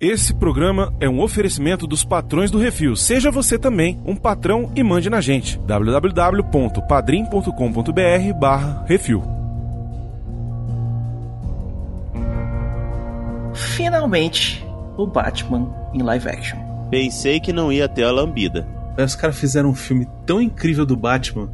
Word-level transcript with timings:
Esse 0.00 0.32
programa 0.32 0.94
é 0.98 1.06
um 1.06 1.20
oferecimento 1.20 1.86
dos 1.86 2.02
patrões 2.02 2.50
do 2.50 2.56
Refil. 2.56 2.96
Seja 2.96 3.30
você 3.30 3.58
também 3.58 4.00
um 4.02 4.16
patrão 4.16 4.72
e 4.74 4.82
mande 4.82 5.10
na 5.10 5.20
gente. 5.20 5.58
www.padrim.com.br 5.58 8.38
barra 8.40 8.82
Refil. 8.88 9.22
Finalmente, 13.52 14.66
o 14.96 15.06
Batman 15.06 15.70
em 15.92 16.00
live 16.00 16.30
action. 16.30 16.58
Pensei 16.88 17.38
que 17.38 17.52
não 17.52 17.70
ia 17.70 17.86
ter 17.86 18.04
a 18.04 18.10
lambida. 18.10 18.66
Os 18.96 19.14
caras 19.14 19.38
fizeram 19.38 19.68
um 19.68 19.74
filme 19.74 20.08
tão 20.24 20.40
incrível 20.40 20.86
do 20.86 20.96
Batman 20.96 21.52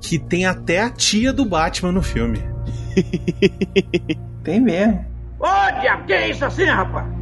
que 0.00 0.18
tem 0.18 0.46
até 0.46 0.80
a 0.80 0.90
tia 0.90 1.32
do 1.32 1.44
Batman 1.44 1.92
no 1.92 2.02
filme. 2.02 2.42
Tem 4.42 4.58
mesmo. 4.58 5.06
Ô, 5.38 5.80
diabo, 5.80 6.06
que 6.06 6.12
é 6.12 6.30
isso 6.30 6.44
assim, 6.44 6.64
rapaz? 6.64 7.17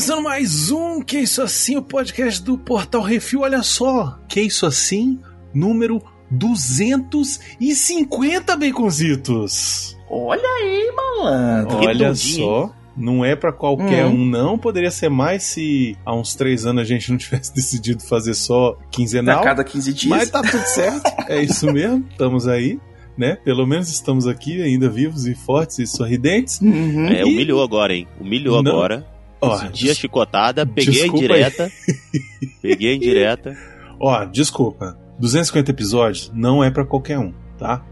Começando 0.00 0.22
mais 0.22 0.70
um 0.70 1.02
Que 1.02 1.18
Isso 1.18 1.42
Assim, 1.42 1.76
o 1.76 1.82
podcast 1.82 2.42
do 2.42 2.56
Portal 2.56 3.02
Refil. 3.02 3.40
Olha 3.40 3.62
só, 3.62 4.18
Que 4.26 4.40
Isso 4.40 4.64
Assim, 4.64 5.20
número 5.52 6.02
250 6.30 8.56
baconzitos. 8.56 9.94
Olha 10.08 10.40
aí, 10.42 10.90
malandro. 10.96 11.76
Olha 11.86 12.14
só. 12.14 12.74
Não 12.96 13.22
é 13.22 13.36
pra 13.36 13.52
qualquer 13.52 14.06
Hum. 14.06 14.14
um, 14.14 14.24
não. 14.24 14.56
Poderia 14.56 14.90
ser 14.90 15.10
mais 15.10 15.42
se 15.42 15.94
há 16.06 16.16
uns 16.16 16.34
três 16.34 16.64
anos 16.64 16.80
a 16.80 16.84
gente 16.86 17.10
não 17.10 17.18
tivesse 17.18 17.54
decidido 17.54 18.02
fazer 18.02 18.32
só 18.32 18.78
A 18.80 18.84
quinzenal. 18.90 19.44
cada 19.44 19.62
15 19.62 19.92
dias. 19.92 20.08
Mas 20.08 20.30
tá 20.30 20.40
tudo 20.40 20.64
certo. 20.64 21.12
É 21.28 21.42
isso 21.42 21.66
mesmo. 21.70 22.06
Estamos 22.10 22.48
aí, 22.48 22.80
né? 23.18 23.36
Pelo 23.44 23.66
menos 23.66 23.90
estamos 23.90 24.26
aqui 24.26 24.62
ainda 24.62 24.88
vivos 24.88 25.26
e 25.26 25.34
fortes 25.34 25.78
e 25.78 25.86
sorridentes. 25.86 26.58
Uhum. 26.62 27.06
É, 27.08 27.22
humilhou 27.22 27.62
agora, 27.62 27.92
hein? 27.94 28.08
Humilhou 28.18 28.62
Não. 28.62 28.72
agora. 28.72 29.06
Ó, 29.40 29.56
Esse 29.56 29.68
dia 29.68 29.94
chicotada, 29.94 30.66
peguei 30.66 30.88
a 31.00 31.02
desculpa 31.04 31.16
indireta. 31.24 31.72
peguei 32.62 32.92
a 32.92 32.96
indireta. 32.96 33.56
Ó, 33.98 34.24
desculpa. 34.24 34.98
250 35.18 35.70
episódios 35.70 36.30
não 36.34 36.62
é 36.64 36.70
pra 36.70 36.84
qualquer 36.84 37.18
um, 37.18 37.32
tá? 37.58 37.82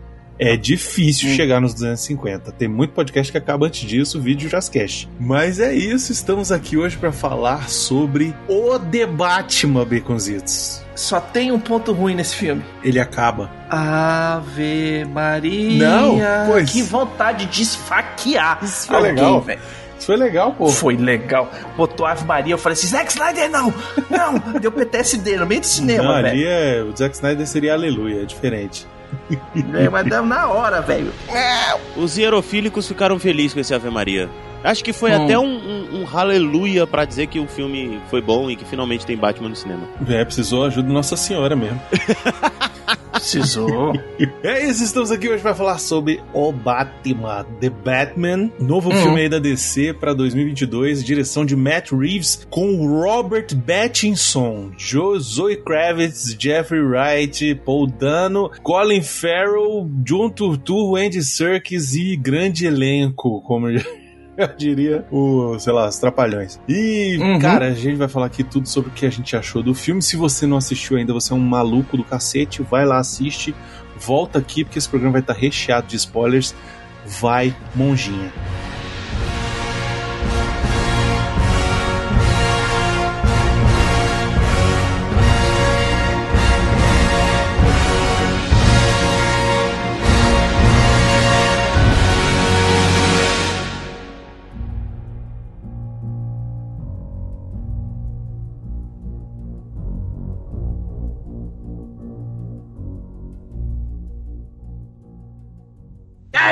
É 0.40 0.56
difícil 0.56 1.30
Hum. 1.30 1.34
chegar 1.34 1.60
nos 1.60 1.74
250. 1.74 2.52
Tem 2.52 2.68
muito 2.68 2.92
podcast 2.92 3.30
que 3.32 3.36
acaba 3.36 3.66
antes 3.66 3.80
disso, 3.88 4.20
vídeo 4.20 4.48
já 4.48 4.58
esquece. 4.58 5.08
Mas 5.18 5.58
é 5.58 5.74
isso, 5.74 6.12
estamos 6.12 6.52
aqui 6.52 6.76
hoje 6.76 6.96
pra 6.96 7.10
falar 7.10 7.68
sobre 7.68 8.32
o 8.48 8.78
Batman, 9.08 9.84
Baconzitos. 9.84 10.80
Só 10.94 11.20
tem 11.20 11.50
um 11.50 11.58
ponto 11.58 11.92
ruim 11.92 12.14
nesse 12.14 12.36
filme. 12.36 12.62
Ele 12.84 13.00
acaba. 13.00 13.50
Ave 13.68 15.04
Maria. 15.12 15.88
Não, 15.88 16.18
pois. 16.50 16.70
Que 16.70 16.82
vontade 16.82 17.46
de 17.46 17.62
esfaquear. 17.62 18.60
Isso 18.62 18.86
foi 18.86 18.96
alguém, 18.96 19.12
legal. 19.14 19.40
velho. 19.40 19.60
Isso 19.98 20.06
foi 20.06 20.16
legal, 20.16 20.52
pô. 20.52 20.68
Foi 20.68 20.96
legal. 20.96 21.50
Botou 21.76 22.06
Ave 22.06 22.24
Maria, 22.24 22.54
eu 22.54 22.58
falei 22.58 22.74
assim, 22.74 22.86
Zack 22.86 23.10
Snyder 23.10 23.50
não! 23.50 23.74
Não! 24.08 24.38
Deu 24.60 24.70
PTSD 24.72 25.36
no 25.36 25.46
meio 25.46 25.60
do 25.60 25.64
Não, 25.64 25.70
cinema, 25.70 26.16
ali 26.16 26.44
velho. 26.44 26.48
é. 26.48 26.82
O 26.84 26.96
Zack 26.96 27.14
Snyder 27.14 27.46
seria 27.46 27.72
aleluia, 27.74 28.22
é 28.22 28.24
diferente. 28.24 28.86
É, 29.74 29.88
mas 29.88 30.06
deu 30.06 30.22
na 30.24 30.48
hora, 30.48 30.80
velho. 30.82 31.10
Os 31.96 32.16
hierofílicos 32.18 32.86
ficaram 32.86 33.18
felizes 33.18 33.54
com 33.54 33.60
esse 33.60 33.74
Ave 33.74 33.88
Maria. 33.90 34.28
Acho 34.64 34.82
que 34.84 34.92
foi 34.92 35.12
Hum. 35.12 35.24
até 35.24 35.38
um, 35.38 35.44
um, 35.46 36.02
um 36.02 36.06
aleluia 36.18 36.86
pra 36.86 37.04
dizer 37.04 37.26
que 37.28 37.38
o 37.38 37.46
filme 37.46 38.00
foi 38.10 38.20
bom 38.20 38.50
e 38.50 38.56
que 38.56 38.64
finalmente 38.64 39.06
tem 39.06 39.16
Batman 39.16 39.48
no 39.50 39.56
cinema. 39.56 39.82
É, 40.08 40.24
precisou 40.24 40.64
ajuda 40.64 40.88
Nossa 40.92 41.16
Senhora 41.16 41.54
mesmo. 41.56 41.80
Precisou. 43.12 43.92
É 44.44 44.64
isso, 44.66 44.84
estamos 44.84 45.10
aqui 45.10 45.28
hoje 45.28 45.42
para 45.42 45.54
falar 45.54 45.78
sobre 45.78 46.20
O 46.32 46.52
Batman, 46.52 47.44
The 47.60 47.68
Batman, 47.70 48.50
novo 48.60 48.90
Hum. 48.90 49.02
filme 49.02 49.20
aí 49.22 49.28
da 49.28 49.38
DC 49.38 49.92
para 49.94 50.14
2022, 50.14 51.04
direção 51.04 51.44
de 51.44 51.56
Matt 51.56 51.90
Reeves 51.90 52.46
com 52.48 52.86
Robert 52.86 53.46
Pattinson, 53.66 54.70
Jo- 54.76 55.18
Zoe 55.18 55.56
Kravitz, 55.56 56.36
Jeffrey 56.38 56.80
Wright, 56.80 57.54
Paul 57.64 57.86
Dano, 57.88 58.50
Colin 58.62 59.02
Farrell, 59.02 59.88
John 60.04 60.30
Turturro, 60.30 60.96
Andy 60.96 61.22
Serkis 61.22 61.94
e 61.94 62.16
grande 62.16 62.66
elenco, 62.66 63.42
como 63.42 63.66
eu 64.50 64.56
diria, 64.56 65.04
o, 65.10 65.58
sei 65.58 65.72
lá, 65.72 65.88
os 65.88 65.98
Trapalhões. 65.98 66.60
E, 66.68 67.18
Uhum. 67.20 67.38
cara, 67.40 67.66
a 67.66 67.74
gente 67.74 67.96
vai 67.96 68.08
falar 68.08 68.26
aqui 68.26 68.44
tudo 68.44 68.68
sobre 68.68 68.90
o 68.90 68.92
que 68.92 69.04
a 69.04 69.10
gente 69.10 69.36
achou 69.36 69.62
do 69.62 69.74
filme. 69.74 70.00
Se 70.00 70.16
você 70.16 70.46
não 70.46 70.56
assistiu 70.56 70.96
ainda, 70.96 71.12
você 71.12 71.32
é 71.32 71.36
um 71.36 71.40
maluco 71.40 71.96
do 71.96 72.04
cacete, 72.04 72.62
vai 72.62 72.86
lá, 72.86 72.98
assiste, 72.98 73.54
volta 73.98 74.38
aqui, 74.38 74.64
porque 74.64 74.78
esse 74.78 74.88
programa 74.88 75.12
vai 75.14 75.20
estar 75.20 75.32
recheado 75.34 75.88
de 75.88 75.96
spoilers. 75.96 76.54
Vai, 77.20 77.54
monjinha. 77.74 78.32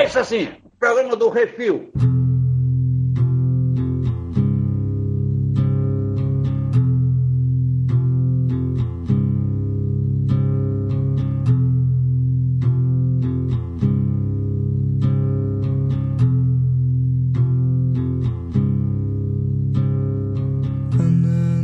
Isso 0.06 0.20
assim, 0.20 0.48
programa 0.78 1.16
do 1.16 1.28
Refil. 1.28 1.90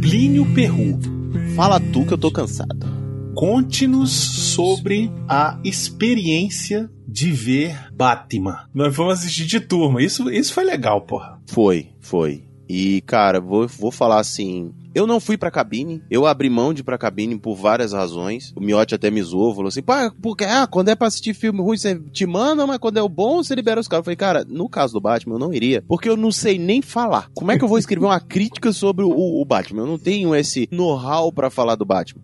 Plínio 0.01 0.53
Perru, 0.53 0.99
Fala 1.55 1.79
tu 1.79 2.05
que 2.05 2.13
eu 2.13 2.19
tô 2.19 2.31
cansado. 2.33 2.91
conte-nos 3.35 4.11
sobre 4.11 5.13
a 5.29 5.61
experiência 5.63 6.91
de 7.13 7.31
ver 7.31 7.93
Batman. 7.93 8.67
Nós 8.75 8.97
fomos 8.97 9.19
assistir 9.19 9.45
de 9.45 9.61
turma, 9.61 10.03
isso, 10.03 10.31
isso 10.31 10.55
foi 10.55 10.65
legal, 10.65 11.03
porra. 11.03 11.39
Foi, 11.47 11.91
foi. 12.01 12.45
E, 12.69 13.03
cara, 13.03 13.39
vou, 13.39 13.69
vou 13.69 13.91
falar 13.91 14.19
assim. 14.19 14.73
Eu 14.95 15.07
não 15.07 15.21
fui 15.21 15.37
pra 15.37 15.51
cabine, 15.51 16.03
eu 16.11 16.27
abri 16.27 16.49
mão 16.49 16.73
de 16.73 16.81
ir 16.81 16.85
pra 16.85 16.97
cabine 16.97 17.39
por 17.39 17.55
várias 17.55 17.93
razões. 17.93 18.53
O 18.57 18.61
Miotti 18.61 18.95
até 18.95 19.11
me 19.11 19.23
zoou, 19.23 19.55
falou 19.55 19.69
assim: 19.69 19.83
pá, 19.83 20.11
porque, 20.23 20.45
ah, 20.45 20.67
quando 20.67 20.89
é 20.89 20.95
pra 20.95 21.09
assistir 21.09 21.35
filme 21.35 21.61
ruim, 21.61 21.77
você 21.77 21.99
te 22.13 22.25
manda, 22.25 22.67
mas 22.67 22.79
quando 22.79 22.99
é 22.99 23.03
o 23.03 23.09
bom, 23.09 23.43
você 23.43 23.55
libera 23.55 23.81
os 23.81 23.89
caras. 23.89 24.01
Eu 24.01 24.05
falei, 24.05 24.17
cara, 24.17 24.45
no 24.49 24.69
caso 24.69 24.95
do 24.95 25.01
Batman, 25.01 25.35
eu 25.35 25.39
não 25.39 25.53
iria, 25.53 25.83
porque 25.87 26.09
eu 26.09 26.17
não 26.17 26.33
sei 26.33 26.59
nem 26.59 26.81
falar. 26.81 27.29
Como 27.35 27.53
é 27.53 27.59
que 27.59 27.65
eu 27.65 27.69
vou 27.69 27.79
escrever 27.79 28.07
uma 28.07 28.21
crítica 28.25 28.73
sobre 28.73 29.05
o, 29.05 29.11
o 29.11 29.45
Batman? 29.45 29.83
Eu 29.83 29.87
não 29.87 29.99
tenho 29.99 30.35
esse 30.35 30.67
know-how 30.71 31.31
pra 31.31 31.51
falar 31.51 31.75
do 31.75 31.85
Batman. 31.85 32.23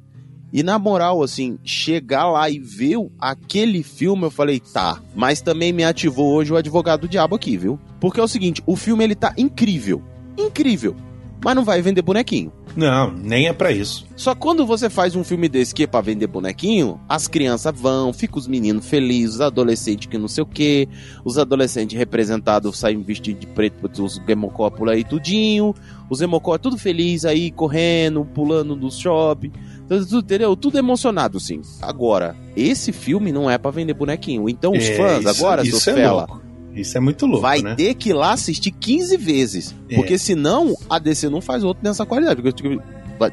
E 0.52 0.62
na 0.62 0.78
moral, 0.78 1.22
assim, 1.22 1.58
chegar 1.62 2.30
lá 2.30 2.48
e 2.48 2.58
ver 2.58 2.96
aquele 3.18 3.82
filme, 3.82 4.24
eu 4.24 4.30
falei, 4.30 4.60
tá. 4.60 5.00
Mas 5.14 5.40
também 5.40 5.72
me 5.72 5.84
ativou 5.84 6.32
hoje 6.32 6.52
o 6.52 6.56
advogado 6.56 7.02
do 7.02 7.08
diabo 7.08 7.36
aqui, 7.36 7.56
viu? 7.56 7.78
Porque 8.00 8.20
é 8.20 8.22
o 8.22 8.28
seguinte, 8.28 8.62
o 8.66 8.74
filme 8.74 9.04
ele 9.04 9.14
tá 9.14 9.34
incrível. 9.36 10.02
Incrível. 10.38 10.96
Mas 11.44 11.54
não 11.54 11.64
vai 11.64 11.82
vender 11.82 12.02
bonequinho. 12.02 12.52
Não, 12.76 13.12
nem 13.12 13.48
é 13.48 13.52
pra 13.52 13.72
isso. 13.72 14.06
Só 14.16 14.34
quando 14.34 14.64
você 14.64 14.88
faz 14.88 15.16
um 15.16 15.24
filme 15.24 15.48
desse 15.48 15.74
que 15.74 15.82
é 15.82 15.86
pra 15.86 16.00
vender 16.00 16.26
bonequinho, 16.26 17.00
as 17.08 17.26
crianças 17.26 17.74
vão, 17.78 18.12
ficam 18.12 18.38
os 18.38 18.46
meninos 18.46 18.88
felizes, 18.88 19.36
os 19.36 19.40
adolescentes 19.40 20.06
que 20.06 20.18
não 20.18 20.28
sei 20.28 20.42
o 20.42 20.46
que, 20.46 20.88
os 21.24 21.38
adolescentes 21.38 21.98
representados 21.98 22.78
saem 22.78 23.02
vestidos 23.02 23.40
de 23.40 23.46
preto, 23.48 23.88
os 24.02 24.20
gemocó 24.26 24.70
por 24.70 24.88
aí 24.88 25.02
tudinho, 25.02 25.74
os 26.08 26.20
gemocó 26.20 26.56
tudo 26.56 26.78
feliz 26.78 27.24
aí, 27.24 27.50
correndo, 27.50 28.24
pulando 28.24 28.76
do 28.76 28.90
shopping, 28.90 29.52
tudo, 29.88 30.06
tudo, 30.06 30.24
entendeu? 30.24 30.54
Tudo 30.56 30.78
emocionado, 30.78 31.40
sim. 31.40 31.60
Agora, 31.82 32.36
esse 32.56 32.92
filme 32.92 33.32
não 33.32 33.50
é 33.50 33.56
pra 33.58 33.70
vender 33.70 33.94
bonequinho. 33.94 34.48
Então 34.48 34.72
os 34.72 34.84
É, 34.84 34.94
fãs, 34.96 35.18
isso- 35.20 35.28
agora, 35.28 35.62
isso 35.62 35.80
seu 35.80 35.94
é 35.94 35.96
fela, 35.96 36.12
louco. 36.26 36.42
Isso 36.74 36.96
é 36.96 37.00
muito 37.00 37.26
louco, 37.26 37.42
vai 37.42 37.60
né? 37.60 37.74
ter 37.74 37.94
que 37.94 38.10
ir 38.10 38.12
lá 38.12 38.32
assistir 38.32 38.70
15 38.70 39.16
vezes. 39.16 39.74
É. 39.90 39.96
Porque 39.96 40.16
senão 40.18 40.74
a 40.88 40.98
DC 40.98 41.28
não 41.28 41.40
faz 41.40 41.64
outro 41.64 41.82
nessa 41.82 42.06
qualidade. 42.06 42.40
Porque, 42.40 42.52
tipo, 42.62 42.80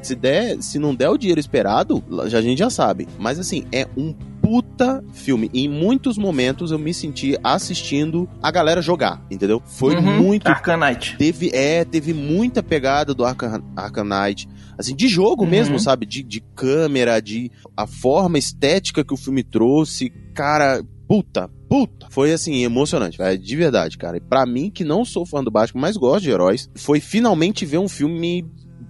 se, 0.01 0.15
der, 0.15 0.57
se 0.63 0.79
não 0.79 0.95
der 0.95 1.09
o 1.09 1.17
dinheiro 1.17 1.39
esperado, 1.39 2.03
já, 2.27 2.39
a 2.39 2.41
gente 2.41 2.57
já 2.57 2.71
sabe. 2.71 3.07
Mas 3.19 3.37
assim, 3.37 3.65
é 3.71 3.85
um 3.95 4.15
puta 4.41 5.03
filme. 5.13 5.49
Em 5.53 5.67
muitos 5.67 6.17
momentos 6.17 6.71
eu 6.71 6.79
me 6.79 6.93
senti 6.93 7.37
assistindo 7.43 8.27
a 8.41 8.49
galera 8.51 8.81
jogar, 8.81 9.23
entendeu? 9.29 9.61
Foi 9.65 9.95
Uhum. 9.95 10.21
muito. 10.23 10.47
Arcanite. 10.47 11.15
Teve, 11.17 11.49
é, 11.53 11.83
teve 11.83 12.13
muita 12.13 12.63
pegada 12.63 13.13
do 13.13 13.25
Arca- 13.25 13.61
Arcanite. 13.75 14.47
Assim, 14.77 14.95
de 14.95 15.07
jogo 15.07 15.43
Uhum. 15.43 15.49
mesmo, 15.49 15.79
sabe? 15.79 16.05
De, 16.05 16.21
de 16.23 16.41
câmera, 16.55 17.21
de 17.21 17.51
a 17.77 17.87
forma 17.87 18.37
estética 18.37 19.03
que 19.03 19.13
o 19.13 19.17
filme 19.17 19.43
trouxe. 19.43 20.11
Cara, 20.33 20.83
puta, 21.07 21.49
puta. 21.69 22.07
Foi 22.09 22.31
assim, 22.33 22.63
emocionante, 22.63 23.17
velho. 23.17 23.37
De 23.41 23.55
verdade, 23.55 23.97
cara. 23.97 24.17
E 24.17 24.21
pra 24.21 24.45
mim, 24.45 24.69
que 24.69 24.83
não 24.83 25.05
sou 25.05 25.25
fã 25.25 25.43
do 25.43 25.49
Batman, 25.51 25.81
mas 25.81 25.95
gosto 25.97 26.23
de 26.23 26.31
heróis, 26.31 26.69
foi 26.75 26.99
finalmente 26.99 27.65
ver 27.65 27.77
um 27.77 27.87
filme 27.87 28.45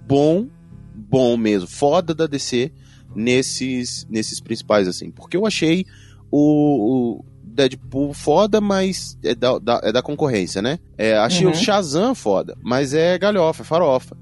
bom, 0.08 0.48
bom 0.94 1.36
mesmo, 1.36 1.68
foda 1.68 2.14
da 2.14 2.26
DC 2.26 2.72
nesses, 3.14 4.06
nesses 4.10 4.40
principais, 4.40 4.86
assim. 4.88 5.10
Porque 5.10 5.36
eu 5.36 5.46
achei 5.46 5.84
o, 6.30 7.18
o 7.20 7.24
Deadpool 7.44 8.12
foda, 8.12 8.60
mas 8.60 9.16
é 9.24 9.34
da, 9.34 9.58
da- 9.58 9.80
é 9.82 9.92
da 9.92 10.02
concorrência, 10.02 10.60
né? 10.60 10.78
É, 10.98 11.16
achei 11.16 11.46
Uhum. 11.46 11.52
o 11.52 11.54
Shazam 11.54 12.14
foda, 12.14 12.56
mas 12.62 12.92
é 12.92 13.16
galhofa, 13.18 13.62
é 13.62 13.64
farofa. 13.64 14.16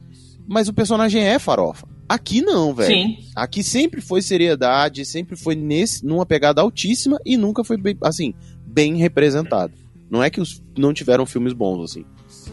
Mas 0.47 0.69
o 0.69 0.75
personagem 0.75 1.23
é 1.23 1.39
farofa. 1.39 1.87
Aqui 2.09 2.43
não, 2.43 2.75
velho. 2.75 2.95
Sim. 2.95 3.17
Aqui 3.35 3.63
sempre 3.63 4.01
foi 4.01 4.21
seriedade, 4.21 5.05
sempre 5.05 5.37
foi 5.37 5.55
nesse, 5.55 6.05
numa 6.05 6.27
pegada 6.27 6.61
altíssima 6.61 7.19
e 7.25 7.37
nunca 7.37 7.65
foi 7.65 7.77
bem, 7.77 7.97
assim, 8.03 8.35
bem 8.67 8.97
representado. 8.97 9.73
Não 10.11 10.23
é 10.23 10.29
que 10.29 10.41
os 10.41 10.63
não 10.77 10.93
tiveram 10.93 11.25
filmes 11.25 11.53
bons, 11.53 11.83
assim. 11.83 12.05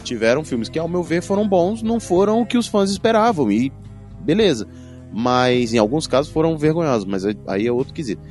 Tiveram 0.03 0.43
filmes 0.43 0.69
que, 0.69 0.79
ao 0.79 0.87
meu 0.87 1.03
ver, 1.03 1.21
foram 1.21 1.47
bons, 1.47 1.81
não 1.81 1.99
foram 1.99 2.41
o 2.41 2.45
que 2.45 2.57
os 2.57 2.67
fãs 2.67 2.89
esperavam. 2.89 3.51
E 3.51 3.71
beleza. 4.21 4.67
Mas 5.13 5.73
em 5.73 5.77
alguns 5.77 6.07
casos 6.07 6.31
foram 6.31 6.57
vergonhosos, 6.57 7.05
mas 7.05 7.25
aí 7.47 7.67
é 7.67 7.71
outro 7.71 7.93
quesito. 7.93 8.21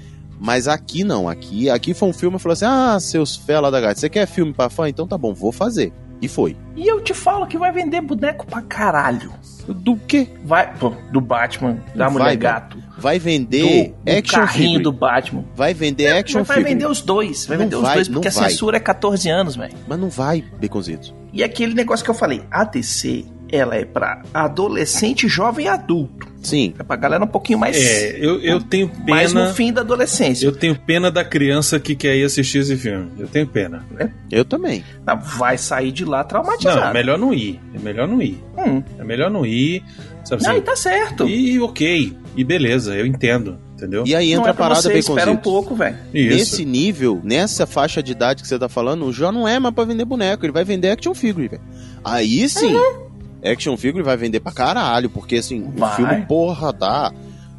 Mas 0.41 0.67
aqui 0.67 1.05
não, 1.05 1.29
aqui, 1.29 1.69
aqui 1.69 1.93
foi 1.93 2.09
um 2.09 2.15
filme 2.15 2.39
que 2.39 2.43
falou 2.43 2.55
assim: 2.55 2.65
ah, 2.65 2.99
seus 2.99 3.37
fela 3.37 3.71
da 3.71 3.79
gata, 3.79 4.01
você 4.01 4.09
quer 4.09 4.27
filme 4.27 4.55
pra 4.55 4.71
fã? 4.71 4.89
Então 4.89 5.07
tá 5.07 5.19
bom, 5.19 5.35
vou 5.35 5.53
fazer. 5.53 5.93
E 6.21 6.29
foi. 6.29 6.57
E 6.77 6.87
eu 6.87 7.01
te 7.01 7.15
falo 7.15 7.47
que 7.47 7.57
vai 7.57 7.73
vender 7.73 8.01
boneco 8.01 8.47
pra 8.47 8.61
caralho. 8.63 9.33
Do 9.67 9.97
quê? 9.97 10.29
Vai, 10.45 10.73
do 11.13 11.21
Batman, 11.21 11.79
da 11.95 12.05
Vai, 12.07 12.13
Mulher 12.13 12.25
vai. 12.25 12.37
Gato, 12.37 12.79
Vai 12.99 13.19
do, 13.19 13.23
vender 13.23 13.95
do 14.05 14.11
action 14.11 14.41
carrinho 14.41 14.67
figure. 14.69 14.83
do 14.83 14.93
Batman. 14.93 15.45
Vai 15.55 15.73
vender 15.73 16.09
action 16.09 16.41
Mas 16.41 16.49
vai 16.49 16.57
figure. 16.59 16.75
vender 16.75 16.87
os 16.91 17.01
dois, 17.01 17.47
vai 17.47 17.57
Não 17.57 17.65
vender 17.65 17.77
vai, 17.77 18.01
os 18.01 18.09
dois, 18.09 18.09
porque 18.09 18.29
a 18.29 18.31
vai. 18.31 18.51
censura 18.51 18.77
é 18.77 18.81
14 18.81 19.29
anos, 19.31 19.57
velho. 19.57 19.75
Mas 19.89 19.99
não 19.99 20.09
vai, 20.11 20.45
Baconzitos. 20.61 21.15
E 21.33 21.43
aquele 21.45 21.73
negócio 21.75 22.05
que 22.05 22.11
eu 22.11 22.15
falei, 22.15 22.43
a 22.51 22.65
DC, 22.65 23.25
ela 23.53 23.77
é 23.77 23.85
pra 23.85 24.23
adolescente, 24.33 25.29
jovem 25.29 25.67
e 25.67 25.69
adulto. 25.69 26.29
Sim. 26.43 26.73
É 26.79 26.83
pra 26.83 26.97
galera 26.97 27.23
um 27.23 27.27
pouquinho 27.27 27.59
mais, 27.59 27.77
É, 27.77 28.17
eu, 28.19 28.41
eu 28.41 28.63
tenho 28.63 28.91
mais 29.07 29.33
no 29.35 29.41
pena. 29.43 29.53
fim 29.55 29.73
da 29.73 29.83
adolescência. 29.83 30.47
Eu 30.47 30.53
tenho 30.53 30.75
pena 30.75 31.11
da 31.11 31.23
criança 31.23 31.79
que 31.79 31.95
quer 31.95 32.17
ir 32.17 32.25
assistir 32.25 32.59
esse 32.59 32.77
filme. 32.77 33.11
Eu 33.19 33.29
tenho 33.29 33.47
pena. 33.47 33.85
Eu 34.31 34.45
também. 34.45 34.83
Não, 35.07 35.19
Vai 35.21 35.59
sair 35.59 35.93
de 35.93 36.05
lá 36.05 36.25
traumatizado. 36.25 36.81
Não, 36.81 36.89
é 36.89 36.93
melhor 36.95 37.19
não 37.19 37.35
ir. 37.35 37.61
É 37.75 37.79
melhor 37.79 38.09
não 38.09 38.23
ir. 38.23 38.43
Hum. 38.57 38.83
É 38.99 39.05
melhor 39.05 39.31
não 39.31 39.45
ir. 39.45 39.83
Sabe 40.25 40.43
Não, 40.43 40.51
assim? 40.53 40.59
e 40.61 40.63
tá 40.63 40.77
certo. 40.77 41.29
E 41.29 41.61
ok. 41.61 42.17
E 42.37 42.45
beleza, 42.45 42.95
eu 42.97 43.05
entendo. 43.07 43.59
Entendeu? 43.75 44.05
E 44.07 44.15
aí 44.15 44.31
Não 44.35 44.39
entra 44.41 44.51
é 44.51 44.53
a 44.53 44.55
parada, 44.55 44.81
você, 44.83 44.99
espera 44.99 45.31
um 45.31 45.37
pouco, 45.37 45.75
velho. 45.75 45.97
Isso. 46.13 46.37
Nesse 46.37 46.65
nível, 46.67 47.21
nessa 47.25 47.67
faixa 47.67 48.03
de 48.03 48.13
idade 48.13 48.43
que 48.43 48.49
você 48.49 48.59
tá 48.59 48.69
falando, 48.69 49.11
já 49.13 49.33
não 49.33 49.47
é 49.49 49.59
mais 49.59 49.75
pra 49.75 49.85
vender 49.85 50.05
boneco, 50.05 50.45
ele 50.45 50.53
vai 50.53 50.65
vender 50.65 50.91
action 50.91 51.15
figure, 51.15 51.49
velho. 51.49 51.63
Aí 52.05 52.47
sim, 52.49 52.75
action 53.45 53.77
figure 53.77 54.03
vai 54.05 54.17
vender 54.17 54.41
pra 54.41 54.53
caralho, 54.53 55.09
porque 55.11 55.37
assim, 55.37 55.63
o 55.63 55.71
Vai. 55.73 55.97
filme, 55.97 56.27
porra, 56.27 56.73
tá. 56.73 57.13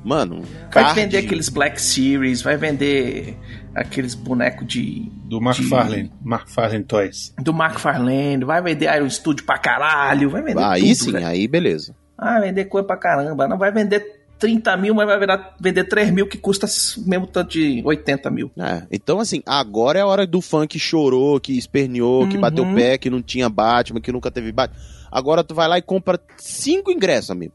Mano, 0.04 0.42
Vai 0.42 0.69
card- 0.83 0.95
vender 1.00 1.18
aqueles 1.19 1.48
Black 1.48 1.80
Series, 1.80 2.42
vai 2.42 2.57
vender 2.57 3.38
aqueles 3.75 4.16
bonecos 4.16 4.66
de. 4.68 5.12
Do 5.25 5.38
McFarlane. 5.38 6.12
McFarlane 6.25 6.83
Toys. 6.83 7.33
do 7.39 7.51
McFarlane, 7.51 8.44
vai 8.44 8.62
vender 8.62 8.94
Iron 8.95 9.10
Studio 9.10 9.45
pra 9.45 9.57
caralho, 9.60 10.30
vai 10.30 10.42
vender 10.42 10.63
Aí 10.63 10.81
tudo, 10.81 10.95
sim, 11.06 11.12
velho. 11.12 11.28
aí 11.28 11.48
beleza. 11.48 11.95
Ah, 12.18 12.39
vai 12.39 12.50
vender 12.50 12.66
coisa 12.66 12.86
pra 12.88 12.98
caramba. 12.98 13.48
Não 13.48 13.57
vai 13.57 13.72
vender 13.72 14.21
30 14.42 14.76
mil, 14.76 14.94
mas 14.96 15.06
vai 15.08 15.18
virar, 15.20 15.56
vender 15.60 15.84
3 15.86 16.12
mil 16.12 16.28
que 16.28 16.38
custa 16.38 16.68
mesmo 17.06 17.28
tanto 17.28 17.52
de 17.52 17.82
80 17.86 18.30
mil. 18.32 18.52
É, 18.58 18.84
então 18.92 19.20
assim, 19.20 19.42
agora 19.46 20.00
é 20.00 20.02
a 20.02 20.08
hora 20.08 20.26
do 20.28 20.42
fã 20.42 20.66
que 20.68 20.78
chorou, 20.80 21.40
que 21.40 21.58
esperneou, 21.58 22.28
que 22.28 22.36
Uhum. 22.36 22.42
bateu 22.42 22.64
o 22.66 22.74
pé, 22.76 22.98
que 22.98 23.10
não 23.10 23.22
tinha 23.22 23.48
Batman, 23.48 24.02
que 24.02 24.12
nunca 24.12 24.30
teve 24.32 24.52
Batman. 24.52 24.78
Agora 25.12 25.44
tu 25.44 25.54
vai 25.54 25.68
lá 25.68 25.78
e 25.78 25.82
compra 25.82 26.20
cinco 26.38 26.92
ingressos, 26.92 27.30
amigo. 27.32 27.54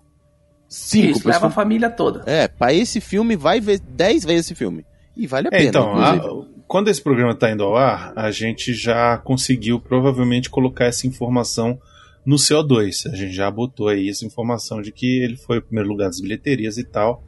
Cinco. 0.69 1.19
Isso, 1.19 1.29
leva 1.29 1.47
a 1.49 1.51
família 1.51 1.91
toda. 1.91 2.23
É, 2.27 2.49
pra 2.49 2.73
esse 2.73 3.01
filme 3.01 3.37
vai 3.37 3.61
ver 3.61 3.79
10 3.81 4.25
vezes 4.25 4.47
esse 4.47 4.55
filme. 4.55 4.85
E 5.17 5.27
vale 5.27 5.49
a 5.49 5.51
É, 5.55 5.59
pena. 5.59 5.69
então, 5.69 5.97
a- 5.97 6.47
quando 6.69 6.89
esse 6.89 7.01
programa 7.03 7.33
está 7.33 7.51
indo 7.51 7.63
ao 7.63 7.77
ar, 7.77 8.13
a 8.17 8.31
gente 8.31 8.75
já 8.75 9.17
conseguiu 9.19 9.79
provavelmente 9.81 10.51
colocar 10.51 10.85
essa 10.87 11.07
informação 11.07 11.79
no 12.27 12.37
CO2. 12.37 13.11
A 13.11 13.15
gente 13.17 13.33
já 13.33 13.51
botou 13.51 13.89
aí 13.89 14.09
essa 14.11 14.27
informação 14.27 14.83
de 14.83 14.91
que 14.93 15.21
ele 15.23 15.37
foi 15.37 15.59
o 15.59 15.63
primeiro 15.63 15.89
lugar 15.89 16.07
das 16.07 16.21
bilheterias 16.21 16.77
e 16.77 16.85
tal. 16.85 17.23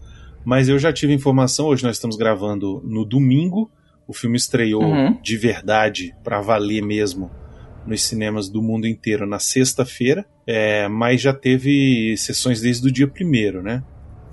Mas 0.44 0.68
eu 0.68 0.78
já 0.78 0.92
tive 0.92 1.12
informação, 1.14 1.66
hoje 1.66 1.84
nós 1.84 1.96
estamos 1.96 2.16
gravando 2.16 2.82
no 2.84 3.04
domingo. 3.04 3.70
O 4.06 4.12
filme 4.12 4.36
estreou 4.36 4.82
Uhum. 4.82 5.16
de 5.22 5.36
verdade, 5.36 6.14
para 6.24 6.40
valer 6.40 6.82
mesmo, 6.82 7.30
nos 7.86 8.02
cinemas 8.02 8.48
do 8.48 8.62
mundo 8.62 8.86
inteiro 8.86 9.26
na 9.26 9.38
sexta-feira. 9.38 10.24
É, 10.46 10.88
mas 10.88 11.20
já 11.20 11.32
teve 11.32 12.16
sessões 12.16 12.60
desde 12.60 12.88
o 12.88 12.92
dia 12.92 13.06
primeiro, 13.06 13.62
né? 13.62 13.82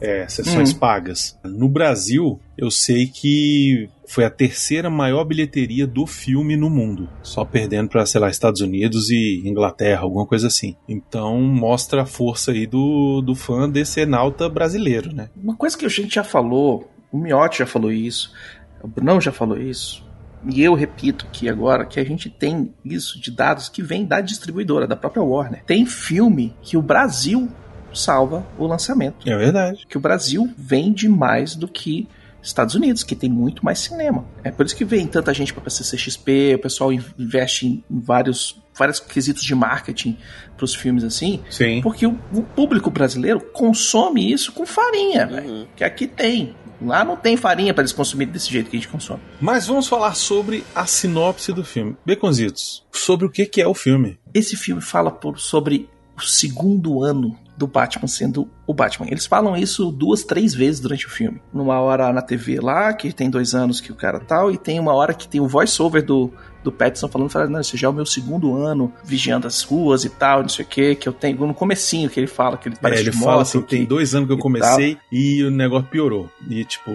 É, 0.02 0.28
sessões 0.28 0.72
Hum. 0.74 0.78
pagas. 0.78 1.38
No 1.44 1.68
Brasil, 1.70 2.40
eu 2.58 2.70
sei 2.72 3.08
que 3.08 3.90
foi 4.08 4.26
a 4.26 4.30
terceira 4.30 4.90
maior 4.90 5.24
bilheteria 5.24 5.86
do 5.88 6.06
filme 6.06 6.56
no 6.56 6.70
mundo, 6.70 7.10
só 7.22 7.44
perdendo 7.44 7.90
para, 7.90 8.06
sei 8.06 8.22
lá, 8.22 8.30
Estados 8.30 8.62
Unidos 8.62 9.10
e 9.10 9.42
Inglaterra, 9.46 10.02
alguma 10.02 10.26
coisa 10.26 10.48
assim. 10.48 10.76
Então 10.88 11.42
mostra 11.42 12.04
a 12.04 12.06
força 12.06 12.52
aí 12.52 12.66
do, 12.66 13.22
do 13.22 13.36
fã 13.36 13.70
desse 13.70 14.02
Enalta 14.02 14.48
brasileiro, 14.50 15.14
né? 15.14 15.30
Uma 15.36 15.56
coisa 15.56 15.78
que 15.78 15.86
a 15.86 15.90
gente 15.90 16.16
já 16.16 16.24
falou, 16.24 16.90
o 17.12 17.18
Miotti 17.18 17.60
já 17.60 17.66
falou 17.66 17.92
isso, 17.92 18.34
o 18.82 18.88
Brunão 18.88 19.20
já 19.20 19.32
falou 19.32 19.58
isso, 19.58 20.06
e 20.48 20.62
eu 20.62 20.74
repito 20.76 21.26
aqui 21.26 21.50
agora 21.50 21.86
que 21.86 22.00
a 22.00 22.04
gente 22.04 22.30
tem 22.30 22.74
isso 22.84 23.20
de 23.20 23.32
dados 23.32 23.68
que 23.68 23.82
vem 23.82 24.06
da 24.06 24.22
distribuidora, 24.22 24.88
da 24.88 24.96
própria 24.96 25.24
Warner. 25.24 25.64
Tem 25.66 25.86
filme 25.86 26.56
que 26.62 26.78
o 26.78 26.82
Brasil 26.82 27.50
salva 27.94 28.46
o 28.58 28.68
lançamento. 28.68 29.28
É 29.28 29.36
verdade. 29.36 29.86
Que 29.88 29.98
o 29.98 30.02
Brasil 30.02 30.54
vende 30.58 31.10
mais 31.10 31.56
do 31.56 31.68
que 31.68 32.08
Estados 32.46 32.76
Unidos, 32.76 33.04
que 33.04 33.16
tem 33.16 33.30
muito 33.30 33.64
mais 33.66 33.80
cinema. 33.80 34.26
É 34.44 34.52
por 34.52 34.66
isso 34.66 34.76
que 34.76 34.86
vem 34.86 35.08
tanta 35.08 35.34
gente 35.34 35.54
para 35.54 35.70
CCXP, 35.70 36.56
o 36.56 36.60
pessoal 36.60 36.92
investe 36.94 37.68
em 37.68 37.84
vários, 37.90 38.62
vários 38.78 39.00
quesitos 39.00 39.44
de 39.44 39.56
marketing 39.56 40.18
para 40.56 40.64
os 40.64 40.76
filmes 40.76 41.04
assim, 41.04 41.42
Sim. 41.50 41.82
porque 41.82 42.06
o, 42.06 42.18
o 42.34 42.44
público 42.44 42.90
brasileiro 42.90 43.40
consome 43.40 44.32
isso 44.32 44.52
com 44.52 44.66
farinha, 44.66 45.26
velho. 45.26 45.50
Uhum. 45.50 45.68
Que 45.76 45.84
aqui 45.84 46.08
tem. 46.08 46.56
Lá 46.82 47.04
não 47.04 47.16
tem 47.16 47.38
farinha 47.38 47.74
para 47.74 47.82
eles 47.82 47.94
consumirem 47.94 48.34
desse 48.34 48.52
jeito 48.52 48.70
que 48.70 48.76
a 48.76 48.80
gente 48.80 48.90
consome. 48.90 49.22
Mas 49.40 49.66
vamos 49.66 49.88
falar 49.88 50.14
sobre 50.14 50.64
a 50.76 50.86
sinopse 50.86 51.54
do 51.54 51.64
filme. 51.64 51.96
Beconzitos, 52.06 52.84
sobre 52.92 53.26
o 53.26 53.30
que, 53.30 53.46
que 53.46 53.62
é 53.62 53.68
o 53.68 53.74
filme. 53.74 54.20
Esse 54.34 54.56
filme 54.58 54.82
fala 54.82 55.10
por, 55.10 55.40
sobre 55.40 55.90
o 56.18 56.22
segundo 56.22 57.02
ano 57.02 57.38
do 57.58 57.68
Batman 57.68 58.08
sendo 58.08 58.50
o 58.68 58.74
Batman. 58.74 59.08
Eles 59.10 59.26
falam 59.26 59.56
isso 59.56 59.92
duas, 59.92 60.24
três 60.24 60.54
vezes 60.54 60.80
durante 60.82 61.06
o 61.08 61.10
filme. 61.10 61.42
Numa 61.54 61.80
hora 61.80 62.12
na 62.12 62.22
TV 62.22 62.60
lá, 62.60 62.92
que 62.94 63.14
tem 63.14 63.30
dois 63.30 63.56
anos 63.56 63.80
que 63.80 63.92
o 63.92 63.96
cara 63.96 64.20
tal, 64.20 64.52
e 64.52 64.58
tem 64.58 64.80
uma 64.80 64.94
hora 64.94 65.14
que 65.14 65.28
tem 65.28 65.40
o 65.40 65.48
voice-over 65.48 66.04
do, 66.04 66.32
do 66.64 66.72
Pattinson 66.72 67.08
falando, 67.08 67.30
falando, 67.30 67.52
não, 67.52 67.60
esse 67.62 67.78
já 67.78 67.88
é 67.88 67.90
o 67.90 67.94
meu 67.94 68.06
segundo 68.06 68.56
ano 68.56 68.92
vigiando 69.04 69.48
as 69.48 69.62
ruas 69.64 70.04
e 70.04 70.10
tal, 70.10 70.42
não 70.42 70.50
sei 70.50 70.66
o 70.66 70.68
que, 70.68 70.96
que 70.96 71.08
eu 71.08 71.14
tenho 71.14 71.48
no 71.48 71.54
comecinho 71.54 72.10
que 72.10 72.20
ele 72.20 72.28
fala, 72.28 72.58
que 72.58 72.68
ele 72.68 72.76
É, 72.76 72.80
parece 72.82 73.04
ele 73.04 73.12
de 73.12 73.18
fala 73.20 73.42
assim, 73.44 73.62
que- 73.62 73.68
tem 73.78 73.86
dois 73.86 74.14
anos 74.14 74.28
que 74.28 74.34
eu 74.34 74.38
e 74.38 74.42
comecei 74.42 74.98
e 75.12 75.44
o 75.44 75.50
negócio 75.52 75.88
piorou. 75.90 76.30
E 76.50 76.66
tipo, 76.66 76.92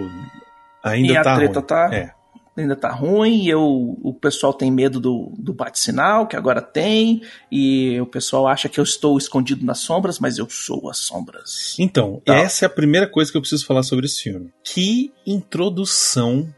ainda 0.83 1.13
e 1.13 1.17
a 1.17 1.23
tá 1.23 1.35
treta 1.35 1.59
ruim. 1.59 1.65
tá 1.67 1.89
É. 1.93 2.13
ainda 2.57 2.75
tá 2.75 2.91
ruim, 2.91 3.43
e 3.45 3.49
eu, 3.49 3.61
o 4.03 4.13
pessoal 4.13 4.53
tem 4.53 4.69
medo 4.69 4.99
do, 4.99 5.31
do 5.37 5.53
bate-sinal, 5.53 6.27
que 6.27 6.35
agora 6.35 6.61
tem, 6.61 7.21
e 7.51 7.99
o 8.01 8.05
pessoal 8.05 8.47
acha 8.47 8.67
que 8.67 8.79
eu 8.79 8.83
estou 8.83 9.17
escondido 9.17 9.65
nas 9.65 9.79
sombras, 9.79 10.19
mas 10.19 10.37
eu 10.37 10.47
sou 10.49 10.89
as 10.89 10.97
sombras. 10.97 11.75
Então, 11.79 12.21
Tá. 12.25 12.35
essa 12.35 12.65
é 12.65 12.67
a 12.67 12.69
primeira 12.69 13.07
coisa 13.07 13.31
que 13.31 13.37
eu 13.37 13.41
preciso 13.41 13.65
falar 13.65 13.83
sobre 13.83 14.05
esse 14.05 14.21
filme. 14.23 14.51
Que 14.63 15.11
introdução 15.25 16.53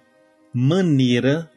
maneira 0.53 1.50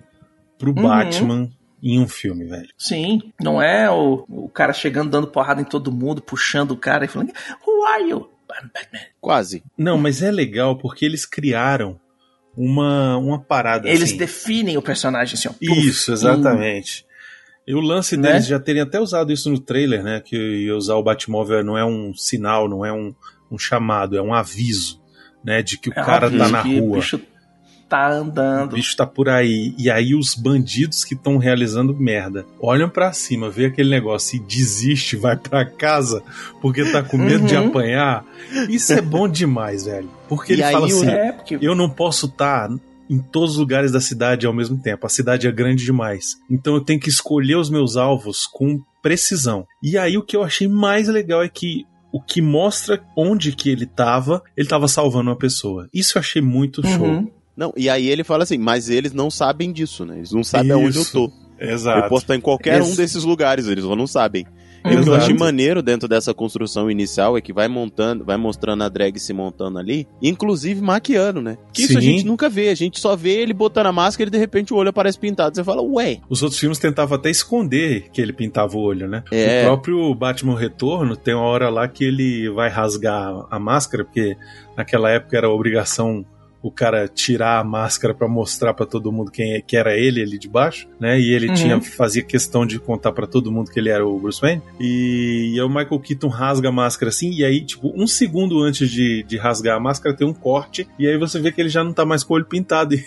pro 0.59 0.69
Uhum. 0.71 0.83
Batman 0.83 1.51
em 1.83 2.01
um 2.01 2.09
filme, 2.09 2.45
velho. 2.47 2.69
Sim, 2.77 3.21
não 3.41 3.61
é 3.61 3.91
o, 3.91 4.25
o 4.29 4.49
cara 4.49 4.73
chegando 4.73 5.11
dando 5.11 5.27
porrada 5.29 5.61
em 5.61 5.65
todo 5.65 5.93
mundo, 5.93 6.21
puxando 6.23 6.73
o 6.73 6.77
cara 6.77 7.05
e 7.05 7.09
falando, 7.09 7.33
Who 7.67 7.85
are 7.85 8.03
you? 8.09 8.31
I'm 8.51 8.71
Batman. 8.73 9.01
Quase. 9.21 9.63
Não, 9.77 9.99
mas 9.99 10.23
é 10.23 10.31
legal 10.31 10.79
porque 10.79 11.05
eles 11.05 11.27
criaram 11.27 11.99
uma, 12.57 13.17
uma 13.19 13.39
parada 13.39 13.89
Eles 13.89 14.05
assim. 14.05 14.17
definem 14.17 14.77
o 14.77 14.83
personagem 14.83 15.35
assim, 15.35 15.49
ó. 15.49 15.53
Isso, 15.61 16.13
exatamente. 16.13 17.05
E 17.67 17.75
o 17.75 17.81
lance 17.81 18.17
Né? 18.17 18.31
deles 18.33 18.47
já 18.47 18.59
terem 18.61 18.83
até 18.83 19.01
usado 19.01 19.33
isso 19.33 19.51
no 19.51 19.59
trailer, 19.59 20.03
né? 20.03 20.23
Que 20.25 20.71
usar 20.71 20.95
o 20.95 21.03
Batmóvel 21.03 21.65
não 21.65 21.77
é 21.77 21.85
um 21.85 22.15
sinal, 22.15 22.69
não 22.69 22.85
é 22.87 22.93
um, 22.93 23.15
um 23.51 23.59
chamado, 23.59 24.17
é 24.17 24.23
um 24.23 24.33
aviso, 24.33 25.01
né, 25.45 25.63
de 25.63 25.79
que 25.79 25.89
o 25.91 25.93
É 25.93 25.97
cara 25.97 26.27
óbvio 26.27 26.41
tá 26.41 26.49
na 26.49 26.61
rua. 26.63 26.97
Bicho 26.99 27.21
tá 27.89 28.11
O 28.11 28.13
andando. 28.23 28.75
bicho 28.75 28.97
tá 28.97 29.07
por 29.07 29.29
aí. 29.29 29.75
E 29.79 29.89
aí 29.91 30.15
os 30.15 30.35
bandidos 30.35 31.05
que 31.05 31.15
estão 31.15 31.39
realizando 31.39 31.95
merda 31.95 32.45
olham 32.61 32.89
pra 32.89 33.13
cima, 33.13 33.49
vê 33.51 33.67
aquele 33.67 33.91
negócio 33.91 34.37
e 34.37 34.41
desiste, 34.41 35.15
vai 35.17 35.37
pra 35.37 35.65
casa 35.65 36.23
porque 36.61 36.85
tá 36.91 37.03
com 37.03 37.17
medo 37.17 37.47
de 37.47 37.55
Uhum. 37.57 37.69
apanhar. 37.69 38.25
Isso 38.69 38.93
é 38.93 39.01
bom 39.01 39.29
demais, 39.29 39.85
velho. 39.85 40.09
Porque 40.29 40.53
E 40.53 40.57
ele 40.57 40.63
fala 40.63 40.81
o- 40.81 40.85
assim: 40.87 41.07
É, 41.09 41.33
porque 41.33 41.59
eu 41.61 41.75
não 41.75 41.89
posso 41.89 42.27
estar 42.27 42.69
em 43.09 43.19
todos 43.21 43.53
os 43.53 43.59
lugares 43.59 43.93
da 43.93 44.01
cidade 44.01 44.47
ao 44.47 44.53
mesmo 44.53 44.77
tempo. 44.77 45.07
A 45.07 45.09
cidade 45.09 45.47
é 45.47 45.53
grande 45.53 45.85
demais. 45.85 46.35
Então 46.51 46.75
eu 46.75 46.81
tenho 46.81 46.99
que 46.99 47.09
escolher 47.09 47.57
os 47.57 47.71
meus 47.71 47.97
alvos 47.97 48.47
com 48.53 48.81
precisão. 49.01 49.65
E 49.81 49.97
aí 49.97 50.19
o 50.19 50.23
que 50.25 50.37
eu 50.37 50.43
achei 50.43 50.67
mais 50.67 51.07
legal 51.07 51.41
é 51.43 51.49
que 51.49 51.85
o 52.13 52.21
que 52.21 52.43
mostra 52.43 53.01
onde 53.17 53.53
que 53.53 53.71
ele 53.71 53.87
tava, 53.87 54.43
ele 54.57 54.67
tava 54.67 54.89
salvando 54.89 55.31
uma 55.31 55.37
pessoa. 55.37 55.89
Isso 55.95 56.17
eu 56.17 56.21
achei 56.21 56.43
muito 56.43 56.85
show. 56.85 57.07
Uhum. 57.07 57.31
Não, 57.57 57.73
e 57.77 57.89
aí 57.89 58.09
ele 58.09 58.23
fala 58.23 58.43
assim, 58.43 58.59
mas 58.59 58.91
eles 58.91 59.13
não 59.13 59.31
sabem 59.31 59.73
disso, 59.73 60.05
né? 60.05 60.19
Eles 60.19 60.33
não 60.33 60.45
sabem 60.45 60.73
aonde 60.73 60.97
eu 60.97 61.03
Isso. 61.03 61.13
tô. 61.13 61.33
Exato. 61.59 62.01
Eu 62.01 62.09
posso 62.11 62.25
estar 62.25 62.37
em 62.37 62.41
qualquer 62.41 62.83
um 62.83 62.95
desses 62.95 63.25
lugares, 63.25 63.67
eles 63.67 63.85
não 63.85 64.07
sabem. 64.07 64.47
E 64.85 64.95
o 64.95 65.03
que 65.03 65.09
eu 65.09 65.15
achei 65.15 65.35
maneiro 65.35 65.83
dentro 65.83 66.07
dessa 66.07 66.33
construção 66.33 66.89
inicial 66.89 67.37
é 67.37 67.41
que 67.41 67.53
vai 67.53 67.67
montando, 67.67 68.25
vai 68.25 68.37
mostrando 68.37 68.85
a 68.85 68.89
drag 68.89 69.19
se 69.19 69.33
montando 69.33 69.79
ali, 69.79 70.07
inclusive 70.23 70.81
maquiando, 70.81 71.43
né? 71.43 71.59
Que 71.73 71.83
isso 71.83 71.99
a 71.99 72.01
Sim. 72.01 72.07
gente 72.09 72.25
nunca 72.25 72.49
vê, 72.49 72.69
a 72.69 72.75
gente 72.75 73.01
só 73.01 73.17
vê 73.17 73.41
ele 73.41 73.53
botando 73.53 73.87
a 73.87 73.93
máscara 73.93 74.29
e 74.29 74.31
de 74.31 74.39
repente 74.39 74.73
o 74.73 74.77
olho 74.77 74.91
aparece 74.91 75.19
pintado. 75.19 75.57
Você 75.57 75.65
fala, 75.65 75.83
ué. 75.83 76.19
Os 76.29 76.43
outros 76.43 76.61
filmes 76.61 76.79
tentavam 76.79 77.17
até 77.17 77.31
esconder 77.31 78.11
que 78.13 78.21
ele 78.21 78.33
pintava 78.33 78.77
o 78.77 78.81
olho, 78.81 79.09
né? 79.09 79.25
É. 79.33 79.63
O 79.63 79.67
próprio 79.67 80.15
Batman 80.15 80.57
Retorno 80.57 81.17
tem 81.17 81.35
uma 81.35 81.45
hora 81.45 81.69
lá 81.69 81.89
que 81.89 82.05
ele 82.05 82.49
vai 82.51 82.69
rasgar 82.69 83.47
a 83.51 83.59
máscara, 83.59 84.05
porque 84.05 84.37
naquela 84.77 85.11
época 85.11 85.37
era 85.37 85.51
obrigação 85.51 86.25
o 86.67 86.71
cara 86.71 87.07
tirar 87.07 87.61
a 87.61 87.65
máscara 87.65 88.13
pra 88.13 88.27
mostrar 88.27 88.75
pra 88.75 88.85
todo 88.85 89.13
mundo 89.13 89.31
quem 89.31 89.55
é- 89.55 89.61
que 89.61 89.77
era 89.77 89.97
ele 89.97 90.21
ali 90.21 90.37
de 90.39 90.49
baixo, 90.49 90.89
né? 90.99 91.19
E 91.21 91.33
ele 91.33 91.49
Uhum. 91.49 91.55
tinha 91.55 91.81
fazia 91.81 92.23
questão 92.23 92.67
de 92.67 92.79
contar 92.81 93.13
pra 93.13 93.27
todo 93.27 93.53
mundo 93.53 93.71
que 93.71 93.79
ele 93.79 93.89
era 93.89 94.05
o 94.07 94.19
Bruce 94.19 94.41
Wayne. 94.41 94.63
E, 94.81 95.53
e 95.55 95.61
aí 95.61 95.61
o 95.63 95.69
Michael 95.69 96.01
Keaton 96.01 96.29
rasga 96.29 96.69
a 96.69 96.73
máscara 96.73 97.09
assim, 97.11 97.31
e 97.31 97.45
aí, 97.45 97.61
tipo, 97.65 97.93
um 97.95 98.07
segundo 98.07 98.61
antes 98.63 98.91
de, 98.91 99.23
de 99.23 99.37
rasgar 99.37 99.77
a 99.77 99.81
máscara 99.81 100.17
tem 100.17 100.27
um 100.27 100.35
corte, 100.35 100.89
e 100.99 101.07
aí 101.07 101.17
você 101.17 101.39
vê 101.39 101.53
que 101.53 101.61
ele 101.61 101.69
já 101.69 101.85
não 101.85 101.93
tá 101.93 102.05
mais 102.05 102.25
com 102.25 102.33
o 102.35 102.37
olho 102.37 102.47
pintado. 102.47 102.95
E 102.95 103.05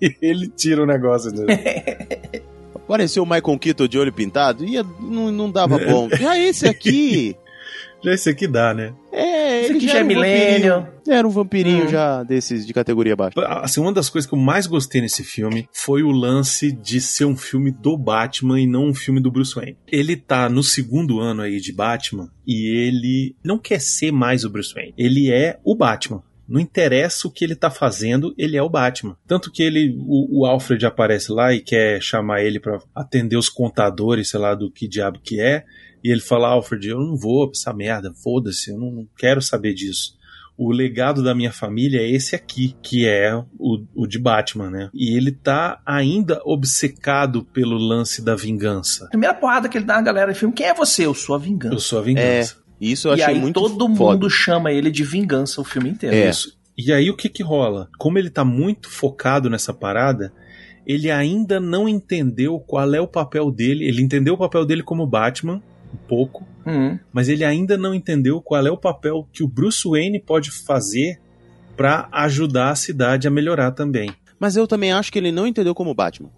ele 0.22 0.46
tira 0.48 0.82
o 0.82 0.86
negócio 0.86 1.32
dele. 1.32 1.46
Apareceu 2.74 3.22
o 3.22 3.26
Michael 3.26 3.58
Keaton 3.58 3.86
de 3.88 3.98
olho 3.98 4.12
pintado, 4.12 4.64
ia, 4.64 4.82
não, 5.00 5.30
não 5.30 5.50
dava 5.50 5.80
É. 5.80 5.90
bom. 5.90 6.08
Já 6.10 6.38
esse 6.38 6.66
aqui, 6.66 7.36
Já 8.02 8.12
esse 8.14 8.30
aqui 8.30 8.46
dá, 8.46 8.72
né? 8.72 8.94
é, 9.12 9.60
Esse 9.60 9.70
ele 9.70 9.78
aqui 9.78 9.86
já 9.86 9.92
já 9.94 9.98
é 10.00 10.02
um 10.02 10.06
milênio. 10.06 10.74
vampirinho. 10.74 11.00
Era 11.08 11.28
um 11.28 11.30
vampirinho 11.30 11.84
Hum. 11.84 11.88
já 11.88 12.22
desses 12.22 12.66
de 12.66 12.72
categoria 12.72 13.14
baixa. 13.16 13.38
Assim, 13.62 13.80
uma 13.80 13.92
das 13.92 14.08
coisas 14.08 14.28
que 14.28 14.34
eu 14.34 14.38
mais 14.38 14.66
gostei 14.66 15.00
nesse 15.00 15.22
filme 15.24 15.68
foi 15.72 16.02
o 16.02 16.10
lance 16.10 16.72
de 16.72 17.00
ser 17.00 17.24
um 17.26 17.36
filme 17.36 17.70
do 17.70 17.96
Batman 17.98 18.58
e 18.60 18.66
não 18.66 18.86
um 18.86 18.94
filme 18.94 19.20
do 19.20 19.30
Bruce 19.30 19.54
Wayne. 19.54 19.76
Ele 19.90 20.16
tá 20.16 20.48
no 20.48 20.62
segundo 20.62 21.20
ano 21.20 21.42
aí 21.42 21.60
de 21.60 21.72
Batman 21.72 22.30
e 22.46 22.66
ele 22.68 23.36
não 23.44 23.58
quer 23.58 23.80
ser 23.80 24.12
mais 24.12 24.44
o 24.44 24.50
Bruce 24.50 24.72
Wayne. 24.72 24.94
Ele 24.96 25.30
é 25.30 25.58
o 25.64 25.74
Batman. 25.74 26.22
Não 26.48 26.58
interessa 26.60 27.28
o 27.28 27.30
que 27.30 27.44
ele 27.44 27.54
tá 27.54 27.70
fazendo, 27.70 28.34
ele 28.36 28.56
é 28.56 28.62
o 28.62 28.68
Batman. 28.68 29.16
Tanto 29.24 29.52
que 29.52 29.62
ele, 29.62 29.94
o, 30.00 30.40
o 30.40 30.46
Alfred 30.46 30.84
aparece 30.84 31.30
lá 31.30 31.52
e 31.54 31.60
quer 31.60 32.02
chamar 32.02 32.42
ele 32.42 32.58
pra 32.58 32.80
atender 32.92 33.36
os 33.36 33.48
contadores, 33.48 34.30
sei 34.30 34.40
lá, 34.40 34.52
do 34.56 34.68
que 34.68 34.88
diabo 34.88 35.20
que 35.22 35.40
é. 35.40 35.64
E 36.02 36.10
ele 36.10 36.20
fala, 36.20 36.48
Alfred, 36.48 36.88
eu 36.88 36.98
não 36.98 37.16
vou 37.16 37.48
pra 37.48 37.58
essa 37.58 37.72
merda, 37.72 38.12
foda-se, 38.14 38.70
eu 38.70 38.78
não, 38.78 38.90
não 38.90 39.08
quero 39.16 39.42
saber 39.42 39.74
disso 39.74 40.18
o 40.60 40.70
legado 40.70 41.22
da 41.22 41.34
minha 41.34 41.50
família 41.50 42.02
é 42.02 42.10
esse 42.10 42.36
aqui, 42.36 42.76
que 42.82 43.08
é 43.08 43.34
o, 43.58 43.82
o 43.94 44.06
de 44.06 44.18
Batman, 44.18 44.68
né? 44.68 44.90
E 44.92 45.16
ele 45.16 45.32
tá 45.32 45.80
ainda 45.86 46.38
obcecado 46.44 47.42
pelo 47.42 47.78
lance 47.78 48.22
da 48.22 48.36
vingança. 48.36 49.08
Primeira 49.08 49.34
porrada 49.34 49.70
que 49.70 49.78
ele 49.78 49.86
dá 49.86 49.94
na 49.94 50.02
galera 50.02 50.30
do 50.30 50.36
filme, 50.36 50.52
quem 50.52 50.66
é 50.66 50.74
você? 50.74 51.06
Eu 51.06 51.14
sou 51.14 51.34
a 51.34 51.38
vingança. 51.38 51.74
Eu 51.74 51.80
sou 51.80 51.98
a 51.98 52.02
vingança. 52.02 52.58
Isso 52.78 53.08
eu 53.08 53.16
e 53.16 53.22
achei 53.22 53.34
aí 53.36 53.40
muito 53.40 53.58
todo 53.58 53.96
foda. 53.96 54.12
mundo 54.12 54.28
chama 54.28 54.70
ele 54.70 54.90
de 54.90 55.02
vingança 55.02 55.62
o 55.62 55.64
filme 55.64 55.88
inteiro. 55.88 56.14
É. 56.14 56.28
Isso. 56.28 56.54
E 56.76 56.92
aí 56.92 57.10
o 57.10 57.16
que 57.16 57.30
que 57.30 57.42
rola? 57.42 57.88
Como 57.98 58.18
ele 58.18 58.28
tá 58.28 58.44
muito 58.44 58.90
focado 58.90 59.48
nessa 59.48 59.72
parada, 59.72 60.30
ele 60.86 61.10
ainda 61.10 61.58
não 61.58 61.88
entendeu 61.88 62.60
qual 62.60 62.94
é 62.94 63.00
o 63.00 63.08
papel 63.08 63.50
dele. 63.50 63.86
Ele 63.86 64.02
entendeu 64.02 64.34
o 64.34 64.38
papel 64.38 64.66
dele 64.66 64.82
como 64.82 65.06
Batman, 65.06 65.62
um 65.92 65.96
pouco, 66.08 66.46
Uhum. 66.66 66.98
mas 67.12 67.28
ele 67.28 67.44
ainda 67.44 67.76
não 67.76 67.94
entendeu 67.94 68.40
qual 68.40 68.66
é 68.66 68.70
o 68.70 68.76
papel 68.76 69.26
que 69.32 69.42
o 69.42 69.48
Bruce 69.48 69.88
Wayne 69.88 70.20
pode 70.20 70.50
fazer 70.50 71.20
pra 71.76 72.08
ajudar 72.12 72.70
a 72.70 72.74
cidade 72.74 73.26
a 73.26 73.30
melhorar 73.30 73.72
também. 73.72 74.10
Mas 74.38 74.56
eu 74.56 74.66
também 74.66 74.92
acho 74.92 75.10
que 75.12 75.18
ele 75.18 75.32
não 75.32 75.46
entendeu 75.46 75.74
como 75.74 75.94
Batman. 75.94 76.30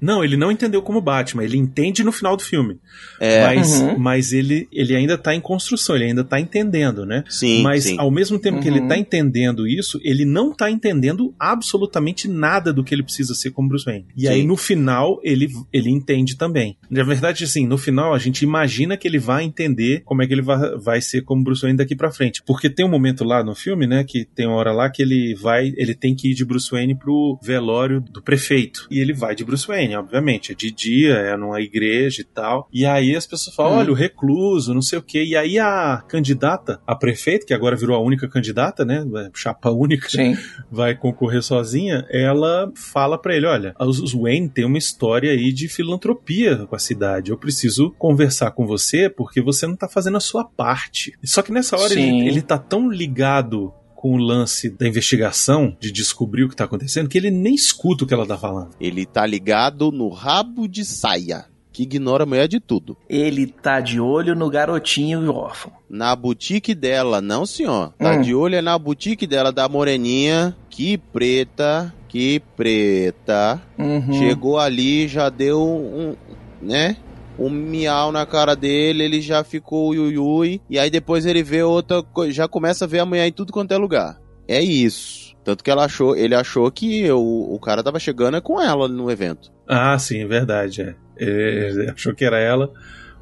Não, 0.00 0.22
ele 0.24 0.36
não 0.36 0.50
entendeu 0.52 0.80
como 0.82 1.00
Batman, 1.00 1.44
ele 1.44 1.56
entende 1.56 2.02
no 2.04 2.12
final 2.12 2.36
do 2.36 2.42
filme. 2.42 2.78
É, 3.20 3.44
mas 3.46 3.80
Uhum. 3.80 3.98
mas 3.98 4.32
ele, 4.32 4.68
ele 4.72 4.94
ainda 4.96 5.16
tá 5.18 5.34
em 5.34 5.40
construção, 5.40 5.96
ele 5.96 6.04
ainda 6.06 6.24
tá 6.24 6.40
entendendo, 6.40 7.04
né? 7.04 7.24
sim, 7.28 7.62
mas 7.62 7.84
sim. 7.84 7.96
ao 7.98 8.10
mesmo 8.10 8.38
tempo 8.38 8.60
que 8.60 8.68
Uhum. 8.68 8.76
ele 8.76 8.88
tá 8.88 8.96
entendendo 8.96 9.66
isso, 9.66 9.98
ele 10.02 10.24
não 10.24 10.52
tá 10.54 10.70
entendendo 10.70 11.34
absolutamente 11.38 12.28
nada 12.28 12.72
do 12.72 12.82
que 12.84 12.94
ele 12.94 13.02
precisa 13.02 13.34
ser 13.34 13.50
como 13.50 13.68
Bruce 13.68 13.84
Wayne. 13.84 14.06
E 14.16 14.22
Sim. 14.22 14.28
aí 14.28 14.42
no 14.42 14.56
final 14.56 15.20
ele, 15.22 15.48
ele 15.72 15.90
entende 15.90 16.36
também. 16.36 16.76
Na 16.90 17.02
verdade, 17.02 17.44
assim, 17.44 17.66
no 17.66 17.76
final 17.78 18.14
a 18.14 18.18
gente 18.18 18.42
imagina 18.42 18.96
que 18.96 19.06
ele 19.06 19.18
vai 19.18 19.44
entender 19.44 20.02
como 20.04 20.22
é 20.22 20.26
que 20.26 20.32
ele 20.32 20.42
vai, 20.42 20.76
vai 20.78 21.00
ser 21.00 21.22
como 21.22 21.42
Bruce 21.44 21.62
Wayne 21.62 21.76
daqui 21.78 21.94
pra 21.96 22.10
frente. 22.10 22.42
Porque 22.46 22.70
tem 22.70 22.86
um 22.86 22.90
momento 22.90 23.24
lá 23.24 23.42
no 23.44 23.54
filme, 23.54 23.86
né, 23.86 24.04
que 24.04 24.24
tem 24.24 24.46
uma 24.46 24.56
hora 24.56 24.72
lá 24.72 24.88
que 24.90 25.02
ele 25.02 25.34
vai, 25.34 25.72
ele 25.76 25.94
tem 25.94 26.14
que 26.14 26.30
ir 26.30 26.34
de 26.34 26.44
Bruce 26.44 26.70
Wayne 26.70 26.96
pro 26.96 27.38
velório 27.42 28.00
do 28.00 28.22
prefeito. 28.22 28.86
E 28.90 28.98
ele 29.00 29.12
vai 29.12 29.34
de 29.34 29.44
Bruce 29.44 29.66
Wayne, 29.66 29.87
obviamente. 29.96 30.52
É 30.52 30.54
de 30.54 30.70
dia, 30.70 31.14
é 31.14 31.36
numa 31.36 31.60
igreja 31.60 32.22
e 32.22 32.24
tal. 32.24 32.68
E 32.72 32.84
aí 32.86 33.14
as 33.16 33.26
pessoas 33.26 33.54
falam, 33.54 33.72
Uhum. 33.72 33.78
olha, 33.78 33.90
o 33.92 33.94
recluso, 33.94 34.72
não 34.74 34.82
sei 34.82 34.98
o 34.98 35.02
quê. 35.02 35.22
E 35.24 35.36
aí 35.36 35.58
a 35.58 36.02
candidata 36.08 36.80
a 36.86 36.94
prefeito, 36.94 37.46
que 37.46 37.54
agora 37.54 37.76
virou 37.76 37.96
a 37.96 38.00
única 38.00 38.28
candidata, 38.28 38.84
né, 38.84 39.04
chapa 39.34 39.70
única, 39.70 40.08
Sim. 40.08 40.36
vai 40.70 40.94
concorrer 40.96 41.42
sozinha, 41.42 42.06
ela 42.10 42.70
fala 42.74 43.18
pra 43.18 43.34
ele, 43.36 43.46
olha, 43.46 43.74
os 43.80 44.12
Wayne 44.12 44.48
tem 44.48 44.64
uma 44.64 44.78
história 44.78 45.30
aí 45.32 45.52
de 45.52 45.68
filantropia 45.68 46.56
com 46.66 46.74
a 46.76 46.78
cidade. 46.78 47.30
Eu 47.30 47.38
preciso 47.38 47.90
conversar 47.98 48.50
com 48.52 48.66
você 48.66 49.08
porque 49.08 49.40
você 49.40 49.66
não 49.66 49.76
tá 49.76 49.88
fazendo 49.88 50.16
a 50.16 50.20
sua 50.20 50.44
parte. 50.44 51.12
Só 51.24 51.42
que 51.42 51.52
nessa 51.52 51.76
hora 51.76 51.92
ele, 51.92 52.28
ele 52.28 52.42
tá 52.42 52.58
tão 52.58 52.90
ligado 52.90 53.72
com 54.00 54.14
o 54.14 54.16
lance 54.16 54.70
da 54.70 54.86
investigação, 54.86 55.76
de 55.80 55.90
descobrir 55.90 56.44
o 56.44 56.48
que 56.48 56.54
tá 56.54 56.62
acontecendo, 56.62 57.08
que 57.08 57.18
ele 57.18 57.32
nem 57.32 57.52
escuta 57.52 58.04
o 58.04 58.06
que 58.06 58.14
ela 58.14 58.24
tá 58.24 58.38
falando. 58.38 58.70
Ele 58.80 59.04
tá 59.04 59.26
ligado 59.26 59.90
no 59.90 60.08
rabo 60.08 60.68
de 60.68 60.84
saia, 60.84 61.46
que 61.72 61.82
ignora 61.82 62.22
a 62.22 62.26
mulher 62.26 62.46
de 62.46 62.60
tudo. 62.60 62.96
Ele 63.08 63.44
tá 63.48 63.80
de 63.80 63.98
olho 63.98 64.36
no 64.36 64.48
garotinho 64.48 65.28
órfão. 65.34 65.72
Na 65.90 66.14
boutique 66.14 66.76
dela, 66.76 67.20
não 67.20 67.44
senhor. 67.44 67.92
Tá 67.98 68.12
Hum. 68.12 68.20
de 68.22 68.32
olho 68.36 68.54
é 68.54 68.62
na 68.62 68.78
boutique 68.78 69.26
dela 69.26 69.50
da 69.50 69.68
moreninha. 69.68 70.56
Que 70.70 70.96
preta, 70.96 71.92
que 72.06 72.40
preta. 72.56 73.60
Uhum. 73.76 74.12
Chegou 74.12 74.60
ali, 74.60 75.08
já 75.08 75.28
deu 75.28 75.60
um, 75.60 76.14
né? 76.62 76.96
Um 77.38 77.48
miau 77.50 78.10
na 78.10 78.26
cara 78.26 78.56
dele, 78.56 79.04
ele 79.04 79.20
já 79.20 79.44
ficou 79.44 79.90
ui, 79.90 79.98
ui, 79.98 80.18
ui. 80.18 80.60
E 80.68 80.78
aí 80.78 80.90
depois 80.90 81.24
ele 81.24 81.42
vê 81.42 81.62
outra 81.62 82.02
coisa, 82.02 82.32
já 82.32 82.48
começa 82.48 82.84
a 82.84 82.88
ver 82.88 82.98
a 83.00 83.06
mulher 83.06 83.26
em 83.26 83.32
tudo 83.32 83.52
quanto 83.52 83.72
é 83.72 83.76
lugar. 83.76 84.18
É 84.48 84.60
isso. 84.60 85.36
Tanto 85.44 85.62
que 85.62 85.70
ela 85.70 85.84
achou, 85.84 86.16
ele 86.16 86.34
achou 86.34 86.70
que 86.70 87.10
o, 87.12 87.54
o 87.54 87.60
cara 87.60 87.82
tava 87.82 87.98
chegando 87.98 88.36
é 88.36 88.40
com 88.40 88.60
ela 88.60 88.88
no 88.88 89.10
evento. 89.10 89.50
Ah, 89.68 89.98
sim, 89.98 90.22
é 90.22 90.26
verdade, 90.26 90.82
é. 90.82 90.94
Ele 91.16 91.90
achou 91.90 92.14
que 92.14 92.24
era 92.24 92.38
ela, 92.38 92.70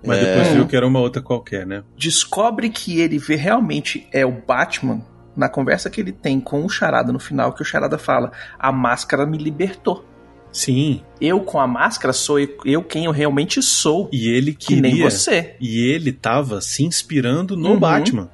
mas 0.05 0.19
É. 0.19 0.25
depois 0.25 0.49
viu 0.55 0.67
que 0.67 0.77
era 0.77 0.87
uma 0.87 1.01
outra 1.01 1.21
qualquer, 1.23 1.67
né? 1.67 1.83
Descobre 1.97 2.69
que 2.71 3.01
ele 3.01 3.19
vê 3.19 3.37
realmente 3.37 4.07
é 4.13 4.25
o 4.25 4.33
Batman 4.33 5.03
na 5.37 5.49
conversa 5.49 5.91
que 5.91 6.01
ele 6.01 6.13
tem 6.13 6.41
com 6.41 6.65
o 6.65 6.69
Charada 6.69 7.13
no 7.13 7.19
final, 7.19 7.53
que 7.53 7.63
o 7.63 7.65
Charada 7.65 7.99
fala: 7.99 8.33
A 8.59 8.73
máscara 8.73 9.27
me 9.27 9.37
libertou. 9.39 10.05
Sim, 10.57 11.03
Eu 11.21 11.41
com 11.41 11.61
a 11.61 11.67
máscara 11.67 12.15
sou 12.15 12.39
eu, 12.65 12.83
quem 12.83 13.05
eu 13.05 13.11
realmente 13.13 13.61
sou. 13.63 14.09
e 14.11 14.29
ele 14.31 14.55
Que 14.55 14.75
nem 14.81 14.93
queria 14.93 15.11
você. 15.11 15.55
E 15.61 15.81
ele 15.81 16.13
tava 16.13 16.63
se 16.63 16.83
inspirando 16.83 17.55
no 17.57 17.73
Uhum. 17.73 17.79
Batman. 17.79 18.31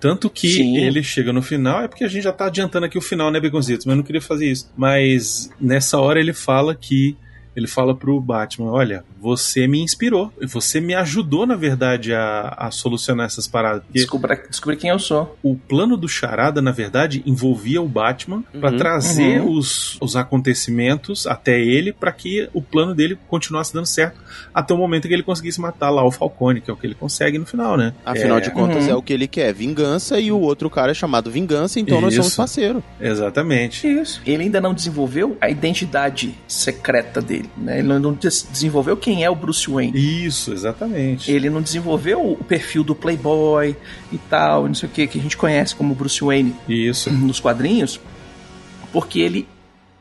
Tanto 0.00 0.30
que 0.30 0.48
Sim. 0.48 0.78
ele 0.78 1.02
chega 1.02 1.32
no 1.34 1.42
final, 1.42 1.82
é 1.82 1.88
porque 1.88 2.04
a 2.04 2.08
gente 2.08 2.22
já 2.24 2.32
tá 2.32 2.46
adiantando 2.46 2.86
aqui 2.86 2.96
o 2.96 3.00
final, 3.02 3.30
né, 3.30 3.38
Beconzitos? 3.40 3.84
Mas 3.84 3.92
eu 3.92 3.96
não 3.96 4.02
queria 4.04 4.20
fazer 4.22 4.50
isso. 4.50 4.70
Mas 4.76 5.50
nessa 5.60 5.98
hora 5.98 6.18
ele 6.18 6.32
fala 6.32 6.74
que 6.74 7.14
ele 7.56 7.66
fala 7.66 7.94
pro 7.96 8.20
Batman: 8.20 8.70
Olha, 8.70 9.02
você 9.18 9.66
me 9.66 9.80
inspirou, 9.80 10.32
você 10.46 10.80
me 10.80 10.94
ajudou, 10.94 11.46
na 11.46 11.56
verdade, 11.56 12.12
a, 12.14 12.54
a 12.56 12.70
solucionar 12.70 13.26
essas 13.26 13.48
paradas. 13.48 13.82
Porque 13.84 13.98
Descubra, 13.98 14.36
descobrir 14.48 14.76
quem 14.76 14.90
eu 14.90 14.98
sou. 14.98 15.36
o 15.42 15.56
plano 15.56 15.96
do 15.96 16.08
Charada, 16.08 16.60
na 16.62 16.70
verdade, 16.70 17.22
envolvia 17.26 17.80
o 17.82 17.88
Batman 17.88 18.44
pra 18.60 18.70
trazer 18.72 19.40
Uhum. 19.40 19.52
os, 19.56 19.96
os 20.00 20.14
acontecimentos 20.16 21.26
até 21.26 21.60
ele 21.60 21.92
pra 21.92 22.12
que 22.12 22.48
o 22.52 22.62
plano 22.62 22.94
dele 22.94 23.18
continuasse 23.28 23.72
dando 23.72 23.86
certo 23.86 24.20
até 24.54 24.72
o 24.74 24.76
momento 24.78 25.08
que 25.08 25.14
ele 25.14 25.22
conseguisse 25.22 25.60
matar 25.60 25.90
lá 25.90 26.04
o 26.04 26.10
Falcone, 26.10 26.60
que 26.60 26.70
é 26.70 26.74
o 26.74 26.76
que 26.76 26.86
ele 26.86 26.94
consegue 26.94 27.38
no 27.38 27.46
final, 27.46 27.76
né? 27.76 27.92
Afinal 28.04 28.38
É, 28.38 28.40
de 28.40 28.50
contas, 28.50 28.84
Uhum. 28.84 28.90
é 28.90 28.94
o 28.94 29.02
que 29.02 29.12
ele 29.12 29.26
quer: 29.26 29.52
vingança, 29.54 30.18
e 30.20 30.30
o 30.30 30.38
outro 30.40 30.68
cara 30.68 30.90
é 30.90 30.94
chamado 30.94 31.30
vingança, 31.30 31.80
então 31.80 32.00
nós 32.00 32.12
somos 32.14 32.28
Isso. 32.28 32.36
parceiros. 32.36 32.82
Exatamente. 33.00 33.86
Isso. 33.86 34.20
Ele 34.26 34.44
ainda 34.44 34.60
não 34.60 34.74
desenvolveu 34.74 35.36
a 35.40 35.48
identidade 35.50 36.34
secreta 36.46 37.20
dele, 37.20 37.45
né? 37.56 37.78
Ele 37.80 37.98
não 37.98 38.12
des- 38.12 38.46
desenvolveu 38.50 38.96
quem 38.96 39.24
é 39.24 39.30
o 39.30 39.34
Bruce 39.34 39.68
Wayne. 39.70 40.24
Isso, 40.26 40.52
exatamente. 40.52 41.30
Ele 41.30 41.48
não 41.50 41.60
desenvolveu 41.62 42.32
o 42.32 42.42
perfil 42.44 42.82
do 42.84 42.94
Playboy 42.94 43.76
e 44.12 44.18
tal, 44.18 44.66
não 44.66 44.74
sei 44.74 44.88
o 44.88 44.92
que, 44.92 45.06
que 45.06 45.18
a 45.18 45.22
gente 45.22 45.36
conhece 45.36 45.74
como 45.74 45.94
Bruce 45.94 46.22
Wayne 46.24 46.54
Isso. 46.68 47.10
nos 47.10 47.40
quadrinhos, 47.40 48.00
porque 48.92 49.20
ele 49.20 49.46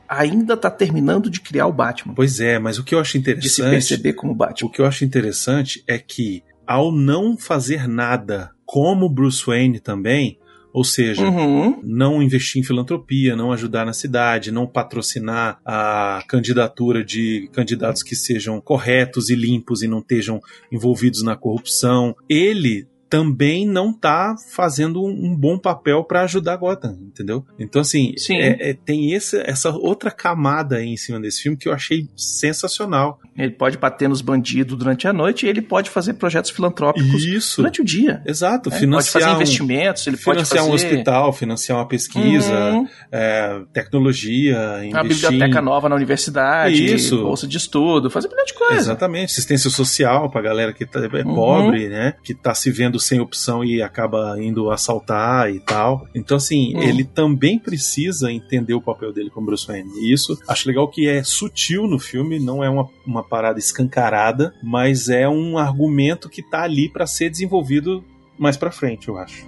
ainda 0.07 0.55
tá 0.55 0.69
terminando 0.69 1.29
de 1.29 1.41
criar 1.41 1.65
o 1.67 1.73
Batman, 1.73 2.13
Pois 2.13 2.39
é, 2.39 2.59
mas 2.59 2.77
o 2.77 2.83
que 2.83 2.93
eu 2.93 2.99
acho 2.99 3.17
de 3.17 3.23
se 3.23 3.31
interessante. 3.31 3.69
perceber 3.71 4.13
como 4.13 4.35
Batman. 4.35 4.67
O 4.67 4.71
que 4.71 4.79
eu 4.81 4.85
acho 4.85 5.03
interessante 5.03 5.83
é 5.87 5.97
que, 5.97 6.43
ao 6.65 6.91
não 6.91 7.35
fazer 7.37 7.87
nada 7.87 8.51
como 8.65 9.09
Bruce 9.09 9.43
Wayne 9.45 9.79
também, 9.79 10.37
ou 10.75 10.83
seja, 10.83 11.23
Uhum. 11.25 11.79
não 11.83 12.21
investir 12.21 12.61
em 12.61 12.65
filantropia, 12.65 13.33
não 13.33 13.53
ajudar 13.53 13.85
na 13.85 13.93
cidade, 13.93 14.51
não 14.51 14.67
patrocinar 14.67 15.57
a 15.65 16.21
candidatura 16.27 17.01
de 17.01 17.49
candidatos 17.53 18.03
que 18.03 18.13
sejam 18.13 18.59
corretos 18.59 19.29
e 19.29 19.35
limpos 19.35 19.81
e 19.81 19.87
não 19.87 19.99
estejam 19.99 20.41
envolvidos 20.69 21.23
na 21.23 21.33
corrupção, 21.37 22.13
ele 22.27 22.85
também 23.09 23.65
não 23.67 23.93
tá 23.93 24.35
fazendo 24.51 25.03
um 25.05 25.35
bom 25.35 25.57
papel 25.57 26.03
para 26.03 26.21
ajudar 26.23 26.55
Gotham, 26.57 26.97
entendeu? 27.01 27.45
Então, 27.59 27.81
assim, 27.81 28.13
Sim. 28.17 28.35
é- 28.37 28.71
é- 28.71 28.73
tem 28.73 29.13
esse- 29.13 29.41
essa 29.45 29.69
outra 29.69 30.09
camada 30.11 30.77
aí 30.77 30.87
em 30.87 30.97
cima 30.97 31.19
desse 31.19 31.41
filme 31.43 31.57
que 31.57 31.67
eu 31.69 31.73
achei 31.73 32.07
sensacional. 32.15 33.19
Ele 33.37 33.51
pode 33.51 33.77
bater 33.77 34.07
nos 34.09 34.21
bandidos 34.21 34.77
durante 34.77 35.07
a 35.07 35.13
noite 35.13 35.45
e 35.45 35.49
ele 35.49 35.61
pode 35.61 35.89
fazer 35.89 36.13
projetos 36.13 36.51
filantrópicos 36.51 37.23
Isso. 37.23 37.57
durante 37.57 37.81
o 37.81 37.85
dia. 37.85 38.21
Exato, 38.25 38.69
né? 38.69 38.77
Ele 38.77 38.87
pode 38.91 39.03
fazer 39.09 39.25
financiar, 39.25 39.35
investimentos, 39.35 40.07
ele 40.07 40.17
pode 40.17 40.23
financiar 40.45 40.59
fazer 40.59 40.71
um 40.71 40.73
hospital, 40.73 41.33
financiar 41.33 41.77
uma 41.77 41.87
pesquisa, 41.87 42.71
Uhum. 42.71 42.87
é, 43.11 43.61
tecnologia, 43.73 44.57
uma 44.83 45.01
investir 45.03 45.29
biblioteca 45.29 45.59
em- 45.59 45.63
nova 45.63 45.89
na 45.89 45.95
universidade, 45.95 46.85
Isso. 46.95 47.21
bolsa 47.21 47.47
de 47.47 47.57
estudo, 47.57 48.09
fazer 48.09 48.27
um 48.27 48.31
milhão 48.31 48.45
de 48.45 48.53
coisa. 48.53 48.75
Exatamente, 48.75 49.31
assistência 49.31 49.69
social 49.69 50.29
pra 50.29 50.41
galera 50.41 50.73
que 50.73 50.85
tá, 50.85 50.99
é 51.01 51.23
Uhum. 51.23 51.35
pobre, 51.35 51.89
né? 51.89 52.13
Que 52.23 52.33
tá 52.33 52.53
se 52.53 52.71
vendo 52.71 52.94
sem 52.99 53.19
opção 53.19 53.63
e 53.63 53.81
acaba 53.81 54.35
indo 54.41 54.69
assaltar 54.71 55.49
e 55.53 55.59
tal. 55.59 56.07
Então, 56.13 56.37
assim, 56.37 56.73
Uhum. 56.75 56.81
ele 56.83 57.03
também 57.03 57.57
precisa 57.59 58.31
entender 58.31 58.73
o 58.73 58.81
papel 58.81 59.11
dele 59.13 59.29
como 59.29 59.47
Bruce 59.47 59.65
Wayne. 59.67 59.89
E 59.99 60.13
isso, 60.13 60.37
acho 60.47 60.67
legal 60.67 60.87
que 60.87 61.07
é 61.07 61.23
sutil 61.23 61.87
no 61.87 61.99
filme, 61.99 62.39
não 62.39 62.63
é 62.63 62.69
uma, 62.69 62.87
uma 63.05 63.23
parada 63.23 63.59
escancarada, 63.59 64.53
mas 64.63 65.09
é 65.09 65.27
um 65.27 65.57
argumento 65.57 66.29
que 66.29 66.41
tá 66.41 66.63
ali 66.63 66.89
pra 66.89 67.05
ser 67.05 67.29
desenvolvido 67.29 68.03
mais 68.37 68.57
pra 68.57 68.71
frente, 68.71 69.07
eu 69.07 69.17
acho. 69.17 69.45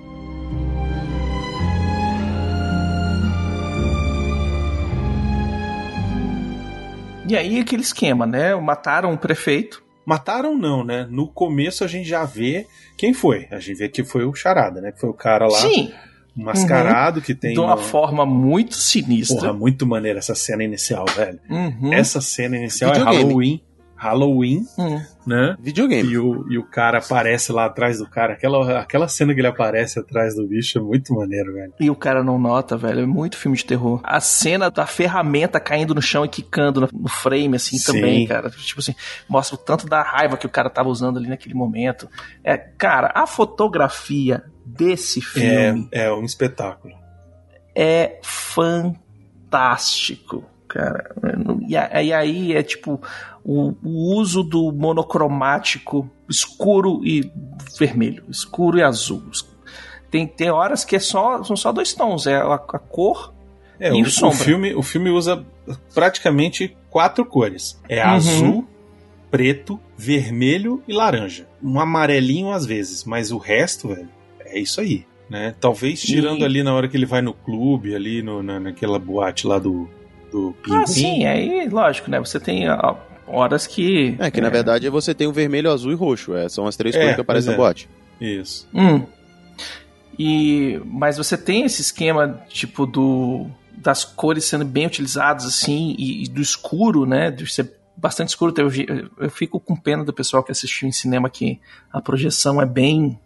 E 7.29 7.35
aí 7.35 7.59
aquele 7.59 7.81
esquema, 7.81 8.25
né? 8.25 8.55
Mataram 8.55 9.13
o 9.13 9.17
prefeito. 9.17 9.83
Mataram 10.07 10.57
não, 10.57 10.85
né? 10.85 11.05
No 11.09 11.27
começo 11.27 11.83
a 11.83 11.87
gente 11.87 12.07
já 12.07 12.23
vê 12.23 12.65
quem 12.95 13.13
foi. 13.13 13.45
A 13.51 13.59
gente 13.59 13.77
vê 13.77 13.89
que 13.89 14.05
foi 14.05 14.23
o 14.23 14.33
Charada, 14.33 14.79
né? 14.79 14.93
Que 14.93 15.01
foi 15.01 15.09
o 15.09 15.13
cara 15.13 15.45
lá, 15.47 15.57
Sim, 15.59 15.91
mascarado, 16.33 17.21
que 17.21 17.35
tem 17.35 17.51
de 17.53 17.59
uma 17.59 17.73
uma- 17.75 17.77
forma 17.77 18.25
muito 18.25 18.75
sinistra. 18.75 19.37
Porra, 19.41 19.53
muito 19.53 19.85
maneira 19.85 20.19
essa 20.19 20.33
cena 20.33 20.63
inicial, 20.63 21.05
velho. 21.13 21.39
Uhum. 21.49 21.91
Essa 21.93 22.21
cena 22.21 22.55
inicial 22.55 22.91
é 22.91 22.93
Videogame. 22.99 23.23
Halloween. 23.25 23.61
Halloween, 23.95 24.65
Hum. 24.77 25.01
Né? 25.27 25.55
Videogame. 25.59 26.09
E 26.09 26.17
o, 26.17 26.45
e 26.49 26.57
o 26.57 26.63
cara 26.63 26.97
aparece 26.99 27.51
lá 27.51 27.65
atrás 27.65 27.99
do 27.99 28.09
cara. 28.09 28.33
Aquela, 28.33 28.79
aquela 28.79 29.07
cena 29.07 29.33
que 29.33 29.39
ele 29.41 29.47
aparece 29.47 29.99
atrás 29.99 30.35
do 30.35 30.47
bicho 30.47 30.77
é 30.79 30.81
muito 30.81 31.13
maneiro, 31.13 31.53
velho. 31.53 31.73
E 31.79 31.89
o 31.89 31.95
cara 31.95 32.23
não 32.23 32.39
nota, 32.39 32.75
velho. 32.77 33.01
É 33.01 33.05
muito 33.05 33.37
filme 33.37 33.55
de 33.57 33.65
terror. 33.65 33.99
A 34.03 34.19
cena 34.19 34.71
da 34.71 34.85
ferramenta 34.87 35.59
caindo 35.59 35.93
no 35.93 36.01
chão 36.01 36.25
e 36.25 36.29
quicando 36.29 36.89
no- 36.91 37.09
frame, 37.09 37.57
assim, 37.57 37.77
Sim. 37.77 37.93
também, 37.93 38.25
cara. 38.25 38.49
Tipo 38.49 38.79
assim, 38.79 38.95
mostra 39.29 39.55
o 39.55 39.59
tanto 39.59 39.85
da 39.85 40.01
raiva 40.01 40.37
que 40.37 40.45
o 40.45 40.49
cara 40.49 40.69
tava 40.69 40.87
usando 40.89 41.17
ali 41.17 41.27
naquele 41.27 41.53
momento. 41.55 42.07
É, 42.43 42.55
cara, 42.57 43.11
a 43.13 43.27
fotografia 43.27 44.43
desse 44.65 45.21
filme 45.21 45.87
É, 45.91 46.05
é 46.05 46.13
um 46.13 46.23
espetáculo. 46.23 46.93
é, 47.75 48.19
fantástico, 48.23 50.43
cara. 50.67 51.13
E 51.67 51.75
aí 52.13 52.53
é 52.55 52.63
tipo 52.63 53.01
o, 53.47 53.73
o 53.83 54.15
uso 54.19 54.43
do 54.43 54.71
monocromático 54.73 56.09
escuro 56.29 57.01
e 57.05 57.31
vermelho, 57.79 58.23
escuro 58.29 58.77
e 58.77 58.83
azul. 58.83 59.23
Tem, 60.11 60.27
tem 60.27 60.49
horas 60.51 60.83
que 60.85 60.95
é 60.95 60.99
só, 60.99 61.41
são 61.43 61.55
só 61.55 61.71
dois 61.71 61.93
tons, 61.93 62.27
é 62.27 62.35
a, 62.35 62.55
a 62.55 62.79
cor 62.79 63.33
É, 63.79 63.89
E 63.93 64.01
o, 64.01 64.05
o 64.05 64.09
sombra. 64.09 64.37
filme, 64.37 64.73
o 64.75 64.81
filme 64.83 65.09
usa 65.09 65.45
praticamente 65.93 66.75
quatro 66.89 67.25
cores. 67.25 67.79
É 67.89 68.03
Uhum. 68.05 68.11
azul, 68.11 68.67
preto, 69.31 69.79
vermelho 69.97 70.81
e 70.87 70.93
laranja. 70.93 71.47
Um 71.63 71.79
amarelinho 71.79 72.51
às 72.51 72.65
vezes, 72.65 73.03
mas 73.03 73.31
o 73.31 73.37
resto, 73.37 73.89
velho, 73.89 74.09
é 74.45 74.59
isso 74.59 74.79
aí. 74.81 75.05
Né? 75.29 75.53
Talvez 75.59 76.01
tirando 76.01 76.39
E- 76.39 76.45
ali 76.45 76.63
na 76.63 76.73
hora 76.73 76.87
que 76.87 76.95
ele 76.95 77.05
vai 77.05 77.21
no 77.21 77.33
clube, 77.33 77.93
ali 77.93 78.21
no, 78.21 78.41
na, 78.41 78.59
naquela 78.61 78.97
boate 78.97 79.45
lá 79.45 79.59
do, 79.59 79.89
do 80.31 80.53
Pinguim. 80.63 80.81
Ah, 80.81 80.87
sim, 80.87 81.25
aí, 81.25 81.67
lógico, 81.67 82.09
né? 82.09 82.17
Você 82.19 82.39
tem 82.39 82.69
ó, 82.69 82.95
horas 83.27 83.67
que. 83.67 84.15
É 84.19 84.31
que 84.31 84.41
na 84.41 84.49
verdade 84.49 84.89
você 84.89 85.13
tem 85.13 85.27
o 85.27 85.33
vermelho, 85.33 85.71
azul 85.71 85.91
e 85.91 85.95
roxo. 85.95 86.35
É, 86.35 86.47
são 86.49 86.65
as 86.65 86.75
três 86.75 86.95
É, 86.95 86.99
cores 86.99 87.15
que 87.15 87.21
aparecem 87.21 87.49
no 87.49 87.53
é. 87.55 87.57
bote. 87.57 87.89
Isso. 88.19 88.67
Hum. 88.73 89.05
E, 90.17 90.81
mas 90.85 91.17
você 91.17 91.37
tem 91.37 91.63
esse 91.63 91.81
esquema, 91.81 92.41
tipo, 92.49 92.85
do 92.85 93.47
das 93.79 94.03
cores 94.03 94.45
sendo 94.45 94.65
bem 94.65 94.87
utilizadas, 94.87 95.45
assim, 95.45 95.95
e, 95.99 96.23
e 96.23 96.27
do 96.27 96.41
escuro, 96.41 97.05
né? 97.05 97.29
De 97.29 97.45
ser 97.45 97.71
bastante 97.95 98.29
escuro. 98.29 98.51
Eu, 98.57 98.71
eu 99.19 99.29
fico 99.29 99.59
com 99.59 99.75
pena 99.75 100.03
do 100.03 100.11
pessoal 100.11 100.43
que 100.43 100.51
assistiu 100.51 100.87
em 100.87 100.91
cinema 100.91 101.29
que 101.29 101.59
a 101.93 102.01
projeção 102.01 102.59
é 102.59 102.65
bem, 102.65 103.19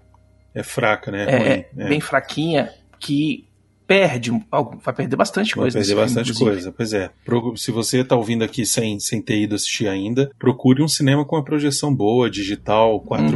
É 0.53 0.61
fraca, 0.61 1.09
né? 1.09 1.23
é, 1.23 1.35
é 1.35 1.69
é. 1.77 1.87
bem 1.87 2.01
fraquinha, 2.01 2.69
que 2.99 3.47
perde, 3.91 4.31
vai 4.83 4.93
perder 4.93 5.15
bastante 5.15 5.55
Vai 5.55 5.63
coisa. 5.63 5.77
perder 5.77 5.79
nesse 5.79 5.89
filme, 5.89 6.01
bastante 6.03 6.31
inclusive. 6.31 6.51
coisa, 6.51 6.71
pois 6.71 6.93
é. 6.93 7.09
Se 7.57 7.71
você 7.71 8.03
tá 8.03 8.15
ouvindo 8.15 8.43
aqui 8.43 8.65
sem, 8.65 8.99
sem 8.99 9.21
ter 9.21 9.37
ido 9.41 9.55
assistir 9.55 9.87
ainda, 9.87 10.31
procure 10.39 10.81
um 10.81 10.87
cinema 10.87 11.25
com 11.25 11.35
uma 11.35 11.43
projeção 11.43 11.93
boa, 11.93 12.29
digital, 12.29 13.01
4K 13.01 13.35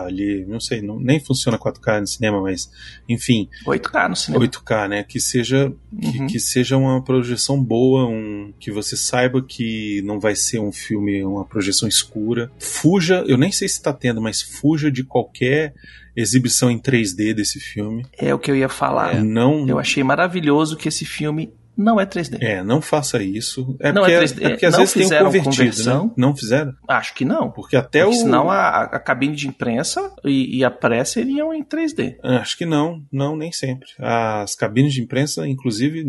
Uhum. 0.00 0.06
ali, 0.06 0.44
não 0.46 0.58
sei, 0.60 0.82
não- 0.82 0.98
nem 0.98 1.20
funciona 1.20 1.56
4K 1.58 2.00
no 2.00 2.06
cinema, 2.06 2.40
mas 2.42 2.70
enfim, 3.08 3.48
8K 3.66 4.08
no 4.08 4.16
cinema. 4.16 4.42
8K, 4.44 4.88
né? 4.88 5.02
Que 5.04 5.20
seja, 5.20 5.72
que, 6.00 6.18
Uhum. 6.18 6.26
que 6.26 6.40
seja 6.40 6.76
uma 6.76 7.02
projeção 7.02 7.62
boa, 7.62 8.06
um, 8.06 8.52
que 8.58 8.70
você 8.70 8.96
saiba 8.96 9.42
que 9.42 10.02
não 10.04 10.18
vai 10.18 10.34
ser 10.34 10.58
um 10.58 10.72
filme, 10.72 11.22
uma 11.24 11.44
projeção 11.44 11.88
escura. 11.88 12.50
Fuja, 12.58 13.24
eu 13.26 13.36
nem 13.38 13.52
sei 13.52 13.68
se 13.68 13.80
tá 13.80 13.92
tendo, 13.92 14.20
mas 14.20 14.42
fuja 14.42 14.90
de 14.90 15.04
qualquer 15.04 15.74
exibição 16.14 16.70
em 16.70 16.78
3D 16.78 17.34
desse 17.34 17.58
filme. 17.60 18.04
É 18.16 18.34
o 18.34 18.38
que 18.38 18.50
eu 18.50 18.56
ia 18.56 18.68
falar. 18.68 19.22
Não, 19.22 19.68
Eu 19.68 19.78
achei 19.78 20.02
maravilhoso 20.02 20.76
que 20.76 20.88
esse 20.88 21.04
filme 21.04 21.52
não 21.82 22.00
é 22.00 22.06
3D. 22.06 22.38
É, 22.40 22.62
não 22.62 22.80
faça 22.80 23.22
isso. 23.22 23.76
É 23.80 23.92
Não 23.92 24.02
porque, 24.02 24.12
é 24.12 24.16
é 24.16 24.22
3D. 24.24 24.48
porque 24.50 24.66
às 24.66 24.72
Não 24.72 24.78
vezes 24.80 24.94
tem 24.94 25.02
um 25.02 25.06
fizeram 25.06 25.26
convertido, 25.26 25.54
conversão. 25.56 26.04
né? 26.06 26.12
Não 26.16 26.36
fizeram? 26.36 26.72
Acho 26.88 27.14
que 27.14 27.24
não. 27.24 27.50
Porque 27.50 27.76
até 27.76 28.02
Porque 28.04 28.16
o. 28.16 28.20
senão 28.20 28.50
a, 28.50 28.82
a 28.84 28.98
cabine 29.00 29.34
de 29.36 29.48
imprensa 29.48 30.12
e, 30.24 30.58
e 30.58 30.64
a 30.64 30.70
pressa 30.70 31.20
iriam 31.20 31.52
em 31.52 31.62
3D. 31.64 32.16
Ah, 32.22 32.38
Acho 32.38 32.56
que 32.56 32.64
não, 32.66 33.02
não, 33.12 33.36
nem 33.36 33.52
sempre. 33.52 33.88
As 33.98 34.54
cabines 34.54 34.92
de 34.94 35.02
imprensa, 35.02 35.46
inclusive, 35.46 36.04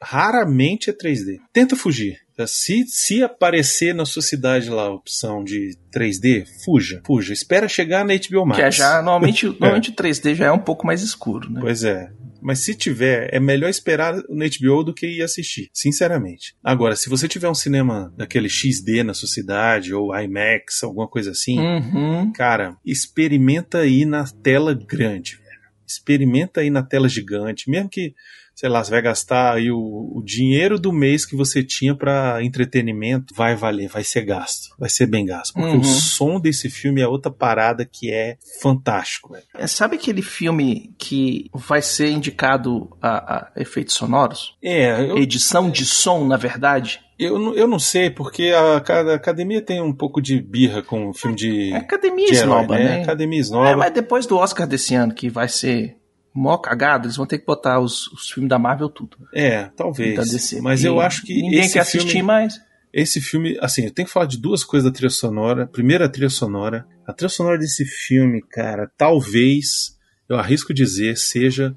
raramente 0.00 0.90
é 0.90 0.92
3D. 0.92 1.38
Tenta 1.52 1.76
fugir. 1.76 2.16
Se, 2.46 2.84
se 2.88 3.22
aparecer 3.22 3.94
na 3.94 4.04
sua 4.04 4.22
cidade 4.22 4.68
lá 4.68 4.84
a 4.84 4.90
opção 4.94 5.44
de 5.44 5.76
3D, 5.96 6.44
fuja, 6.64 7.00
fuja. 7.06 7.32
Espera 7.32 7.68
chegar 7.68 8.04
na 8.04 8.14
HBO 8.14 8.44
Max. 8.46 8.58
Que 8.58 8.62
é 8.66 8.70
já, 8.70 8.96
normalmente, 8.96 9.46
normalmente 9.60 9.90
o 9.90 9.94
3D 9.94 10.34
já 10.34 10.46
é 10.46 10.52
um 10.52 10.58
pouco 10.58 10.84
mais 10.84 11.02
escuro, 11.02 11.48
né? 11.50 11.60
Pois 11.60 11.84
é. 11.84 12.10
Mas 12.42 12.58
se 12.58 12.74
tiver, 12.74 13.28
é 13.32 13.38
melhor 13.38 13.68
esperar 13.70 14.14
no 14.28 14.44
HBO 14.44 14.82
do 14.82 14.92
que 14.92 15.06
ir 15.06 15.22
assistir, 15.22 15.70
sinceramente. 15.72 16.54
Agora, 16.62 16.96
se 16.96 17.08
você 17.08 17.28
tiver 17.28 17.48
um 17.48 17.54
cinema 17.54 18.12
daquele 18.16 18.48
XD 18.48 19.02
na 19.04 19.14
sua 19.14 19.28
cidade, 19.28 19.94
ou 19.94 20.14
IMAX, 20.14 20.82
alguma 20.82 21.06
coisa 21.08 21.30
assim, 21.30 21.58
Uhum. 21.60 22.32
cara, 22.32 22.76
experimenta 22.84 23.78
aí 23.78 24.04
na 24.04 24.24
tela 24.24 24.74
grande. 24.74 25.40
Experimenta 25.86 26.60
aí 26.60 26.70
na 26.70 26.82
tela 26.82 27.08
gigante, 27.08 27.70
mesmo 27.70 27.88
que 27.88 28.14
sei 28.54 28.68
lá, 28.68 28.84
você 28.84 28.90
vai 28.90 29.02
gastar 29.02 29.54
aí 29.54 29.70
o, 29.70 29.78
o 30.14 30.22
dinheiro 30.24 30.78
do 30.78 30.92
mês 30.92 31.24
que 31.24 31.34
você 31.34 31.64
tinha 31.64 31.94
para 31.94 32.42
entretenimento, 32.44 33.34
vai 33.34 33.56
valer, 33.56 33.88
vai 33.88 34.04
ser 34.04 34.22
gasto, 34.24 34.74
vai 34.78 34.88
ser 34.88 35.06
bem 35.06 35.24
gasto. 35.24 35.54
Porque 35.54 35.68
Uhum. 35.74 35.80
o 35.80 35.84
som 35.84 36.38
desse 36.38 36.68
filme 36.68 37.00
é 37.00 37.08
outra 37.08 37.30
parada 37.30 37.84
que 37.84 38.12
é 38.12 38.36
fantástico, 38.60 39.32
velho. 39.32 39.44
É, 39.54 39.66
Sabe 39.66 39.96
aquele 39.96 40.22
filme 40.22 40.94
que 40.98 41.50
vai 41.54 41.80
ser 41.80 42.10
indicado 42.10 42.94
a, 43.00 43.36
a 43.36 43.52
efeitos 43.56 43.94
sonoros? 43.94 44.54
É, 44.62 45.10
eu, 45.10 45.18
Edição 45.18 45.70
de 45.70 45.86
som, 45.86 46.26
na 46.26 46.36
verdade? 46.36 47.00
Eu, 47.22 47.38
não- 47.38 47.54
eu 47.54 47.66
não 47.66 47.78
sei, 47.78 48.10
porque 48.10 48.48
a, 48.54 48.76
a 48.76 49.14
academia 49.14 49.60
tem 49.62 49.80
um 49.82 49.92
pouco 49.92 50.20
de 50.20 50.40
birra 50.40 50.82
com 50.82 51.08
o 51.08 51.14
filme 51.14 51.36
de. 51.36 51.72
É 51.72 51.76
academia 51.76 52.26
de 52.26 52.34
herói, 52.36 52.56
esnoba, 52.60 52.78
né? 52.78 52.84
né? 52.96 53.02
Academia 53.02 53.38
É, 53.38 53.40
esnoba. 53.40 53.76
mas 53.76 53.92
depois 53.92 54.26
do 54.26 54.36
Oscar 54.36 54.66
desse 54.66 54.94
ano, 54.94 55.14
que 55.14 55.28
vai 55.28 55.48
ser 55.48 55.96
mó 56.34 56.56
cagado, 56.58 57.06
eles 57.06 57.16
vão 57.16 57.26
ter 57.26 57.38
que 57.38 57.46
botar 57.46 57.78
os, 57.80 58.06
os 58.08 58.30
filmes 58.30 58.48
da 58.48 58.58
Marvel 58.58 58.88
tudo. 58.88 59.16
É, 59.34 59.64
talvez. 59.76 60.30
DC. 60.30 60.60
Mas 60.60 60.82
E 60.82 60.86
eu 60.86 61.00
acho 61.00 61.22
que 61.24 61.34
Ninguém 61.42 61.68
quer 61.70 61.80
assistir 61.80 62.08
filme, 62.08 62.22
mais. 62.22 62.54
esse 62.92 63.20
filme, 63.20 63.58
assim, 63.60 63.84
eu 63.84 63.90
tenho 63.90 64.06
que 64.06 64.12
falar 64.14 64.26
de 64.26 64.38
duas 64.38 64.64
coisas 64.64 64.90
da 64.90 64.94
trilha 64.94 65.10
sonora. 65.10 65.66
Primeiro, 65.66 66.02
a 66.04 66.08
trilha 66.08 66.30
sonora. 66.30 66.86
A 67.06 67.12
trilha 67.12 67.28
sonora 67.28 67.58
desse 67.58 67.84
filme, 67.84 68.40
cara, 68.50 68.90
talvez, 68.96 69.98
eu 70.28 70.36
arrisco 70.36 70.72
dizer, 70.72 71.18
seja 71.18 71.74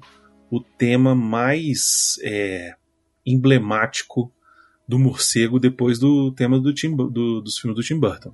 o 0.50 0.60
tema 0.60 1.14
mais 1.14 2.18
é, 2.22 2.72
emblemático 3.26 4.32
do 4.88 4.98
morcego 4.98 5.58
depois 5.58 5.98
do 5.98 6.30
tema 6.32 6.58
do 6.60 6.72
Tim, 6.72 6.94
do- 6.94 7.40
dos 7.40 7.58
filmes 7.58 7.76
do 7.76 7.82
Tim 7.86 7.98
Burton. 7.98 8.32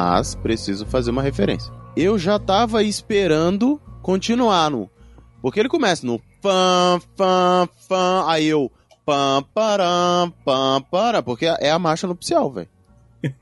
Mas 0.00 0.34
preciso 0.36 0.86
fazer 0.86 1.10
uma 1.10 1.22
referência. 1.22 1.72
Eu 1.96 2.16
já 2.18 2.38
tava 2.38 2.84
esperando 2.84 3.80
continuar 4.00 4.70
no. 4.70 4.88
Porque 5.42 5.58
ele 5.58 5.68
começa 5.68 6.06
no 6.06 6.20
pam, 6.40 7.00
pam, 7.16 7.68
pam. 7.88 8.24
Aí 8.28 8.46
eu. 8.46 8.70
Pam, 9.04 9.42
param, 9.54 10.32
pam, 10.44 10.80
param. 10.88 11.22
Porque 11.22 11.46
é 11.46 11.70
a 11.70 11.78
marcha 11.80 12.06
nupcial, 12.06 12.48
velho. 12.52 12.68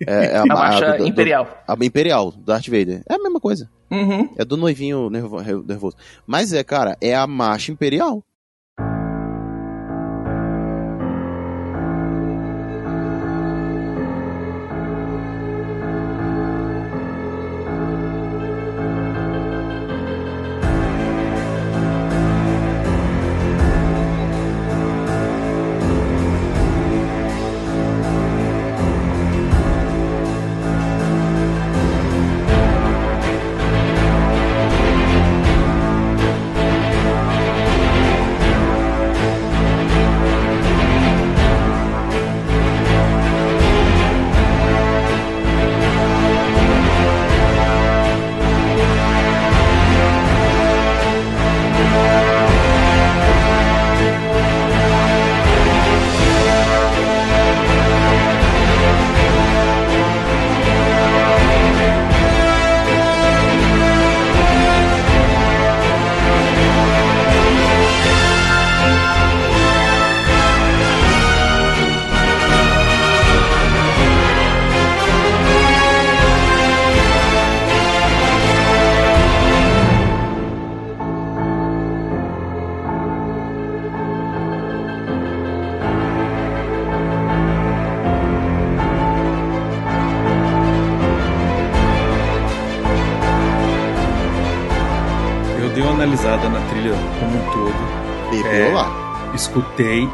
É, 0.06 0.26
é 0.32 0.36
A 0.38 0.46
marcha 0.48 0.92
do- 0.92 0.98
do- 0.98 1.06
imperial. 1.06 1.46
a 1.68 1.74
imperial, 1.84 2.30
do 2.30 2.38
Darth 2.42 2.66
Vader. 2.68 3.02
É 3.06 3.14
a 3.14 3.18
mesma 3.18 3.38
coisa. 3.40 3.68
Uhum. 3.90 4.30
É 4.36 4.44
do 4.44 4.56
noivinho 4.56 5.10
nervo- 5.10 5.42
nervoso. 5.62 5.96
Mas 6.26 6.52
é, 6.54 6.64
cara, 6.64 6.96
é 7.02 7.14
a 7.14 7.26
marcha 7.26 7.70
imperial. 7.70 8.22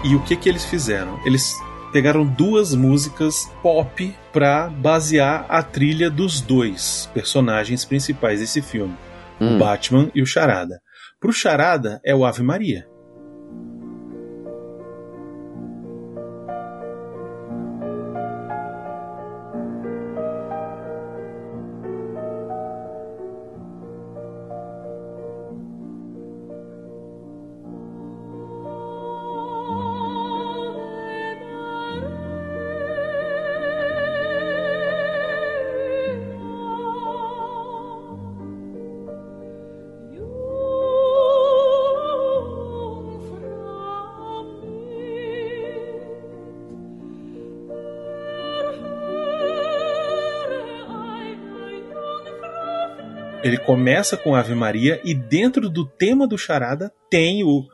E 0.05 0.15
o 0.15 0.23
que 0.23 0.37
que 0.37 0.49
eles 0.49 0.65
fizeram? 0.65 1.19
Eles 1.25 1.55
pegaram 1.93 2.25
duas 2.25 2.75
músicas 2.75 3.51
pop 3.62 4.15
pra 4.33 4.69
basear 4.69 5.45
a 5.49 5.62
trilha 5.62 6.11
dos 6.11 6.41
dois 6.41 7.09
personagens 7.12 7.85
principais 7.85 8.41
desse 8.41 8.62
filme, 8.62 8.97
Hum. 9.41 9.57
o 9.57 9.59
Batman 9.59 10.11
e 10.15 10.23
o 10.23 10.27
Charada. 10.27 10.81
Pro 11.21 11.33
Charada 11.33 12.01
é 12.05 12.15
o 12.15 12.25
Ave 12.25 12.43
Maria. 12.43 12.87
Ele 53.43 53.59
começa 53.59 54.17
com 54.17 54.35
Ave 54.35 54.55
Maria 54.55 55.01
e 55.05 55.13
dentro 55.13 55.69
do 55.69 55.85
tema 55.85 56.27
do 56.27 56.39
Charada 56.39 56.93
tem 57.11 57.43
o 57.43 57.67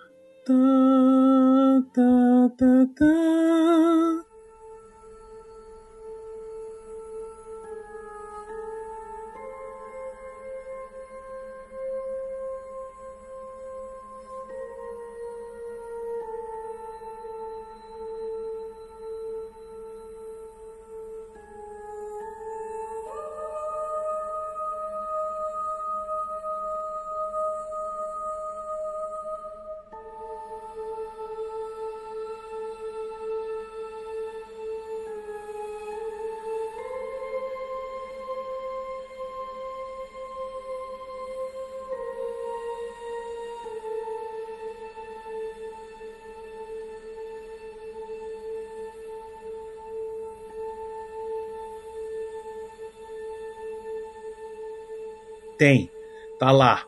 Tem. 55.59 55.90
Tá 56.38 56.51
lá. 56.51 56.85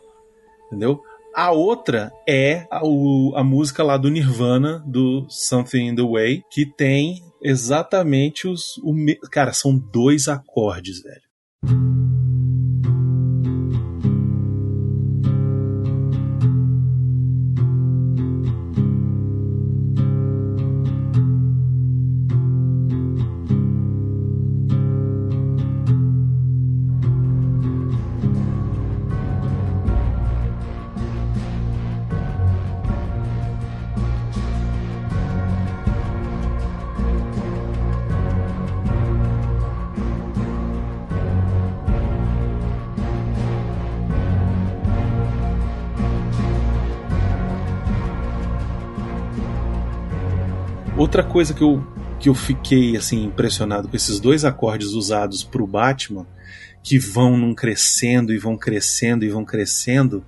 Entendeu? 0.67 1.03
A 1.35 1.51
outra 1.53 2.13
é 2.29 2.67
a, 2.71 2.81
o- 2.85 3.33
a 3.37 3.43
música 3.45 3.83
lá 3.83 3.97
do 3.97 4.09
Nirvana, 4.11 4.83
do 4.87 5.27
Something 5.29 5.89
in 5.89 5.95
the 5.95 6.03
Way, 6.03 6.43
que 6.51 6.65
tem 6.67 7.23
exatamente 7.43 8.49
os. 8.49 8.77
O, 8.79 8.95
cara, 9.31 9.53
são 9.53 9.77
dois 9.77 10.29
acordes, 10.29 11.03
velho. 11.03 11.23
Outra 51.21 51.33
coisa 51.33 51.53
que 51.53 51.63
eu, 51.63 51.87
que 52.19 52.31
eu 52.31 52.35
fiquei 52.35 52.97
assim 52.97 53.25
impressionado 53.25 53.89
com 53.89 53.95
esses 53.95 54.19
dois 54.19 54.43
acordes 54.43 54.93
usados 54.93 55.45
pro 55.45 55.67
Batman, 55.67 56.27
que 56.83 56.99
vão 56.99 57.37
num 57.37 57.55
crescendo 57.55 58.33
e 58.33 58.39
vão 58.39 58.57
crescendo 58.57 59.23
e 59.23 59.29
vão 59.29 59.45
crescendo, 59.45 60.25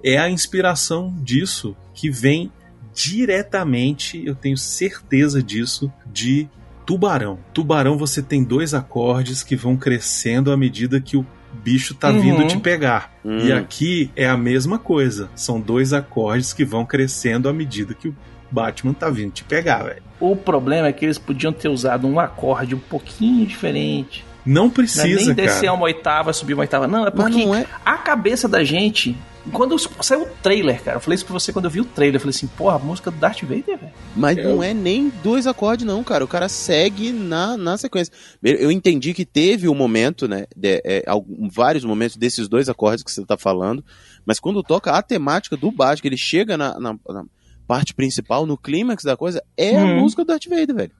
é 0.00 0.16
a 0.16 0.30
inspiração 0.30 1.12
disso 1.24 1.76
que 1.92 2.08
vem 2.08 2.52
diretamente, 2.94 4.24
eu 4.24 4.36
tenho 4.36 4.56
certeza 4.56 5.42
disso, 5.42 5.92
de 6.06 6.48
Tubarão. 6.86 7.40
Tubarão 7.52 7.98
você 7.98 8.22
tem 8.22 8.44
dois 8.44 8.74
acordes 8.74 9.42
que 9.42 9.56
vão 9.56 9.76
crescendo 9.76 10.52
à 10.52 10.56
medida 10.56 11.00
que 11.00 11.16
o 11.16 11.26
bicho 11.64 11.94
tá 11.94 12.10
Uhum. 12.10 12.20
vindo 12.20 12.46
te 12.46 12.58
pegar. 12.58 13.12
Hum. 13.24 13.38
E 13.38 13.50
aqui 13.50 14.08
é 14.14 14.28
a 14.28 14.36
mesma 14.36 14.78
coisa. 14.78 15.28
São 15.34 15.60
dois 15.60 15.92
acordes 15.92 16.52
que 16.52 16.64
vão 16.64 16.86
crescendo 16.86 17.48
à 17.48 17.52
medida 17.52 17.92
que 17.92 18.06
o 18.06 18.16
Batman 18.52 18.92
tá 18.94 19.10
vindo 19.10 19.32
te 19.32 19.42
pegar, 19.42 19.82
velho. 19.82 20.07
O 20.20 20.34
problema 20.34 20.88
é 20.88 20.92
que 20.92 21.04
eles 21.04 21.18
podiam 21.18 21.52
ter 21.52 21.68
usado 21.68 22.06
um 22.06 22.18
acorde 22.18 22.74
um 22.74 22.78
pouquinho 22.80 23.46
diferente. 23.46 24.24
Não 24.44 24.62
Não 24.64 24.70
é 24.70 24.74
precisa, 24.74 25.04
nem 25.26 25.34
descer 25.34 25.62
cara. 25.66 25.74
uma 25.74 25.84
oitava, 25.84 26.32
subir 26.32 26.54
uma 26.54 26.62
oitava. 26.62 26.86
Não, 26.88 27.06
é 27.06 27.10
porque 27.10 27.44
não 27.44 27.54
é. 27.54 27.66
a 27.84 27.98
cabeça 27.98 28.48
da 28.48 28.64
gente. 28.64 29.16
Quando 29.52 29.78
saiu 29.78 30.22
o 30.22 30.26
trailer, 30.42 30.82
cara, 30.82 30.96
eu 30.96 31.00
falei 31.00 31.14
isso 31.14 31.24
pra 31.24 31.32
você 31.34 31.52
quando 31.52 31.64
eu 31.66 31.70
vi 31.70 31.80
o 31.80 31.84
trailer. 31.84 32.16
Eu 32.16 32.20
falei 32.20 32.30
assim, 32.34 32.46
porra, 32.48 32.76
a 32.76 32.78
música 32.78 33.10
do 33.10 33.16
Darth 33.18 33.42
Vader, 33.42 33.78
velho. 33.78 33.92
Mas 34.16 34.36
Eu- 34.38 34.56
não 34.56 34.62
é 34.62 34.74
nem 34.74 35.10
dois 35.22 35.46
acordes, 35.46 35.86
não, 35.86 36.02
cara. 36.04 36.24
O 36.24 36.28
cara 36.28 36.48
segue 36.48 37.12
na, 37.12 37.56
na 37.56 37.76
sequência. 37.78 38.12
Eu 38.42 38.70
entendi 38.70 39.14
que 39.14 39.24
teve 39.24 39.68
um 39.68 39.74
momento, 39.74 40.26
né? 40.28 40.46
de- 40.56 40.82
é, 40.84 41.02
algum- 41.06 41.48
vários 41.48 41.84
momentos 41.84 42.16
desses 42.16 42.46
dois 42.48 42.68
acordes 42.68 43.02
que 43.04 43.10
você 43.10 43.24
tá 43.24 43.36
falando. 43.38 43.82
Mas 44.26 44.38
quando 44.40 44.62
toca 44.62 44.92
a 44.92 45.00
temática 45.02 45.56
do 45.56 45.70
baixo, 45.70 46.02
que 46.02 46.08
ele 46.08 46.16
chega 46.18 46.56
na, 46.58 46.78
na- 46.78 46.96
na 47.08 47.24
parte 47.68 47.94
principal, 47.94 48.46
no 48.46 48.56
clímax 48.56 49.04
da 49.04 49.16
coisa, 49.16 49.40
é 49.56 49.76
a 49.76 49.84
Uhum. 49.84 50.00
música 50.00 50.24
do 50.24 50.28
Darth 50.28 50.48
Vader, 50.48 50.74
velho. 50.74 50.90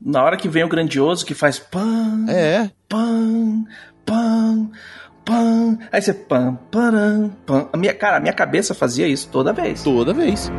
Na 0.00 0.22
hora 0.22 0.36
que 0.36 0.48
vem 0.48 0.62
o 0.62 0.68
grandioso 0.68 1.26
que 1.26 1.34
faz 1.34 1.58
pam, 1.58 2.26
É. 2.28 2.70
pam, 2.88 3.64
pam, 4.06 4.70
pam. 5.24 5.78
Aí 5.90 6.00
você 6.00 6.12
pam, 6.14 6.54
param, 6.70 7.30
pam. 7.44 7.68
A 7.72 7.76
minha, 7.76 7.92
cara, 7.94 8.18
a 8.18 8.20
minha 8.20 8.32
cabeça 8.32 8.74
fazia 8.74 9.08
isso 9.08 9.28
toda 9.32 9.52
vez. 9.52 9.82
Toda 9.82 10.12
vez. 10.14 10.50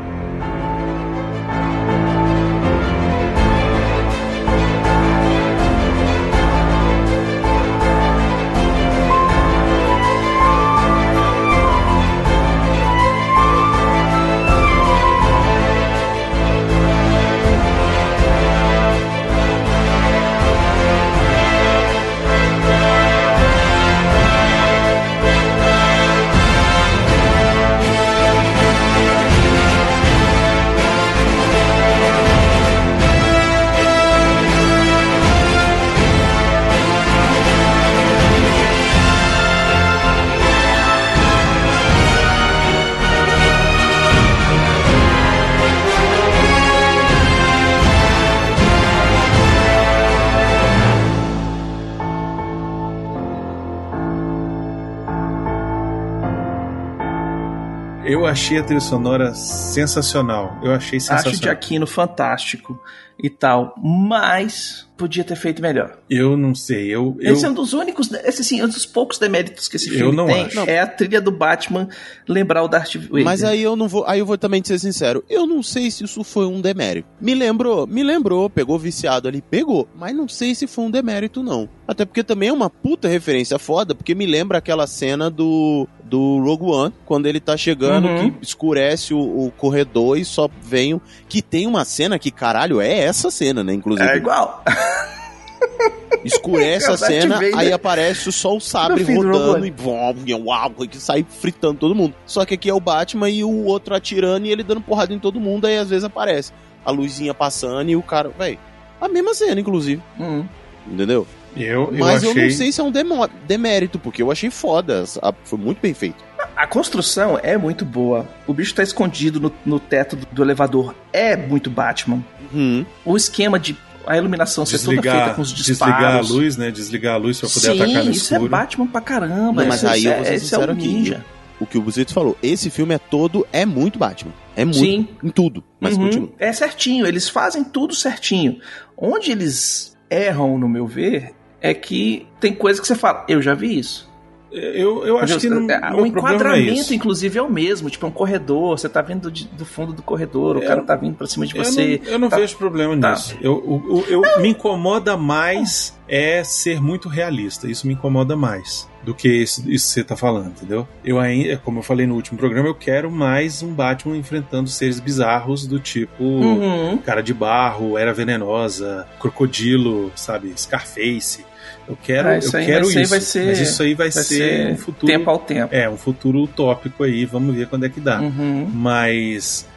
Achei 58.32 58.58
a 58.58 58.63
trilha 58.63 58.80
sonora 58.82 59.34
sensacional. 59.34 60.58
Eu 60.63 60.72
achei 60.74 60.98
Acho 60.98 61.06
o 61.13 61.17
sensacional. 61.17 61.41
Giacchino 61.41 61.88
fantástico 61.88 62.80
e 63.24 63.30
tal, 63.30 63.76
mas 63.78 64.88
podia 64.98 65.24
ter 65.24 65.36
feito 65.36 65.62
melhor. 65.62 65.98
Eu 66.10 66.36
não 66.36 66.56
sei. 66.56 66.88
Eu, 66.88 67.15
eu, 67.20 67.34
Esse 67.34 67.46
é 67.46 67.50
um 67.50 67.54
dos 67.54 67.74
únicos, 67.74 68.12
esse 68.12 68.44
sim, 68.44 68.60
é 68.60 68.65
um 68.65 68.67
dos 68.67 68.86
poucos 68.86 69.20
deméritos 69.20 69.67
que 69.67 69.76
esse 69.76 69.89
Eu 69.89 69.96
filme 69.96 70.15
não 70.15 70.26
tem. 70.26 70.46
acho. 70.46 70.60
É 70.62 70.80
a 70.80 70.88
trilha 70.88 71.22
do 71.22 71.32
Batman 71.32 71.88
lembrar 72.28 72.63
o 72.63 72.67
Darth 72.67 72.96
Vader. 72.96 73.24
Mas 73.24 73.44
aí 73.44 73.62
eu 73.62 73.76
não 73.76 73.88
vou. 73.88 74.06
Aí 74.08 74.20
eu 74.20 74.26
vou 74.26 74.38
também 74.38 74.62
te 74.62 74.70
ser 74.70 74.80
sincero. 74.80 75.24
Eu 75.30 75.46
não 75.46 75.62
sei 75.62 75.91
se 75.91 76.04
isso 76.04 76.24
foi 76.24 76.46
um 76.48 76.60
demérito. 76.62 77.08
Me 77.20 77.36
lembrou, 77.36 77.86
me 77.86 78.02
lembrou, 78.04 78.50
pegou 78.50 78.80
viciado 78.80 79.28
ali, 79.28 79.41
pegou. 79.41 79.88
Mas 79.96 80.15
não 80.15 80.28
sei 80.28 80.56
se 80.56 80.65
foi 80.65 80.86
um 80.86 80.91
demérito, 80.91 81.44
não. 81.44 81.70
Até 81.88 82.06
porque 82.06 82.24
também 82.24 82.50
é 82.50 82.54
uma 82.54 82.70
puta 82.70 83.08
referência 83.08 83.60
foda, 83.60 83.94
porque 83.94 84.15
me 84.15 84.26
lembra 84.26 84.58
aquela 84.58 84.88
cena 84.88 85.30
do. 85.30 85.88
Do 86.12 86.43
Rogue 86.43 86.65
One, 86.65 86.93
quando 87.06 87.26
ele 87.26 87.39
tá 87.39 87.56
chegando, 87.56 88.06
Uhum. 88.10 88.32
que 88.32 88.43
escurece 88.43 89.13
o, 89.13 89.17
o 89.19 89.50
corredor 89.58 90.17
e 90.17 90.26
só 90.26 90.50
vem 90.62 90.93
o. 90.93 91.02
Que 91.30 91.41
tem 91.41 91.65
uma 91.65 91.86
cena 91.86 92.19
que, 92.19 92.30
caralho, 92.30 92.82
é 92.82 93.00
essa 93.00 93.32
cena, 93.32 93.63
né? 93.63 93.74
Inclusive. 93.74 94.10
é 94.10 94.17
igual. 94.17 94.62
Escurece 96.24 96.91
a 96.91 96.97
cena, 96.97 97.36
Vader. 97.36 97.58
aí 97.58 97.71
aparece 97.71 98.32
só 98.32 98.56
o 98.56 98.60
sabre 98.60 99.04
rodando 99.04 99.65
e 99.65 99.71
vom, 99.71 100.13
uau, 100.45 100.71
que 100.89 100.97
sai 101.00 101.26
fritando 101.28 101.80
todo 101.80 101.95
mundo. 101.95 102.13
Só 102.26 102.45
que 102.45 102.54
aqui 102.56 102.69
é 102.69 102.74
o 102.74 102.80
Batman 102.80 103.30
e 103.30 103.43
o 103.43 103.63
outro 103.65 103.95
atirando 103.95 104.45
e 104.45 104.52
ele 104.52 104.63
dando 104.63 104.82
porrada 104.82 105.13
em 105.13 105.19
todo 105.19 105.39
mundo, 105.39 105.65
aí 105.65 105.78
às 105.78 105.89
vezes 105.89 106.04
aparece 106.04 106.52
a 106.86 106.91
luzinha 106.91 107.34
passando 107.34 107.89
e 107.89 107.95
o 107.95 108.04
cara, 108.04 108.30
véi, 108.38 108.60
a 109.00 109.08
mesma 109.08 109.34
cena, 109.34 109.60
inclusive, 109.62 110.02
Hum. 110.19 110.43
entendeu? 110.88 111.26
Eu, 111.56 111.92
eu 111.92 111.98
Mas 112.00 112.24
eu 112.24 112.32
achei. 112.32 112.44
não 112.44 112.52
sei 112.52 112.72
se 112.72 112.80
é 112.82 112.84
um 112.84 112.92
demo- 112.92 113.28
demérito, 113.48 114.00
porque 114.00 114.22
eu 114.22 114.32
achei 114.32 114.50
foda, 114.50 115.04
foi 115.44 115.60
muito 115.60 115.80
bem 115.82 115.94
feito. 115.94 116.24
A 116.56 116.66
construção 116.68 117.40
é 117.42 117.58
muito 117.58 117.84
boa. 117.86 118.28
O 118.48 118.54
bicho 118.54 118.74
tá 118.76 118.84
escondido 118.84 119.40
no, 119.40 119.52
no 119.66 119.80
teto 119.80 120.16
do, 120.16 120.26
do 120.32 120.44
elevador. 120.44 120.94
É 121.14 121.36
muito 121.36 121.70
Batman. 121.70 122.24
Hum, 122.54 122.86
O 123.06 123.16
esquema 123.16 123.60
de 123.60 123.76
a 124.06 124.18
iluminação 124.18 124.66
ser 124.66 124.80
toda 124.80 125.02
feita 125.02 125.34
com 125.36 125.42
os 125.42 125.52
desligar 125.54 125.90
a 125.90 125.98
disparos. 126.22 126.30
luz, 126.32 126.58
né? 126.58 126.72
Desligar 126.72 127.14
a 127.14 127.18
luz 127.18 127.40
pra 127.40 127.48
poder 127.50 127.60
Sim, 127.74 127.82
atacar 127.82 128.04
no 128.06 128.12
isso 128.12 128.36
é. 128.36 128.40
Batman 128.40 128.88
pra 128.88 129.02
caramba. 129.02 129.62
Não, 129.62 129.68
mas 129.70 129.84
Esse- 129.84 129.88
aí 129.88 130.06
eu 130.06 130.12
esse 130.14 130.18
vou 130.18 130.26
ser 130.26 130.32
é- 130.32 130.36
esse 130.36 130.56
é 130.56 131.16
aqui. 131.16 131.18
o 131.60 131.66
que 131.68 131.78
o 131.78 131.82
Buzito 131.82 132.12
falou, 132.14 132.36
esse 132.42 132.70
filme 132.72 132.96
é 132.96 132.98
todo, 132.98 133.46
é 133.54 133.66
muito 133.66 134.00
Batman. 134.00 134.34
É 134.56 134.66
muito, 134.66 134.80
Sim. 134.80 135.08
em 135.24 135.30
tudo, 135.30 135.64
mas 135.80 135.96
Uhum. 135.96 136.04
continua. 136.06 136.30
É 136.40 136.52
certinho, 136.52 137.06
eles 137.06 137.30
fazem 137.30 137.64
tudo 137.64 137.94
certinho. 137.96 138.60
Onde 138.98 139.32
eles 139.32 139.96
erram, 140.10 140.58
no 140.58 140.68
meu 140.68 140.86
ver, 140.88 141.32
é 141.62 141.74
que 141.74 142.28
tem 142.39 142.54
coisa 142.54 142.82
que 142.82 142.88
você 142.88 142.95
fala, 142.95 143.24
eu 143.30 143.41
já 143.41 143.54
vi 143.54 143.78
isso. 143.80 144.10
Eu, 144.54 145.06
eu 145.08 145.17
acho 145.17 145.39
que 145.39 145.47
não, 145.50 145.60
o 145.63 145.65
problema 145.65 145.89
não 145.91 146.04
é 146.04 146.08
enquadramento, 146.10 146.74
isso. 146.82 146.93
inclusive, 146.93 147.39
é 147.39 147.41
o 147.41 147.50
mesmo. 147.50 147.89
Tipo, 147.89 148.06
é 148.06 148.10
um 148.10 148.12
corredor, 148.12 148.78
você 148.78 148.89
tá 148.89 149.02
vindo 149.02 149.32
de- 149.32 149.47
do 149.47 149.63
fundo 149.63 149.93
do 149.93 150.02
corredor, 150.02 150.58
o 150.58 150.62
Eu- 150.62 150.67
cara 150.67 150.82
tá 150.82 150.93
vindo 150.93 151.15
pra 151.15 151.26
cima 151.26 151.45
de 151.47 151.56
Eu 151.58 151.63
você. 151.63 152.02
não, 152.04 152.12
eu 152.12 152.19
não 152.19 152.28
tá- 152.28 152.36
vejo 152.36 152.58
problema 152.58 152.97
tá. 152.97 153.12
nisso. 153.12 153.38
Eu, 153.39 153.54
o- 153.54 154.00
o- 154.00 154.06
eu, 154.10 154.21
me 154.41 154.50
incomoda 154.50 155.15
mais 155.15 155.97
é 156.06 156.43
ser 156.43 156.82
muito 156.82 157.08
realista. 157.08 157.65
Isso 157.71 157.88
me 157.88 157.93
incomoda 157.93 158.36
mais 158.36 158.89
do 159.04 159.15
que 159.15 159.30
isso, 159.30 159.62
isso 159.71 159.88
que 159.88 159.93
você 159.93 160.04
tá 160.04 160.17
falando, 160.17 160.47
entendeu? 160.50 160.86
Eu 161.02 161.17
ainda, 161.17 161.56
como 161.56 161.80
eu 161.80 161.84
falei 161.84 162.06
no 162.06 162.15
último 162.15 162.38
programa, 162.38 162.67
eu 162.67 162.76
quero 162.76 163.10
mais 163.10 163.63
um 163.63 163.74
Batman 163.74 164.17
enfrentando 164.17 164.69
seres 164.69 165.00
bizarros 165.00 165.65
do 165.65 165.80
tipo 165.80 166.21
Uhum. 166.26 166.97
cara 166.97 167.24
de 167.24 167.34
barro, 167.34 167.97
era 167.97 168.13
venenosa, 168.13 169.08
crocodilo, 169.17 170.12
sabe, 170.13 170.52
Scarface. 170.58 171.45
Eu 171.88 171.98
quero, 172.02 172.30
Ah, 172.30 172.38
isso 172.38 172.56
eu 172.58 172.65
quero 172.65 172.86
isso 172.89 172.94
ser- 173.22 173.46
mas 173.48 173.60
isso 173.60 173.84
aí 173.84 173.94
vai, 173.94 174.10
Vai 174.10 174.24
ser, 174.24 174.36
ser 174.38 174.67
um 174.72 174.78
futuro 174.78 175.12
tempo 175.12 175.30
ao 175.30 175.39
tempo. 175.39 175.76
é, 175.76 175.89
um 175.89 175.98
futuro 175.98 176.41
utópico 176.44 177.04
aí, 177.04 177.26
vamos 177.26 177.56
ver 177.56 177.67
quando 177.67 177.86
é 177.86 177.89
que 177.89 178.00
dá. 178.00 178.22
Uhum. 178.22 178.70
Mas, 178.74 179.67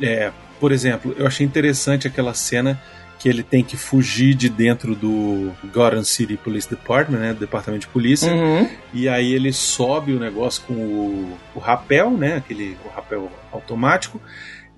é, 0.00 0.30
por 0.60 0.70
exemplo, 0.72 1.14
eu 1.18 1.26
achei 1.26 1.44
interessante 1.46 2.06
aquela 2.06 2.34
cena 2.34 2.80
que 3.18 3.28
ele 3.30 3.42
tem 3.42 3.64
que 3.64 3.76
fugir 3.78 4.34
de 4.34 4.48
dentro 4.48 4.94
do 4.94 5.50
Gotham 5.72 6.04
City 6.04 6.36
Police 6.36 6.68
Department, 6.68 7.18
né, 7.18 7.32
do 7.32 7.40
departamento 7.40 7.86
de 7.86 7.92
polícia, 7.92 8.30
Uhum. 8.30 8.68
e 8.92 9.08
aí 9.08 9.32
ele 9.32 9.52
sobe 9.54 10.12
o 10.12 10.20
negócio 10.20 10.62
com 10.66 10.74
o, 10.74 11.32
o 11.54 11.58
rapel, 11.58 12.10
né, 12.10 12.36
aquele 12.36 12.76
o 12.84 12.88
rapel 12.94 13.32
automático, 13.50 14.20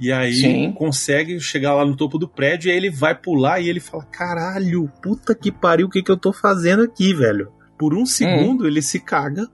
e 0.01 0.13
aí 0.13 0.33
Sim. 0.35 0.73
consegue 0.73 1.41
chegar 1.41 1.75
lá 1.75 1.85
no 1.85 1.97
topo 1.97 2.19
do 2.19 2.29
prédio, 2.29 2.69
e 2.69 2.71
aí 2.73 2.77
ele 2.77 2.91
vai 2.91 3.15
pular 3.15 3.61
e 3.61 3.69
ele 3.69 3.81
fala: 3.81 4.05
"Caralho, 4.05 4.91
puta 5.03 5.35
que 5.35 5.51
pariu, 5.53 5.87
o 5.87 5.91
que 5.91 6.03
que 6.03 6.11
eu 6.11 6.17
tô 6.17 6.33
fazendo 6.33 6.83
aqui, 6.85 7.13
velho?" 7.15 7.53
Por 7.79 7.95
Hum. 7.95 8.03
um 8.03 8.07
segundo 8.07 8.67
ele 8.67 8.83
se 8.83 8.99
caga. 9.01 9.47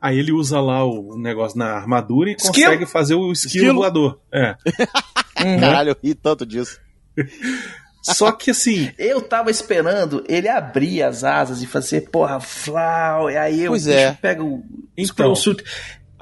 Aí 0.00 0.18
ele 0.18 0.32
usa 0.32 0.60
lá 0.60 0.84
o 0.84 1.16
negócio 1.16 1.56
na 1.58 1.66
armadura 1.76 2.30
e 2.30 2.34
Esquilo? 2.34 2.52
consegue 2.66 2.86
fazer 2.86 3.14
o 3.14 3.30
esquilo, 3.32 3.64
Esquilo? 3.64 3.74
voador. 3.80 4.20
É. 4.32 4.56
Uhum. 5.44 5.58
Caralho, 5.58 5.88
eu 5.90 5.96
ri 6.00 6.14
tanto 6.14 6.46
disso. 6.46 6.78
Só 8.02 8.30
que 8.32 8.50
assim, 8.50 8.90
Eu 8.98 9.20
tava 9.20 9.50
esperando 9.50 10.24
ele 10.28 10.48
abrir 10.48 11.02
as 11.02 11.22
asas 11.24 11.62
e 11.62 11.66
fazer, 11.66 12.02
porra, 12.10 12.38
flau, 12.40 13.30
e 13.30 13.36
aí 13.36 13.62
eu 13.62 13.70
Pois 13.72 13.86
é. 13.88 14.12
pega 14.12 14.42
o. 14.44 14.62
Então. 14.96 15.34
suit. 15.34 15.62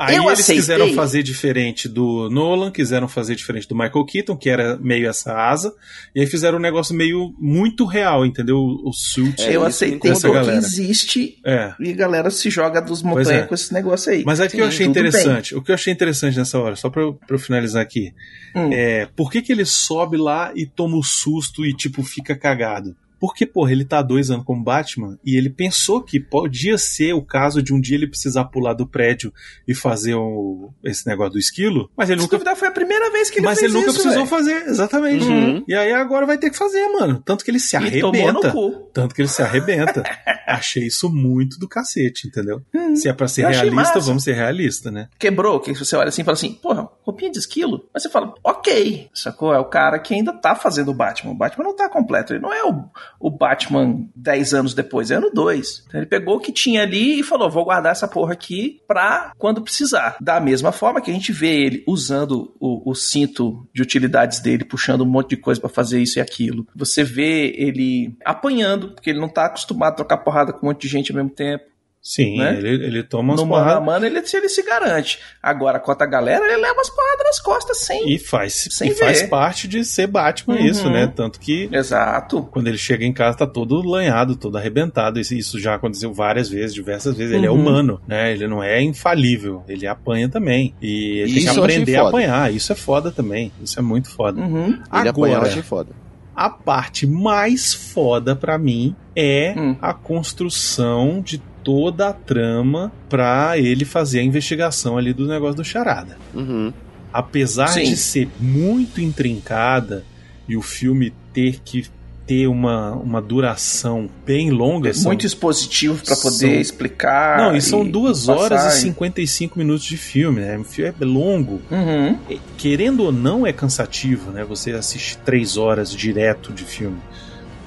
Aí 0.03 0.17
Eu 0.17 0.25
eles 0.25 0.41
aceitei. 0.41 0.57
quiseram 0.63 0.95
fazer 0.95 1.23
diferente 1.23 1.87
do 1.89 2.31
Nolan, 2.31 2.71
quiseram 2.71 3.07
fazer 3.07 3.35
diferente 3.35 3.69
do 3.69 3.75
Michael 3.75 4.05
Keaton, 4.07 4.35
que 4.37 4.49
era 4.49 4.79
meio 4.79 5.07
essa 5.07 5.35
asa, 5.35 5.75
e 6.15 6.21
aí 6.21 6.27
fizeram 6.27 6.57
um 6.57 6.61
negócio 6.61 6.95
meio 6.95 7.35
muito 7.39 7.85
real, 7.85 8.25
entendeu? 8.25 8.57
O 8.59 8.93
suit. 8.95 9.43
É, 9.43 9.49
eu 9.49 9.61
isso 9.61 9.67
aceitei 9.85 10.11
porque 10.13 10.29
galera. 10.33 10.57
existe 10.57 11.39
É. 11.45 11.75
e 11.79 11.91
a 11.91 11.95
galera 11.97 12.31
se 12.31 12.49
joga 12.49 12.81
dos 12.81 13.03
montanhas 13.03 13.43
é. 13.43 13.47
com 13.47 13.55
esse 13.55 13.73
negócio 13.75 14.11
aí. 14.11 14.23
Mas 14.25 14.41
aí 14.41 14.47
o 14.47 14.51
que 14.51 14.57
eu 14.57 14.65
Sim, 14.65 14.69
achei 14.69 14.87
tudo 14.87 14.95
bem. 14.95 15.03
interessante, 15.09 15.55
o 15.55 15.63
que 15.63 15.71
eu 15.71 15.75
achei 15.75 15.93
interessante 15.93 16.39
nessa 16.39 16.59
hora, 16.59 16.77
só 16.77 16.89
pra 16.89 17.03
eu, 17.03 17.13
pra 17.15 17.35
eu 17.37 17.39
finalizar 17.39 17.83
aqui, 17.83 18.15
Hum. 18.57 18.71
é 18.73 19.07
por 19.15 19.31
que, 19.31 19.43
que 19.43 19.53
ele 19.53 19.65
sobe 19.67 20.17
lá 20.17 20.51
e 20.57 20.65
toma 20.67 20.97
o 20.97 21.03
susto 21.03 21.65
e, 21.67 21.75
tipo, 21.77 22.03
fica 22.03 22.35
cagado? 22.35 22.97
Porque, 23.21 23.45
porra, 23.47 23.71
ele 23.73 23.85
tá 23.85 23.99
há 23.99 24.03
dois 24.03 24.31
anos 24.31 24.45
como 24.47 24.65
Batman 24.65 25.19
e 25.25 25.37
ele 25.37 25.51
pensou 25.51 26.03
que 26.03 26.19
podia 26.19 26.79
ser 26.79 27.13
o 27.13 27.21
caso 27.23 27.63
de 27.63 27.73
um 27.75 27.81
dia 27.81 27.97
ele 27.97 28.07
precisar 28.07 28.47
pular 28.47 28.73
do 28.73 28.87
prédio 28.87 29.33
e 29.69 29.75
fazer 29.75 30.15
o, 30.15 30.71
esse 30.83 31.07
negócio 31.07 31.35
do 31.35 31.39
esquilo, 31.39 31.91
mas 31.97 32.09
ele 32.09 32.19
Se 32.21 32.25
nunca 32.25 32.37
duvidar, 32.37 32.57
foi 32.57 32.69
a 32.69 32.73
primeira 32.73 33.11
vez 33.11 33.29
que 33.31 33.39
ele 33.39 33.47
mas 33.47 33.59
fez 33.61 33.71
ele 33.71 33.79
nunca 33.79 33.91
isso, 33.91 34.01
precisou 34.03 34.27
velho. 34.27 34.37
fazer, 34.37 34.69
exatamente. 34.71 35.25
Uhum. 35.27 35.63
E 35.69 35.75
aí 35.75 35.93
agora 35.93 36.25
vai 36.25 36.39
ter 36.39 36.51
que 36.51 36.57
fazer, 36.57 36.87
mano. 36.89 37.23
Tanto 37.25 37.45
que 37.45 37.51
ele 37.51 37.61
se 37.61 37.77
E 37.77 38.01
tomou 38.01 38.13
no 38.33 38.39
arrebenta. 38.39 38.53
cu. 38.53 38.71
Tanto 38.93 39.15
que 39.15 39.21
ele 39.21 39.29
se 39.29 39.43
arrebenta. 39.43 40.03
Achei 40.49 40.87
isso 40.87 41.09
muito 41.09 41.59
do 41.59 41.69
cacete, 41.69 42.27
entendeu? 42.27 42.63
Hum. 42.75 42.97
Se 42.97 43.09
é 43.09 43.13
pra 43.13 43.29
ser 43.29 43.45
Eu 43.45 43.49
realista, 43.51 43.75
massa. 43.77 44.01
vamos 44.01 44.25
ser 44.25 44.33
realista, 44.35 44.91
né? 44.91 45.09
Quebrou, 45.19 45.61
que 45.61 45.73
você 45.75 45.95
olha 45.95 46.09
assim 46.09 46.23
e 46.23 46.25
fala 46.25 46.35
assim, 46.37 46.53
porra, 46.55 46.89
roupinha 47.11 47.31
de 47.31 47.39
esquilo. 47.39 47.89
Mas 47.93 48.03
você 48.03 48.09
fala, 48.09 48.35
ok, 48.43 49.09
sacou? 49.15 49.53
É 49.53 49.59
o 49.59 49.65
cara 49.65 49.99
que 49.99 50.15
ainda 50.15 50.33
tá 50.33 50.55
fazendo 50.55 50.91
o 50.91 50.95
Batman. 50.95 51.33
O 51.33 51.37
Batman 51.37 51.65
não 51.65 51.77
tá 51.77 51.89
completo. 51.89 52.33
Ele 52.33 52.43
não 52.43 52.53
é 52.53 52.65
o, 52.65 52.85
o 53.19 53.31
Batman 53.31 54.09
10 54.15 54.55
anos 54.55 54.75
depois, 54.75 55.11
é 55.11 55.17
ano 55.17 55.31
2. 55.33 55.85
Então 55.87 56.01
ele 56.01 56.09
pegou 56.09 56.37
o 56.37 56.41
que 56.41 56.53
tinha 56.53 56.83
ali 56.83 57.21
e 57.21 57.23
falou, 57.23 57.51
vou 57.51 57.65
guardar 57.65 57.93
essa 57.93 58.09
porra 58.09 58.33
aqui 58.33 58.81
pra 58.87 59.33
quando 59.39 59.63
precisar. 59.63 60.17
Da 60.21 60.41
mesma 60.41 60.73
forma 60.73 61.01
que 61.01 61.11
a 61.11 61.15
gente 61.15 61.33
vê 61.33 61.61
ele 61.61 61.85
usando 61.87 62.55
o, 62.61 62.91
o 62.91 62.95
cinto 62.95 63.69
de 63.73 63.83
utilidades 63.83 64.41
dele, 64.41 64.65
puxando 64.65 65.03
um 65.03 65.07
monte 65.07 65.31
de 65.31 65.37
coisa 65.37 65.61
pra 65.61 65.69
fazer 65.69 66.01
isso 66.01 66.19
e 66.19 66.23
aquilo. 66.23 66.67
Você 66.75 67.03
vê 67.03 67.55
ele 67.57 68.17
apanhando, 68.25 68.93
porque 68.93 69.11
ele 69.11 69.21
não 69.21 69.29
tá 69.29 69.47
acostumado 69.47 69.93
a 69.93 69.97
trocar 69.97 70.19
porrada 70.19 70.53
com 70.53 70.67
um 70.67 70.71
monte 70.71 70.83
de 70.83 70.89
gente 70.89 71.11
ao 71.11 71.17
mesmo 71.17 71.31
tempo. 71.31 71.65
Sim, 72.03 72.39
Né? 72.39 72.57
ele, 72.57 72.87
ele 72.87 73.03
toma 73.03 73.35
umas 73.35 73.41
No 73.41 73.47
mano 73.47 73.63
porradas 73.85 74.03
ele, 74.05 74.19
ele 74.19 74.49
se 74.49 74.63
garante. 74.63 75.19
Agora, 75.43 75.79
contra 75.79 76.07
a 76.07 76.11
galera, 76.11 76.45
ele 76.47 76.57
leva 76.57 76.81
as 76.81 76.89
porradas 76.89 77.25
nas 77.27 77.41
costas 77.41 77.77
sem. 77.79 78.11
e 78.15 78.19
faz, 78.19 78.69
Sem 78.71 78.91
e 78.91 78.95
faz 78.95 79.21
ver. 79.21 79.29
parte 79.29 79.69
de 79.69 79.85
ser 79.85 80.07
Batman 80.07 80.55
Uhum. 80.57 80.67
isso, 80.67 80.89
né? 80.89 81.07
Tanto 81.15 81.39
que 81.39 81.69
Exato. 81.71 82.43
quando 82.51 82.69
ele 82.69 82.79
chega 82.79 83.05
em 83.05 83.13
casa 83.13 83.37
tá 83.39 83.47
todo 83.47 83.83
lanhado, 83.87 84.35
todo 84.35 84.57
arrebentado. 84.57 85.21
Isso, 85.21 85.35
isso 85.35 85.61
já 85.61 85.75
aconteceu 85.75 86.11
várias 86.13 86.49
vezes, 86.49 86.75
diversas 86.75 87.15
vezes. 87.15 87.35
Ele 87.35 87.47
é 87.47 87.51
Uhum. 87.51 87.61
humano, 87.61 88.01
né? 88.09 88.33
Ele 88.33 88.49
não 88.49 88.63
é 88.63 88.81
infalível, 88.83 89.63
ele 89.69 89.87
apanha 89.87 90.29
também. 90.29 90.75
E 90.81 91.19
ele 91.21 91.35
tem 91.35 91.43
Isso 91.45 91.53
que 91.53 91.59
eu 91.61 91.65
achei 91.65 91.77
aprender 91.83 91.97
a 91.99 92.09
apanhar. 92.09 92.53
Isso 92.55 92.73
é 92.73 92.77
foda 92.77 93.11
também. 93.11 93.53
Isso 93.63 93.79
é 93.79 93.83
muito 93.83 94.09
foda. 94.11 94.41
Uhum. 94.41 94.69
Ele 94.69 94.81
Agora, 94.91 95.43
achei 95.43 95.63
foda. 95.63 95.91
a 96.35 96.49
parte 96.49 97.07
mais 97.07 97.75
foda 97.75 98.35
pra 98.35 98.57
mim 98.57 98.97
é 99.15 99.53
Hum. 99.55 99.77
a 99.83 99.93
construção 99.93 101.21
de 101.21 101.43
toda 101.71 102.09
a 102.09 102.13
trama 102.13 102.91
pra 103.09 103.57
ele 103.57 103.85
fazer 103.85 104.19
a 104.19 104.23
investigação 104.25 104.99
ali 104.99 105.13
do 105.13 105.29
negócio 105.29 105.55
do 105.57 105.65
charada. 105.65 106.19
Uhum. 106.35 106.73
Apesar 107.13 107.69
Sim. 107.69 107.85
de 107.85 107.97
ser 107.97 108.29
muito 108.41 109.01
intrincada 109.01 110.05
e 110.49 110.57
o 110.57 110.63
filme 110.63 111.13
ter 111.33 111.61
que 111.65 111.87
ter 112.27 112.47
uma, 112.49 112.93
uma 112.93 113.21
duração 113.23 114.09
bem 114.27 114.51
longa, 114.51 114.93
são- 114.95 115.11
Muito 115.11 115.25
expositivo 115.27 116.03
pra 116.05 116.17
poder 116.17 116.31
são- 116.39 116.61
explicar. 116.61 117.39
não, 117.39 117.57
e 117.57 117.61
são 117.61 117.85
duas 117.89 118.29
horas 118.29 118.63
passar 118.65 118.77
e 118.79 118.81
55 118.81 119.59
minutos 119.59 119.85
de 119.85 119.97
filme, 119.97 120.41
né? 120.41 120.59
O 120.59 120.65
filme 120.65 120.93
é 121.01 121.05
longo. 121.05 121.61
Uhum. 121.71 122.17
Querendo 122.57 123.05
ou 123.05 123.13
não, 123.13 123.47
é 123.47 123.53
cansativo, 123.53 124.31
né? 124.33 124.45
Você 124.45 124.73
assiste 124.73 125.19
três 125.19 125.57
horas 125.57 125.91
direto 125.93 126.53
de 126.53 126.65
filme. 126.65 126.99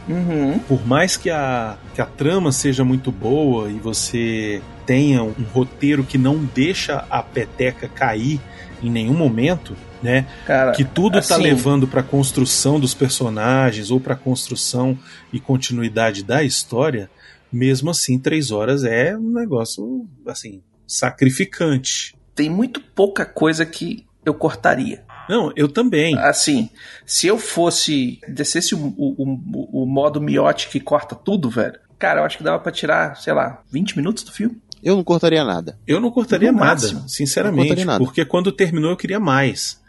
Uhum. 0.07 0.59
por 0.59 0.85
mais 0.85 1.15
que 1.15 1.29
a, 1.29 1.77
que 1.95 2.01
a 2.01 2.05
trama 2.05 2.51
seja 2.51 2.83
muito 2.83 3.11
boa 3.11 3.69
e 3.69 3.75
você 3.79 4.61
tenha 4.85 5.23
um, 5.23 5.33
roteiro 5.53 6.03
que 6.03 6.17
não 6.17 6.37
deixa 6.43 7.05
a 7.09 7.23
peteca 7.23 7.87
cair 7.87 8.39
em 8.81 8.89
nenhum 8.89 9.13
momento, 9.13 9.75
né? 10.01 10.25
Cara, 10.45 10.73
Que 10.73 10.83
tudo 10.83 11.13
tá 11.13 11.19
assim- 11.19 11.41
levando 11.43 11.87
pra 11.87 12.03
construção 12.03 12.77
dos 12.79 12.93
personagens 12.93 13.91
ou 13.91 13.99
pra 13.99 14.13
construção 14.15 14.97
e 15.31 15.39
continuidade 15.39 16.21
da 16.21 16.43
história, 16.43 17.09
mesmo 17.51 17.89
assim, 17.89 18.19
três 18.19 18.51
horas 18.51 18.83
é 18.83 19.15
um 19.17 19.31
negócio, 19.31 20.05
assim, 20.27 20.61
sacrificante. 20.85 22.13
tem 22.35 22.49
muito 22.49 22.81
pouca 22.81 23.25
coisa 23.25 23.65
que 23.65 24.05
eu 24.25 24.33
cortaria. 24.33 25.03
Não, 25.29 25.51
eu 25.55 25.67
também. 25.67 26.17
Assim, 26.17 26.69
se 27.05 27.27
eu 27.27 27.37
fosse. 27.37 28.19
descesse 28.27 28.75
o, 28.75 28.77
o, 28.97 29.15
o, 29.17 29.83
o 29.83 29.85
modo 29.85 30.19
miote 30.21 30.69
que 30.69 30.79
corta 30.79 31.15
tudo, 31.15 31.49
velho. 31.49 31.79
Cara, 31.97 32.21
eu 32.21 32.25
acho 32.25 32.37
que 32.37 32.43
dava 32.43 32.59
pra 32.59 32.71
tirar, 32.71 33.15
sei 33.17 33.33
lá, 33.33 33.61
20 33.71 33.95
minutos 33.95 34.23
do 34.23 34.31
filme. 34.31 34.61
Eu 34.83 34.95
não 34.97 35.03
cortaria 35.03 35.43
nada. 35.45 35.79
Eu 35.87 36.01
não 36.01 36.11
cortaria 36.11 36.51
No 36.51 36.57
nada, 36.59 36.71
máximo. 36.71 36.99
Não 37.01 37.07
sinceramente, 37.07 37.67
cortaria 37.67 37.85
nada. 37.85 38.03
porque 38.03 38.25
quando 38.25 38.51
terminou 38.51 38.91
eu 38.91 38.97
queria 38.97 39.19
mais. 39.19 39.81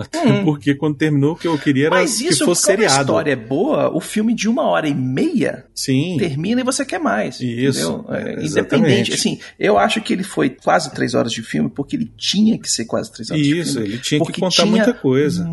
Até 0.00 0.20
Hum. 0.26 0.44
porque 0.44 0.74
quando 0.74 0.96
terminou 0.96 1.32
o 1.32 1.36
que 1.36 1.46
eu 1.46 1.58
queria 1.58 1.86
era 1.86 1.96
Mas 1.96 2.18
que 2.18 2.26
isso, 2.28 2.44
fosse 2.44 2.62
como 2.62 2.74
a 2.74 2.76
seriado. 2.78 3.00
história 3.02 3.32
é 3.32 3.36
boa, 3.36 3.94
o 3.94 4.00
filme 4.00 4.34
de 4.34 4.48
uma 4.48 4.62
hora 4.64 4.88
e 4.88 4.94
meia 4.94 5.64
Sim. 5.74 6.16
termina 6.18 6.60
e 6.60 6.64
você 6.64 6.84
quer 6.84 6.98
mais. 6.98 7.40
Isso? 7.40 8.04
É, 8.08 8.42
exatamente. 8.42 8.48
Independente. 8.48 9.14
Assim, 9.14 9.38
eu 9.58 9.78
acho 9.78 10.00
que 10.00 10.12
ele 10.12 10.22
foi 10.22 10.50
quase 10.50 10.92
três 10.92 11.14
horas 11.14 11.32
de 11.32 11.42
filme 11.42 11.68
porque 11.68 11.96
ele 11.96 12.10
tinha 12.16 12.58
que 12.58 12.70
ser 12.70 12.84
quase 12.84 13.12
três 13.12 13.30
horas 13.30 13.42
de 13.42 13.58
Isso, 13.58 13.72
filme. 13.74 13.88
ele 13.88 13.98
tinha 13.98 14.20
que 14.24 14.32
contar 14.32 14.50
tinha 14.50 14.66
muita 14.66 14.92
coisa. 14.94 15.44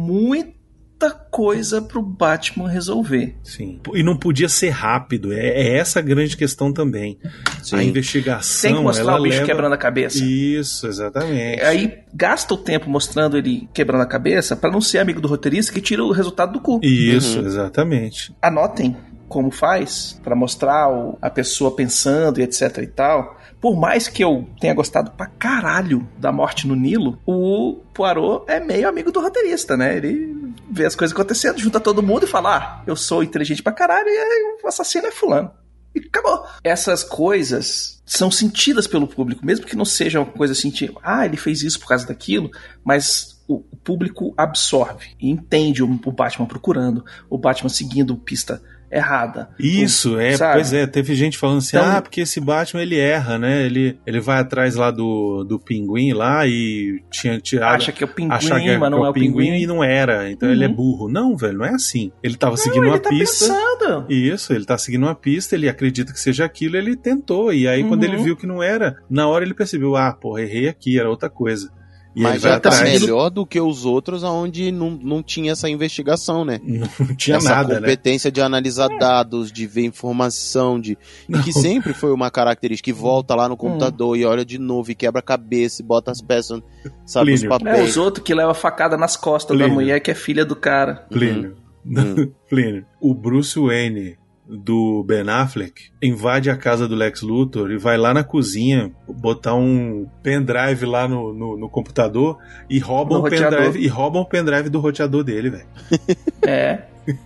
Muita 0.99 1.13
coisa 1.13 1.79
pro 1.79 2.01
Batman 2.01 2.67
resolver. 2.67 3.35
Sim. 3.43 3.79
E 3.93 4.01
não 4.01 4.17
podia 4.17 4.49
ser 4.49 4.69
rápido. 4.69 5.31
É, 5.31 5.37
é 5.49 5.77
essa 5.77 5.99
a 5.99 6.01
grande 6.01 6.35
questão 6.35 6.73
também. 6.73 7.19
A 7.23 7.63
Sim. 7.63 7.81
investigação. 7.89 8.71
Tem 8.71 8.77
que 8.79 8.83
mostrar 8.83 9.03
ela 9.11 9.19
o 9.19 9.23
bicho 9.23 9.35
leva... 9.35 9.45
quebrando 9.45 9.73
a 9.73 9.77
cabeça. 9.77 10.17
Isso, 10.25 10.87
exatamente. 10.87 11.61
Aí 11.61 11.99
gasta 12.11 12.51
o 12.55 12.57
tempo 12.57 12.89
mostrando 12.89 13.37
ele 13.37 13.69
quebrando 13.75 14.01
a 14.01 14.07
cabeça 14.07 14.55
pra 14.55 14.71
não 14.71 14.81
ser 14.81 14.97
amigo 14.97 15.21
do 15.21 15.27
roteirista 15.27 15.71
que 15.71 15.81
tira 15.81 16.03
o 16.03 16.11
resultado 16.11 16.53
do 16.53 16.59
cu. 16.61 16.79
Isso, 16.81 17.41
Uhum. 17.41 17.45
exatamente. 17.45 18.35
Anotem 18.41 18.97
como 19.29 19.51
faz 19.51 20.19
pra 20.23 20.35
mostrar 20.35 20.89
o- 20.89 21.15
a 21.21 21.29
pessoa 21.29 21.75
pensando 21.75 22.39
e 22.39 22.43
etc 22.43 22.75
e 22.81 22.87
tal. 22.87 23.37
Por 23.61 23.75
mais 23.75 24.07
que 24.07 24.23
eu 24.23 24.47
tenha 24.59 24.73
gostado 24.73 25.11
pra 25.11 25.25
caralho 25.25 26.07
da 26.17 26.31
morte 26.31 26.67
no 26.67 26.75
Nilo, 26.75 27.19
o 27.25 27.81
Poirot 27.93 28.45
é 28.47 28.59
meio 28.59 28.87
amigo 28.87 29.11
do 29.11 29.19
roteirista, 29.19 29.75
né? 29.75 29.97
Ele 29.97 30.36
vê 30.69 30.85
as 30.85 30.95
coisas 30.95 31.15
acontecendo, 31.15 31.59
junta 31.59 31.79
todo 31.79 32.03
mundo 32.03 32.25
e 32.25 32.27
fala: 32.27 32.57
Ah, 32.57 32.83
eu 32.85 32.95
sou 32.95 33.23
inteligente 33.23 33.63
pra 33.63 33.73
caralho 33.73 34.07
e 34.09 34.63
o 34.63 34.67
assassino 34.67 35.07
é 35.07 35.11
fulano. 35.11 35.51
E 35.95 35.99
acabou. 35.99 36.45
Essas 36.63 37.03
coisas 37.03 38.01
são 38.05 38.29
sentidas 38.29 38.87
pelo 38.87 39.07
público, 39.07 39.45
mesmo 39.45 39.65
que 39.65 39.75
não 39.75 39.85
seja 39.85 40.19
uma 40.19 40.31
coisa 40.31 40.53
assim, 40.53 40.69
tipo, 40.69 40.99
ah, 41.03 41.25
ele 41.25 41.37
fez 41.37 41.63
isso 41.63 41.79
por 41.79 41.87
causa 41.87 42.05
daquilo, 42.05 42.51
mas 42.83 43.41
o 43.47 43.59
público 43.83 44.33
absorve 44.37 45.15
e 45.19 45.29
entende 45.29 45.81
o 45.81 46.11
Batman 46.11 46.45
procurando, 46.45 47.03
o 47.29 47.37
Batman 47.37 47.69
seguindo 47.69 48.15
pista 48.17 48.61
errada. 48.91 49.49
Isso, 49.59 50.17
é, 50.19 50.31
sabe? 50.37 50.53
pois 50.55 50.73
é, 50.73 50.87
teve 50.87 51.13
gente 51.15 51.37
falando 51.37 51.57
assim, 51.57 51.77
Então- 51.77 51.89
ah, 51.97 52.01
porque 52.01 52.21
esse 52.21 52.39
Batman 52.39 52.81
ele 52.81 52.97
erra, 52.97 53.37
né? 53.37 53.65
Ele, 53.65 53.97
ele 54.05 54.19
vai 54.19 54.39
atrás 54.39 54.75
lá 54.75 54.91
do, 54.91 55.43
do 55.43 55.59
pinguim 55.59 56.13
lá 56.13 56.45
e 56.47 57.01
tinha 57.11 57.39
tirado. 57.39 57.75
Acha 57.75 57.91
que 57.91 58.03
é 58.03 58.07
o 58.07 58.09
pinguim, 58.09 58.33
achar 58.33 58.59
que 58.59 58.69
é, 58.69 58.77
mas 58.77 58.91
não 58.91 59.01
que 59.01 59.05
é 59.05 59.09
o 59.09 59.13
pinguim. 59.13 59.53
e 59.61 59.67
não 59.67 59.83
era, 59.83 60.29
então 60.31 60.49
ele 60.49 60.63
é 60.63 60.67
Uhum. 60.67 60.73
burro. 60.75 61.09
Não, 61.09 61.35
velho, 61.35 61.57
não 61.59 61.65
é 61.65 61.71
assim. 61.71 62.11
Ele 62.23 62.35
tava 62.35 62.55
seguindo 62.57 62.81
Não, 62.83 62.89
uma 62.89 62.95
ele 62.95 63.03
tá 63.03 63.09
pista. 63.09 63.45
pensando. 63.53 64.05
Isso, 64.09 64.53
ele 64.53 64.65
tá 64.65 64.77
seguindo 64.77 65.03
uma 65.03 65.15
pista, 65.15 65.55
ele 65.55 65.67
acredita 65.69 66.13
que 66.13 66.19
seja 66.19 66.45
aquilo, 66.45 66.77
ele 66.77 66.95
tentou. 66.95 67.53
E 67.53 67.67
aí, 67.67 67.83
quando 67.83 68.03
Uhum. 68.03 68.13
ele 68.13 68.23
viu 68.23 68.35
que 68.37 68.47
não 68.47 68.61
era, 68.63 68.97
na 69.09 69.27
hora 69.27 69.43
ele 69.43 69.53
percebeu, 69.53 69.95
ah, 69.95 70.11
porra, 70.13 70.41
errei 70.41 70.67
aqui, 70.67 70.99
era 70.99 71.09
outra 71.09 71.29
coisa. 71.29 71.69
E 72.17 72.21
Mas 72.23 72.41
já 72.41 72.59
tá 72.59 72.69
atrás. 72.69 72.99
melhor 72.99 73.29
do 73.29 73.45
que 73.45 73.61
os 73.61 73.85
outros 73.85 74.23
onde 74.23 74.71
não, 74.71 74.89
não 74.89 75.21
tinha 75.21 75.51
essa 75.51 75.69
investigação, 75.69 76.43
né? 76.43 76.59
Não 76.63 77.15
tinha 77.15 77.37
essa 77.37 77.49
nada, 77.49 77.75
né? 77.75 77.79
competência 77.81 78.31
de 78.31 78.41
analisar 78.41 78.87
dados, 78.97 79.51
de 79.51 79.67
ver 79.67 79.85
informação, 79.85 80.79
de 80.81 80.97
e 81.29 81.37
que 81.43 81.53
sempre 81.53 81.93
foi 81.93 82.11
uma 82.11 82.31
característica 82.31 82.85
que 82.91 82.91
volta 82.91 83.35
lá 83.35 83.47
no 83.47 83.53
Hum. 83.53 83.57
computador 83.57 84.17
e 84.17 84.25
olha 84.25 84.43
de 84.43 84.57
novo 84.57 84.89
e 84.89 84.95
quebra 84.95 85.19
a 85.19 85.23
cabeça 85.23 85.83
e 85.83 85.85
bota 85.85 86.09
as 86.09 86.19
peças, 86.19 86.59
sabe, 87.05 87.33
os 87.33 87.41
Plínio. 87.41 87.55
É, 87.55 87.59
papéis. 87.59 87.89
os 87.91 87.97
outros 87.97 88.25
que 88.25 88.33
levam 88.33 88.55
facada 88.55 88.97
nas 88.97 89.15
costas 89.15 89.55
da 89.55 89.65
Plínio. 89.65 89.79
mulher 89.79 89.99
que 89.99 90.09
é 90.09 90.15
filha 90.15 90.43
do 90.43 90.55
cara. 90.55 91.05
Plínio. 91.11 91.55
Hum. 91.85 92.31
Plínio. 92.49 92.83
O 92.99 93.13
Bruce 93.13 93.59
Wayne 93.59 94.17
do 94.49 95.03
Ben 95.03 95.27
Affleck 95.29 95.89
invade 96.01 96.49
a 96.49 96.55
casa 96.55 96.87
do 96.87 96.95
Lex 96.95 97.21
Luthor 97.21 97.69
e 97.71 97.77
vai 97.77 97.97
lá 97.97 98.13
na 98.13 98.23
cozinha 98.23 98.91
botar 99.07 99.55
um 99.55 100.07
pendrive 100.23 100.85
lá 100.85 101.07
no, 101.07 101.33
no, 101.33 101.57
no 101.57 101.69
computador 101.69 102.37
e 102.69 102.79
rouba 102.79 103.15
No 103.15 103.19
um 103.19 103.23
roteador. 103.23 103.59
pendrive 103.59 103.79
e 103.83 103.87
rouba 103.87 104.19
um 104.19 104.25
pendrive 104.25 104.69
do 104.69 104.79
roteador 104.79 105.23
dele, 105.23 105.49
velho. 105.49 105.67
É. 106.47 106.83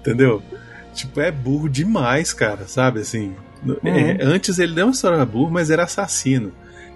Entendeu? 0.00 0.42
Tipo, 0.92 1.20
é 1.20 1.30
burro 1.30 1.68
demais, 1.68 2.32
cara, 2.32 2.66
sabe 2.66 3.00
assim? 3.00 3.34
Uhum. 3.64 3.76
É, 3.84 4.18
antes 4.22 4.58
ele 4.58 4.74
não 4.74 4.92
só 4.92 5.12
era 5.14 5.24
burro, 5.24 5.50
mas 5.50 5.70
era 5.70 5.84
assassino. 5.84 6.52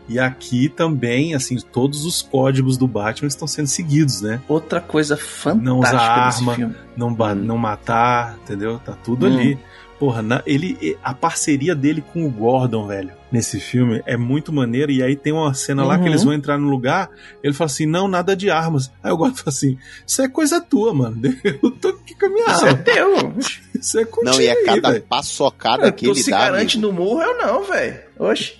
E 0.09 0.19
aqui 0.19 0.69
também, 0.69 1.35
assim, 1.35 1.57
todos 1.61 2.05
os 2.05 2.23
códigos 2.23 2.77
do 2.79 2.89
Batman 2.89 3.29
estão 3.29 3.47
sendo 3.47 3.67
seguidos, 3.67 4.23
né? 4.23 4.41
Outra 4.49 4.81
coisa 4.81 5.17
fantástica 5.17 5.65
Não 5.65 5.79
usar 5.81 6.27
desse 6.29 6.39
arma. 6.41 6.55
filme. 6.55 6.75
não, 6.97 7.09
Hum. 7.09 7.35
não 7.35 7.59
matar, 7.59 8.37
entendeu? 8.43 8.79
Tá 8.85 8.93
tudo 9.05 9.27
Hum. 9.27 9.35
ali. 9.35 9.59
Porra, 9.99 10.23
na- 10.23 10.43
ele, 10.47 10.97
a 11.03 11.13
parceria 11.13 11.75
dele 11.75 12.01
com 12.13 12.25
o 12.25 12.31
Gordon, 12.31 12.87
velho, 12.87 13.11
nesse 13.33 13.59
filme 13.59 14.01
é 14.07 14.17
muito 14.17 14.53
maneiro. 14.53 14.93
E 14.93 15.03
aí 15.03 15.17
tem 15.17 15.33
uma 15.33 15.53
cena 15.55 15.85
lá 15.85 15.97
que 15.97 16.03
Uhum. 16.03 16.07
eles 16.09 16.23
vão 16.23 16.33
entrar 16.33 16.57
no 16.57 16.71
lugar. 16.71 17.11
Ele 17.43 17.53
fala 17.53 17.67
assim: 17.67 17.85
não, 17.85 18.07
nada 18.07 18.37
de 18.37 18.49
armas. 18.49 18.93
Aí 19.03 19.11
o 19.11 19.17
Gordon 19.17 19.35
fala 19.35 19.49
assim: 19.49 19.77
isso 20.07 20.23
é 20.23 20.29
coisa 20.29 20.61
tua, 20.61 20.95
mano. 20.95 21.21
Eu 21.63 21.71
tô 21.73 21.89
aqui 21.89 22.15
com 22.17 22.27
a 22.27 22.29
minha 22.29 22.47
Isso 22.47 22.65
é 22.65 22.69
arma. 22.69 22.83
teu. 22.85 23.35
Isso 23.75 23.99
é 23.99 24.05
contigo. 24.05 24.31
Não, 24.37 24.41
e 24.41 24.47
é 24.47 24.53
aí, 24.53 24.65
cada 24.65 24.91
velho. 24.93 25.03
paçocada 25.03 25.91
que 25.93 26.05
tu 26.07 26.13
ele 26.13 26.23
se 26.23 26.31
dá, 26.31 26.39
garante 26.39 26.77
amigo, 26.79 26.93
no 26.93 26.99
murro, 27.05 27.21
eu 27.21 27.37
não, 27.39 27.65
velho. 27.65 27.99
Oxe. 28.21 28.55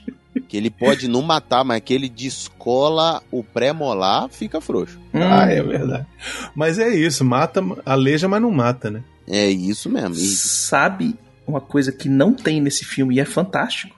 Que 0.49 0.57
ele 0.57 0.71
pode 0.71 1.07
não 1.09 1.21
matar, 1.23 1.63
mas 1.65 1.81
que 1.81 1.93
ele 1.93 2.09
descola 2.09 3.23
o 3.31 3.45
pré-molar, 3.45 4.29
fica 4.31 4.61
frouxo. 4.61 4.99
Ah, 5.13 5.45
Hum. 5.45 5.49
é 5.51 5.63
verdade. 5.63 6.07
Mas 6.55 6.79
é 6.79 6.89
isso, 6.89 7.25
mata, 7.25 7.63
aleja, 7.85 8.27
mas 8.29 8.41
não 8.41 8.51
mata, 8.51 8.91
né? 8.91 9.03
É 9.29 9.47
isso 9.47 9.91
mesmo. 9.91 10.15
E- 10.15 10.19
Sabe 10.19 11.15
uma 11.47 11.61
coisa 11.61 11.93
que 11.93 12.09
não 12.09 12.33
tem 12.33 12.61
nesse 12.61 12.85
filme 12.85 13.17
e 13.17 13.21
é 13.21 13.25
fantástico? 13.25 13.95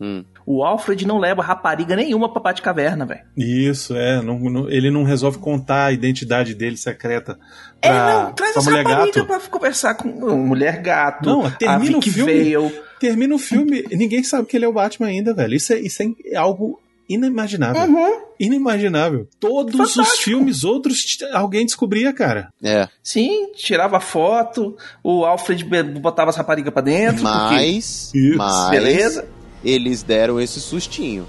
hum. 0.00 0.24
O 0.46 0.62
Alfred 0.62 1.06
não 1.06 1.18
leva 1.18 1.42
rapariga 1.42 1.96
nenhuma 1.96 2.30
pra 2.30 2.42
Batcaverna, 2.42 3.06
velho. 3.06 3.22
Isso, 3.34 3.96
é. 3.96 4.20
não- 4.20 4.38
não- 4.38 4.68
ele 4.68 4.90
não 4.90 5.02
resolve 5.02 5.38
contar 5.38 5.86
a 5.86 5.92
identidade 5.92 6.54
dele 6.54 6.76
secreta 6.76 7.38
É, 7.80 7.88
pra, 7.88 8.24
não, 8.24 8.32
traz 8.34 8.52
pra 8.52 8.60
essa 8.60 8.70
mulher 8.70 8.84
rapariga 8.86 9.24
gato. 9.24 9.26
pra 9.26 9.40
conversar 9.50 9.94
com 9.94 10.08
mulher 10.36 10.82
gato, 10.82 11.24
Não, 11.26 11.46
a 11.46 11.50
termina 11.50 11.96
o 11.96 12.00
Vicky 12.00 12.10
filme. 12.10 12.54
Vale. 12.54 12.74
Termina 13.06 13.34
o 13.34 13.38
filme, 13.38 13.84
ninguém 13.90 14.22
sabe 14.24 14.46
que 14.48 14.56
ele 14.56 14.64
é 14.64 14.68
o 14.68 14.72
Batman 14.72 15.08
ainda, 15.08 15.34
velho. 15.34 15.54
Isso 15.54 15.72
é, 15.74 15.78
isso 15.80 16.02
é 16.02 16.36
algo 16.36 16.80
inimaginável. 17.06 17.82
Uhum. 17.82 18.20
Inimaginável. 18.40 19.28
Todos 19.38 19.78
os 19.78 19.94
Fantástico. 19.94 20.22
filmes 20.24 20.64
outros 20.64 21.18
alguém 21.32 21.66
descobria, 21.66 22.12
cara. 22.14 22.48
É, 22.62 22.88
Sim, 23.02 23.52
tirava 23.54 24.00
foto, 24.00 24.74
o 25.02 25.24
Alfred 25.24 25.64
botava 26.00 26.30
as 26.30 26.36
raparigas 26.36 26.72
pra 26.72 26.80
dentro. 26.82 27.22
porque- 27.22 27.54
mas, 27.54 28.10
Isso. 28.14 28.38
mas 28.38 28.70
Beleza? 28.70 29.28
eles 29.62 30.02
deram 30.02 30.40
esse 30.40 30.60
sustinho. 30.60 31.28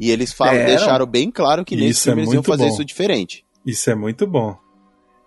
E 0.00 0.10
eles 0.10 0.32
falam, 0.32 0.54
Deram. 0.54 0.66
deixaram 0.66 1.06
bem 1.06 1.30
claro 1.30 1.64
que 1.64 1.76
nesse 1.76 1.90
Isso 1.92 2.02
filme 2.02 2.22
é 2.22 2.24
eles 2.24 2.34
iam 2.34 2.42
fazer 2.42 2.64
bom. 2.64 2.68
isso 2.74 2.84
diferente. 2.84 3.44
Isso 3.64 3.88
é 3.88 3.94
muito 3.94 4.26
bom. 4.26 4.56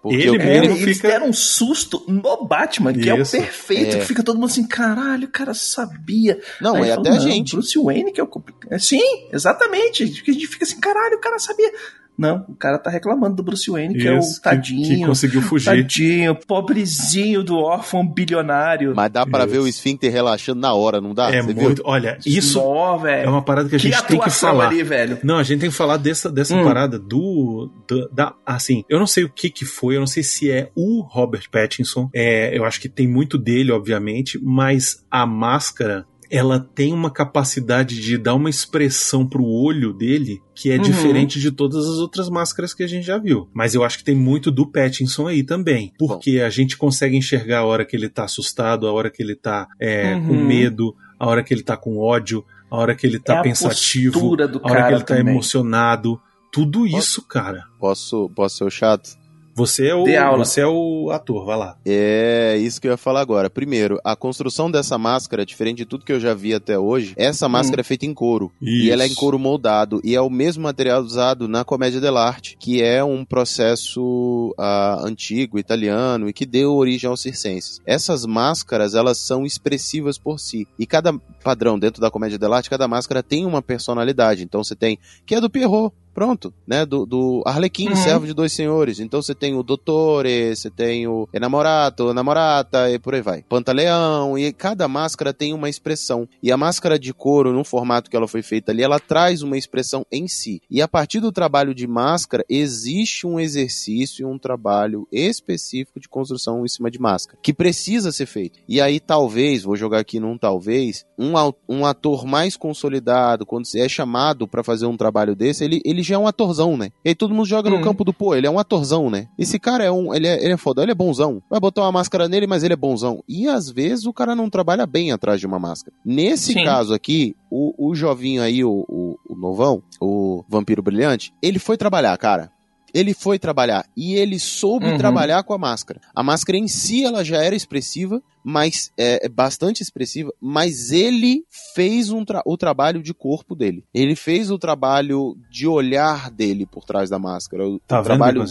Porque 0.02 0.16
Ele 0.18 0.38
É, 0.42 0.62
mesmo 0.62 0.78
eles 0.78 0.98
fica- 0.98 1.08
deram 1.10 1.28
um 1.30 1.34
susto 1.34 2.04
no 2.08 2.46
Batman, 2.46 2.94
que 2.94 3.10
é 3.10 3.14
o 3.14 3.22
Isso. 3.22 3.32
perfeito, 3.38 3.96
É. 3.96 4.00
que 4.00 4.06
fica 4.06 4.24
todo 4.24 4.36
mundo 4.40 4.46
assim, 4.52 4.68
caralho, 4.68 5.28
o 5.28 5.32
cara 5.32 5.54
sabia. 5.54 6.40
Não, 6.62 6.76
Aí 6.76 6.90
é 6.90 6.94
até 6.94 7.10
a 7.10 7.14
não, 7.14 7.20
gente. 7.20 7.54
Bruce 7.56 7.78
Wayne 7.78 8.12
que 8.14 8.22
é 8.22 8.24
o 8.24 8.28
complicado. 8.28 8.80
Sim, 8.80 9.02
exatamente. 9.34 10.04
A 10.04 10.06
gente 10.06 10.48
fica 10.48 10.64
assim, 10.66 10.80
caralho, 10.80 11.18
o 11.18 11.20
cara 11.22 11.40
sabia. 11.40 11.72
Não, 12.18 12.46
o 12.50 12.56
cara 12.56 12.80
tá 12.80 12.90
reclamando 12.90 13.36
do 13.36 13.44
Bruce 13.44 13.70
Wayne, 13.70 13.94
que 13.96 14.08
é 14.08 14.12
o 14.14 14.18
Isso, 14.20 14.38
que- 14.38 14.42
tadinho. 14.44 14.98
Que, 15.00 15.06
conseguiu 15.06 15.42
fugir. 15.42 15.66
Tadinho, 15.66 16.36
pobrezinho 16.36 17.44
do 17.44 17.58
órfão 17.58 18.06
bilionário. 18.08 18.94
Mas 18.96 19.12
dá 19.12 19.26
pra 19.26 19.42
Isso. 19.46 19.50
ver 19.54 19.60
o 19.60 19.68
esfíncter 19.68 20.12
relaxando 20.12 20.60
na 20.62 20.74
hora, 20.74 21.00
não 21.00 21.14
dá? 21.14 21.30
É 21.30 21.42
Você 21.42 21.54
muito. 21.54 21.82
Olha, 21.86 22.18
isso 22.26 22.60
velho. 23.00 23.28
é 23.28 23.30
uma 23.30 23.42
parada 23.42 23.70
que 23.70 23.76
a 23.76 23.80
que 23.80 23.84
gente 23.90 23.98
tem 24.04 24.18
que 24.18 24.24
atuação 24.24 24.50
falar. 24.52 24.68
ali, 24.68 24.84
velho. 24.84 25.20
Não, 25.24 25.38
a 25.38 25.44
gente 25.44 25.60
tem 25.62 25.70
que 25.70 25.76
falar 25.76 25.98
dessa, 25.98 26.30
dessa 26.32 26.56
Hum. 26.56 26.64
parada 26.64 26.98
do, 27.00 27.70
do- 27.88 28.10
da 28.12 28.34
assim, 28.46 28.84
eu 28.90 29.00
não 29.00 29.08
sei 29.08 29.24
o 29.24 29.30
que 29.30 29.50
que 29.50 29.66
foi, 29.66 29.96
eu 29.96 30.00
não 30.00 30.08
sei 30.08 30.24
se 30.24 30.50
é 30.52 30.70
o 30.76 31.02
Robert 31.02 31.44
Pattinson, 31.52 32.10
é, 32.14 32.58
eu 32.58 32.66
acho 32.66 32.80
que 32.82 32.90
tem 32.90 33.08
muito 33.08 33.38
dele, 33.38 33.72
obviamente, 33.72 34.40
mas 34.44 35.06
a 35.12 35.26
máscara 35.26 36.06
ela 36.30 36.60
tem 36.60 36.94
uma 36.94 37.10
capacidade 37.12 38.00
de 38.02 38.18
dar 38.18 38.36
uma 38.36 38.50
expressão 38.50 39.26
pro 39.28 39.44
olho 39.46 39.94
dele 39.94 40.42
que 40.56 40.72
é 40.72 40.76
Uhum. 40.76 40.82
diferente 40.82 41.40
de 41.40 41.52
todas 41.52 41.86
as 41.86 41.98
outras 41.98 42.30
máscaras 42.30 42.74
que 42.74 42.84
a 42.84 42.88
gente 42.88 43.06
já 43.06 43.18
viu. 43.18 43.48
Mas 43.54 43.76
eu 43.76 43.84
acho 43.84 43.98
que 44.00 44.04
tem 44.04 44.16
muito 44.16 44.50
do 44.52 44.66
Pattinson 44.66 45.28
aí 45.28 45.44
também. 45.44 45.94
Porque 45.98 46.40
a 46.42 46.50
gente 46.50 46.78
consegue 46.78 47.16
enxergar 47.16 47.60
a 47.60 47.66
hora 47.66 47.86
que 47.86 47.96
ele 47.96 48.10
tá 48.10 48.24
assustado, 48.26 48.88
a 48.88 48.92
hora 48.92 49.10
que 49.10 49.22
ele 49.22 49.36
tá 49.36 49.68
é, 49.80 50.14
com 50.16 50.34
Uhum. 50.34 50.46
medo, 50.46 50.96
a 51.20 51.28
hora 51.28 51.44
que 51.44 51.54
ele 51.54 51.64
tá 51.64 51.76
com 51.78 51.98
ódio, 51.98 52.44
a 52.70 52.78
hora 52.78 52.96
que 52.96 53.06
ele 53.08 53.20
tá 53.20 53.36
é 53.36 53.38
a 53.40 53.42
pensativo, 53.44 54.20
a 54.64 54.72
hora 54.72 54.88
que 54.88 54.94
ele 54.94 55.00
tá 55.04 55.16
também. 55.16 55.34
emocionado. 55.34 56.20
Tudo 56.52 56.88
isso, 56.88 57.22
cara. 57.22 57.66
Posso, 57.80 58.30
posso 58.36 58.58
ser 58.58 58.64
o 58.64 58.70
chato? 58.70 59.17
Você 59.58 59.88
é 59.88 59.96
o, 59.96 60.06
você 60.38 60.62
é 60.62 60.68
o 60.68 61.10
ator, 61.10 61.44
vai 61.44 61.58
lá. 61.58 61.78
É 61.84 62.56
isso 62.60 62.80
que 62.80 62.88
eu 62.88 62.92
ia 62.92 62.98
falar 62.98 63.22
agora. 63.22 63.50
Primeiro, 63.50 64.00
a 64.04 64.16
construção 64.16 64.70
dessa 64.70 65.00
máscara, 65.00 65.44
diferente 65.44 65.78
de 65.78 65.86
tudo 65.86 66.06
que 66.06 66.12
eu 66.14 66.20
já 66.20 66.36
vi 66.36 66.54
até 66.54 66.78
hoje, 66.78 67.16
essa 67.18 67.50
máscara 67.50 67.82
é 67.82 67.84
feita 67.84 68.06
em 68.06 68.14
couro. 68.14 68.52
E 68.62 68.92
ela 68.92 69.02
é 69.02 69.08
em 69.08 69.10
Isso. 69.10 69.20
couro 69.20 69.40
moldado. 69.40 70.00
E 70.04 70.14
é 70.14 70.22
o 70.22 70.30
mesmo 70.30 70.62
material 70.62 71.02
usado 71.02 71.48
na 71.48 71.66
comédia 71.66 72.00
dell'arte, 72.00 72.56
que 72.60 72.84
é 72.84 73.04
um 73.04 73.26
processo 73.26 74.54
ah, 74.60 75.00
antigo, 75.02 75.58
italiano, 75.58 76.30
e 76.30 76.34
que 76.34 76.46
deu 76.46 76.76
origem 76.76 77.10
aos 77.10 77.22
circenses. 77.22 77.82
Essas 77.84 78.28
máscaras, 78.28 78.94
elas 78.94 79.18
são 79.18 79.44
expressivas 79.44 80.20
por 80.20 80.40
si. 80.40 80.68
E 80.78 80.86
cada 80.86 81.12
padrão 81.44 81.80
dentro 81.80 82.00
da 82.00 82.12
comédia 82.12 82.38
dell'arte, 82.38 82.70
cada 82.70 82.88
máscara 82.88 83.24
tem 83.24 83.44
uma 83.44 83.64
personalidade. 83.64 84.44
Então 84.44 84.64
você 84.64 84.76
tem, 84.76 85.00
que 85.26 85.34
é 85.34 85.42
do 85.42 85.50
Pierrot, 85.50 85.96
pronto, 86.18 86.52
né? 86.66 86.84
Do, 86.84 87.06
do 87.06 87.44
Arlequim, 87.46 87.90
Uhum. 87.90 87.96
servo 87.96 88.26
de 88.26 88.34
dois 88.34 88.52
senhores. 88.52 89.00
Então 89.00 89.22
você 89.22 89.36
tem 89.36 89.54
o 89.54 89.62
Dottore, 89.62 90.56
você 90.56 90.68
tem 90.68 91.06
o 91.06 91.30
Enamorato, 91.32 92.12
Namorata 92.12 92.90
e 92.90 92.98
por 92.98 93.14
aí 93.14 93.22
vai. 93.22 93.44
Pantaleão, 93.44 94.36
e 94.36 94.52
cada 94.52 94.88
máscara 94.88 95.32
tem 95.32 95.54
uma 95.54 95.70
expressão. 95.70 96.28
E 96.42 96.52
a 96.52 96.58
máscara 96.58 96.98
de 96.98 97.14
couro, 97.14 97.54
no 97.54 97.64
formato 97.64 98.10
que 98.10 98.18
ela 98.18 98.28
foi 98.28 98.42
feita 98.42 98.72
ali, 98.72 98.82
ela 98.82 99.00
traz 99.00 99.44
uma 99.44 99.56
expressão 99.56 100.04
em 100.12 100.28
si. 100.28 100.60
E 100.72 100.82
a 100.82 100.88
partir 100.88 101.20
do 101.20 101.32
trabalho 101.32 101.76
de 101.76 101.86
máscara, 101.86 102.44
existe 102.50 103.28
um 103.28 103.40
exercício 103.40 104.24
e 104.24 104.26
um 104.26 104.40
trabalho 104.40 105.08
específico 105.12 106.00
de 106.00 106.10
construção 106.10 106.66
em 106.66 106.68
cima 106.68 106.90
de 106.90 106.98
máscara, 107.00 107.38
que 107.44 107.54
precisa 107.54 108.12
ser 108.12 108.26
feito. 108.26 108.58
E 108.68 108.82
aí, 108.82 109.00
talvez, 109.00 109.62
vou 109.62 109.76
jogar 109.76 110.00
aqui 110.00 110.20
num 110.20 110.36
talvez, 110.36 111.06
um, 111.16 111.34
um 111.70 111.86
ator 111.86 112.26
mais 112.26 112.58
consolidado, 112.58 113.46
quando 113.46 113.68
é 113.76 113.88
chamado 113.88 114.48
pra 114.48 114.64
fazer 114.64 114.88
um 114.88 114.98
trabalho 114.98 115.36
desse, 115.36 115.64
ele, 115.64 115.80
ele 115.86 116.07
é 116.14 116.18
um 116.18 116.28
atorzão, 116.28 116.76
né? 116.78 116.90
E 117.04 117.10
aí 117.10 117.16
todo 117.16 117.34
mundo 117.34 117.46
joga 117.48 117.70
no 117.70 117.78
Hum. 117.78 117.82
campo 117.82 118.04
do 118.04 118.14
pô, 118.14 118.36
ele 118.36 118.48
é 118.48 118.50
um 118.52 118.60
atorzão, 118.60 119.10
né? 119.10 119.28
Esse 119.38 119.60
cara 119.60 119.84
é 119.84 119.92
um, 119.92 120.14
ele 120.14 120.28
é, 120.28 120.44
ele 120.44 120.54
é 120.54 120.58
foda, 120.58 120.82
ele 120.84 120.92
é 120.92 120.96
bonzão. 120.96 121.42
Vai 121.50 121.60
botar 121.60 121.82
uma 121.82 121.92
máscara 121.92 122.28
nele, 122.28 122.48
mas 122.48 122.64
ele 122.64 122.74
é 122.74 122.78
bonzão. 122.78 123.24
E 123.28 123.48
às 123.48 123.70
vezes 123.70 124.06
o 124.06 124.14
cara 124.14 124.36
não 124.36 124.50
trabalha 124.50 124.86
bem 124.86 125.12
atrás 125.12 125.40
de 125.40 125.46
uma 125.48 125.60
máscara. 125.60 125.96
Nesse 126.06 126.54
Sim. 126.54 126.64
caso 126.64 126.94
aqui, 126.94 127.36
o, 127.50 127.90
o 127.90 127.96
jovinho 127.96 128.42
aí, 128.42 128.64
o, 128.64 128.86
o, 128.88 129.18
o 129.30 129.36
novão, 129.36 129.82
o 130.02 130.44
vampiro 130.50 130.82
brilhante, 130.84 131.34
ele 131.42 131.60
foi 131.60 131.78
trabalhar, 131.78 132.18
cara. 132.18 132.52
Ele 132.94 133.14
foi 133.14 133.38
trabalhar 133.38 133.86
e 133.96 134.16
ele 134.16 134.40
soube 134.40 134.88
Uhum. 134.88 134.98
trabalhar 134.98 135.44
com 135.44 135.54
a 135.54 135.58
máscara. 135.58 136.00
A 136.16 136.24
máscara 136.24 136.58
em 136.58 136.68
si 136.68 137.04
ela 137.06 137.24
já 137.24 137.38
era 137.44 137.56
expressiva, 137.56 138.22
mas 138.44 138.92
é 138.98 139.26
é 139.26 139.30
bastante 139.30 139.82
expressiva, 139.84 140.32
mas 140.42 140.92
ele 140.92 141.44
fez 141.76 142.10
um 142.10 142.24
tra- 142.24 142.42
o 142.46 142.56
trabalho 142.58 143.02
de 143.04 143.14
corpo 143.14 143.56
dele. 143.56 143.84
Ele 143.94 144.16
fez 144.16 144.50
o 144.52 144.58
trabalho 144.58 145.36
de 145.50 145.68
olhar 145.68 146.30
dele 146.32 146.66
por 146.66 146.86
trás 146.86 147.10
da 147.10 147.20
máscara, 147.20 147.68
o, 147.68 147.80
Tá 147.80 148.00
o 148.00 148.04
vendo, 148.04 148.06
trabalho 148.08 148.46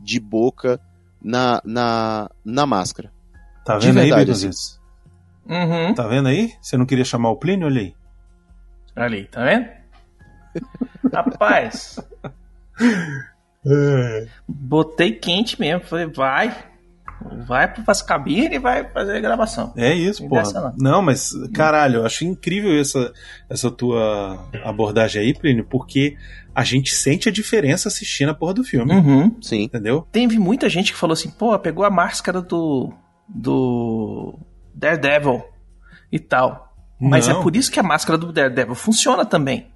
de 0.00 0.20
boca 0.20 0.80
na, 1.22 1.60
na, 1.64 2.30
na 2.44 2.66
máscara. 2.66 3.12
Tá 3.64 3.78
de 3.78 3.86
vendo 3.88 3.98
aí, 3.98 4.06
verdade, 4.06 4.26
Baconzitos? 4.26 4.80
Uhum. 5.48 5.94
Tá 5.94 6.06
vendo 6.06 6.28
aí? 6.28 6.52
Você 6.60 6.76
não 6.76 6.86
queria 6.86 7.04
chamar 7.04 7.30
o 7.30 7.36
Plínio? 7.36 7.66
Olha 7.66 7.80
aí. 7.82 7.94
Ali, 8.96 9.24
tá 9.26 9.44
vendo? 9.44 9.66
Rapaz, 11.12 11.98
botei 14.48 15.12
quente 15.12 15.58
mesmo. 15.60 15.84
Falei, 15.84 16.06
vai. 16.06 16.54
Vai 17.46 17.72
para 17.72 17.84
as 17.86 18.02
cabines 18.02 18.52
e 18.52 18.58
vai 18.58 18.88
fazer 18.90 19.16
a 19.16 19.20
gravação. 19.20 19.72
É 19.76 19.94
isso, 19.94 20.28
dessa 20.28 20.60
não. 20.60 20.74
Não, 20.76 21.02
mas, 21.02 21.30
caralho, 21.54 22.00
eu 22.00 22.06
acho 22.06 22.24
incrível 22.24 22.76
essa, 22.78 23.12
essa 23.48 23.70
tua 23.70 24.44
abordagem 24.64 25.22
aí, 25.22 25.32
Plínio, 25.32 25.64
porque 25.64 26.16
a 26.52 26.64
gente 26.64 26.92
sente 26.92 27.28
a 27.28 27.32
diferença 27.32 27.88
assistindo 27.88 28.30
a 28.30 28.34
porra 28.34 28.54
do 28.54 28.64
filme. 28.64 28.92
Uhum. 28.92 29.36
Sim. 29.40 29.62
Entendeu? 29.62 30.06
Teve 30.10 30.38
muita 30.38 30.68
gente 30.68 30.92
que 30.92 30.98
falou 30.98 31.12
assim, 31.12 31.30
pô, 31.30 31.56
pegou 31.58 31.84
a 31.84 31.90
máscara 31.90 32.42
do. 32.42 32.92
do. 33.28 34.38
Daredevil 34.74 35.44
e 36.10 36.18
tal. 36.18 36.74
Mas 37.00 37.26
Não. 37.26 37.40
é 37.40 37.42
por 37.42 37.56
isso 37.56 37.70
que 37.70 37.80
a 37.80 37.82
máscara 37.82 38.18
do 38.18 38.32
Daredevil 38.32 38.74
funciona 38.74 39.24
também. 39.24 39.68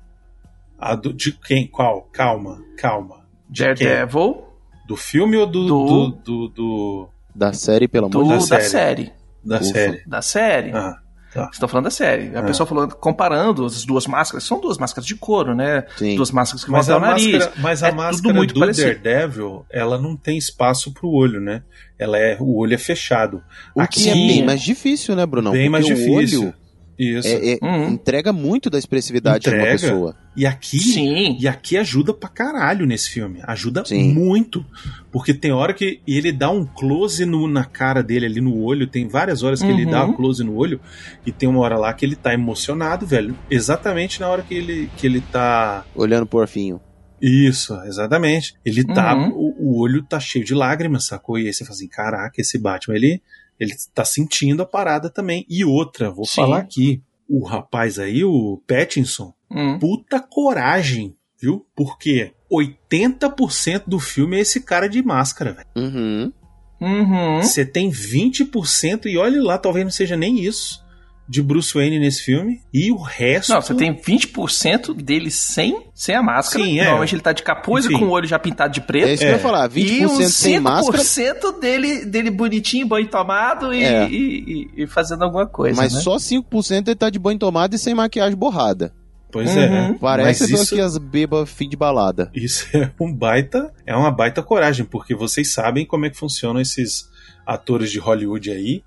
A 0.78 0.94
do, 0.94 1.12
de 1.12 1.32
quem? 1.32 1.66
Qual? 1.66 2.02
Calma, 2.12 2.62
calma. 2.76 3.25
Quem? 3.54 3.66
Daredevil 3.74 4.44
Do 4.88 4.96
filme 4.96 5.36
ou 5.36 5.46
do. 5.46 5.66
Do- 5.66 5.86
do, 5.86 6.10
do, 6.24 6.48
do- 6.48 7.08
Da 7.34 7.52
série, 7.52 7.88
pelo 7.88 8.06
amor 8.06 8.22
de 8.24 8.28
da, 8.30 8.36
Deus. 8.36 8.48
da 8.48 8.60
série. 8.60 9.12
da 9.44 9.56
Ufa. 9.56 9.64
série? 9.64 10.02
Da 10.06 10.22
série. 10.22 10.70
Ah, 10.72 10.96
tá. 11.32 11.50
Estou 11.52 11.68
falando 11.68 11.84
da 11.84 11.90
série. 11.90 12.34
A 12.36 12.40
Ah. 12.40 12.42
pessoa 12.42 12.66
falou, 12.66 12.88
comparando 12.88 13.64
as 13.64 13.84
duas 13.84 14.06
máscaras, 14.06 14.44
são 14.44 14.60
duas 14.60 14.78
máscaras 14.78 15.06
de 15.06 15.14
couro, 15.16 15.54
né? 15.54 15.84
Sim. 15.96 16.16
Duas 16.16 16.30
máscaras 16.30 16.64
que 16.64 16.70
Mas 16.70 16.86
vão 16.86 16.96
a, 16.96 16.98
até 16.98 17.06
o 17.06 17.10
nariz. 17.10 17.32
máscara, 17.32 17.52
mas 17.60 17.82
a 17.82 17.86
É 17.86 17.90
tudo 17.90 17.98
máscara 18.02 18.34
muito 18.34 18.54
do 18.54 18.60
parecido. 18.60 18.86
Daredevil, 19.00 19.66
ela 19.70 19.98
não 19.98 20.16
tem 20.16 20.36
espaço 20.38 20.92
pro 20.92 21.08
olho, 21.10 21.40
né? 21.40 21.62
Ela 21.98 22.18
é, 22.18 22.36
o 22.40 22.56
olho 22.58 22.74
é 22.74 22.78
fechado. 22.78 23.42
O 23.74 23.80
Aqui 23.80 24.04
que 24.04 24.08
é 24.10 24.14
bem 24.14 24.44
mais 24.44 24.62
difícil, 24.62 25.14
né, 25.14 25.24
Brunão? 25.26 25.52
bem 25.52 25.68
mais 25.68 25.84
Porque 25.86 26.00
difícil. 26.00 26.40
O 26.40 26.44
olho 26.44 26.54
Isso. 26.98 27.28
é- 27.28 27.52
é- 27.54 27.58
Uhum. 27.62 27.88
entrega 27.90 28.32
muito 28.32 28.70
da 28.70 28.78
expressividade 28.78 29.40
de 29.44 29.50
uma 29.50 29.56
Entrega. 29.58 29.78
pessoa. 29.78 30.16
E 30.36 30.44
aqui, 30.44 30.78
Sim. 30.78 31.36
e 31.40 31.48
aqui 31.48 31.76
ajuda 31.78 32.12
pra 32.12 32.28
caralho 32.28 32.84
nesse 32.84 33.08
filme. 33.10 33.40
Ajuda 33.44 33.84
Sim. 33.86 34.12
muito. 34.12 34.64
Porque 35.10 35.32
tem 35.32 35.50
hora 35.50 35.72
que 35.72 36.00
ele 36.06 36.30
dá 36.30 36.50
um 36.50 36.66
close 36.66 37.24
no- 37.24 37.48
na 37.48 37.64
cara 37.64 38.02
dele 38.02 38.26
ali 38.26 38.40
no 38.40 38.54
olho. 38.62 38.86
Tem 38.86 39.08
várias 39.08 39.42
horas 39.42 39.60
que 39.62 39.66
ele 39.68 39.86
Uhum. 39.86 39.90
dá 39.90 40.04
um 40.04 40.12
close 40.12 40.44
no 40.44 40.54
olho. 40.54 40.78
E 41.24 41.32
tem 41.32 41.48
uma 41.48 41.60
hora 41.60 41.78
lá 41.78 41.92
que 41.94 42.04
ele 42.04 42.14
tá 42.16 42.34
emocionado, 42.34 43.06
velho. 43.06 43.34
Exatamente 43.50 44.20
na 44.20 44.28
hora 44.28 44.42
que 44.42 44.54
ele, 44.54 44.90
que 44.96 45.06
ele 45.06 45.20
tá. 45.22 45.84
Olhando 45.94 46.26
pro 46.26 46.40
Orfinho. 46.40 46.80
Isso, 47.20 47.74
exatamente. 47.84 48.54
Ele 48.62 48.84
tá. 48.84 49.14
Uhum. 49.16 49.30
O, 49.34 49.54
o 49.76 49.80
olho 49.80 50.02
tá 50.02 50.20
cheio 50.20 50.44
de 50.44 50.54
lágrimas, 50.54 51.06
sacou? 51.06 51.38
E 51.38 51.46
aí 51.46 51.52
você 51.54 51.64
fala 51.64 51.74
assim: 51.76 51.88
caraca, 51.88 52.40
esse 52.40 52.58
Batman, 52.58 52.94
ele, 52.96 53.22
ele 53.58 53.72
tá 53.94 54.04
sentindo 54.04 54.62
a 54.62 54.66
parada 54.66 55.08
também. 55.08 55.46
E 55.48 55.64
outra, 55.64 56.10
vou 56.10 56.26
Sim. 56.26 56.42
falar 56.42 56.58
aqui. 56.58 57.00
O 57.28 57.42
rapaz 57.44 57.98
aí, 57.98 58.22
o 58.22 58.62
Pattinson, 58.68 59.32
Hum. 59.50 59.78
puta 59.78 60.18
coragem, 60.20 61.16
viu? 61.40 61.64
Porque 61.74 62.32
80% 62.52 63.82
do 63.86 63.98
filme 63.98 64.36
é 64.36 64.40
esse 64.40 64.60
cara 64.60 64.88
de 64.88 65.02
máscara, 65.02 65.52
velho. 65.52 65.66
Uhum. 65.76 66.32
Uhum. 66.80 67.42
Você 67.42 67.64
tem 67.64 67.90
20% 67.90 69.06
e 69.06 69.16
olhe 69.16 69.40
lá, 69.40 69.56
talvez 69.56 69.84
não 69.84 69.90
seja 69.90 70.16
nem 70.16 70.40
isso 70.40 70.84
de 71.28 71.42
Bruce 71.42 71.74
Wayne 71.74 71.98
nesse 71.98 72.22
filme. 72.22 72.60
E 72.72 72.92
o 72.92 72.98
resto. 72.98 73.52
Não, 73.52 73.60
você 73.60 73.74
tem 73.74 73.92
20% 73.94 74.94
dele 74.94 75.28
sem, 75.30 75.82
sem 75.94 76.14
a 76.14 76.22
máscara. 76.22 76.64
Sim, 76.64 76.78
é. 76.78 76.84
Normalmente 76.84 77.14
ele 77.16 77.22
tá 77.22 77.32
de 77.32 77.42
capuz 77.42 77.84
Enfim. 77.86 77.96
e 77.96 77.98
com 77.98 78.04
o 78.04 78.10
olho 78.10 78.28
já 78.28 78.38
pintado 78.38 78.72
de 78.72 78.80
preto. 78.80 79.08
É 79.08 79.14
isso 79.14 79.22
que 79.24 79.28
eu 79.28 79.32
ia 79.32 79.38
falar. 79.40 79.68
20% 79.68 79.88
e 80.00 80.06
uns 80.06 80.34
sem 80.34 80.60
máscara, 80.60 80.98
5% 81.02 81.58
dele, 81.60 82.04
dele 82.04 82.30
bonitinho, 82.30 82.86
banho 82.86 83.08
tomado 83.08 83.74
e, 83.74 83.82
É. 83.82 84.08
e- 84.08 84.68
e- 84.76 84.82
e 84.82 84.86
fazendo 84.86 85.24
alguma 85.24 85.46
coisa. 85.46 85.80
mas 85.80 85.94
né? 85.94 86.00
só 86.00 86.16
5% 86.16 86.88
ele 86.88 86.94
tá 86.96 87.10
de 87.10 87.18
banho 87.18 87.38
tomado 87.38 87.74
e 87.74 87.78
sem 87.78 87.92
maquiagem 87.94 88.36
borrada. 88.38 88.94
Pois 89.36 89.54
Uhum. 89.54 89.62
é. 89.62 89.94
Parece 90.00 90.42
Mas 90.50 90.60
isso- 90.62 90.74
que 90.74 90.80
as 90.80 90.96
bebas 90.98 91.50
fim 91.50 91.68
de 91.68 91.76
balada. 91.76 92.30
Isso 92.34 92.66
é 92.76 92.90
um 93.00 93.12
baita, 93.12 93.72
é 93.84 93.94
uma 93.94 94.10
baita 94.10 94.42
coragem, 94.42 94.84
porque 94.84 95.14
vocês 95.14 95.52
sabem 95.52 95.84
como 95.84 96.06
é 96.06 96.10
que 96.10 96.16
funcionam 96.16 96.60
esses 96.60 97.08
atores 97.46 97.90
de 97.90 97.98
Hollywood 97.98 98.50
aí. 98.50 98.82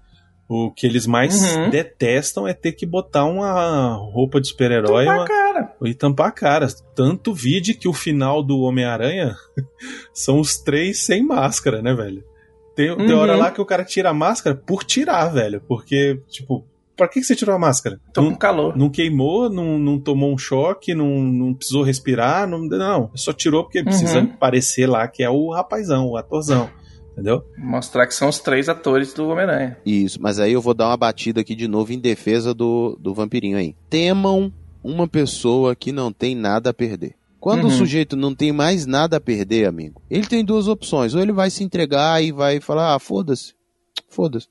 O 0.51 0.71
que 0.71 0.87
eles 0.87 1.05
mais 1.05 1.55
Uhum. 1.55 1.69
detestam 1.69 2.47
é 2.47 2.53
ter 2.55 2.71
que 2.71 2.83
botar 2.83 3.25
uma 3.25 3.93
roupa 3.93 4.41
de 4.41 4.47
super-herói 4.47 5.05
Tampar 5.05 5.15
a 5.15 5.19
uma- 5.21 5.27
cara. 5.27 5.73
e 5.83 5.93
tampar 5.93 6.27
a 6.27 6.31
cara. 6.31 6.67
Tanto 6.95 7.31
vide 7.35 7.75
que 7.75 7.87
o 7.87 7.93
final 7.93 8.41
do 8.41 8.59
Homem-Aranha 8.61 9.35
são 10.11 10.39
os 10.39 10.57
três 10.57 11.05
sem 11.05 11.23
máscara, 11.23 11.81
né, 11.83 11.93
velho? 11.93 12.23
Tem, 12.75 12.95
tem 12.97 13.11
Uhum. 13.11 13.17
hora 13.19 13.35
lá 13.35 13.51
que 13.51 13.61
o 13.61 13.65
cara 13.65 13.83
tira 13.85 14.09
a 14.09 14.13
máscara 14.13 14.55
por 14.55 14.83
tirar, 14.83 15.27
velho. 15.27 15.61
Porque, 15.67 16.19
tipo, 16.27 16.65
pra 16.99 17.07
que 17.07 17.19
que 17.19 17.25
você 17.25 17.35
tirou 17.35 17.55
a 17.55 17.59
máscara? 17.59 17.99
Tô 18.13 18.21
Não- 18.21 18.31
com 18.31 18.37
calor. 18.37 18.77
não 18.77 18.89
queimou, 18.89 19.49
não, 19.49 19.79
não 19.79 19.99
tomou 19.99 20.31
um 20.33 20.37
choque, 20.37 20.93
não, 20.93 21.07
não 21.23 21.53
precisou 21.53 21.81
respirar, 21.81 22.47
não, 22.47 22.59
não, 22.59 23.09
só 23.15 23.33
tirou 23.33 23.63
porque 23.63 23.83
precisa 23.83 24.19
Uhum. 24.19 24.27
parecer 24.27 24.85
lá 24.87 25.07
que 25.07 25.23
é 25.23 25.29
o 25.29 25.49
rapazão, 25.51 26.07
o 26.07 26.17
atorzão, 26.17 26.69
entendeu? 27.13 27.41
Mostrar 27.57 28.05
que 28.05 28.13
são 28.13 28.29
os 28.29 28.39
três 28.39 28.69
atores 28.69 29.13
do 29.13 29.27
Homem-Aranha. 29.29 29.77
Isso, 29.85 30.21
mas 30.21 30.39
aí 30.39 30.53
eu 30.53 30.61
vou 30.61 30.73
dar 30.73 30.87
uma 30.87 30.97
batida 30.97 31.41
aqui 31.41 31.55
de 31.55 31.67
novo 31.67 31.91
em 31.93 31.99
defesa 31.99 32.53
do, 32.53 32.97
do 33.01 33.13
vampirinho 33.13 33.57
aí. 33.57 33.75
Temam 33.89 34.51
uma 34.83 35.07
pessoa 35.07 35.75
que 35.75 35.91
não 35.91 36.11
tem 36.11 36.35
nada 36.35 36.69
a 36.69 36.73
perder. 36.73 37.15
Quando 37.39 37.61
o 37.63 37.67
Uhum. 37.67 37.77
sujeito 37.77 38.17
não 38.17 38.35
tem 38.35 38.51
mais 38.51 38.85
nada 38.85 39.15
a 39.15 39.19
perder, 39.21 39.65
amigo, 39.65 40.01
ele 40.09 40.27
tem 40.27 40.43
duas 40.43 40.67
opções. 40.67 41.15
Ou 41.15 41.21
ele 41.21 41.31
vai 41.31 41.49
se 41.49 41.63
entregar 41.63 42.21
e 42.21 42.33
vai 42.33 42.59
falar, 42.59 42.93
ah, 42.95 42.99
foda-se, 42.99 43.53
foda-se. 44.09 44.47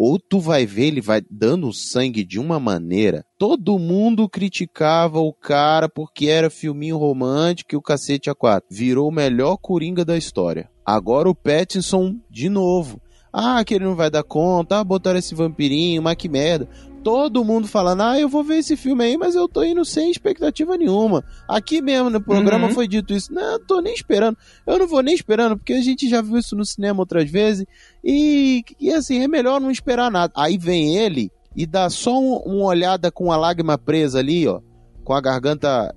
Ou 0.00 0.16
tu 0.16 0.38
vai 0.38 0.64
ver, 0.64 0.84
ele 0.84 1.00
vai 1.00 1.20
dando 1.28 1.72
sangue 1.72 2.22
de 2.22 2.38
uma 2.38 2.60
maneira. 2.60 3.26
Todo 3.36 3.80
mundo 3.80 4.28
criticava 4.28 5.18
o 5.18 5.32
cara 5.32 5.88
porque 5.88 6.28
era 6.28 6.48
filminho 6.48 6.96
romântico 6.96 7.74
e 7.74 7.76
o 7.76 7.82
cacete 7.82 8.30
a 8.30 8.34
quatro. 8.34 8.68
Virou 8.70 9.08
o 9.08 9.12
melhor 9.12 9.56
coringa 9.56 10.04
da 10.04 10.16
história. 10.16 10.70
Agora 10.86 11.28
o 11.28 11.34
Pattinson, 11.34 12.14
de 12.30 12.48
novo. 12.48 13.00
Ah, 13.32 13.64
que 13.64 13.74
ele 13.74 13.86
não 13.86 13.96
vai 13.96 14.08
dar 14.08 14.22
conta. 14.22 14.78
Ah, 14.78 14.84
botaram 14.84 15.18
esse 15.18 15.34
vampirinho, 15.34 16.00
mas 16.00 16.14
que 16.14 16.28
merda. 16.28 16.68
Todo 17.02 17.44
mundo 17.44 17.66
falando, 17.66 18.02
ah, 18.02 18.18
eu 18.18 18.28
vou 18.28 18.42
ver 18.44 18.58
esse 18.58 18.76
filme 18.76 19.02
aí, 19.04 19.16
mas 19.16 19.34
eu 19.34 19.48
tô 19.48 19.62
indo 19.62 19.84
sem 19.84 20.10
expectativa 20.10 20.76
nenhuma. 20.76 21.24
Aqui 21.48 21.80
mesmo 21.80 22.10
no 22.10 22.20
programa 22.20 22.66
Uhum. 22.68 22.74
foi 22.74 22.86
dito 22.88 23.14
isso. 23.14 23.32
Não, 23.32 23.52
eu 23.52 23.58
tô 23.66 23.80
nem 23.80 23.94
esperando. 23.94 24.36
Eu 24.66 24.78
não 24.78 24.86
vou 24.88 25.00
nem 25.02 25.14
esperando, 25.14 25.56
porque 25.56 25.72
a 25.74 25.80
gente 25.80 26.08
já 26.08 26.20
viu 26.20 26.36
isso 26.38 26.54
no 26.56 26.66
cinema 26.66 27.00
outras 27.00 27.30
vezes. 27.30 27.64
E, 28.04 28.62
e 28.80 28.92
assim, 28.92 29.22
é 29.22 29.28
melhor 29.28 29.60
não 29.60 29.70
esperar 29.70 30.10
nada. 30.10 30.32
Aí 30.36 30.58
vem 30.58 30.96
ele 30.96 31.30
e 31.56 31.66
dá 31.66 31.88
só 31.88 32.18
um- 32.20 32.36
uma 32.44 32.64
olhada 32.66 33.10
com 33.10 33.32
a 33.32 33.36
lágrima 33.36 33.78
presa 33.78 34.18
ali, 34.18 34.46
ó. 34.46 34.60
Com 35.04 35.14
a 35.14 35.20
garganta, 35.20 35.94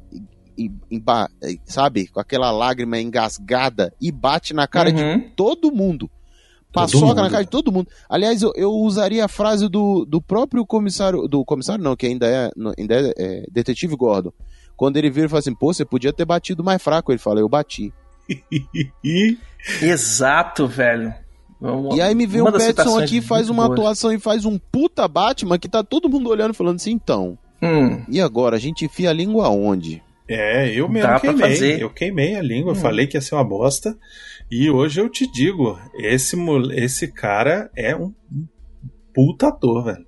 em- 0.57 0.71
sabe? 1.65 2.07
Com 2.07 2.19
aquela 2.19 2.51
lágrima 2.51 2.99
engasgada 2.99 3.93
e 3.99 4.11
bate 4.11 4.53
na 4.53 4.67
cara 4.67 4.91
de 4.91 5.03
Uhum. 5.03 5.29
todo 5.35 5.71
mundo. 5.71 6.09
Paçoca 6.73 7.21
na 7.21 7.29
cara 7.29 7.43
de 7.43 7.49
todo 7.49 7.71
mundo. 7.71 7.87
Aliás, 8.09 8.41
eu, 8.41 8.51
eu 8.55 8.71
usaria 8.71 9.25
a 9.25 9.27
frase 9.27 9.67
do, 9.67 10.05
do 10.05 10.21
próprio 10.21 10.65
comissário. 10.65 11.27
Do 11.27 11.43
comissário, 11.43 11.83
não, 11.83 11.95
que 11.95 12.05
ainda 12.07 12.27
é, 12.27 12.49
ainda 12.77 12.95
é, 12.95 13.13
é, 13.17 13.45
detetive 13.51 13.95
Gordon. 13.95 14.31
Quando 14.77 14.97
ele 14.97 15.09
vira 15.09 15.25
e 15.27 15.29
fala 15.29 15.39
assim, 15.39 15.53
pô, 15.53 15.73
você 15.73 15.83
podia 15.85 16.13
ter 16.13 16.25
batido 16.25 16.63
mais 16.63 16.81
fraco. 16.81 17.11
Ele 17.11 17.19
fala, 17.19 17.39
eu 17.39 17.49
bati. 17.49 17.91
Exato, 19.81 20.67
velho. 20.67 21.13
Uma- 21.59 21.95
E 21.95 22.01
aí 22.01 22.15
me 22.15 22.25
vê 22.25 22.41
o 22.41 22.51
Petson 22.51 22.97
aqui, 22.97 23.21
faz 23.21 23.49
uma 23.49 23.65
boas. 23.67 23.79
atuação 23.79 24.11
e 24.11 24.19
faz 24.19 24.45
um 24.45 24.57
puta 24.57 25.07
Batman 25.07 25.59
que 25.59 25.69
tá 25.69 25.83
todo 25.83 26.09
mundo 26.09 26.29
olhando 26.29 26.53
e 26.53 26.57
falando 26.57 26.77
assim, 26.77 26.91
então. 26.91 27.37
Hum, 27.61 28.01
E 28.09 28.19
agora, 28.19 28.55
a 28.55 28.59
gente 28.59 28.85
enfia 28.85 29.09
a 29.11 29.13
língua 29.13 29.45
aonde? 29.45 30.01
é, 30.27 30.73
eu 30.73 30.87
mesmo 30.87 31.09
Dá 31.09 31.19
pra 31.19 31.33
queimei. 31.33 31.49
fazer. 31.51 31.81
Eu 31.81 31.89
queimei 31.89 32.35
a 32.35 32.41
língua, 32.41 32.71
Hum. 32.71 32.75
falei 32.75 33.05
que 33.05 33.17
ia 33.17 33.21
ser 33.21 33.35
uma 33.35 33.43
bosta. 33.43 33.95
E 34.51 34.69
hoje 34.69 34.99
eu 34.99 35.07
te 35.07 35.25
digo, 35.25 35.79
esse, 35.93 36.35
esse 36.73 37.07
cara 37.07 37.71
é 37.73 37.95
um 37.95 38.13
um 38.29 38.45
puta 39.13 39.47
ator, 39.47 39.85
velho. 39.85 40.05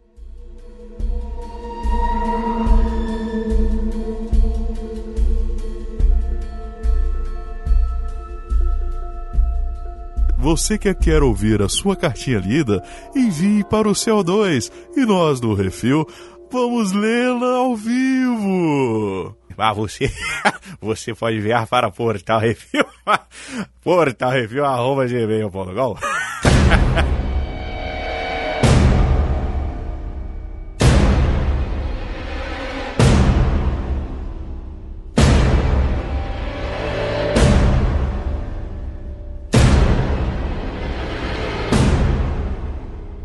Você 10.37 10.77
que 10.77 10.93
quer 10.93 11.23
ouvir 11.23 11.61
a 11.61 11.69
sua 11.69 11.95
cartinha 11.95 12.39
lida, 12.39 12.83
envie 13.15 13.63
para 13.63 13.87
o 13.87 13.93
CO2 13.93 14.69
e 14.97 15.05
nós 15.05 15.39
do 15.39 15.53
Refil 15.53 16.05
vamos 16.51 16.91
lê-la 16.91 17.59
ao 17.59 17.75
vivo. 17.77 19.35
Ah, 19.57 19.73
você, 19.73 20.11
você 20.81 21.13
pode 21.13 21.37
enviar 21.37 21.67
para 21.67 21.91
Portal 21.91 22.39
Review, 22.39 22.85
Portal 23.83 24.31
Review, 24.31 24.65
arroba 24.65 25.05
gmail.com. 25.05 25.97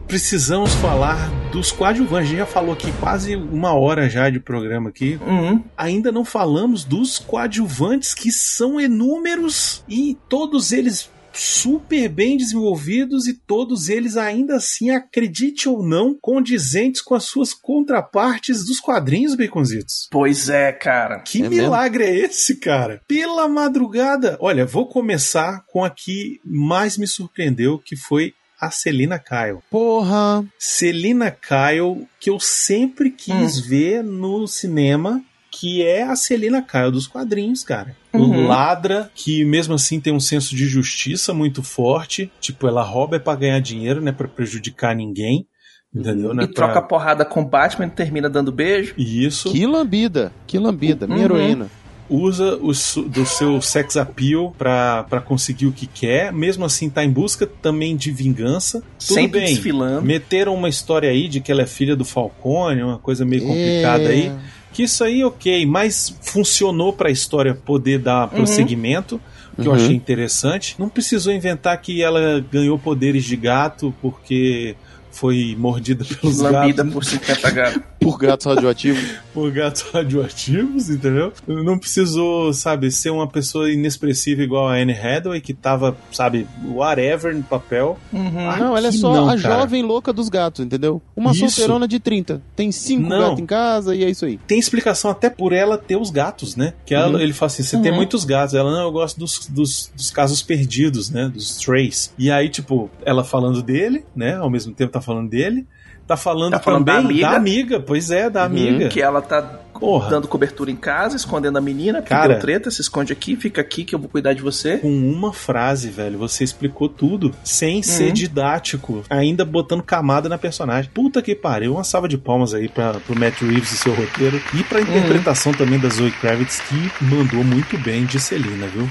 Precisamos 0.09 0.73
falar 0.77 1.31
dos 1.53 1.71
coadjuvantes. 1.71 2.29
A 2.29 2.31
gente 2.31 2.39
já 2.39 2.47
falou 2.47 2.73
aqui 2.73 2.91
quase 2.93 3.37
uma 3.37 3.75
hora 3.75 4.09
já 4.09 4.31
de 4.31 4.41
programa 4.41 4.89
aqui. 4.89 5.21
Uhum. 5.21 5.63
Ainda 5.77 6.11
não 6.11 6.25
falamos 6.25 6.83
dos 6.83 7.19
coadjuvantes 7.19 8.15
que 8.15 8.33
são 8.33 8.81
inúmeros 8.81 9.85
e 9.87 10.17
todos 10.27 10.73
eles 10.73 11.11
super 11.31 12.09
bem 12.09 12.39
desenvolvidos 12.39 13.27
e 13.27 13.35
todos 13.35 13.91
eles 13.91 14.17
ainda 14.17 14.57
assim, 14.57 14.89
acredite 14.91 15.69
ou 15.69 15.83
não, 15.83 16.17
condizentes 16.19 17.03
com 17.03 17.15
as 17.15 17.25
suas 17.25 17.53
contrapartes 17.53 18.65
dos 18.65 18.81
quadrinhos 18.81 19.35
baconzitos. 19.35 20.09
Pois 20.11 20.49
é, 20.49 20.73
cara. 20.73 21.21
Que 21.21 21.43
É 21.43 21.49
milagre 21.51 22.05
é 22.05 22.17
esse, 22.17 22.57
cara? 22.57 23.03
Pela 23.07 23.47
madrugada. 23.47 24.39
Olha, 24.41 24.65
vou 24.65 24.89
começar 24.89 25.65
com 25.67 25.85
a 25.85 25.91
que 25.91 26.41
mais 26.43 26.97
me 26.97 27.07
surpreendeu, 27.07 27.79
que 27.79 27.95
foi 27.95 28.33
a 28.61 28.71
Celina 28.71 29.19
Kyle. 29.19 29.59
Porra. 29.71 30.45
Celina 30.59 31.31
Kyle, 31.31 32.07
que 32.21 32.31
eu 32.31 32.39
sempre 32.41 33.11
quis 33.11 33.59
ver 33.61 34.03
no 34.03 34.47
cinema, 34.47 35.23
que 35.51 35.83
é 35.83 36.03
a 36.03 36.15
Celina 36.17 36.61
Kyle 36.63 36.91
dos 36.93 37.07
quadrinhos, 37.07 37.63
cara. 37.65 37.97
Uhum. 38.13 38.47
Ladra, 38.47 39.11
que 39.15 39.45
mesmo 39.45 39.75
assim 39.75 40.01
tem 40.01 40.13
um 40.13 40.21
senso 40.21 40.55
de 40.55 40.67
justiça 40.67 41.33
muito 41.35 41.63
forte. 41.63 42.31
Tipo, 42.41 42.67
ela 42.69 42.83
rouba 42.83 43.17
é 43.17 43.19
pra 43.19 43.35
ganhar 43.35 43.61
dinheiro, 43.61 44.01
né? 44.01 44.13
Pra 44.13 44.29
prejudicar 44.29 44.95
ninguém. 44.95 45.47
Entendeu? 45.95 46.35
né? 46.35 46.45
E 46.45 46.49
troca 46.49 46.83
porrada 46.83 47.25
com 47.25 47.43
Batman 47.43 47.87
e 47.87 47.91
termina 47.91 48.29
dando 48.29 48.53
beijo. 48.53 48.93
Isso. 48.99 49.51
Que 49.51 49.67
lambida. 49.67 50.31
Que 50.47 50.59
lambida. 50.59 51.07
Minha 51.07 51.21
Uhum. 51.21 51.25
heroína. 51.25 51.71
Usa 52.11 52.57
o 52.57 52.73
su- 52.75 53.03
do 53.03 53.25
seu 53.27 53.61
sex 53.61 53.97
appeal 53.97 54.55
pra 54.57 55.05
pra 55.09 55.21
conseguir 55.21 55.67
o 55.67 55.73
que 55.73 55.87
quer, 55.87 56.33
mesmo 56.33 56.65
assim 56.65 56.89
tá 56.89 57.05
em 57.05 57.11
busca 57.11 57.47
também 57.47 57.97
de 57.97 58.11
vingança. 58.11 58.81
Tudo 58.99 59.15
sempre 59.15 59.41
bem. 59.41 59.49
desfilando. 59.55 60.03
Meteram 60.03 60.55
uma 60.55 60.69
história 60.69 61.11
aí 61.11 61.29
de 61.29 61.41
que 61.41 61.53
ela 61.53 61.63
é 61.63 61.67
filha 61.67 61.95
do 61.95 62.05
Falcone, 62.05 62.83
uma 62.83 62.99
coisa 62.99 63.25
meio 63.25 63.43
complicada 63.43 64.05
É. 64.05 64.09
aí. 64.09 64.33
Que 64.73 64.83
isso 64.85 65.03
aí, 65.03 65.25
ok, 65.25 65.65
mas 65.67 66.15
funcionou 66.23 66.93
pra 66.93 67.11
história 67.11 67.55
poder 67.55 67.99
dar 67.99 68.29
prosseguimento, 68.29 69.21
que 69.61 69.67
eu 69.67 69.73
Uhum. 69.73 69.77
achei 69.77 69.95
interessante. 69.97 70.77
Não 70.79 70.89
precisou 70.89 71.33
inventar 71.33 71.81
que 71.81 72.03
ela 72.03 72.45
ganhou 72.53 72.79
poderes 72.79 73.25
de 73.25 73.35
gato 73.35 73.93
porque 74.01 74.77
foi 75.11 75.57
mordida 75.59 76.05
pelos 76.05 76.39
Lambida 76.39 76.83
gatos 76.85 76.93
por 76.93 77.05
50 77.05 77.51
gatos. 77.51 77.83
Por 78.11 78.19
gatos 78.19 78.47
radioativos. 78.47 79.05
por 79.35 79.51
gatos 79.51 79.83
radioativos, 79.83 80.91
entendeu? 80.91 81.33
Não 81.47 81.79
precisou, 81.79 82.53
sabe, 82.53 82.91
ser 82.91 83.11
uma 83.11 83.27
pessoa 83.27 83.71
inexpressiva 83.71 84.43
igual 84.43 84.69
a 84.69 84.75
Anne 84.75 84.93
Hathaway, 84.93 85.41
que 85.41 85.55
tava, 85.55 85.97
sabe, 86.13 86.47
whatever 86.67 87.35
no 87.35 87.43
papel. 87.43 87.99
Uhum. 88.13 88.49
Ah, 88.51 88.57
não, 88.57 88.77
ela 88.77 88.89
é 88.89 88.93
só 88.93 89.13
não, 89.13 89.29
a 89.31 89.37
cara. 89.41 89.61
jovem 89.61 89.83
louca 89.83 90.13
dos 90.13 90.29
gatos, 90.29 90.65
entendeu? 90.65 91.01
Uma 91.17 91.33
Isso. 91.33 91.41
solteirona 91.49 91.87
de 91.87 91.99
30. 92.01 92.43
Tem 92.57 92.71
cinco 92.73 93.09
Não. 93.09 93.19
gatos 93.21 93.39
em 93.41 93.47
casa 93.47 93.95
e 93.95 94.05
é 94.05 94.11
isso 94.11 94.25
aí. 94.25 94.39
Tem 94.47 94.59
explicação 94.59 95.11
até 95.11 95.31
por 95.31 95.53
ela 95.53 95.77
ter 95.79 95.97
os 95.97 96.11
gatos, 96.11 96.57
né? 96.57 96.73
Que 96.85 96.95
ela- 96.95 97.09
Uhum. 97.17 97.21
ele 97.21 97.33
fala 97.33 97.47
assim: 97.49 97.63
você 97.63 97.79
tem 97.81 97.91
Uhum. 97.91 97.97
muitos 97.97 98.25
gatos. 98.25 98.55
Ela, 98.55 98.71
não, 98.71 98.83
eu 98.83 98.93
gosto 98.93 99.19
dos, 99.19 99.47
dos, 99.49 99.91
dos 99.95 100.11
casos 100.11 100.43
perdidos, 100.43 101.11
né? 101.11 101.29
Dos 101.29 101.51
strays. 101.59 102.13
E 102.19 102.31
aí, 102.31 102.49
tipo, 102.49 102.91
ela 103.05 103.23
falando 103.25 103.63
dele, 103.63 104.05
né? 104.15 104.37
Ao 104.37 104.51
mesmo 104.51 104.73
tempo 104.75 104.93
tá 104.93 105.01
falando 105.01 105.29
dele. 105.29 105.67
Tá 106.09 106.17
falando, 106.17 106.53
Tá 106.53 106.59
falando 106.59 106.87
também 106.87 107.21
da 107.21 107.33
amiga. 107.37 107.79
Pois 107.79 108.11
é, 108.11 108.29
da 108.31 108.41
Uhum. 108.41 108.47
amiga. 108.47 108.89
Que 108.89 109.01
ela 109.03 109.21
tá 109.21 109.43
Porra. 109.79 110.09
dando 110.09 110.27
cobertura 110.27 110.71
em 110.71 110.75
casa, 110.77 111.15
escondendo 111.17 111.59
a 111.59 111.61
menina, 111.61 111.99
porque 111.99 112.09
Cara. 112.09 112.29
deu 112.33 112.39
treta, 112.41 112.71
se 112.71 112.81
esconde 112.81 113.13
aqui, 113.13 113.37
fica 113.37 113.61
aqui 113.61 113.85
que 113.85 113.95
eu 113.95 113.99
vou 113.99 114.09
cuidar 114.09 114.33
de 114.33 114.41
você. 114.43 114.79
Com 114.79 114.89
uma 114.91 115.35
frase, 115.35 115.91
velho, 115.91 116.19
você 116.19 116.43
explicou 116.43 116.89
tudo 116.89 117.33
sem 117.45 117.83
ser 117.83 118.07
Uhum. 118.09 118.13
didático, 118.15 119.05
ainda 119.11 119.45
botando 119.45 119.83
camada 119.83 120.29
na 120.31 120.39
personagem. 120.39 120.91
Puta 120.95 121.21
que 121.21 121.35
pariu, 121.35 121.75
uma 121.75 121.85
salva 121.85 122.09
de 122.09 122.17
palmas 122.17 122.55
aí 122.55 122.69
pra, 122.71 122.95
pro 122.95 123.17
Matt 123.17 123.43
Reeves 123.43 123.71
e 123.73 123.77
seu 123.77 123.93
roteiro 123.95 124.41
e 124.55 124.65
pra 124.65 124.81
interpretação 124.81 125.53
também 125.53 125.79
da 125.79 125.91
Zoe 125.91 126.11
Kravitz, 126.11 126.61
que 126.61 127.05
mandou 127.05 127.45
muito 127.45 127.77
bem 127.77 128.07
de 128.07 128.19
Celina, 128.19 128.67
viu? 128.67 128.89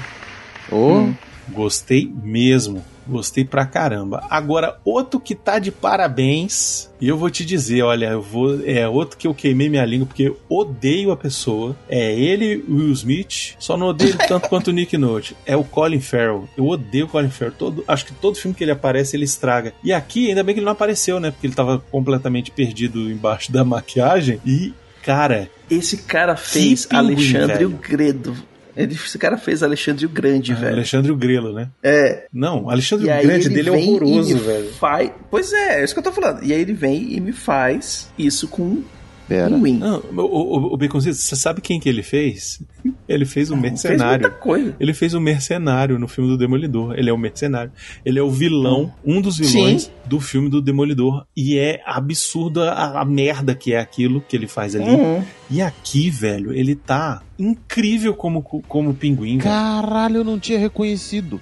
Ô, 0.70 0.92
Hum. 0.98 1.14
Gostei 1.52 2.10
mesmo. 2.22 2.84
Gostei 3.06 3.42
pra 3.42 3.64
caramba. 3.64 4.22
Agora, 4.28 4.78
outro 4.84 5.18
que 5.18 5.34
tá 5.34 5.58
de 5.58 5.70
parabéns, 5.70 6.90
e 7.00 7.08
eu 7.08 7.16
vou 7.16 7.30
te 7.30 7.42
dizer, 7.42 7.80
olha, 7.82 8.06
eu 8.10 8.20
vou. 8.20 8.60
É 8.66 8.86
outro 8.86 9.16
que 9.16 9.26
eu 9.26 9.34
queimei 9.34 9.70
minha 9.70 9.84
língua 9.86 10.06
porque 10.06 10.24
eu 10.24 10.38
odeio 10.46 11.10
a 11.10 11.16
pessoa. 11.16 11.74
É 11.88 12.12
ele, 12.12 12.62
Will 12.68 12.92
Smith. 12.92 13.54
Só 13.58 13.78
não 13.78 13.86
odeio 13.88 14.16
tanto 14.28 14.48
quanto 14.50 14.68
o 14.68 14.72
Nick 14.72 14.98
Note. 14.98 15.34
É 15.46 15.56
o 15.56 15.64
Colin 15.64 16.00
Farrell. 16.00 16.46
Eu 16.54 16.66
odeio 16.66 17.06
o 17.06 17.08
Colin 17.08 17.30
Farrell. 17.30 17.54
Todo, 17.58 17.82
acho 17.88 18.04
que 18.04 18.12
todo 18.12 18.36
filme 18.36 18.54
que 18.54 18.62
ele 18.62 18.72
aparece, 18.72 19.16
ele 19.16 19.24
estraga. 19.24 19.72
E 19.82 19.90
aqui, 19.90 20.28
ainda 20.28 20.42
bem 20.42 20.54
que 20.54 20.58
ele 20.60 20.66
não 20.66 20.72
apareceu, 20.72 21.18
né? 21.18 21.30
Porque 21.30 21.46
ele 21.46 21.54
tava 21.54 21.78
completamente 21.90 22.50
perdido 22.50 23.10
embaixo 23.10 23.50
da 23.50 23.64
maquiagem. 23.64 24.38
E, 24.44 24.74
cara, 25.02 25.48
Esse 25.70 25.96
cara 25.98 26.36
fez 26.36 26.84
pinguim, 26.84 27.06
Alexandre 27.14 27.54
velho. 27.56 27.68
o 27.68 27.78
Gredo. 27.78 28.36
Ele, 28.78 28.94
esse 28.94 29.18
cara 29.18 29.36
fez 29.36 29.62
Alexandre 29.62 30.06
o 30.06 30.08
Grande, 30.08 30.54
velho. 30.54 30.74
Alexandre 30.74 31.10
o 31.10 31.16
Grelo, 31.16 31.52
né? 31.52 31.68
É. 31.82 32.26
Não, 32.32 32.70
Alexandre 32.70 33.08
E 33.08 33.10
o 33.10 33.22
Grande 33.22 33.46
ele 33.48 33.54
dele 33.54 33.68
é 33.70 33.72
horroroso, 33.72 34.38
velho. 34.38 34.72
Faz... 34.74 35.10
Pois 35.28 35.52
é, 35.52 35.80
é 35.80 35.84
isso 35.84 35.92
que 35.92 35.98
eu 35.98 36.04
tô 36.04 36.12
falando. 36.12 36.44
E 36.44 36.52
aí 36.52 36.60
ele 36.60 36.74
vem 36.74 37.12
e 37.12 37.20
me 37.20 37.32
faz 37.32 38.12
isso 38.16 38.46
com 38.46 38.82
pera. 39.28 39.54
um 39.54 39.62
win. 39.62 39.78
Não, 39.78 39.98
o, 40.16 40.72
o, 40.72 40.74
o 40.74 40.78
você 40.78 41.12
sabe 41.36 41.60
quem 41.60 41.78
que 41.78 41.88
ele 41.88 42.02
fez? 42.02 42.60
Ele 43.08 43.24
fez 43.24 43.50
o 43.50 43.54
Fez 43.56 43.62
mercenário. 43.62 44.22
muita 44.22 44.30
coisa. 44.30 44.74
Ele 44.80 44.94
fez 44.94 45.14
o 45.14 45.20
mercenário 45.20 45.98
no 45.98 46.08
filme 46.08 46.30
do 46.30 46.38
Demolidor. 46.38 46.94
Ele 46.98 47.10
é 47.10 47.12
o 47.12 47.18
mercenário. 47.18 47.70
Ele 48.04 48.18
é 48.18 48.22
o 48.22 48.30
vilão, 48.30 48.92
um 49.04 49.20
dos 49.20 49.36
vilões 49.38 49.82
Sim. 49.84 49.90
do 50.06 50.18
filme 50.20 50.48
do 50.48 50.60
Demolidor. 50.60 51.24
E 51.36 51.58
é 51.58 51.80
absurda 51.86 52.72
a, 52.72 53.02
a 53.02 53.04
merda 53.04 53.54
que 53.54 53.72
é 53.74 53.78
aquilo 53.78 54.20
que 54.20 54.36
ele 54.36 54.46
faz 54.48 54.74
ali. 54.74 54.88
Uhum. 54.90 55.22
E 55.50 55.60
aqui, 55.62 56.10
velho, 56.10 56.52
ele 56.52 56.74
tá 56.74 57.22
incrível 57.38 58.14
como, 58.14 58.42
como 58.42 58.94
pinguim. 58.94 59.38
velho. 59.38 59.42
Caralho, 59.50 60.16
eu 60.18 60.24
não 60.24 60.38
tinha 60.38 60.58
reconhecido. 60.58 61.40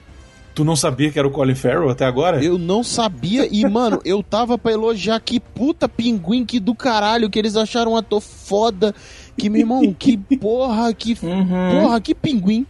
Tu 0.57 0.65
não 0.65 0.75
sabia 0.75 1.11
que 1.13 1.19
era 1.19 1.29
o 1.29 1.31
Colin 1.31 1.55
Farrell 1.55 1.91
até 1.91 2.07
agora? 2.07 2.43
Eu 2.43 2.57
não 2.57 2.83
sabia 2.83 3.47
e, 3.53 3.63
mano, 3.69 4.01
eu 4.07 4.23
tava 4.23 4.57
pra 4.57 4.73
elogiar 4.73 5.21
que 5.21 5.39
puta 5.39 5.87
pinguim 5.87 6.47
que 6.47 6.59
do 6.59 6.75
caralho, 6.75 7.29
que 7.29 7.39
eles 7.39 7.57
acharam 7.57 7.93
um 7.93 7.97
ator 7.97 8.23
foda. 8.23 8.95
Que, 9.37 9.51
meu 9.51 9.61
irmão, 9.61 9.93
que 9.93 10.17
porra, 10.41 10.95
que 10.95 11.15
Uhum. 11.23 11.83
porra, 11.83 12.01
que 12.01 12.15
pinguim. 12.15 12.67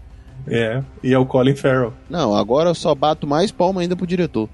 É, 0.48 0.82
e 1.00 1.14
é 1.14 1.18
o 1.18 1.24
Colin 1.24 1.54
Farrell. 1.54 1.92
Não, 2.10 2.34
agora 2.34 2.70
eu 2.70 2.74
só 2.74 2.92
bato 2.92 3.24
mais 3.24 3.52
palma 3.52 3.80
ainda 3.82 3.94
pro 3.94 4.04
diretor. 4.04 4.48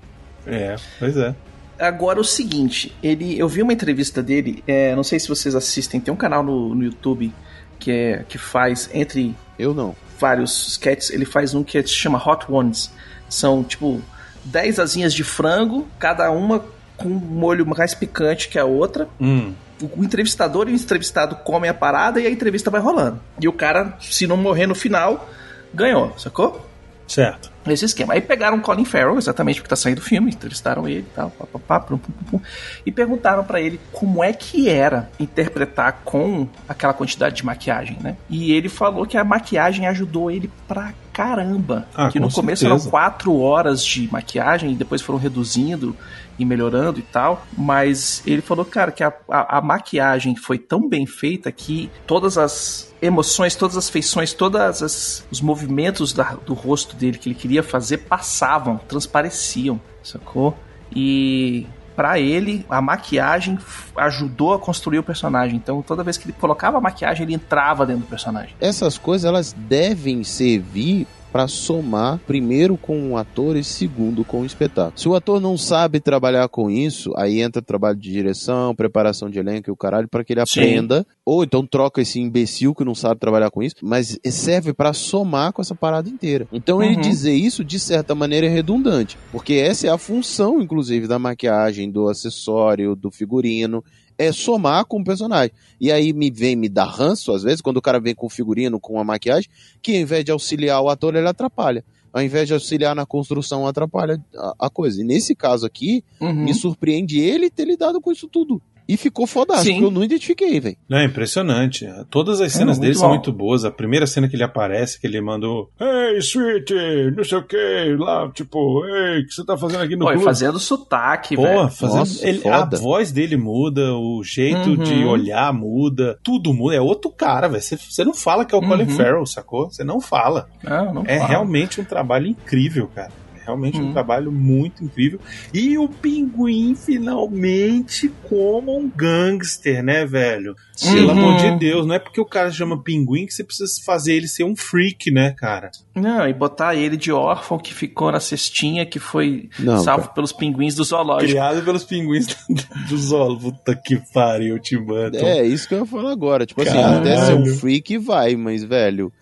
É, 0.47 0.77
pois 0.99 1.17
é. 1.17 1.35
Agora 1.79 2.21
o 2.21 2.25
seguinte, 2.25 2.95
ele, 3.03 3.39
eu 3.39 3.49
vi 3.49 3.63
uma 3.63 3.73
entrevista 3.73 4.23
dele, 4.23 4.63
é, 4.67 4.95
não 4.95 5.03
sei 5.03 5.19
se 5.19 5.27
vocês 5.27 5.55
assistem, 5.55 6.01
tem 6.01 6.13
um 6.13 6.17
canal 6.19 6.43
no, 6.43 6.75
no 6.75 6.85
YouTube 6.85 7.33
que, 7.79 7.91
é, 7.91 8.25
que 8.29 8.37
faz, 8.37 8.91
entre 8.93 9.35
Eu 9.59 9.73
não. 9.73 9.97
vários 10.21 10.69
sketches, 10.69 11.09
ele 11.11 11.25
faz 11.25 11.55
um 11.55 11.65
que 11.65 11.83
se 11.83 11.95
chama 11.95 12.19
Hot 12.19 12.45
Ones. 12.53 12.93
São, 13.33 13.65
tipo, 13.65 14.03
10 14.45 14.79
asinhas 14.79 15.15
de 15.15 15.25
frango, 15.25 15.89
cada 15.99 16.31
uma 16.31 16.65
com 16.97 17.09
um 17.09 17.19
molho 17.19 17.67
mais 17.67 17.95
picante 17.95 18.49
que 18.49 18.59
a 18.59 18.65
outra. 18.65 19.09
Hum. 19.21 19.55
O, 19.81 20.01
o 20.01 20.05
entrevistador 20.05 20.69
e 20.69 20.73
o 20.73 20.75
entrevistado 20.75 21.37
comem 21.37 21.71
a 21.71 21.75
parada 21.75 22.21
e 22.21 22.27
a 22.27 22.31
entrevista 22.31 22.71
vai 22.71 22.81
rolando. 22.81 23.21
E 23.41 23.49
o 23.49 23.53
cara, 23.53 23.97
se 24.01 24.27
não 24.27 24.37
morrer 24.37 24.67
no 24.67 24.75
final, 24.75 25.29
ganhou, 25.73 26.17
sacou? 26.19 26.67
Certo. 27.07 27.52
Esse 27.67 27.85
esquema. 27.85 28.15
Aí 28.15 28.21
pegaram 28.21 28.59
o 28.59 28.61
Colin 28.61 28.85
Farrell, 28.85 29.19
exatamente 29.19 29.61
porque 29.61 29.69
tá 29.69 29.77
saindo 29.77 29.99
o 29.99 30.03
filme, 30.03 30.31
entrevistaram 30.31 30.89
ele 30.89 31.01
e 31.01 31.15
tal, 31.15 31.31
pá, 31.31 31.47
pá, 31.47 31.59
pá, 31.59 31.81
pum, 31.81 31.99
pum, 31.99 32.13
pum, 32.31 32.41
e 32.85 32.91
perguntaram 32.91 33.45
pra 33.45 33.61
ele 33.61 33.81
como 33.93 34.23
é 34.23 34.33
que 34.33 34.69
era 34.69 35.09
interpretar 35.19 36.01
com 36.05 36.49
aquela 36.69 36.93
quantidade 36.93 37.37
de 37.37 37.47
maquiagem, 37.47 37.99
né? 38.01 38.17
E 38.29 38.53
ele 38.53 38.69
falou 38.69 39.07
que 39.07 39.17
a 39.17 39.25
maquiagem 39.25 39.87
ajudou 39.87 40.31
ele 40.31 40.51
pra 40.67 40.93
caramba. 41.13 41.87
Ah, 41.95 42.09
que 42.09 42.19
no 42.19 42.31
começo 42.31 42.61
certeza. 42.61 42.83
eram 42.83 42.91
quatro 42.91 43.39
horas 43.39 43.85
de 43.85 44.11
maquiagem 44.11 44.73
e 44.73 44.75
depois 44.75 45.03
foram 45.03 45.19
reduzindo 45.19 45.95
e 46.39 46.45
melhorando 46.45 46.99
e 46.99 47.03
tal. 47.03 47.47
Mas 47.57 48.23
ele 48.27 48.43
falou, 48.43 48.65
cara, 48.65 48.91
que 48.93 49.03
a, 49.05 49.13
a, 49.29 49.59
a 49.59 49.61
maquiagem 49.61 50.35
foi 50.37 50.59
tão 50.59 50.89
bem 50.89 51.07
feita 51.07 51.51
que 51.53 51.91
todas 52.07 52.37
as 52.39 52.93
emoções, 53.01 53.55
todas 53.55 53.77
as 53.77 53.89
feições, 53.91 54.33
todos 54.33 55.25
os 55.31 55.41
movimentos 55.41 56.13
da- 56.13 56.37
do 56.47 56.55
rosto 56.55 56.95
dele 56.97 57.19
que 57.19 57.29
ele 57.29 57.35
queria 57.37 57.63
fazer 57.63 57.99
passavam, 57.99 58.79
transpareciam, 58.89 59.81
sacou? 60.03 60.57
E 60.95 61.67
pra 61.97 62.19
ele, 62.19 62.65
a 62.71 62.81
maquiagem 62.81 63.59
ajudou 63.97 64.55
a 64.55 64.59
construir 64.59 64.99
o 64.99 65.03
personagem. 65.03 65.57
Então, 65.57 65.83
toda 65.83 66.03
vez 66.03 66.17
que 66.17 66.27
ele 66.27 66.33
colocava 66.39 66.79
a 66.79 66.81
maquiagem, 66.81 67.25
ele 67.25 67.35
entrava 67.35 67.85
dentro 67.85 68.03
do 68.03 68.09
personagem. 68.09 68.55
Essas 68.61 68.97
coisas 68.97 69.25
elas 69.27 69.53
devem 69.53 70.25
servir 70.25 71.07
pra 71.33 71.49
somar 71.49 72.21
primeiro 72.27 72.77
com 72.77 73.13
o 73.13 73.17
ator 73.17 73.57
e 73.57 73.65
segundo 73.65 74.25
com 74.25 74.41
o 74.41 74.45
espetáculo. 74.45 74.93
Se 74.97 75.09
o 75.09 75.15
ator 75.15 75.41
não 75.41 75.57
sabe 75.57 75.99
trabalhar 75.99 76.47
com 76.49 76.71
isso, 76.71 77.11
aí 77.17 77.41
entra 77.41 77.63
trabalho 77.63 77.97
de 77.99 78.11
direção, 78.13 78.75
preparação 78.75 79.31
de 79.31 79.39
elenco 79.39 79.71
e 79.71 79.73
o 79.73 79.77
caralho 79.77 80.07
para 80.09 80.23
que 80.23 80.33
ele 80.35 80.45
Sim. 80.47 80.61
aprenda, 80.61 81.07
ou 81.25 81.43
então 81.43 81.67
troca 81.67 82.03
esse 82.03 82.21
imbecil 82.21 82.75
que 82.75 82.85
não 82.85 82.95
sabe 82.95 83.19
trabalhar 83.19 83.51
com 83.51 83.63
isso, 83.63 83.77
mas 83.83 84.19
serve 84.31 84.73
pra 84.75 84.93
somar 84.93 85.53
com 85.53 85.63
essa 85.63 85.75
parada 85.75 86.09
inteira. 86.09 86.47
Então 86.53 86.83
ele 86.83 86.97
Uhum. 86.97 87.01
dizer 87.01 87.33
isso 87.33 87.65
de 87.65 87.79
certa 87.79 88.15
maneira 88.15 88.47
é 88.47 88.51
redundante, 88.51 89.17
porque 89.31 89.55
essa 89.55 89.87
é 89.87 89.91
a 89.91 89.97
função 89.99 90.61
inclusive 90.61 91.07
da 91.07 91.19
maquiagem, 91.19 91.91
do 91.91 92.09
acessório, 92.09 92.95
do 92.95 93.11
figurino, 93.11 93.83
é 94.19 94.31
somar 94.33 94.85
com 94.85 95.01
o 95.01 95.05
personagem. 95.05 95.51
E 95.81 95.91
aí 95.91 96.13
me 96.13 96.31
vem 96.31 96.55
me 96.57 96.69
dar 96.69 96.85
ranço, 96.85 97.33
às 97.33 97.43
vezes, 97.43 97.61
quando 97.61 97.79
o 97.79 97.83
cara 97.83 97.99
vem 98.01 98.15
com 98.15 98.29
figurino, 98.29 98.79
com 98.81 98.99
a 98.99 99.05
maquiagem, 99.05 99.49
que 99.83 99.93
ao 99.97 100.01
invés 100.01 100.25
de 100.25 100.31
auxiliar 100.31 100.81
o 100.83 100.89
ator, 100.89 101.15
ele 101.15 101.27
atrapalha. 101.29 101.85
Ao 102.13 102.23
invés 102.23 102.47
de 102.47 102.53
auxiliar 102.53 102.95
na 102.95 103.07
construção, 103.07 103.67
atrapalha 103.67 104.23
a, 104.37 104.67
a 104.67 104.71
coisa. 104.71 105.01
E 105.01 105.05
nesse 105.05 105.35
caso 105.35 105.65
aqui, 105.65 106.05
Uhum. 106.21 106.45
me 106.45 106.53
surpreende 106.55 107.19
ele 107.19 107.49
ter 107.51 107.65
lidado 107.65 108.01
com 108.01 108.13
isso 108.13 108.29
tudo. 108.29 108.61
E 108.89 108.97
ficou 108.97 109.27
fodástico, 109.27 109.65
Sim. 109.67 109.73
porque 109.75 109.87
eu 109.87 109.91
não 109.91 110.05
identifiquei, 110.05 110.61
velho. 110.61 110.77
Não, 110.89 110.99
é 110.99 111.05
impressionante. 111.05 111.87
Todas 112.11 112.41
as 112.41 112.53
cenas 112.53 112.77
muito 112.77 112.81
dele 112.83 112.95
são 112.99 113.09
muito 113.09 113.33
boas. 113.33 113.65
A 113.65 113.71
primeira 113.71 114.07
cena 114.07 114.29
que 114.29 114.37
ele 114.37 114.43
aparece, 114.43 115.01
que 115.01 115.07
ele 115.07 115.21
mandou 115.21 115.71
Hey, 115.81 116.21
sweetie, 116.21 117.11
não 117.17 117.25
sei 117.25 117.39
o 117.39 117.43
que, 117.45 117.97
lá, 117.99 118.31
tipo, 118.33 118.85
ei, 118.85 119.21
o 119.21 119.27
que 119.27 119.33
você 119.35 119.45
tá 119.45 119.57
fazendo 119.57 119.83
aqui 119.83 119.97
no 119.97 120.05
Pô, 120.07 120.13
e 120.13 120.19
fazendo 120.19 120.59
sotaque, 120.59 121.37
Pô, 121.37 121.43
velho. 121.43 121.69
fazendo, 121.71 121.99
Nossa, 121.99 122.29
ele- 122.29 122.49
a 122.49 122.65
voz 122.65 123.13
dele 123.13 123.37
muda, 123.37 123.95
o 123.95 124.23
jeito 124.25 124.71
Uhum. 124.71 124.77
de 124.77 125.05
olhar 125.05 125.53
muda, 125.53 126.19
tudo 126.23 126.53
muda. 126.53 126.77
É 126.77 126.81
outro 126.81 127.11
cara, 127.11 127.49
velho. 127.49 127.63
Você- 127.63 128.05
não 128.05 128.15
fala 128.15 128.45
que 128.45 128.55
é 128.55 128.59
o 128.59 128.63
Colin 128.63 128.83
Uhum. 128.85 128.91
Farrell, 128.91 129.27
sacou? 129.27 129.71
Você 129.71 129.85
não 129.85 130.01
fala. 130.01 130.49
Não, 130.63 130.95
não 130.95 131.03
É 131.07 131.19
fala. 131.19 131.29
realmente 131.31 131.81
um 131.81 131.85
trabalho 131.85 132.27
incrível, 132.27 132.89
cara. 132.95 133.11
Realmente 133.45 133.79
um 133.79 133.87
Uhum. 133.87 133.93
trabalho 133.93 134.31
muito 134.33 134.85
incrível. 134.85 135.19
E 135.53 135.77
o 135.79 135.89
Pinguim 135.89 136.75
finalmente 136.75 138.11
como 138.29 138.77
um 138.79 138.89
gangster, 138.89 139.83
né, 139.83 140.05
velho? 140.07 140.55
Pelo 140.81 141.05
Uhum. 141.07 141.11
amor 141.11 141.37
de 141.37 141.59
Deus, 141.59 141.87
não 141.87 141.95
é 141.95 141.99
porque 141.99 142.21
o 142.21 142.25
cara 142.25 142.51
chama 142.51 142.83
Pinguim 142.83 143.27
que 143.27 143.33
você 143.35 143.45
precisa 143.45 143.71
fazer 143.85 144.15
ele 144.15 144.27
ser 144.29 144.45
um 144.45 144.57
freak, 144.57 145.11
né, 145.11 145.33
cara? 145.33 145.71
Não, 145.95 146.27
e 146.27 146.33
botar 146.33 146.75
ele 146.75 146.97
de 146.97 147.13
órfão 147.13 147.59
que 147.59 147.75
ficou 147.75 148.11
na 148.11 148.19
cestinha, 148.21 148.87
que 148.87 148.99
foi 148.99 149.49
Não, 149.59 149.79
salvo 149.79 150.05
cara. 150.05 150.15
pelos 150.15 150.33
pinguins 150.33 150.75
do 150.75 150.85
zoológico. 150.85 151.31
Criado 151.33 151.63
pelos 151.65 151.85
pinguins 151.85 152.27
do 152.89 152.97
Zolo. 152.99 153.39
Puta 153.39 153.75
que 153.77 154.01
pariu, 154.13 154.59
Tim 154.59 154.79
Burton. 154.79 155.19
É, 155.19 155.45
isso 155.45 155.69
que 155.69 155.75
eu 155.75 155.81
ia 155.81 155.87
falar 155.87 156.13
agora. 156.13 156.47
Tipo 156.47 156.63
assim, 156.63 156.73
Caralho. 156.73 156.99
até 157.01 157.27
ser 157.27 157.35
um 157.35 157.47
freak 157.47 157.99
vai, 157.99 158.35
mas, 158.37 158.65
velho, 158.65 159.13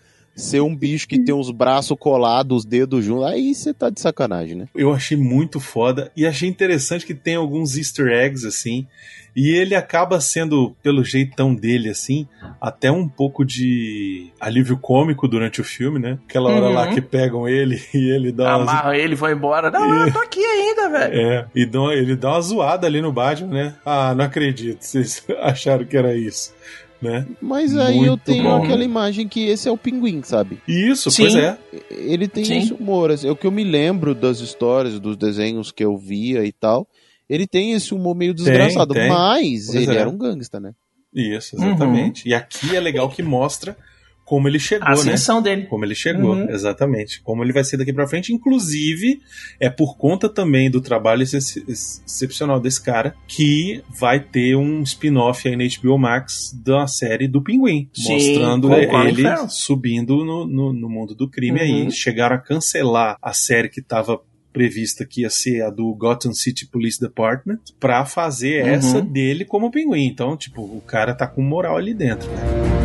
ser 0.41 0.61
um 0.61 0.75
bicho 0.75 1.07
que 1.07 1.19
tem 1.19 1.33
os 1.33 1.51
braços 1.51 1.95
colados, 1.99 2.59
os 2.59 2.65
dedos 2.65 3.03
juntos, 3.05 3.25
aí 3.25 3.53
você 3.53 3.73
tá 3.73 3.89
de 3.89 3.99
sacanagem, 4.01 4.55
né? 4.55 4.65
Eu 4.75 4.91
achei 4.93 5.15
muito 5.17 5.59
foda 5.59 6.11
e 6.15 6.25
achei 6.25 6.49
interessante 6.49 7.05
que 7.05 7.13
tem 7.13 7.35
alguns 7.35 7.77
easter 7.77 8.07
eggs 8.07 8.45
assim. 8.47 8.85
E 9.33 9.49
ele 9.51 9.75
acaba 9.75 10.19
sendo, 10.19 10.75
pelo 10.83 11.05
jeitão 11.05 11.55
dele, 11.55 11.87
assim, 11.87 12.27
até 12.59 12.91
um 12.91 13.07
pouco 13.07 13.45
de 13.45 14.27
alívio 14.37 14.77
cômico 14.77 15.25
durante 15.25 15.61
o 15.61 15.63
filme, 15.63 15.99
né? 15.99 16.19
Aquela 16.27 16.49
hora 16.51 16.65
Uhum. 16.67 16.73
lá 16.73 16.87
que 16.87 16.99
pegam 16.99 17.47
ele 17.47 17.81
e 17.95 18.09
ele 18.13 18.29
dá 18.33 18.57
umas... 18.57 18.67
Amarra 18.67 18.97
ele 18.97 19.13
e 19.13 19.15
vai 19.15 19.31
embora. 19.31 19.71
Não, 19.71 20.05
eu 20.05 20.11
tô 20.11 20.19
aqui 20.19 20.43
ainda, 20.43 20.89
velho. 20.89 21.13
É, 21.31 21.45
e 21.55 21.65
dá- 21.65 21.93
ele 21.93 22.15
dá 22.17 22.31
uma 22.31 22.41
zoada 22.41 22.85
ali 22.85 23.01
no 23.01 23.13
Batman, 23.13 23.53
né? 23.53 23.75
Ah, 23.85 24.13
não 24.13 24.25
acredito, 24.25 24.81
vocês 24.83 25.23
acharam 25.41 25.85
que 25.85 25.95
era 25.95 26.13
isso, 26.13 26.53
né? 27.01 27.25
Mas 27.41 27.75
aí 27.75 27.97
eu 27.97 28.03
Muito 28.07 28.23
tenho 28.23 28.43
bom. 28.43 28.63
aquela 28.63 28.83
imagem 28.83 29.27
que 29.27 29.45
esse 29.47 29.67
é 29.67 29.71
o 29.71 29.77
pinguim, 29.77 30.21
sabe? 30.23 30.59
Isso, 30.67 31.09
Sim. 31.09 31.23
pois 31.23 31.35
é. 31.35 31.57
Ele 31.89 32.27
tem 32.27 32.45
Sim. 32.45 32.57
esse 32.59 32.73
humor. 32.73 33.11
assim, 33.11 33.27
é 33.27 33.31
o 33.31 33.35
que 33.35 33.47
eu 33.47 33.51
me 33.51 33.63
lembro 33.63 34.13
das 34.13 34.39
histórias, 34.39 34.99
dos 34.99 35.17
desenhos 35.17 35.71
que 35.71 35.83
eu 35.83 35.97
via 35.97 36.45
e 36.45 36.51
tal. 36.51 36.87
Ele 37.29 37.47
tem 37.47 37.71
esse 37.71 37.93
humor 37.93 38.15
meio 38.15 38.33
desgraçado, 38.33 38.93
tem. 38.93 39.07
mas 39.09 39.67
Pois 39.67 39.75
ele 39.87 39.95
é. 39.97 39.99
era 40.01 40.09
um 40.09 40.17
gangsta, 40.17 40.59
né? 40.59 40.73
Isso, 41.13 41.55
exatamente. 41.55 42.27
E 42.27 42.33
aqui 42.33 42.75
é 42.75 42.79
legal 42.79 43.09
que 43.09 43.23
mostra 43.23 43.75
como 44.31 44.47
ele 44.47 44.59
chegou, 44.59 44.87
A 44.87 44.91
né? 44.91 44.93
ascensão 44.95 45.41
dele. 45.41 45.63
Como 45.65 45.83
ele 45.83 45.93
chegou, 45.93 46.35
Uhum. 46.35 46.49
exatamente. 46.49 47.21
Como 47.21 47.43
ele 47.43 47.51
vai 47.51 47.65
ser 47.65 47.75
daqui 47.75 47.91
pra 47.91 48.07
frente. 48.07 48.31
Inclusive, 48.33 49.19
é 49.59 49.69
por 49.69 49.97
conta 49.97 50.29
também 50.29 50.71
do 50.71 50.79
trabalho 50.79 51.21
ex- 51.21 51.33
ex- 51.57 52.01
excepcional 52.07 52.57
desse 52.57 52.81
cara 52.81 53.13
que 53.27 53.83
vai 53.89 54.21
ter 54.21 54.55
um 54.55 54.81
spin-off 54.83 55.45
aí 55.49 55.57
na 55.57 55.65
HBO 55.65 55.97
Max 55.97 56.57
da 56.63 56.87
série 56.87 57.27
do 57.27 57.41
Pinguim. 57.41 57.89
Sim, 57.93 58.13
mostrando 58.13 58.73
ele 58.73 59.23
subindo 59.49 60.23
no, 60.23 60.47
no, 60.47 60.71
no 60.71 60.87
mundo 60.89 61.13
do 61.13 61.29
crime 61.29 61.59
Uhum. 61.59 61.65
aí. 61.87 61.91
Chegaram 61.91 62.37
a 62.37 62.39
cancelar 62.39 63.17
a 63.21 63.33
série 63.33 63.67
que 63.67 63.81
tava 63.81 64.17
prevista 64.53 65.05
que 65.05 65.21
ia 65.23 65.29
ser 65.29 65.61
a 65.61 65.69
do 65.69 65.93
Gotham 65.93 66.33
City 66.33 66.65
Police 66.65 67.01
Department 67.01 67.59
pra 67.81 68.05
fazer 68.05 68.63
Uhum. 68.63 68.69
essa 68.69 69.01
dele 69.01 69.43
como 69.43 69.69
pinguim. 69.69 70.05
Então, 70.05 70.37
tipo, 70.37 70.61
o 70.61 70.81
cara 70.87 71.13
tá 71.13 71.27
com 71.27 71.41
moral 71.41 71.75
ali 71.75 71.93
dentro, 71.93 72.29
né? 72.31 72.80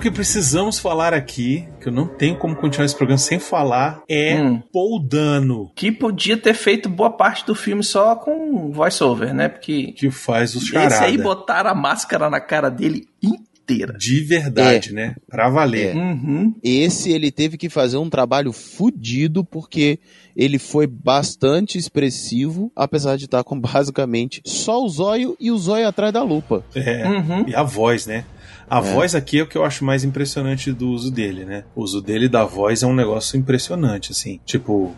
Outro 0.00 0.10
que 0.10 0.16
precisamos 0.16 0.78
falar 0.78 1.12
aqui, 1.12 1.68
que 1.78 1.88
eu 1.88 1.92
não 1.92 2.06
tenho 2.06 2.34
como 2.34 2.56
continuar 2.56 2.86
esse 2.86 2.96
programa 2.96 3.18
sem 3.18 3.38
falar, 3.38 4.02
é 4.08 4.40
Hum. 4.40 4.62
Paul 4.72 4.98
Dano, 4.98 5.70
Que 5.76 5.92
podia 5.92 6.38
ter 6.38 6.54
feito 6.54 6.88
boa 6.88 7.10
parte 7.10 7.44
do 7.44 7.54
filme 7.54 7.84
só 7.84 8.16
com 8.16 8.72
voice-over, 8.72 9.34
né? 9.34 9.48
Porque 9.50 9.92
que 9.92 10.10
faz 10.10 10.54
o 10.54 10.58
esse 10.58 10.68
charada. 10.68 11.02
aí 11.04 11.18
botaram 11.18 11.68
a 11.68 11.74
máscara 11.74 12.30
na 12.30 12.40
cara 12.40 12.70
dele 12.70 13.06
inteira. 13.22 13.92
De 13.98 14.22
verdade, 14.22 14.90
né? 14.94 15.16
Pra 15.28 15.50
valer. 15.50 15.94
Uhum. 15.94 16.54
Esse 16.62 17.12
ele 17.12 17.30
teve 17.30 17.58
que 17.58 17.68
fazer 17.68 17.98
um 17.98 18.08
trabalho 18.08 18.52
fudido 18.54 19.44
porque 19.44 19.98
ele 20.34 20.58
foi 20.58 20.86
bastante 20.86 21.76
expressivo, 21.76 22.72
apesar 22.74 23.16
de 23.18 23.26
estar 23.26 23.44
com 23.44 23.60
basicamente 23.60 24.40
só 24.46 24.82
o 24.82 24.88
zóio 24.88 25.36
e 25.38 25.50
o 25.50 25.58
zóio 25.58 25.86
atrás 25.86 26.10
da 26.10 26.22
lupa. 26.22 26.64
É. 26.74 27.06
Uhum. 27.06 27.44
E 27.46 27.54
a 27.54 27.62
voz, 27.62 28.06
né? 28.06 28.24
A 28.70 28.78
É. 28.78 28.80
voz 28.94 29.14
aqui 29.16 29.40
é 29.40 29.42
o 29.42 29.46
que 29.48 29.58
eu 29.58 29.64
acho 29.64 29.84
mais 29.84 30.04
impressionante 30.04 30.72
do 30.72 30.88
uso 30.90 31.10
dele, 31.10 31.44
né? 31.44 31.64
O 31.74 31.82
uso 31.82 32.00
dele 32.00 32.28
da 32.28 32.44
voz 32.44 32.82
é 32.82 32.86
um 32.86 32.94
negócio 32.94 33.36
impressionante, 33.36 34.12
assim. 34.12 34.38
Tipo, 34.46 34.94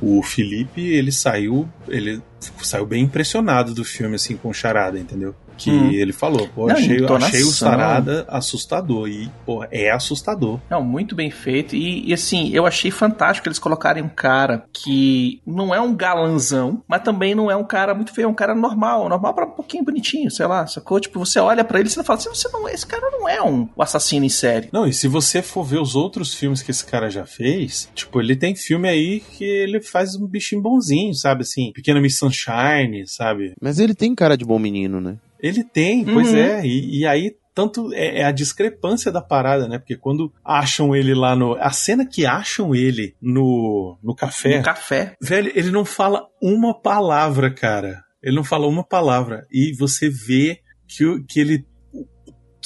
o 0.00 0.22
Felipe, 0.22 0.80
ele 0.80 1.10
saiu. 1.10 1.68
Ele 1.88 2.22
saiu 2.62 2.86
bem 2.86 3.02
impressionado 3.02 3.74
do 3.74 3.84
filme, 3.84 4.14
assim, 4.14 4.36
com 4.36 4.52
Charada, 4.52 4.98
entendeu? 4.98 5.34
Que 5.56 5.70
Hum. 5.70 5.90
ele 5.90 6.12
falou, 6.12 6.48
pô, 6.54 6.66
Não, 6.66 6.74
achei, 6.74 7.04
achei 7.04 7.42
o 7.42 7.50
Charada 7.52 8.24
assustador. 8.28 9.08
E, 9.08 9.30
pô, 9.44 9.64
é 9.70 9.90
assustador. 9.90 10.60
Não, 10.70 10.82
muito 10.84 11.14
bem 11.14 11.30
feito. 11.30 11.74
E, 11.74 12.08
e, 12.08 12.12
assim, 12.12 12.50
eu 12.52 12.66
achei 12.66 12.90
fantástico 12.90 13.48
eles 13.48 13.58
colocarem 13.58 14.02
um 14.02 14.08
cara 14.08 14.64
que 14.72 15.40
não 15.46 15.74
é 15.74 15.80
um 15.80 15.94
galanzão, 15.94 16.82
mas 16.86 17.02
também 17.02 17.34
não 17.34 17.50
é 17.50 17.56
um 17.56 17.64
cara 17.64 17.94
muito 17.94 18.12
feio, 18.12 18.26
é 18.26 18.28
um 18.28 18.34
cara 18.34 18.54
normal, 18.54 19.08
normal 19.08 19.34
pra 19.34 19.46
um 19.46 19.50
pouquinho 19.50 19.84
bonitinho, 19.84 20.30
sei 20.30 20.46
lá, 20.46 20.66
sacou? 20.66 21.00
Tipo, 21.00 21.18
você 21.18 21.38
olha 21.38 21.64
pra 21.64 21.78
ele 21.80 21.88
e 21.88 21.90
você 21.92 22.02
fala 22.04 22.18
assim, 22.18 22.28
você 22.28 22.48
não, 22.52 22.68
esse 22.68 22.86
cara 22.86 23.10
não 23.10 23.28
é 23.28 23.42
um 23.42 23.68
assassino 23.78 24.24
em 24.26 24.28
série. 24.30 24.68
Não, 24.72 24.86
e 24.86 24.92
se 24.92 25.08
você 25.08 25.40
for 25.42 25.64
ver 25.64 25.80
os 25.80 25.94
outros 25.96 26.34
filmes 26.34 26.62
que 26.62 26.70
esse 26.70 26.84
cara 26.84 27.10
já 27.10 27.24
fez, 27.24 27.88
tipo, 27.94 28.20
ele 28.20 28.36
tem 28.36 28.54
filme 28.54 28.88
aí 28.88 29.20
que 29.20 29.44
ele 29.44 29.80
faz 29.80 30.14
um 30.16 30.26
bichinho 30.26 30.60
bonzinho, 30.62 31.14
sabe? 31.14 31.42
Assim, 31.42 31.72
Pequena 31.72 32.00
Miss 32.00 32.18
Sunshine, 32.18 33.06
sabe? 33.06 33.54
Mas 33.60 33.78
ele 33.78 33.94
tem 33.94 34.14
cara 34.14 34.36
de 34.36 34.44
bom 34.44 34.58
menino, 34.58 35.00
né? 35.00 35.16
Ele 35.46 35.62
tem, 35.64 36.04
pois 36.04 36.28
Uhum. 36.30 36.36
é. 36.36 36.66
E, 36.66 37.00
e 37.00 37.06
aí, 37.06 37.32
tanto 37.54 37.92
é, 37.94 38.20
é 38.20 38.24
a 38.24 38.32
discrepância 38.32 39.10
da 39.10 39.20
parada, 39.22 39.66
né? 39.68 39.78
Porque 39.78 39.96
quando 39.96 40.32
acham 40.44 40.94
ele 40.94 41.14
lá 41.14 41.34
no. 41.36 41.54
A 41.60 41.70
cena 41.70 42.04
que 42.06 42.26
acham 42.26 42.74
ele 42.74 43.14
no, 43.20 43.98
no 44.02 44.14
café, 44.14 44.58
No 44.58 44.62
café. 44.64 45.14
velho, 45.22 45.50
ele 45.54 45.70
não 45.70 45.84
fala 45.84 46.26
uma 46.42 46.74
palavra, 46.78 47.50
cara. 47.50 48.02
Ele 48.22 48.36
não 48.36 48.44
fala 48.44 48.66
uma 48.66 48.84
palavra. 48.84 49.46
E 49.52 49.72
você 49.78 50.08
vê 50.08 50.58
que, 50.88 51.04
que 51.28 51.40
ele. 51.40 51.64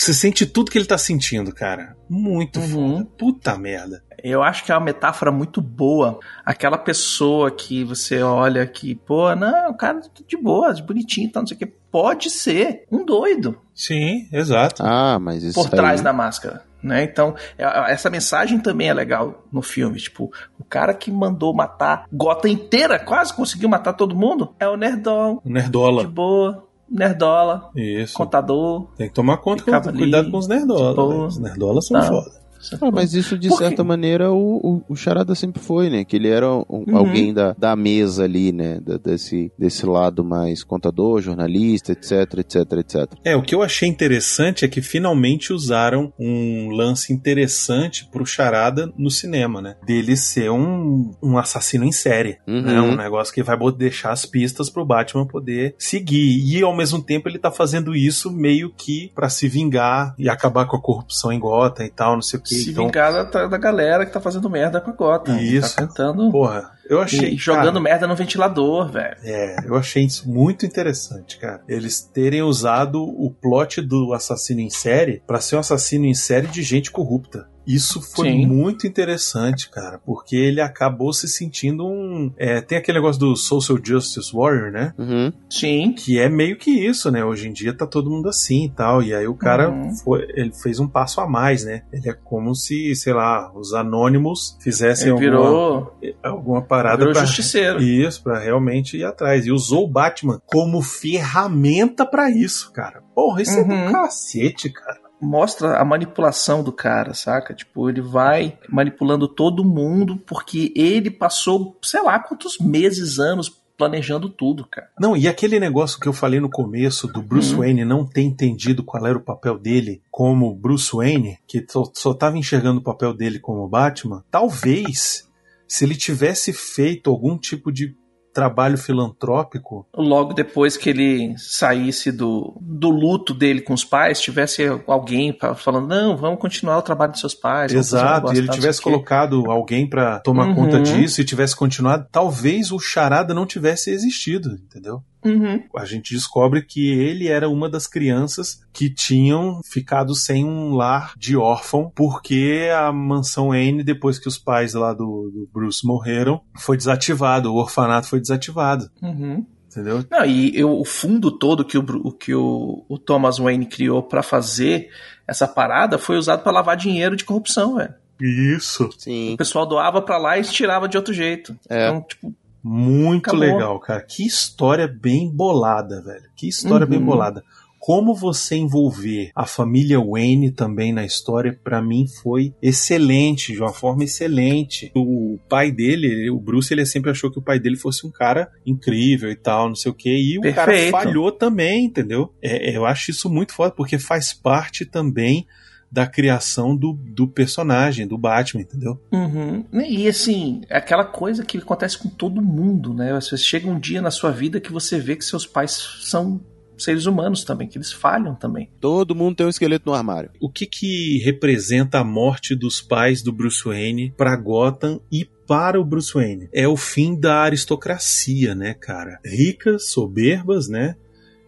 Você 0.01 0.15
sente 0.15 0.47
tudo 0.47 0.71
que 0.71 0.79
ele 0.79 0.87
tá 0.87 0.97
sentindo, 0.97 1.53
cara. 1.55 1.95
Muito 2.09 2.59
Uhum. 2.59 2.97
foda. 2.97 3.09
Puta 3.19 3.59
merda. 3.59 4.03
Eu 4.23 4.43
acho 4.43 4.65
que 4.65 4.73
é 4.73 4.75
uma 4.75 4.85
metáfora 4.85 5.31
muito 5.31 5.61
boa. 5.61 6.19
Aquela 6.45 6.79
pessoa 6.79 7.51
que 7.51 7.85
você 7.85 8.23
olha 8.23 8.67
que, 8.67 8.95
pô, 8.95 9.35
não, 9.35 9.71
o 9.71 9.77
cara 9.77 10.01
tá 10.01 10.09
de 10.27 10.37
boa, 10.39 10.73
de 10.73 10.83
bonitinho 10.83 11.31
tal, 11.31 11.43
não 11.43 11.47
sei 11.47 11.57
o 11.57 11.59
que. 11.61 11.67
Pode 11.67 12.31
ser 12.31 12.85
um 12.91 13.05
doido 13.05 13.59
Sim, 13.75 14.27
exato. 14.33 14.83
Ah, 14.83 15.19
mas 15.19 15.43
isso 15.43 15.55
por 15.61 15.67
aí... 15.67 15.71
trás 15.77 16.01
da 16.01 16.13
máscara. 16.15 16.63
Né? 16.83 17.03
Então, 17.03 17.35
é- 17.59 17.93
essa 17.93 18.09
mensagem 18.09 18.59
também 18.59 18.89
é 18.89 18.95
legal 18.95 19.45
no 19.53 19.61
filme. 19.61 19.99
Tipo, 19.99 20.31
o 20.59 20.65
cara 20.65 20.95
que 20.95 21.11
mandou 21.11 21.53
matar 21.55 22.07
Gota 22.11 22.49
inteira, 22.49 22.99
quase 22.99 23.35
conseguiu 23.35 23.69
matar 23.69 23.93
todo 23.93 24.15
mundo, 24.17 24.55
é 24.59 24.67
o 24.67 24.77
Nerdol, 24.79 25.43
O 25.45 25.49
de 25.49 25.53
Nerdola. 25.53 26.05
boa, 26.05 26.67
Nerdola, 26.91 27.71
Isso. 27.77 28.15
contador. 28.15 28.87
Tem 28.97 29.09
que 29.09 29.15
tomar 29.15 29.37
conta, 29.37 29.63
com, 29.63 29.93
cuidado 29.97 30.31
com 30.31 30.39
os 30.39 30.49
nerdolas. 30.49 30.95
boa. 30.97 31.19
né? 31.19 31.27
Os 31.27 31.39
nerdolas 31.39 31.87
são 31.87 32.01
Não. 32.01 32.07
foda. 32.07 32.40
Ah, 32.81 32.91
mas 32.93 33.15
isso, 33.15 33.39
de 33.39 33.55
certa 33.57 33.83
maneira, 33.85 34.31
o, 34.31 34.57
o, 34.57 34.83
o 34.91 34.97
Charada 34.97 35.35
sempre 35.35 35.63
foi, 35.63 35.89
né? 35.91 36.05
Que 36.05 36.17
ele 36.17 36.29
era 36.29 36.51
um- 36.53 36.65
Uhum. 36.71 36.97
alguém 36.97 37.33
da, 37.35 37.53
da 37.59 37.77
mesa 37.77 38.25
ali, 38.25 38.53
né? 38.53 38.81
Da- 38.81 38.97
desse, 38.97 39.53
desse 39.59 39.85
lado 39.87 40.25
mais 40.25 40.63
contador, 40.65 41.21
jornalista, 41.21 41.93
etc, 41.93 42.39
etc, 42.39 42.57
etc. 42.79 43.13
É, 43.25 43.37
o 43.37 43.43
que 43.43 43.55
eu 43.55 43.63
achei 43.63 43.89
interessante 43.89 44.65
é 44.65 44.69
que 44.69 44.81
finalmente 44.83 45.53
usaram 45.53 46.13
um 46.19 46.71
lance 46.71 47.13
interessante 47.13 48.07
pro 48.11 48.25
Charada 48.27 48.93
no 48.97 49.11
cinema, 49.11 49.61
né? 49.61 49.77
Dele 49.87 50.17
ser 50.17 50.51
um, 50.51 51.13
um 51.23 51.39
assassino 51.39 51.85
em 51.85 51.93
série. 51.93 52.39
Uhum. 52.47 52.63
né? 52.63 52.81
Um 52.81 52.97
negócio 52.97 53.33
que 53.35 53.43
vai 53.43 53.57
deixar 53.77 54.13
as 54.13 54.25
pistas 54.27 54.69
pro 54.71 54.85
Batman 54.85 55.27
poder 55.27 55.75
seguir. 55.79 56.41
E 56.45 56.63
ao 56.63 56.75
mesmo 56.77 57.03
tempo 57.03 57.29
ele 57.29 57.39
tá 57.39 57.51
fazendo 57.51 57.95
isso 57.95 58.31
meio 58.31 58.71
que 58.77 59.11
pra 59.15 59.29
se 59.29 59.49
vingar 59.49 60.15
e 60.19 60.29
acabar 60.29 60.67
com 60.67 60.77
a 60.77 60.81
corrupção 60.83 61.33
em 61.33 61.39
Gotham 61.39 61.85
e 61.85 61.91
tal, 61.91 62.15
não 62.15 62.23
sei 62.23 62.39
o 62.39 62.43
que. 62.43 62.50
Se 62.55 62.71
então, 62.71 62.87
vingar 62.87 63.13
da, 63.13 63.47
da 63.47 63.59
galera 63.59 64.05
que 64.05 64.13
tá 64.13 64.21
fazendo 64.21 64.51
merda 64.51 64.81
com 64.81 64.91
a 64.91 64.95
Gotham. 64.95 65.39
Isso. 65.39 65.77
Tá 65.77 65.87
tentando. 65.87 66.31
porra, 66.31 66.71
eu 66.91 67.01
achei. 67.01 67.35
e 67.35 67.37
jogando 67.37 67.65
cara, 67.75 67.81
merda 67.81 68.07
no 68.07 68.17
ventilador, 68.17 68.91
velho. 68.91 69.17
É, 69.23 69.57
eu 69.67 69.75
achei 69.77 70.05
isso 70.05 70.29
muito 70.31 70.67
interessante, 70.67 71.39
cara. 71.39 71.63
Eles 71.69 72.01
terem 72.01 72.43
usado 72.43 73.03
o 73.03 73.31
plot 73.31 73.81
do 73.81 74.13
assassino 74.13 74.61
em 74.61 74.71
série 74.71 75.23
pra 75.27 75.41
ser 75.41 75.57
um 75.57 75.61
assassino 75.61 76.05
em 76.05 76.15
série 76.15 76.47
de 76.49 76.63
gente 76.63 76.91
corrupta. 76.91 77.49
Isso 77.67 78.01
foi 78.01 78.31
Sim. 78.31 78.47
muito 78.47 78.87
interessante, 78.87 79.71
cara, 79.71 80.01
porque 80.05 80.35
ele 80.35 80.61
acabou 80.61 81.13
se 81.13 81.29
sentindo 81.29 81.87
um. 81.87 82.33
é, 82.37 82.61
tem 82.61 82.77
aquele 82.77 82.99
negócio 82.99 83.21
do 83.21 83.37
Social 83.37 83.79
Justice 83.85 84.35
Warrior, 84.35 84.73
né? 84.73 84.93
Uhum. 84.99 85.33
Sim. 85.49 85.93
Que 85.93 86.19
é 86.19 86.29
meio 86.29 86.57
que 86.57 86.71
isso, 86.71 87.11
né? 87.13 87.23
Hoje 87.25 87.49
em 87.49 87.53
dia 87.53 87.73
tá 87.77 87.87
todo 87.87 88.11
mundo 88.11 88.29
assim 88.29 88.65
e 88.65 88.71
tal. 88.71 89.03
E 89.03 89.15
aí 89.15 89.29
o 89.29 89.35
cara 89.37 89.71
Uhum. 89.71 89.95
foi, 89.95 90.27
ele 90.35 90.51
fez 90.53 90.81
um 90.81 90.89
passo 90.89 91.21
a 91.21 91.29
mais, 91.29 91.63
né? 91.65 91.83
Ele 91.93 92.09
é 92.09 92.13
como 92.15 92.55
se, 92.57 92.93
sei 92.97 93.13
lá, 93.13 93.53
os 93.55 93.73
anônimos 93.75 94.57
fizessem 94.61 95.15
Ele 95.15 95.29
alguma, 95.29 95.93
virou, 96.01 96.17
alguma 96.25 96.63
parada 96.83 96.99
virou 96.99 97.13
pra, 97.13 97.25
justiceiro. 97.25 97.83
isso, 97.83 98.23
pra 98.23 98.39
realmente 98.39 98.97
ir 98.97 99.05
atrás. 99.05 99.47
E 99.47 99.53
usou 99.53 99.85
o 99.85 99.91
Batman 99.91 100.41
como 100.47 100.81
ferramenta 100.83 102.05
pra 102.07 102.31
isso, 102.31 102.73
cara. 102.73 103.03
Porra, 103.15 103.43
isso 103.43 103.59
é 103.59 103.63
Uhum. 103.63 103.87
do 103.87 103.93
cacete, 103.93 104.71
cara. 104.71 104.99
Mostra 105.21 105.77
a 105.77 105.85
manipulação 105.85 106.63
do 106.65 106.73
cara, 106.73 107.13
saca? 107.13 107.53
Tipo, 107.53 107.91
ele 107.91 108.01
vai 108.01 108.57
manipulando 108.69 109.29
todo 109.29 109.63
mundo 109.65 110.17
porque 110.27 110.73
ele 110.75 111.11
passou, 111.11 111.77
sei 111.83 112.03
lá, 112.03 112.19
quantos 112.19 112.59
meses, 112.59 113.19
anos 113.19 113.51
planejando 113.77 114.29
tudo, 114.29 114.67
cara. 114.67 114.89
Não, 114.99 115.17
e 115.17 115.27
aquele 115.29 115.59
negócio 115.61 115.99
que 116.01 116.07
eu 116.07 116.13
falei 116.13 116.39
no 116.41 116.51
começo 116.51 117.07
do 117.07 117.23
Bruce 117.23 117.53
Uhum. 117.53 117.61
Wayne 117.61 117.85
não 117.85 118.05
ter 118.07 118.21
entendido 118.23 118.83
qual 118.85 119.07
era 119.07 119.17
o 119.17 119.23
papel 119.23 119.59
dele 119.59 120.03
como 120.11 120.55
Bruce 120.55 120.91
Wayne, 120.95 121.39
que 121.47 121.65
só, 121.69 121.85
só 121.95 122.13
tava 122.15 122.37
enxergando 122.37 122.81
o 122.81 122.83
papel 122.85 123.13
dele 123.15 123.39
como 123.39 123.67
Batman, 123.69 124.23
talvez 124.31 125.27
se 125.71 125.85
ele 125.85 125.95
tivesse 125.95 126.53
feito 126.53 127.09
algum 127.11 127.39
tipo 127.39 127.71
de 127.71 127.95
trabalho 128.33 128.79
filantrópico, 128.79 129.87
Logo 129.95 130.33
depois 130.33 130.77
que 130.77 130.89
ele 130.91 131.35
saísse 131.37 132.13
do, 132.13 132.57
do 132.61 132.89
luto 132.89 133.35
dele 133.35 133.61
com 133.61 133.75
os 133.75 133.85
pais, 133.85 134.21
tivesse 134.21 134.63
alguém 134.87 135.33
pra- 135.33 135.55
falando: 135.55 135.89
não, 135.89 136.17
vamos 136.17 136.39
continuar 136.41 136.79
o 136.79 136.83
trabalho 136.83 137.11
dos 137.13 137.21
seus 137.21 137.35
pais. 137.35 137.73
exato, 137.73 138.33
e 138.33 138.39
ele 138.39 138.49
tivesse 138.49 138.79
sei 138.81 138.93
o 138.93 138.99
quê." 138.99 139.05
colocado 139.05 139.51
alguém 139.51 139.89
pra 139.89 140.21
tomar 140.21 140.49
Uhum. 140.49 140.55
conta 140.55 140.81
disso 140.81 141.21
e 141.21 141.25
tivesse 141.25 141.57
continuado, 141.57 142.07
talvez 142.11 142.71
o 142.71 142.79
Charada 142.79 143.35
não 143.35 143.45
tivesse 143.47 143.91
existido, 143.91 144.51
entendeu? 144.53 145.03
Uhum. 145.25 145.63
a 145.77 145.85
gente 145.85 146.15
descobre 146.15 146.63
que 146.63 146.89
ele 146.91 147.29
era 147.29 147.49
uma 147.49 147.69
das 147.69 147.87
crianças 147.87 148.61
que 148.73 148.89
tinham 148.89 149.61
ficado 149.65 150.15
sem 150.15 150.45
um 150.45 150.75
lar 150.75 151.13
de 151.17 151.37
órfão, 151.37 151.93
porque 151.95 152.69
a 152.75 152.91
mansão 152.93 153.49
Wayne, 153.49 153.83
depois 153.83 154.19
que 154.19 154.29
os 154.29 154.39
pais 154.39 154.75
lá 154.75 154.93
do, 154.95 155.31
do 155.31 155.49
Bruce 155.53 155.87
morreram, 155.87 156.41
foi 156.57 156.77
desativado, 156.77 157.53
o 157.53 157.57
orfanato 157.57 158.07
foi 158.09 158.21
desativado, 158.21 158.91
Uhum. 159.03 159.45
entendeu? 159.71 160.05
Não, 160.11 160.25
e 160.25 160.57
eu- 160.59 160.73
o 160.79 160.85
fundo 160.85 161.31
todo 161.31 161.65
que 161.65 161.77
o, 161.77 162.13
que 162.13 162.35
o, 162.35 162.85
o 162.89 162.99
Thomas 162.99 163.39
Wayne 163.39 163.67
criou 163.67 164.03
pra 164.03 164.23
fazer 164.23 164.89
essa 165.27 165.47
parada 165.47 165.99
foi 165.99 166.17
usado 166.17 166.43
pra 166.43 166.51
lavar 166.53 166.77
dinheiro 166.77 167.15
de 167.15 167.25
corrupção, 167.25 167.77
velho. 167.77 167.95
Isso. 168.23 168.91
Sim. 168.99 169.33
O 169.35 169.37
pessoal 169.39 169.65
doava 169.65 170.03
pra 170.03 170.19
lá 170.19 170.39
e 170.39 170.43
tirava 170.43 170.87
de 170.87 170.97
outro 170.97 171.13
jeito. 171.15 171.57
É. 171.71 171.89
Então, 171.89 172.03
tipo, 172.03 172.35
Muito 172.63 173.31
Acabou. 173.31 173.41
legal, 173.41 173.81
cara. 173.81 174.03
Que 174.03 174.27
história 174.27 174.87
bem 174.87 175.31
bolada, 175.31 176.03
velho. 176.03 176.25
Que 176.37 176.49
história 176.49 176.85
Uhum. 176.85 176.91
bem 176.91 177.01
bolada. 177.01 177.43
Como 177.79 178.15
você 178.15 178.57
envolver 178.57 179.31
a 179.35 179.47
família 179.47 179.99
Wayne 179.99 180.51
também 180.51 180.93
na 180.93 181.03
história, 181.03 181.59
pra 181.65 181.81
mim 181.81 182.07
foi 182.23 182.53
excelente, 182.61 183.55
de 183.55 183.59
uma 183.61 183.73
forma 183.73 184.05
excelente. 184.05 184.93
O 184.95 185.39
pai 185.49 185.73
dele, 185.73 186.29
o 186.29 186.39
Bruce, 186.39 186.75
ele 186.75 186.85
sempre 186.85 187.11
achou 187.11 187.31
que 187.31 187.39
o 187.39 187.43
pai 187.43 187.59
dele 187.59 187.77
fosse 187.77 188.07
um 188.07 188.11
cara 188.11 188.51
incrível 188.67 189.31
e 189.31 189.35
tal, 189.37 189.69
não 189.69 189.75
sei 189.75 189.91
o 189.91 189.95
quê. 189.95 190.11
E 190.15 190.39
o 190.39 190.43
cara 190.55 190.71
Perfeito. 190.73 190.91
falhou 190.91 191.33
também, 191.33 191.87
entendeu? 191.87 192.31
É, 192.43 192.77
eu 192.77 192.85
acho 192.85 193.11
isso 193.11 193.31
muito 193.31 193.55
foda, 193.55 193.71
porque 193.75 193.99
faz 193.99 194.35
parte 194.35 194.85
também 194.85 195.47
da 195.91 196.07
criação 196.07 196.77
do, 196.77 196.93
do 196.93 197.27
personagem, 197.27 198.07
do 198.07 198.17
Batman, 198.17 198.63
entendeu? 198.63 199.01
Uhum. 199.13 199.65
E 199.73 200.07
assim, 200.09 200.63
é 200.69 200.79
aquela 200.79 201.05
coisa 201.05 201.45
que 201.45 201.59
acontece 201.59 201.99
com 201.99 202.09
todo 202.09 202.41
mundo, 202.41 202.95
né? 202.95 203.13
Você 203.13 203.37
chega 203.37 203.69
um 203.69 203.79
dia 203.79 204.01
na 204.01 204.11
sua 204.11 204.31
vida 204.31 204.61
que 204.61 204.73
você 204.73 204.99
vê 204.99 205.17
que 205.17 205.25
seus 205.25 205.47
pais 205.47 205.73
são 206.03 206.41
seres 206.79 207.07
humanos 207.07 207.45
também, 207.45 207.69
que 207.69 207.77
eles 207.77 207.93
falham 207.93 208.35
também. 208.35 208.71
Todo 208.81 209.15
mundo 209.15 209.37
tem 209.37 209.47
um 209.47 209.51
esqueleto 209.51 209.85
no 209.87 209.95
armário. 209.95 210.31
O 210.41 210.49
que 210.49 210.67
que 210.67 211.19
representa 211.19 211.99
a 211.99 212.05
morte 212.05 212.55
dos 212.55 212.81
pais 212.81 213.23
do 213.23 213.33
Bruce 213.33 213.63
Wayne 213.65 214.15
para 214.17 214.37
Gotham 214.37 215.01
e 215.13 215.29
para 215.47 215.81
o 215.81 215.85
Bruce 215.85 216.15
Wayne? 216.15 216.49
É 216.53 216.67
o 216.67 216.77
fim 216.77 217.19
da 217.19 217.43
aristocracia, 217.43 218.55
né, 218.55 218.75
cara? 218.75 219.21
Ricas, 219.25 219.91
soberbas, 219.91 220.69
né? 220.69 220.97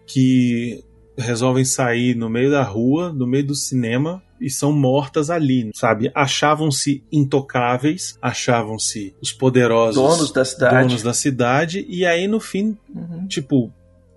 Que 0.07 0.85
resolvem 1.19 1.65
sair 1.65 2.15
no 2.17 2.29
meio 2.31 2.51
da 2.51 2.63
rua, 2.63 3.13
no 3.13 3.27
meio 3.27 3.47
do 3.47 3.55
cinema 3.55 4.23
e 4.41 4.51
são 4.51 4.73
mortas 4.73 5.31
ali, 5.31 5.71
sabe? 5.75 6.11
Achavam-se 6.15 7.05
intocáveis, 7.13 8.19
achavam-se 8.21 9.15
os 9.21 9.33
poderosos 9.33 10.03
Donos 10.03 10.33
da 10.33 10.45
cidade. 10.45 10.87
donos 10.89 11.03
da 11.03 11.13
cidade 11.13 11.85
e 11.89 12.05
aí 12.07 12.27
no 12.27 12.41
fim 12.41 12.77
Uhum. 12.95 13.27
tipo, 13.29 13.73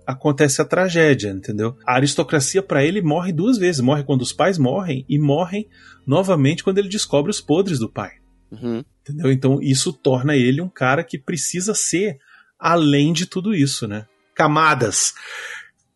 acontece 0.06 0.60
a 0.62 0.64
tragédia, 0.64 1.30
entendeu? 1.30 1.76
A 1.86 1.94
aristocracia 1.94 2.62
pra 2.62 2.84
ele 2.84 3.02
morre 3.02 3.32
duas 3.32 3.58
vezes, 3.58 3.80
morre 3.80 4.02
quando 4.04 4.22
os 4.22 4.32
pais 4.32 4.56
morrem 4.58 5.04
e 5.08 5.18
morrem 5.18 5.68
novamente 6.06 6.62
quando 6.64 6.78
ele 6.78 6.88
descobre 6.88 7.30
os 7.30 7.40
podres 7.40 7.78
do 7.78 7.88
pai, 7.88 8.12
Uhum. 8.50 8.82
entendeu? 9.02 9.30
Então 9.30 9.58
isso 9.60 9.92
torna 9.92 10.34
ele 10.36 10.60
um 10.60 10.68
cara 10.68 11.02
que 11.04 11.18
precisa 11.18 11.74
ser 11.74 12.18
além 12.58 13.12
de 13.12 13.26
tudo 13.26 13.54
isso, 13.54 13.86
né? 13.86 14.06
Camadas. 14.34 15.14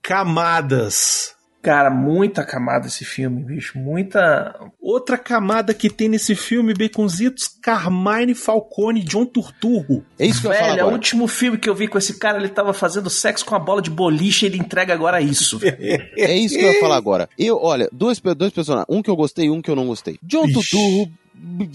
Camadas. 0.02 1.34
Cara, 1.62 1.90
muita 1.90 2.42
camada 2.42 2.86
esse 2.86 3.04
filme, 3.04 3.42
bicho. 3.44 3.78
Muita. 3.78 4.58
Outra 4.80 5.18
camada 5.18 5.74
que 5.74 5.90
tem 5.90 6.08
nesse 6.08 6.34
filme, 6.34 6.72
Baconzitos, 6.72 7.48
Carmine 7.62 8.34
Falcone, 8.34 9.02
John 9.04 9.26
Turturro. 9.26 10.02
É 10.18 10.24
isso 10.24 10.40
que 10.40 10.46
eu 10.46 10.52
ia 10.52 10.56
falar 10.58 10.68
Velho, 10.70 10.80
é 10.80 10.82
o 10.82 10.86
agora. 10.86 10.96
último 10.96 11.28
filme 11.28 11.58
que 11.58 11.68
eu 11.68 11.74
vi 11.74 11.86
com 11.86 11.98
esse 11.98 12.18
cara, 12.18 12.38
ele 12.38 12.48
tava 12.48 12.72
fazendo 12.72 13.10
sexo 13.10 13.44
com 13.44 13.54
a 13.54 13.58
bola 13.58 13.82
de 13.82 13.90
boliche 13.90 14.46
e 14.46 14.48
ele 14.48 14.56
entrega 14.58 14.94
agora 14.94 15.20
isso. 15.20 15.58
velho. 15.58 15.76
É 16.16 16.34
isso 16.34 16.56
que 16.56 16.64
eu 16.64 16.72
ia 16.72 16.80
falar 16.80 16.96
agora. 16.96 17.28
Eu, 17.38 17.58
olha, 17.62 17.90
dois, 17.92 18.18
dois 18.20 18.52
personagens. 18.54 18.86
Um 18.88 19.02
que 19.02 19.10
eu 19.10 19.16
gostei 19.16 19.44
e 19.46 19.50
um 19.50 19.60
que 19.60 19.70
eu 19.70 19.76
não 19.76 19.86
gostei. 19.86 20.18
John 20.22 20.46
Ixi. 20.46 20.54
Tuturro. 20.54 21.10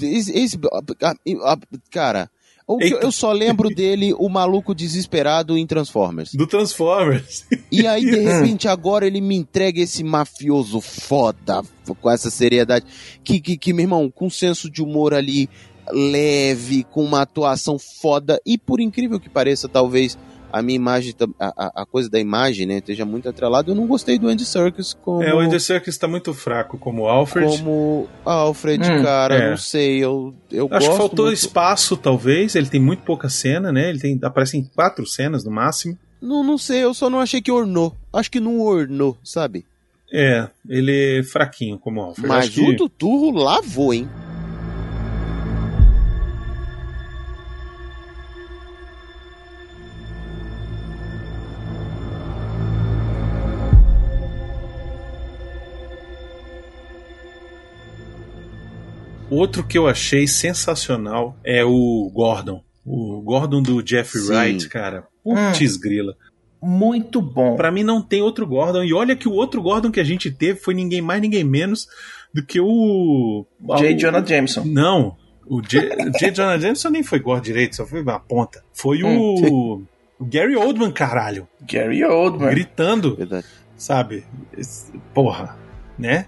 Esse, 0.02 0.32
esse- 0.38 0.60
a- 1.04 1.12
a- 1.52 1.58
cara, 1.92 2.30
o 2.68 2.78
que 2.78 2.94
eu- 2.94 3.00
eu 3.00 3.12
só 3.12 3.32
lembro 3.32 3.70
dele, 3.70 4.14
o 4.18 4.28
maluco 4.30 4.74
desesperado 4.74 5.58
em 5.58 5.68
Transformers. 5.68 6.34
Do 6.34 6.48
Transformers. 6.48 7.46
E 7.72 7.86
aí, 7.86 8.02
de 8.06 8.16
repente, 8.20 8.68
agora 8.68 9.06
ele 9.06 9.22
me 9.22 9.36
entrega 9.36 9.80
esse 9.82 10.04
mafioso 10.04 10.82
foda, 10.82 11.62
com 12.02 12.10
essa 12.10 12.30
seriedade. 12.32 12.86
Que, 13.24 13.40
que, 13.40 13.58
que, 13.58 13.72
meu 13.74 13.84
irmão, 13.84 14.10
com 14.10 14.30
senso 14.30 14.70
de 14.70 14.82
humor 14.82 15.14
ali 15.14 15.50
leve, 15.92 16.84
com 16.84 17.04
uma 17.04 17.22
atuação 17.22 17.78
foda. 17.78 18.42
E 18.46 18.58
por 18.58 18.80
incrível 18.80 19.20
que 19.20 19.30
pareça, 19.30 19.68
talvez 19.70 20.18
a 20.60 20.62
minha 20.62 20.76
imagem, 20.76 21.14
a, 21.40 21.82
a- 21.82 21.86
coisa 21.86 22.10
da 22.10 22.20
imagem, 22.20 22.66
né, 22.66 22.78
esteja 22.78 23.06
muito 23.06 23.28
atrelada. 23.28 23.70
Eu 23.72 23.76
não 23.76 23.86
gostei 23.88 24.18
do 24.18 24.28
Andy 24.28 24.46
Serkis 24.46 24.94
como. 24.94 25.22
É, 25.24 25.34
o 25.34 25.40
Andy 25.40 25.60
Serkis 25.60 25.98
tá 25.98 26.08
muito 26.08 26.34
fraco 26.34 26.78
como 26.78 27.08
Alfred. 27.08 27.58
Como 27.58 28.08
Alfred, 28.24 28.84
Hum, 28.90 29.04
cara, 29.04 29.36
é. 29.36 29.50
não 29.52 29.58
sei, 29.58 29.98
eu, 30.04 30.34
eu 30.52 30.66
Acho 30.72 30.86
gosto 30.88 30.92
que 30.92 30.98
faltou 30.98 31.26
muito- 31.26 31.38
espaço, 31.38 31.98
talvez. 31.98 32.56
Ele 32.56 32.68
tem 32.68 32.80
muito 32.80 33.04
pouca 33.04 33.28
cena, 33.30 33.72
né? 33.72 33.90
Ele 33.90 34.00
tem, 34.00 34.20
aparece 34.24 34.58
em 34.58 34.64
quatro 34.64 35.06
cenas 35.06 35.44
no 35.44 35.52
máximo. 35.52 35.98
Não, 36.22 36.44
não 36.44 36.58
sei, 36.58 36.84
eu 36.84 36.94
só 36.94 37.10
não 37.10 37.20
achei 37.20 37.42
que 37.42 37.52
ornou. 37.52 37.96
Acho 38.14 38.32
que 38.32 38.40
não 38.40 38.60
ornou, 38.62 39.18
sabe? 39.24 39.66
É, 40.14 40.48
ele 40.70 41.20
é 41.20 41.24
fraquinho 41.24 41.78
como 41.78 42.00
Alfred. 42.02 42.28
Mas 42.28 42.46
Acho 42.46 42.54
que- 42.54 42.72
o 42.72 42.78
Tuturro 42.78 43.32
lavou, 43.38 43.94
hein? 43.94 44.08
Outro 59.36 59.64
que 59.66 59.78
eu 59.78 59.88
achei 59.88 60.28
sensacional 60.28 61.36
é 61.44 61.64
o 61.64 62.10
Gordon. 62.14 62.64
O 62.86 63.22
Gordon 63.22 63.62
do 63.62 63.86
Jeffrey 63.86 64.24
Sim. 64.24 64.34
Wright, 64.34 64.70
cara. 64.70 65.06
Putz 65.24 65.76
grila. 65.78 66.16
Muito 66.62 67.22
bom. 67.22 67.56
Pra 67.56 67.72
mim 67.72 67.84
não 67.84 68.02
tem 68.02 68.22
outro 68.22 68.46
Gordon. 68.48 68.84
E 68.84 68.94
olha 68.94 69.16
que 69.16 69.28
o 69.28 69.34
outro 69.34 69.62
Gordon 69.62 69.92
que 69.92 70.00
a 70.00 70.04
gente 70.04 70.32
teve 70.32 70.60
foi 70.60 70.74
ninguém 70.74 71.02
mais, 71.02 71.22
ninguém 71.22 71.44
menos 71.44 71.88
do 72.34 72.44
que 72.46 72.60
o. 72.60 73.46
J. 73.78 73.94
o- 73.94 73.98
Jonah 73.98 74.26
Jameson. 74.26 74.64
Não. 74.66 75.16
O 75.48 75.62
J. 75.62 75.80
o 76.08 76.12
J. 76.18 76.32
Jonah 76.32 76.58
Jameson 76.60 76.90
nem 76.90 77.04
foi 77.04 77.20
Gordon 77.20 77.42
direito, 77.44 77.76
só 77.76 77.86
foi 77.86 78.02
uma 78.02 78.20
ponta. 78.20 78.64
Foi 78.74 79.04
o. 79.04 79.80
o 80.20 80.26
Gary 80.28 80.56
Oldman, 80.56 80.92
caralho. 80.92 81.48
Gary 81.62 82.04
Oldman. 82.04 82.50
Gritando, 82.50 83.16
Verdade. 83.16 83.46
sabe? 83.78 84.24
Porra, 85.14 85.58
né? 86.00 86.26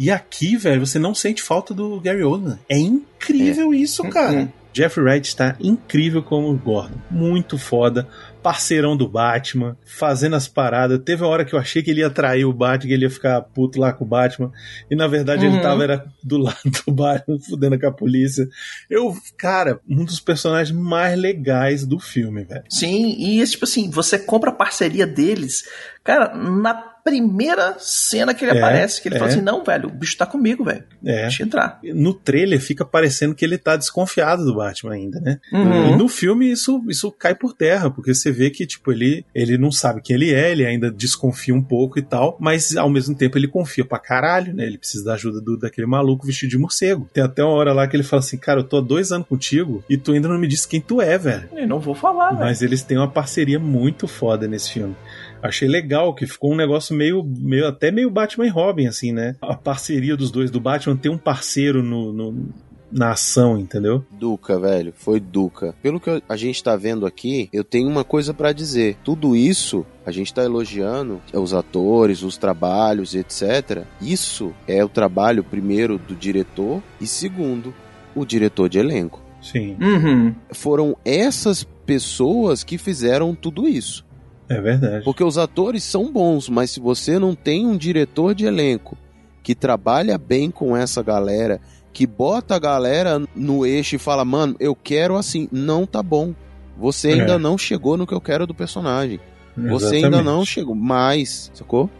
E 0.00 0.10
aqui, 0.10 0.56
velho, 0.56 0.84
você 0.86 0.98
não 0.98 1.14
sente 1.14 1.42
falta 1.42 1.74
do 1.74 2.00
Gary 2.00 2.22
Oldman. 2.24 2.58
É 2.70 2.78
incrível 2.78 3.74
isso, 3.74 4.02
cara. 4.08 4.32
Uhum. 4.32 4.48
Jeffrey 4.72 5.04
Wright 5.04 5.26
está 5.28 5.56
incrível 5.60 6.22
como 6.22 6.56
Gordon. 6.56 6.94
Muito 7.10 7.58
foda. 7.58 8.08
Parceirão 8.40 8.96
do 8.96 9.06
Batman, 9.08 9.76
fazendo 9.84 10.36
as 10.36 10.46
paradas. 10.48 11.00
Teve 11.04 11.22
uma 11.24 11.28
hora 11.28 11.44
que 11.44 11.52
eu 11.54 11.58
achei 11.58 11.82
que 11.82 11.90
ele 11.90 12.00
ia 12.00 12.08
trair 12.08 12.44
o 12.44 12.52
Batman, 12.52 12.86
que 12.88 12.94
ele 12.94 13.04
ia 13.04 13.10
ficar 13.10 13.40
puto 13.42 13.80
lá 13.80 13.92
com 13.92 14.04
o 14.04 14.08
Batman. 14.08 14.52
E 14.88 14.94
na 14.96 15.06
verdade 15.08 15.44
ele 15.44 15.56
Uhum. 15.56 15.62
tava 15.62 15.82
era 15.82 16.04
do 16.22 16.38
lado 16.38 16.56
do 16.86 16.92
Batman, 16.92 17.38
fudendo 17.46 17.78
com 17.78 17.86
a 17.88 17.92
polícia. 17.92 18.48
Eu, 18.88 19.14
cara, 19.36 19.80
um 19.88 20.04
dos 20.04 20.20
personagens 20.20 20.74
mais 20.74 21.18
legais 21.18 21.84
do 21.84 21.98
filme, 21.98 22.44
velho. 22.44 22.64
Sim, 22.70 23.16
e 23.18 23.40
esse, 23.40 23.52
tipo 23.52 23.64
assim, 23.64 23.90
você 23.90 24.18
compra 24.20 24.50
a 24.50 24.54
parceria 24.54 25.06
deles, 25.06 25.64
cara, 26.04 26.32
na 26.34 26.89
primeira 27.02 27.76
cena 27.78 28.34
que 28.34 28.44
ele 28.44 28.52
É, 28.52 28.58
aparece, 28.58 29.00
que 29.00 29.08
ele 29.08 29.16
é. 29.16 29.18
fala 29.18 29.30
assim, 29.30 29.40
não, 29.40 29.64
velho, 29.64 29.88
o 29.88 29.92
bicho 29.92 30.16
tá 30.16 30.26
comigo, 30.26 30.64
velho. 30.64 30.84
É. 31.04 31.22
Deixa 31.22 31.42
eu 31.42 31.46
entrar. 31.46 31.78
No 31.94 32.14
trailer 32.14 32.60
fica 32.60 32.84
parecendo 32.84 33.34
que 33.34 33.44
ele 33.44 33.58
tá 33.58 33.76
desconfiado 33.76 34.44
do 34.44 34.54
Batman 34.54 34.92
ainda, 34.94 35.20
né? 35.20 35.38
Uhum. 35.52 35.94
E 35.94 35.96
no 35.96 36.08
filme 36.08 36.50
isso, 36.50 36.82
isso 36.88 37.10
cai 37.12 37.34
por 37.34 37.52
terra, 37.54 37.90
porque 37.90 38.14
você 38.14 38.30
vê 38.30 38.50
que, 38.50 38.66
tipo, 38.66 38.92
ele, 38.92 39.24
ele 39.34 39.56
não 39.58 39.72
sabe 39.72 40.00
quem 40.02 40.16
ele 40.16 40.32
é, 40.32 40.50
ele 40.52 40.66
ainda 40.66 40.90
desconfia 40.90 41.54
um 41.54 41.62
pouco 41.62 41.98
e 41.98 42.02
tal, 42.02 42.36
mas 42.40 42.76
ao 42.76 42.90
mesmo 42.90 43.14
tempo 43.14 43.36
ele 43.38 43.48
confia 43.48 43.84
pra 43.84 43.98
caralho, 43.98 44.54
né? 44.54 44.66
Ele 44.66 44.78
precisa 44.78 45.04
da 45.04 45.14
ajuda 45.14 45.40
do, 45.40 45.56
daquele 45.58 45.86
maluco 45.86 46.26
vestido 46.26 46.50
de 46.50 46.58
morcego. 46.58 47.08
Tem 47.12 47.22
até 47.22 47.42
uma 47.42 47.52
hora 47.54 47.72
lá 47.72 47.86
que 47.86 47.96
ele 47.96 48.02
fala 48.02 48.20
assim, 48.20 48.36
cara, 48.36 48.60
eu 48.60 48.64
tô 48.64 48.78
há 48.78 48.80
dois 48.80 49.12
anos 49.12 49.26
contigo 49.26 49.82
e 49.88 49.96
tu 49.96 50.12
ainda 50.12 50.28
não 50.28 50.38
me 50.38 50.46
disse 50.48 50.68
quem 50.68 50.80
tu 50.80 51.00
é, 51.00 51.16
velho. 51.16 51.48
Eu 51.56 51.66
não 51.66 51.80
vou 51.80 51.94
falar, 51.94 52.30
velho. 52.30 52.40
Mas 52.40 52.62
eles 52.62 52.82
têm 52.82 52.96
uma 52.96 53.08
parceria 53.10 53.58
muito 53.58 54.06
foda 54.06 54.46
nesse 54.46 54.72
filme. 54.72 54.96
Achei 55.42 55.68
legal 55.68 56.14
que 56.14 56.26
ficou 56.26 56.52
um 56.52 56.56
negócio 56.56 56.94
meio, 56.94 57.24
meio 57.24 57.66
até 57.66 57.90
meio 57.90 58.10
Batman 58.10 58.46
e 58.46 58.50
Robin, 58.50 58.86
assim, 58.86 59.12
né? 59.12 59.36
A 59.40 59.54
parceria 59.54 60.16
dos 60.16 60.30
dois, 60.30 60.50
do 60.50 60.60
Batman 60.60 60.96
ter 60.96 61.08
um 61.08 61.18
parceiro 61.18 61.82
no, 61.82 62.12
no- 62.12 62.48
na 62.92 63.12
ação, 63.12 63.56
entendeu? 63.56 64.04
Duca, 64.10 64.58
velho, 64.58 64.92
foi 64.96 65.20
Duca. 65.20 65.74
Pelo 65.80 66.00
que 66.00 66.22
a 66.28 66.36
gente 66.36 66.60
tá 66.62 66.74
vendo 66.74 67.06
aqui, 67.06 67.48
eu 67.52 67.62
tenho 67.62 67.88
uma 67.88 68.02
coisa 68.02 68.34
pra 68.34 68.52
dizer. 68.52 68.96
Tudo 69.04 69.36
isso, 69.36 69.86
a 70.04 70.10
gente 70.10 70.34
tá 70.34 70.42
elogiando 70.42 71.20
os 71.32 71.54
atores, 71.54 72.22
os 72.24 72.36
trabalhos, 72.36 73.14
etc. 73.14 73.84
Isso 74.02 74.52
é 74.66 74.84
o 74.84 74.88
trabalho, 74.88 75.44
primeiro, 75.44 75.98
do 75.98 76.16
diretor 76.16 76.82
e, 77.00 77.06
segundo, 77.06 77.72
o 78.14 78.24
diretor 78.26 78.68
de 78.68 78.78
elenco. 78.80 79.22
Sim, 79.40 79.76
Uhum. 79.80 80.34
Foram 80.52 80.96
essas 81.04 81.62
pessoas 81.86 82.62
que 82.64 82.76
fizeram 82.76 83.34
tudo 83.34 83.66
isso. 83.68 84.04
É 84.50 84.60
verdade. 84.60 85.04
Porque 85.04 85.24
os 85.24 85.38
atores 85.38 85.82
são 85.84 86.12
bons, 86.12 86.48
mas 86.48 86.70
se 86.70 86.80
você 86.80 87.18
não 87.18 87.34
tem 87.34 87.66
um 87.66 87.76
diretor 87.76 88.34
de 88.34 88.44
elenco 88.44 88.98
que 89.42 89.54
trabalha 89.54 90.18
bem 90.18 90.50
com 90.50 90.76
essa 90.76 91.02
galera, 91.02 91.60
que 91.92 92.06
bota 92.06 92.54
a 92.54 92.58
galera 92.58 93.22
no 93.34 93.64
eixo 93.64 93.96
e 93.96 93.98
fala, 93.98 94.24
mano, 94.24 94.54
eu 94.60 94.74
quero 94.74 95.16
assim, 95.16 95.48
não 95.50 95.86
tá 95.86 96.02
bom. 96.02 96.34
Você 96.78 97.10
É. 97.10 97.12
ainda 97.14 97.38
não 97.38 97.56
chegou 97.56 97.96
no 97.96 98.06
que 98.06 98.14
eu 98.14 98.20
quero 98.20 98.46
do 98.46 98.54
personagem. 98.54 99.18
Você 99.56 99.96
ainda 99.96 100.08
Exatamente. 100.08 100.24
não 100.24 100.44
chegou. 100.44 100.74
Mais, 100.74 101.50
sacou? 101.54 101.90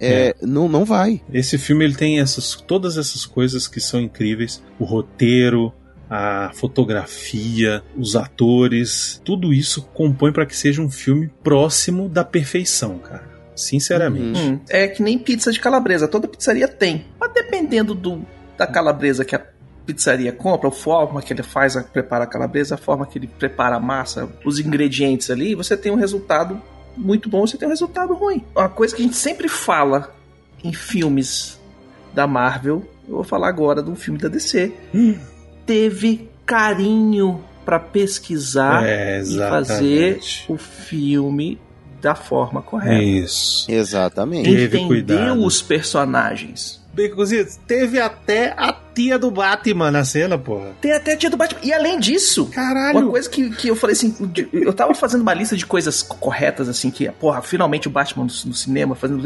É, 0.00 0.34
Não, 0.42 0.68
não 0.68 0.84
vai. 0.84 1.22
Esse 1.32 1.56
filme 1.56 1.84
ele 1.84 1.94
tem 1.94 2.18
essas, 2.18 2.56
todas 2.56 2.96
essas 2.98 3.24
coisas 3.24 3.68
que 3.68 3.78
são 3.80 4.00
incríveis. 4.00 4.60
O 4.78 4.84
roteiro, 4.84 5.72
a 6.14 6.50
fotografia, 6.52 7.82
os 7.96 8.14
atores, 8.16 9.18
tudo 9.24 9.50
isso 9.50 9.80
compõe 9.94 10.30
para 10.30 10.44
que 10.44 10.54
seja 10.54 10.82
um 10.82 10.90
filme 10.90 11.32
próximo 11.42 12.06
da 12.06 12.22
perfeição, 12.22 12.98
cara. 12.98 13.32
Sinceramente. 13.56 14.38
Hum. 14.38 14.60
É 14.68 14.86
que 14.88 15.02
nem 15.02 15.18
pizza 15.18 15.50
de 15.50 15.58
calabresa, 15.58 16.06
toda 16.06 16.28
pizzaria 16.28 16.68
tem. 16.68 17.06
Mas 17.18 17.32
dependendo 17.32 17.94
do, 17.94 18.26
da 18.58 18.66
calabresa 18.66 19.24
que 19.24 19.34
a 19.34 19.42
pizzaria 19.86 20.32
compra, 20.32 20.68
a 20.68 20.72
forma 20.72 21.22
que 21.22 21.32
ele 21.32 21.42
faz, 21.42 21.78
a, 21.78 21.82
prepara 21.82 22.24
a 22.24 22.26
calabresa, 22.26 22.74
a 22.74 22.78
forma 22.78 23.06
que 23.06 23.18
ele 23.18 23.26
prepara 23.26 23.76
a 23.76 23.80
massa, 23.80 24.28
os 24.44 24.58
ingredientes 24.58 25.30
ali, 25.30 25.54
você 25.54 25.78
tem 25.78 25.90
um 25.90 25.96
resultado 25.96 26.60
muito 26.94 27.26
bom, 27.30 27.46
você 27.46 27.56
tem 27.56 27.66
um 27.66 27.70
resultado 27.70 28.12
ruim. 28.12 28.44
Uma 28.54 28.68
coisa 28.68 28.94
que 28.94 29.00
a 29.00 29.04
gente 29.06 29.16
sempre 29.16 29.48
fala 29.48 30.14
em 30.62 30.74
filmes 30.74 31.58
da 32.12 32.26
Marvel, 32.26 32.86
eu 33.08 33.14
vou 33.14 33.24
falar 33.24 33.48
agora 33.48 33.82
de 33.82 33.90
um 33.90 33.96
filme 33.96 34.18
da 34.18 34.28
DC, 34.28 34.70
Hum. 34.94 35.31
Teve 35.66 36.28
carinho 36.44 37.42
pra 37.64 37.78
pesquisar 37.78 38.84
É, 38.84 39.22
e 39.22 39.38
fazer 39.38 40.20
o 40.48 40.56
filme 40.56 41.58
da 42.00 42.14
forma 42.14 42.60
correta. 42.60 43.02
Isso. 43.02 43.70
Exatamente. 43.70 44.50
Teve 44.50 44.64
Entendeu 44.78 44.86
cuidado. 44.88 45.44
os 45.44 45.62
personagens. 45.62 46.82
Baconzitos, 46.92 47.58
teve 47.66 47.98
até 47.98 48.52
a 48.54 48.70
tia 48.94 49.18
do 49.18 49.30
Batman 49.30 49.90
na 49.90 50.04
cena, 50.04 50.36
porra. 50.36 50.72
Tem 50.80 50.92
até 50.92 51.14
a 51.14 51.16
tia 51.16 51.30
do 51.30 51.38
Batman. 51.38 51.60
E 51.62 51.72
além 51.72 51.98
disso, 51.98 52.46
Caralho. 52.46 52.98
uma 52.98 53.10
coisa 53.10 53.30
que, 53.30 53.48
que 53.50 53.68
eu 53.68 53.76
falei 53.76 53.94
assim, 53.94 54.14
eu 54.52 54.72
tava 54.74 54.94
fazendo 54.94 55.22
uma 55.22 55.32
lista 55.32 55.56
de 55.56 55.64
coisas 55.64 56.02
corretas, 56.02 56.68
assim, 56.68 56.90
que, 56.90 57.10
porra, 57.12 57.40
finalmente 57.40 57.88
o 57.88 57.90
Batman 57.90 58.24
no, 58.24 58.30
no 58.50 58.54
cinema, 58.54 58.94
fazendo. 58.94 59.22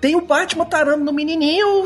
Tem 0.00 0.14
o 0.14 0.20
Batman 0.20 0.64
tarando 0.64 1.04
no 1.04 1.12
menininho. 1.12 1.84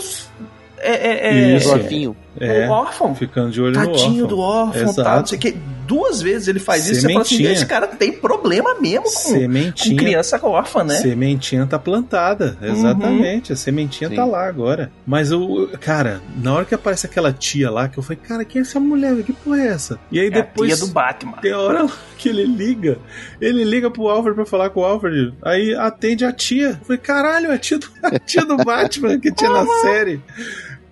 É, 0.79 0.93
é, 0.93 1.29
é, 1.29 1.57
Isso. 1.57 1.71
Orfinho. 1.71 2.15
É, 2.41 2.67
o 2.69 2.71
órfão. 2.71 3.15
ficando 3.15 3.51
de 3.51 3.61
olho 3.61 3.79
no 3.79 3.87
Tadinho 3.87 4.25
órfão. 4.25 4.27
do 4.29 4.39
órfão, 4.39 4.83
Exato. 4.83 5.03
tal, 5.03 5.19
não 5.21 5.27
sei 5.27 5.39
o 5.39 5.41
quê. 5.41 5.57
Duas 5.87 6.21
vezes 6.21 6.49
ele 6.49 6.59
faz 6.59 6.89
isso. 6.89 7.03
Você 7.03 7.07
fala 7.07 7.21
assim, 7.21 7.37
Sementinha. 7.37 7.53
esse 7.53 7.65
cara 7.67 7.87
tem 7.87 8.11
problema 8.11 8.75
mesmo 8.81 9.05
com, 9.05 9.11
com 9.11 9.19
Sementinha. 9.39 9.97
criança 9.97 10.41
órfã, 10.45 10.83
né? 10.83 10.97
Sementinha 10.97 11.65
tá 11.65 11.79
plantada, 11.79 12.59
exatamente. 12.61 13.53
A 13.53 13.57
sementinha 13.57 14.11
Sim. 14.11 14.17
tá 14.17 14.25
lá 14.25 14.49
agora. 14.49 14.91
Mas 15.07 15.31
o. 15.31 15.69
Cara, 15.81 16.21
na 16.43 16.53
hora 16.55 16.65
que 16.65 16.75
aparece 16.75 17.07
aquela 17.07 17.33
tia 17.33 17.71
lá, 17.71 17.89
que 17.89 17.99
eu 17.99 18.03
falei, 18.03 18.19
cara, 18.21 18.45
quem 18.45 18.59
é 18.59 18.63
essa 18.63 18.81
mulher? 18.81 19.15
Que 19.23 19.33
porra 19.33 19.61
é 19.61 19.67
essa? 19.69 19.97
E 20.11 20.19
aí 20.19 20.27
É 20.27 20.31
depois. 20.31 20.73
a 20.73 20.77
tia 20.77 20.87
do 20.87 20.93
Batman. 20.93 21.33
Tem 21.41 21.53
hora 21.53 21.87
que 22.19 22.29
ele 22.29 22.45
liga. 22.47 22.99
Ele 23.41 23.63
liga 23.63 23.89
pro 23.89 24.09
Alfred 24.09 24.35
pra 24.35 24.45
falar 24.45 24.71
com 24.71 24.81
o 24.81 24.85
Alfred. 24.85 25.35
Aí 25.41 25.73
atende 25.77 26.25
a 26.25 26.33
tia. 26.33 26.71
Eu 26.81 26.85
falei, 26.85 26.99
caralho, 26.99 27.53
a 27.53 27.59
tia 27.59 27.79
do, 27.79 27.87
a 28.03 28.19
tia 28.19 28.45
do 28.45 28.57
Batman 28.57 29.21
que 29.21 29.33
tinha 29.33 29.51
na 29.51 29.65
série. 29.83 30.21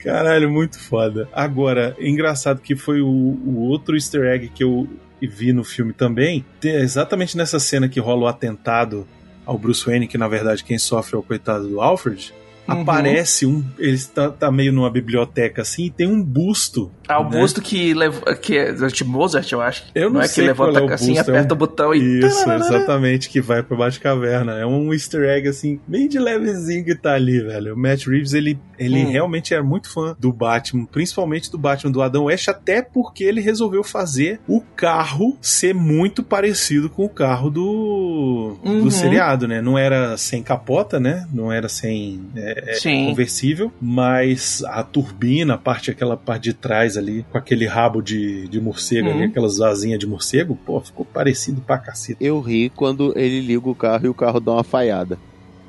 Caralho, 0.05 0.51
muito 0.51 0.79
foda. 0.79 1.27
Agora, 1.33 1.97
engraçado 1.99 2.61
que 2.61 2.77
foi 2.77 3.01
o, 3.01 3.09
o 3.09 3.67
outro 3.71 3.97
easter 3.97 4.27
egg 4.27 4.51
que 4.55 4.63
eu 4.63 4.87
vi 5.23 5.51
no 5.51 5.65
filme 5.65 5.95
também. 5.95 6.45
Exatamente 6.63 7.39
nessa 7.39 7.59
cena 7.59 7.89
que 7.89 7.99
rola 7.99 8.25
o 8.25 8.27
atentado 8.27 9.07
ao 9.47 9.59
Bruce 9.59 9.87
Wayne, 9.87 10.07
que 10.07 10.19
na 10.19 10.29
verdade 10.29 10.63
quem 10.63 10.79
sofre 10.79 11.17
é 11.17 11.19
o 11.19 11.23
coitado 11.23 11.67
do 11.67 11.81
Alfred. 11.81 12.35
Uhum. 12.67 12.81
Aparece 12.83 13.45
um. 13.47 13.63
Ele 13.79 13.95
está 13.95 14.31
tá 14.31 14.51
meio 14.51 14.73
numa 14.73 14.91
biblioteca 14.91 15.63
assim 15.63 15.85
e 15.87 15.91
tem 15.91 16.07
um 16.07 16.23
busto. 16.23 16.91
Ah, 17.07 17.21
o 17.21 17.29
né? 17.29 17.39
busto 17.41 17.61
que 17.61 17.93
leva. 17.93 18.35
Que 18.37 18.57
é 18.57 18.73
de 18.73 19.05
Mozart, 19.05 19.51
eu 19.53 19.61
acho. 19.61 19.85
Eu 19.95 20.09
não 20.11 20.21
é 20.21 20.27
sei 20.27 20.45
que 20.45 20.49
levanta 20.49 20.79
é 20.79 20.83
o 20.83 20.93
assim, 20.93 21.15
busto, 21.15 21.31
é 21.31 21.35
aperta 21.35 21.55
um- 21.55 21.57
o 21.57 21.59
botão 21.59 21.95
e. 21.95 22.21
Isso, 22.21 22.51
exatamente, 22.51 23.29
que 23.29 23.41
vai 23.41 23.63
pra 23.63 23.77
Batcaverna. 23.77 24.53
É 24.59 24.65
um 24.67 24.93
easter 24.95 25.25
egg, 25.29 25.49
assim, 25.49 25.79
bem 25.87 26.09
de 26.09 26.19
levezinho 26.19 26.85
que 26.85 26.95
tá 26.95 27.15
ali, 27.15 27.41
velho. 27.43 27.75
O 27.75 27.79
Matt 27.79 28.07
Reeves, 28.07 28.33
ele, 28.33 28.59
ele 28.79 29.05
Hum. 29.05 29.11
realmente 29.11 29.53
era 29.53 29.63
muito 29.63 29.93
fã 29.93 30.17
do 30.19 30.33
Batman, 30.33 30.87
principalmente 30.87 31.51
do 31.51 31.59
Batman 31.59 31.91
do 31.93 32.01
Adam 32.03 32.25
West, 32.25 32.49
até 32.49 32.81
porque 32.81 33.25
ele 33.25 33.41
resolveu 33.41 33.85
fazer 33.85 34.41
o 34.49 34.61
carro 34.75 35.37
ser 35.41 35.75
muito 35.75 36.23
parecido 36.23 36.89
com 36.89 37.05
o 37.05 37.09
carro 37.09 37.51
do, 37.51 38.57
Uhum. 38.65 38.85
do 38.85 38.91
seriado, 38.91 39.47
né? 39.47 39.61
Não 39.61 39.77
era 39.79 40.17
sem 40.17 40.43
capota, 40.43 40.99
né? 40.99 41.27
Não 41.33 41.53
era 41.53 41.69
sem 41.69 42.23
é, 42.37 42.54
é, 42.55 42.75
Sim. 42.75 43.07
conversível, 43.07 43.73
mas 43.81 44.63
a 44.67 44.83
turbina, 44.83 45.55
a 45.55 45.59
parte, 45.59 45.91
aquela 45.91 46.17
parte 46.17 46.45
de 46.45 46.55
trás 46.55 46.97
ali, 46.97 47.25
com 47.31 47.37
aquele 47.39 47.67
rabo 47.67 48.01
de, 48.01 48.47
de 48.49 48.61
morcego 48.61 49.09
ali, 49.11 49.21
Uhum. 49.25 49.25
aquelas 49.27 49.61
asinhas 49.61 49.99
de 49.99 50.07
morcego, 50.07 50.57
pô, 50.65 50.81
ficou 50.81 51.05
parecido 51.05 51.61
pra 51.61 51.79
caceta. 51.79 52.23
Eu 52.23 52.41
ri 52.41 52.71
quando 52.71 53.13
ele 53.17 53.41
liga 53.41 53.69
o 53.69 53.75
carro 53.75 54.07
e 54.07 54.09
o 54.09 54.15
carro 54.15 54.41
dá 54.41 54.53
uma 54.53 54.65
falhada. 54.65 55.19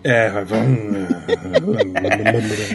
É, 0.07 0.29
vai. 0.43 0.59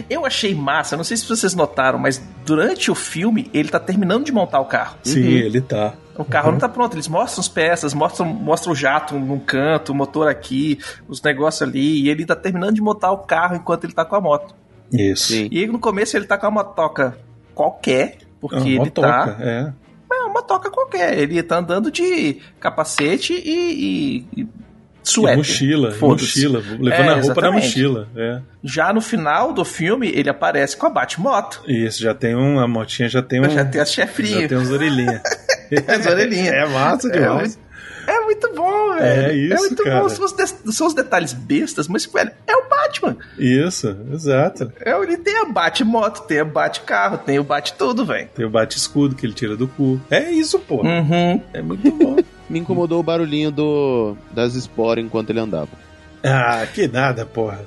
Eu 0.09 0.25
achei 0.25 0.53
massa, 0.53 0.97
não 0.97 1.03
sei 1.03 1.15
se 1.15 1.25
vocês 1.27 1.55
notaram, 1.55 1.97
mas 1.97 2.21
durante 2.45 2.91
o 2.91 2.95
filme 2.95 3.49
ele 3.53 3.69
tá 3.69 3.79
terminando 3.79 4.25
de 4.25 4.31
montar 4.31 4.59
o 4.59 4.65
carro. 4.65 4.97
Sim, 5.03 5.21
ele 5.27 5.61
tá. 5.61 5.93
O 6.17 6.25
carro 6.25 6.47
Uhum. 6.47 6.51
não 6.53 6.59
tá 6.59 6.67
pronto, 6.67 6.93
eles 6.95 7.07
mostram 7.07 7.39
as 7.39 7.47
peças, 7.47 7.93
mostram, 7.93 8.25
mostram 8.27 8.73
o 8.73 8.75
jato 8.75 9.17
num 9.17 9.39
canto, 9.39 9.93
o 9.93 9.95
motor 9.95 10.27
aqui, 10.29 10.77
os 11.07 11.21
negócios 11.21 11.61
ali, 11.67 12.01
e 12.03 12.09
ele 12.09 12.25
tá 12.25 12.35
terminando 12.35 12.75
de 12.75 12.81
montar 12.81 13.11
o 13.11 13.19
carro 13.19 13.55
enquanto 13.55 13.85
ele 13.85 13.93
tá 13.93 14.03
com 14.03 14.15
a 14.15 14.21
moto. 14.21 14.53
Isso. 14.91 15.29
Sim. 15.31 15.47
E 15.49 15.65
no 15.67 15.79
começo 15.79 16.17
ele 16.17 16.25
tá 16.27 16.37
com 16.37 16.47
a 16.47 16.51
motoca 16.51 17.17
qualquer, 17.55 18.17
Porque 18.41 18.55
É 18.57 18.59
uma 18.59 18.67
ele 18.69 18.79
motoca, 18.79 19.07
tá. 19.07 19.37
é. 19.39 19.73
É 20.13 20.23
uma 20.23 20.41
toca 20.43 20.69
qualquer. 20.69 21.17
Ele 21.17 21.41
tá 21.41 21.57
andando 21.59 21.89
de 21.89 22.41
capacete 22.59 23.33
e, 23.33 24.25
e 24.35 24.41
E 24.41 24.47
suéter. 25.03 25.37
mochila, 25.37 25.89
e 25.89 25.93
Foda-se. 25.93 26.45
mochila, 26.47 26.59
levando 26.79 27.09
É, 27.09 27.09
a 27.13 27.21
roupa 27.21 27.41
na 27.41 27.51
mochila. 27.51 28.07
É. 28.15 28.39
Já 28.63 28.93
no 28.93 29.01
final 29.01 29.51
do 29.53 29.65
filme, 29.65 30.09
ele 30.09 30.29
aparece 30.29 30.75
com 30.77 30.85
a 30.85 30.89
Batmoto. 30.89 31.61
Isso, 31.67 32.01
já 32.01 32.13
tem 32.13 32.35
um, 32.35 32.59
a 32.59 32.67
motinha 32.67 33.09
já 33.09 33.21
tem 33.21 33.39
um. 33.41 33.49
Já 33.49 33.65
tem 33.65 33.79
as 33.81 33.93
já 33.93 34.05
chefrinhas. 34.05 34.47
tem 34.49 34.57
uns 34.57 34.69
orelhinhas. 34.69 35.21
As 35.87 36.05
orelhinhas. 36.05 36.53
É 36.53 36.65
massa 36.67 37.07
É 37.07 37.11
demais. 37.11 37.55
muito, 37.57 37.59
é 38.07 38.19
muito 38.21 38.51
bom, 38.55 38.93
velho. 38.95 39.03
É 39.31 39.33
isso, 39.35 39.57
muito 39.59 39.83
cara. 39.83 40.01
bom. 40.01 40.09
São 40.09 40.25
os, 40.25 40.31
de- 40.33 40.73
são 40.73 40.87
os 40.87 40.93
detalhes 40.93 41.33
bestas, 41.33 41.87
mas, 41.87 42.05
velho, 42.05 42.31
é 42.47 42.55
o 42.55 42.69
Batman. 42.69 43.17
Isso, 43.37 43.95
exato. 44.13 44.71
É, 44.83 44.91
ele 45.01 45.17
tem 45.17 45.37
a 45.37 45.45
Batmoto, 45.45 46.23
tem 46.23 46.39
a 46.39 46.45
Batcarro, 46.45 47.17
tem 47.19 47.39
o 47.39 47.43
Bate-Tudo, 47.43 48.05
velho. 48.05 48.29
Tem 48.35 48.45
o 48.45 48.49
bate-escudo 48.49 49.15
que 49.15 49.25
ele 49.25 49.33
tira 49.33 49.55
do 49.55 49.67
cu. 49.67 49.99
É 50.09 50.29
isso, 50.31 50.59
pô. 50.59 50.81
Uhum. 50.81 51.41
É 51.53 51.61
muito 51.61 51.91
bom. 51.91 52.17
Me 52.49 52.59
incomodou 52.59 52.99
o 52.99 53.03
barulhinho 53.03 53.49
do, 53.51 54.15
das 54.31 54.55
esporas 54.55 55.03
enquanto 55.03 55.29
ele 55.29 55.39
andava. 55.39 55.69
Ah, 56.23 56.65
que 56.73 56.87
nada, 56.87 57.25
porra. 57.25 57.61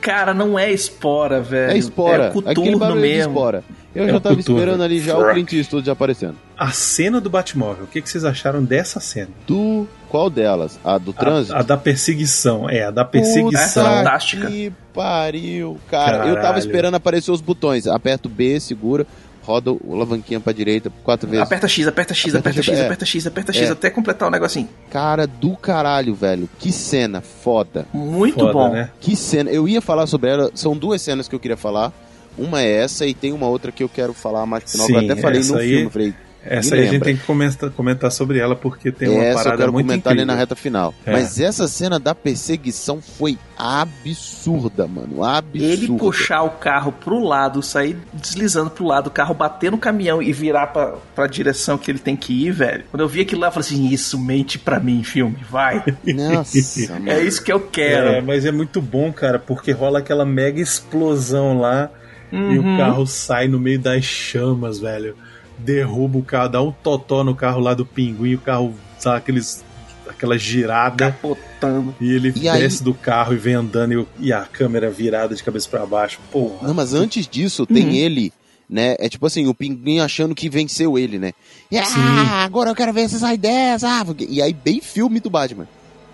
Cara, 0.00 0.32
não 0.34 0.58
é 0.58 0.72
espora, 0.72 1.40
velho. 1.40 1.72
É 1.72 1.76
espora. 1.78 2.24
É 2.24 2.28
Aquele 2.50 2.72
coturno 2.72 2.94
de 2.94 3.00
mesmo. 3.00 3.30
espora. 3.32 3.62
Eu 3.94 4.04
É 4.04 4.06
já 4.08 4.20
tava 4.20 4.36
coturno. 4.36 4.58
esperando 4.58 4.82
ali 4.82 5.00
já 5.00 5.18
o 5.18 5.32
Clint 5.32 5.52
Eastwood 5.52 5.84
já 5.86 5.92
aparecendo. 5.92 6.36
A 6.56 6.70
cena 6.72 7.20
do 7.20 7.28
Batmóvel, 7.28 7.84
o 7.84 7.86
que, 7.86 8.00
que 8.00 8.08
vocês 8.08 8.24
acharam 8.24 8.64
dessa 8.64 9.00
cena? 9.00 9.28
Do. 9.46 9.86
Qual 10.08 10.28
delas? 10.30 10.78
A 10.84 10.96
do 10.98 11.12
trânsito? 11.12 11.54
A, 11.54 11.60
a 11.60 11.62
da 11.62 11.76
perseguição, 11.76 12.68
é, 12.68 12.84
a 12.84 12.90
da 12.90 13.04
perseguição. 13.04 13.84
Puta. 13.84 13.96
Fantástica. 13.96 14.46
Que 14.46 14.72
pariu, 14.94 15.78
cara. 15.90 16.18
Eu 16.18 16.34
tava 16.34 16.36
Caralho. 16.40 16.58
esperando 16.58 16.94
aparecer 16.94 17.30
os 17.30 17.40
botões. 17.40 17.86
Aperta 17.86 18.28
o 18.28 18.30
B, 18.30 18.58
segura, 18.60 19.06
roda 19.42 19.72
o 19.72 19.80
alavanquinha 19.94 20.38
pra 20.40 20.52
direita 20.52 20.90
quatro 21.02 21.28
vezes. 21.28 21.44
Aperta 21.44 21.66
X, 21.68 21.86
aperta 21.86 22.14
X, 22.14 22.34
Aperta 22.34 22.48
aperta 22.50 22.62
X, 22.62 22.66
X, 22.74 22.78
é. 22.78 22.84
aperta 22.86 23.04
X, 23.06 23.26
aperta 23.26 23.52
X, 23.52 23.68
É. 23.68 23.72
até 23.72 23.90
completar 23.90 24.28
o 24.28 24.30
negocinho. 24.30 24.68
Cara 24.90 25.26
do 25.26 25.56
caralho, 25.56 26.14
velho. 26.14 26.48
Que 26.58 26.70
cena 26.72 27.20
foda. 27.20 27.86
Muito 27.92 28.38
Foda, 28.38 28.52
bom. 28.52 28.72
né? 28.72 28.90
Que 29.00 29.16
cena. 29.16 29.50
Eu 29.50 29.66
ia 29.68 29.80
falar 29.80 30.06
sobre 30.06 30.30
ela. 30.30 30.50
São 30.54 30.76
duas 30.76 31.00
cenas 31.02 31.26
que 31.28 31.34
eu 31.34 31.40
queria 31.40 31.56
falar. 31.56 31.92
Uma 32.38 32.62
é 32.62 32.70
essa 32.82 33.06
e 33.06 33.14
tem 33.14 33.32
uma 33.32 33.46
outra 33.46 33.70
que 33.72 33.82
eu 33.82 33.88
quero 33.88 34.12
falar 34.12 34.44
mais 34.46 34.70
final. 34.70 34.86
que 34.86 34.92
Sim, 34.92 34.98
eu 35.06 35.12
até 35.12 35.20
falei 35.20 35.42
no 35.42 35.56
aí- 35.56 35.68
filme. 35.68 35.84
eu 35.84 35.90
Falei, 35.90 36.14
Essa 36.44 36.74
aí 36.74 36.88
a 36.88 36.90
gente 36.90 37.02
tem 37.04 37.16
que 37.16 37.22
comentar, 37.24 37.70
comentar 37.70 38.10
sobre 38.10 38.38
ela 38.40 38.56
porque 38.56 38.90
tem 38.90 39.08
uma 39.08 39.22
essa 39.22 39.38
eu 39.40 39.44
parada 39.44 39.56
quero 39.58 39.72
muito 39.72 39.86
comentar 39.86 40.12
ali 40.12 40.24
na 40.24 40.34
reta 40.34 40.56
final. 40.56 40.92
É. 41.06 41.12
Mas 41.12 41.38
essa 41.38 41.68
cena 41.68 42.00
da 42.00 42.16
perseguição 42.16 43.00
foi 43.00 43.38
absurda, 43.56 44.88
mano. 44.88 45.22
Absurda. 45.24 45.64
Ele 45.64 45.86
puxar 45.96 46.42
o 46.42 46.50
carro 46.50 46.90
pro 46.90 47.20
lado, 47.22 47.62
sair 47.62 47.96
deslizando 48.12 48.70
pro 48.70 48.84
lado, 48.84 49.06
o 49.06 49.10
carro 49.10 49.34
bater 49.34 49.70
no 49.70 49.78
caminhão 49.78 50.20
e 50.22 50.32
virar 50.32 50.68
pra, 50.68 50.94
pra 51.14 51.26
direção 51.28 51.78
que 51.78 51.90
ele 51.90 51.98
tem 52.00 52.16
que 52.16 52.32
ir, 52.46 52.50
velho. 52.50 52.84
Quando 52.90 53.02
eu 53.02 53.08
vi 53.08 53.20
aquilo 53.20 53.40
lá, 53.42 53.46
eu 53.48 53.52
falei 53.52 53.66
assim: 53.68 53.86
Isso 53.88 54.18
mente 54.18 54.58
pra 54.58 54.80
mim, 54.80 55.02
filme, 55.04 55.36
vai. 55.48 55.82
Nossa, 56.04 56.92
mano. 56.94 57.08
É 57.10 57.20
isso 57.20 57.42
que 57.42 57.52
eu 57.52 57.60
quero. 57.60 58.08
É, 58.08 58.20
mas 58.20 58.44
é 58.44 58.50
muito 58.52 58.80
bom, 58.82 59.12
cara, 59.12 59.38
porque 59.38 59.70
rola 59.72 60.00
aquela 60.00 60.24
mega 60.24 60.60
explosão 60.60 61.58
lá 61.58 61.88
e 62.32 62.58
o 62.58 62.62
Uhum. 62.62 62.76
carro 62.78 63.06
sai 63.06 63.46
no 63.48 63.58
meio 63.60 63.78
das 63.78 64.04
chamas, 64.04 64.78
velho. 64.78 65.14
Derruba 65.58 66.18
o 66.18 66.22
carro, 66.22 66.48
dá 66.48 66.62
um 66.62 66.72
totó 66.72 67.22
no 67.22 67.34
carro 67.34 67.60
lá 67.60 67.74
do 67.74 67.84
pinguim, 67.86 68.34
o 68.34 68.38
carro 68.38 68.74
dá 69.04 69.16
aqueles, 69.16 69.64
aquela 70.08 70.36
girada 70.38 71.12
Capotando. 71.12 71.94
e 72.00 72.10
ele 72.12 72.32
E 72.34 72.48
aí- 72.48 72.60
desce 72.60 72.82
do 72.82 72.94
carro 72.94 73.34
e 73.34 73.36
vem 73.36 73.54
andando 73.54 74.08
e, 74.20 74.28
e 74.28 74.32
a 74.32 74.40
câmera 74.42 74.90
virada 74.90 75.34
de 75.34 75.42
cabeça 75.42 75.68
pra 75.68 75.84
baixo. 75.86 76.18
Porra. 76.30 76.66
Não, 76.66 76.74
mas 76.74 76.94
antes 76.94 77.28
disso, 77.28 77.64
tem 77.66 77.84
Uhum. 77.86 77.92
ele, 77.94 78.32
né? 78.68 78.96
É 78.98 79.08
tipo 79.08 79.26
assim, 79.26 79.46
o 79.46 79.54
pinguim 79.54 80.00
achando 80.00 80.34
que 80.34 80.48
venceu 80.48 80.98
ele, 80.98 81.18
né? 81.18 81.32
E, 81.70 81.76
Sim. 81.84 82.00
ah, 82.00 82.44
agora 82.44 82.70
eu 82.70 82.74
quero 82.74 82.92
ver 82.92 83.08
se 83.08 83.18
sai 83.20 83.36
dessa. 83.36 83.86
ah, 83.88 84.04
E 84.28 84.40
aí, 84.42 84.52
bem 84.52 84.80
filme 84.80 85.20
do 85.20 85.28
Batman. 85.30 85.68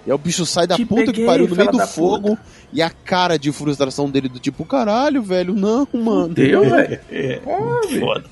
E 0.08 0.10
aí 0.10 0.14
o 0.14 0.18
bicho 0.18 0.46
sai 0.46 0.66
da 0.66 0.74
Te 0.74 0.86
puta 0.86 1.02
que 1.02 1.06
peguei, 1.12 1.26
pariu 1.26 1.46
no 1.46 1.54
meio 1.54 1.70
do 1.70 1.86
fogo. 1.86 2.38
E 2.72 2.80
a 2.80 2.88
cara 2.88 3.38
de 3.38 3.52
frustração 3.52 4.08
dele 4.08 4.26
do 4.26 4.38
tipo, 4.38 4.64
caralho, 4.64 5.22
velho, 5.22 5.54
não, 5.54 5.86
mano. 5.92 6.32
Deu, 6.32 6.62
velho. 6.62 6.98
É, 7.10 7.40
muito 7.44 8.00
foda. 8.00 8.24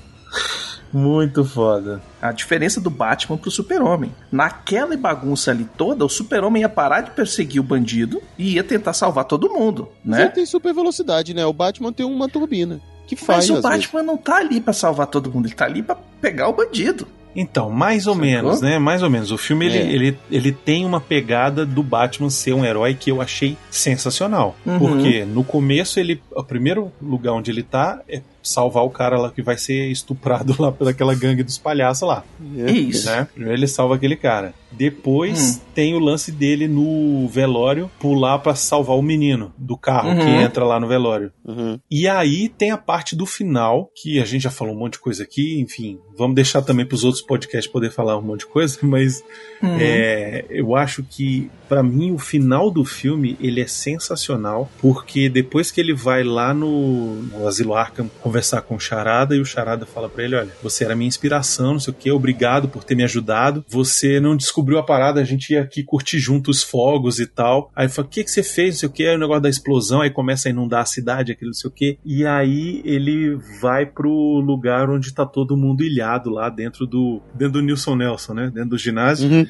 Muito 0.91 1.45
foda. 1.45 2.01
A 2.19 2.31
diferença 2.31 2.81
do 2.81 2.89
Batman 2.89 3.37
pro 3.37 3.51
Super-Homem. 3.51 4.11
Naquela 4.31 4.97
bagunça 4.97 5.51
ali 5.51 5.69
toda, 5.77 6.03
o 6.03 6.09
Super-Homem 6.09 6.61
ia 6.63 6.69
parar 6.69 7.01
de 7.01 7.11
perseguir 7.11 7.61
o 7.61 7.63
bandido 7.63 8.23
e 8.39 8.53
ia 8.55 8.63
tentar 8.63 8.93
salvar 8.93 9.25
todo 9.25 9.47
mundo, 9.53 9.87
Mas 10.03 10.17
ele 10.17 10.27
né? 10.29 10.33
tem 10.33 10.45
super 10.47 10.73
velocidade, 10.73 11.31
né? 11.31 11.45
O 11.45 11.53
Batman 11.53 11.93
tem 11.93 12.05
uma 12.07 12.27
turbina. 12.27 12.81
Que 13.05 13.15
faz, 13.15 13.47
Mas 13.47 13.49
o 13.51 13.53
às 13.53 13.71
vezes. 13.71 13.85
Batman 13.85 14.03
não 14.03 14.17
tá 14.17 14.37
ali 14.37 14.59
pra 14.59 14.73
salvar 14.73 15.05
todo 15.05 15.31
mundo, 15.31 15.45
ele 15.45 15.53
tá 15.53 15.65
ali 15.65 15.83
pra 15.83 15.95
pegar 16.19 16.49
o 16.49 16.53
bandido. 16.53 17.07
Então, 17.39 17.69
mais 17.69 18.07
ou 18.07 18.15
Sacou? 18.15 18.27
menos, 18.27 18.61
né? 18.61 18.79
Mais 18.79 19.03
ou 19.03 19.09
menos. 19.11 19.31
O 19.31 19.37
filme 19.37 19.67
ele, 19.67 19.77
É. 19.77 19.81
ele, 19.91 20.17
ele 20.31 20.51
tem 20.51 20.83
uma 20.85 20.99
pegada 20.99 21.65
do 21.67 21.83
Batman 21.83 22.31
ser 22.31 22.53
um 22.53 22.65
herói 22.65 22.95
que 22.95 23.11
eu 23.11 23.21
achei 23.21 23.55
sensacional. 23.69 24.55
Uhum. 24.65 24.79
Porque 24.79 25.23
no 25.23 25.43
começo 25.43 25.99
ele. 25.99 26.19
O 26.31 26.43
primeiro 26.43 26.91
lugar 27.01 27.33
onde 27.33 27.51
ele 27.51 27.61
tá 27.63 28.01
é 28.09 28.21
salvar 28.41 28.83
o 28.83 28.89
cara 28.89 29.19
lá 29.19 29.29
que 29.29 29.41
vai 29.41 29.57
ser 29.57 29.91
estuprado 29.91 30.55
lá 30.59 30.71
pelaquela 30.71 31.13
gangue 31.13 31.43
dos 31.43 31.57
palhaços 31.59 32.07
lá. 32.07 32.23
É. 32.57 32.71
Isso. 32.71 33.05
Né? 33.07 33.27
Primeiro 33.33 33.59
ele 33.59 33.67
salva 33.67 33.95
aquele 33.95 34.15
cara. 34.15 34.53
Depois 34.71 35.61
tem 35.73 35.93
o 35.95 35.99
lance 35.99 36.31
dele 36.31 36.67
no 36.67 37.27
velório 37.27 37.89
pular 37.99 38.39
pra 38.39 38.55
salvar 38.55 38.95
o 38.97 39.01
menino 39.01 39.53
do 39.57 39.77
carro 39.77 40.15
que 40.15 40.21
Uhum. 40.25 40.41
entra 40.41 40.63
lá 40.65 40.79
no 40.79 40.87
velório. 40.87 41.31
Uhum. 41.45 41.79
E 41.89 42.07
aí 42.07 42.49
tem 42.49 42.71
a 42.71 42.77
parte 42.77 43.15
do 43.15 43.25
final, 43.25 43.89
que 43.95 44.19
a 44.19 44.25
gente 44.25 44.41
já 44.43 44.49
falou 44.51 44.73
um 44.75 44.79
monte 44.79 44.93
de 44.93 44.99
coisa 44.99 45.23
aqui, 45.23 45.59
enfim, 45.59 45.99
vamos 46.17 46.35
deixar 46.35 46.61
também 46.61 46.85
pros 46.85 47.03
outros 47.03 47.23
podcasts 47.23 47.71
poder 47.71 47.91
falar 47.91 48.17
um 48.17 48.21
monte 48.21 48.41
de 48.41 48.47
coisa, 48.47 48.77
mas 48.83 49.23
Uhum. 49.61 49.77
é, 49.79 50.45
eu 50.49 50.75
acho 50.75 51.01
que 51.03 51.49
pra 51.67 51.81
mim 51.81 52.11
o 52.11 52.17
final 52.19 52.69
do 52.69 52.85
filme 52.85 53.35
ele 53.41 53.59
é 53.61 53.65
sensacional, 53.67 54.69
porque 54.79 55.29
depois 55.29 55.71
que 55.71 55.81
ele 55.81 55.93
vai 55.93 56.23
lá 56.23 56.53
no, 56.53 57.15
no 57.23 57.47
Asilo 57.47 57.73
Arkham 57.73 58.09
conversar 58.21 58.61
com 58.61 58.75
o 58.75 58.79
Charada 58.79 59.35
e 59.35 59.39
o 59.39 59.45
Charada 59.45 59.85
fala 59.85 60.07
pra 60.09 60.23
ele, 60.23 60.35
olha, 60.35 60.51
você 60.61 60.83
era 60.85 60.95
minha 60.95 61.07
inspiração, 61.07 61.73
não 61.73 61.79
sei 61.79 61.91
o 61.93 61.95
que, 61.97 62.11
obrigado 62.11 62.67
por 62.69 62.83
ter 62.83 62.95
me 62.95 63.03
ajudado, 63.03 63.65
você 63.67 64.19
não 64.19 64.35
descobriu 64.35 64.56
a 64.77 64.83
parada, 64.83 65.21
a 65.21 65.23
gente 65.23 65.51
ia 65.53 65.61
aqui 65.61 65.83
curtir 65.83 66.19
junto 66.19 66.49
os 66.51 66.63
fogos 66.63 67.19
e 67.19 67.25
tal, 67.25 67.71
aí 67.75 67.87
fala, 67.89 68.07
o 68.07 68.09
que 68.09 68.23
que 68.23 68.31
você 68.31 68.43
fez, 68.43 68.75
não 68.75 68.79
sei 68.79 68.89
o 68.89 68.91
que, 68.91 69.05
aí 69.05 69.15
o 69.15 69.19
negócio 69.19 69.41
da 69.41 69.49
explosão, 69.49 70.01
aí 70.01 70.09
começa 70.09 70.47
a 70.47 70.51
inundar 70.51 70.81
a 70.81 70.85
cidade, 70.85 71.31
aquilo 71.31 71.49
não 71.49 71.53
sei 71.53 71.69
o 71.69 71.73
que, 71.73 71.97
e 72.05 72.25
aí 72.25 72.81
ele 72.83 73.35
vai 73.61 73.85
pro 73.85 74.09
lugar 74.39 74.89
onde 74.89 75.13
tá 75.13 75.25
todo 75.25 75.57
mundo 75.57 75.83
ilhado 75.83 76.29
lá 76.29 76.49
dentro 76.49 76.85
do, 76.85 77.21
dentro 77.35 77.53
do 77.53 77.61
Nilson 77.61 77.95
Nelson, 77.95 78.33
né, 78.33 78.51
dentro 78.53 78.71
do 78.71 78.77
ginásio, 78.77 79.29
Uhum. 79.29 79.45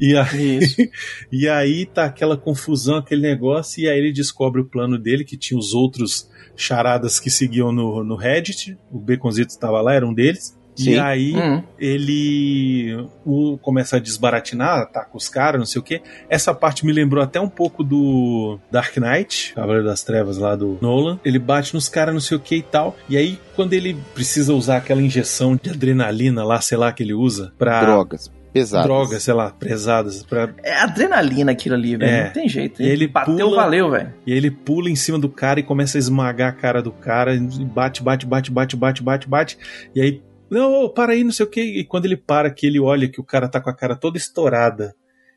e 0.00 0.16
aí, 0.16 0.58
Isso. 0.58 0.76
e 1.30 1.48
aí 1.48 1.86
tá 1.86 2.04
aquela 2.04 2.36
confusão, 2.36 2.96
aquele 2.96 3.22
negócio, 3.22 3.82
e 3.82 3.88
aí 3.88 3.98
ele 3.98 4.12
descobre 4.12 4.60
o 4.60 4.64
plano 4.64 4.98
dele, 4.98 5.24
que 5.24 5.36
tinha 5.36 5.58
os 5.58 5.72
outros 5.74 6.28
charadas 6.56 7.20
que 7.20 7.30
seguiam 7.30 7.70
no, 7.70 8.02
no 8.02 8.16
Reddit, 8.16 8.76
o 8.90 8.98
Baconzito 8.98 9.50
estava 9.50 9.80
lá, 9.80 9.94
era 9.94 10.04
um 10.06 10.12
deles. 10.12 10.57
Sim. 10.82 10.92
E 10.92 10.98
aí 10.98 11.32
Uhum. 11.34 11.62
ele 11.78 13.06
o, 13.24 13.58
começa 13.58 13.96
a 13.96 13.98
desbaratinar, 14.00 14.78
ataca 14.80 15.10
os 15.16 15.28
caras, 15.28 15.58
não 15.58 15.66
sei 15.66 15.80
o 15.80 15.82
que. 15.82 16.00
Essa 16.28 16.54
parte 16.54 16.84
me 16.86 16.92
lembrou 16.92 17.22
até 17.22 17.40
um 17.40 17.48
pouco 17.48 17.82
do 17.82 18.58
Dark 18.70 18.96
Knight, 18.96 19.52
Cavaleiro 19.54 19.84
das 19.86 20.02
Trevas 20.02 20.38
lá 20.38 20.54
do 20.56 20.78
Nolan. 20.80 21.18
Ele 21.24 21.38
bate 21.38 21.74
nos 21.74 21.88
caras, 21.88 22.14
não 22.14 22.20
sei 22.20 22.36
o 22.36 22.40
que 22.40 22.56
e 22.56 22.62
tal. 22.62 22.96
E 23.08 23.16
aí, 23.16 23.38
quando 23.56 23.72
ele 23.72 23.96
precisa 24.14 24.54
usar 24.54 24.76
aquela 24.78 25.02
injeção 25.02 25.58
de 25.60 25.70
adrenalina 25.70 26.44
lá, 26.44 26.60
sei 26.60 26.78
lá, 26.78 26.92
que 26.92 27.02
ele 27.02 27.14
usa 27.14 27.52
pra. 27.58 27.80
Drogas. 27.80 28.30
Pesadas. 28.50 28.86
Drogas, 28.86 29.22
sei 29.22 29.34
lá, 29.34 29.50
pesadas. 29.50 30.22
Pra... 30.24 30.48
É 30.64 30.72
adrenalina 30.80 31.52
aquilo 31.52 31.74
ali, 31.74 31.96
velho. 31.96 32.10
É. 32.10 32.24
Não 32.24 32.32
tem 32.32 32.48
jeito. 32.48 32.82
E 32.82 32.88
ele 32.88 33.06
bateu, 33.06 33.36
pula- 33.36 33.56
valeu, 33.62 33.90
velho. 33.90 34.12
E 34.26 34.32
aí 34.32 34.38
ele 34.38 34.50
pula 34.50 34.88
em 34.88 34.96
cima 34.96 35.18
do 35.18 35.28
cara 35.28 35.60
e 35.60 35.62
começa 35.62 35.98
a 35.98 36.00
esmagar 36.00 36.48
a 36.48 36.52
cara 36.52 36.80
do 36.82 36.90
cara, 36.90 37.34
e 37.34 37.40
bate, 37.66 38.02
bate, 38.02 38.24
bate, 38.26 38.50
bate, 38.50 38.74
bate, 38.74 39.02
bate, 39.02 39.28
bate. 39.28 39.58
E 39.94 40.00
aí, 40.00 40.22
não, 40.50 40.72
ô, 40.84 40.88
para 40.90 41.12
aí, 41.12 41.22
não 41.24 41.32
sei 41.32 41.44
o 41.46 41.48
que. 41.50 41.60
E 41.60 41.84
quando 41.84 42.04
ele 42.06 42.16
para, 42.16 42.50
que 42.50 42.66
ele 42.66 42.80
olha 42.80 43.08
que 43.08 43.20
o 43.20 43.24
cara 43.24 43.48
tá 43.48 43.60
com 43.60 43.70
a 43.70 43.74
cara 43.76 43.94
toda 43.96 44.16
estourada. 44.18 44.94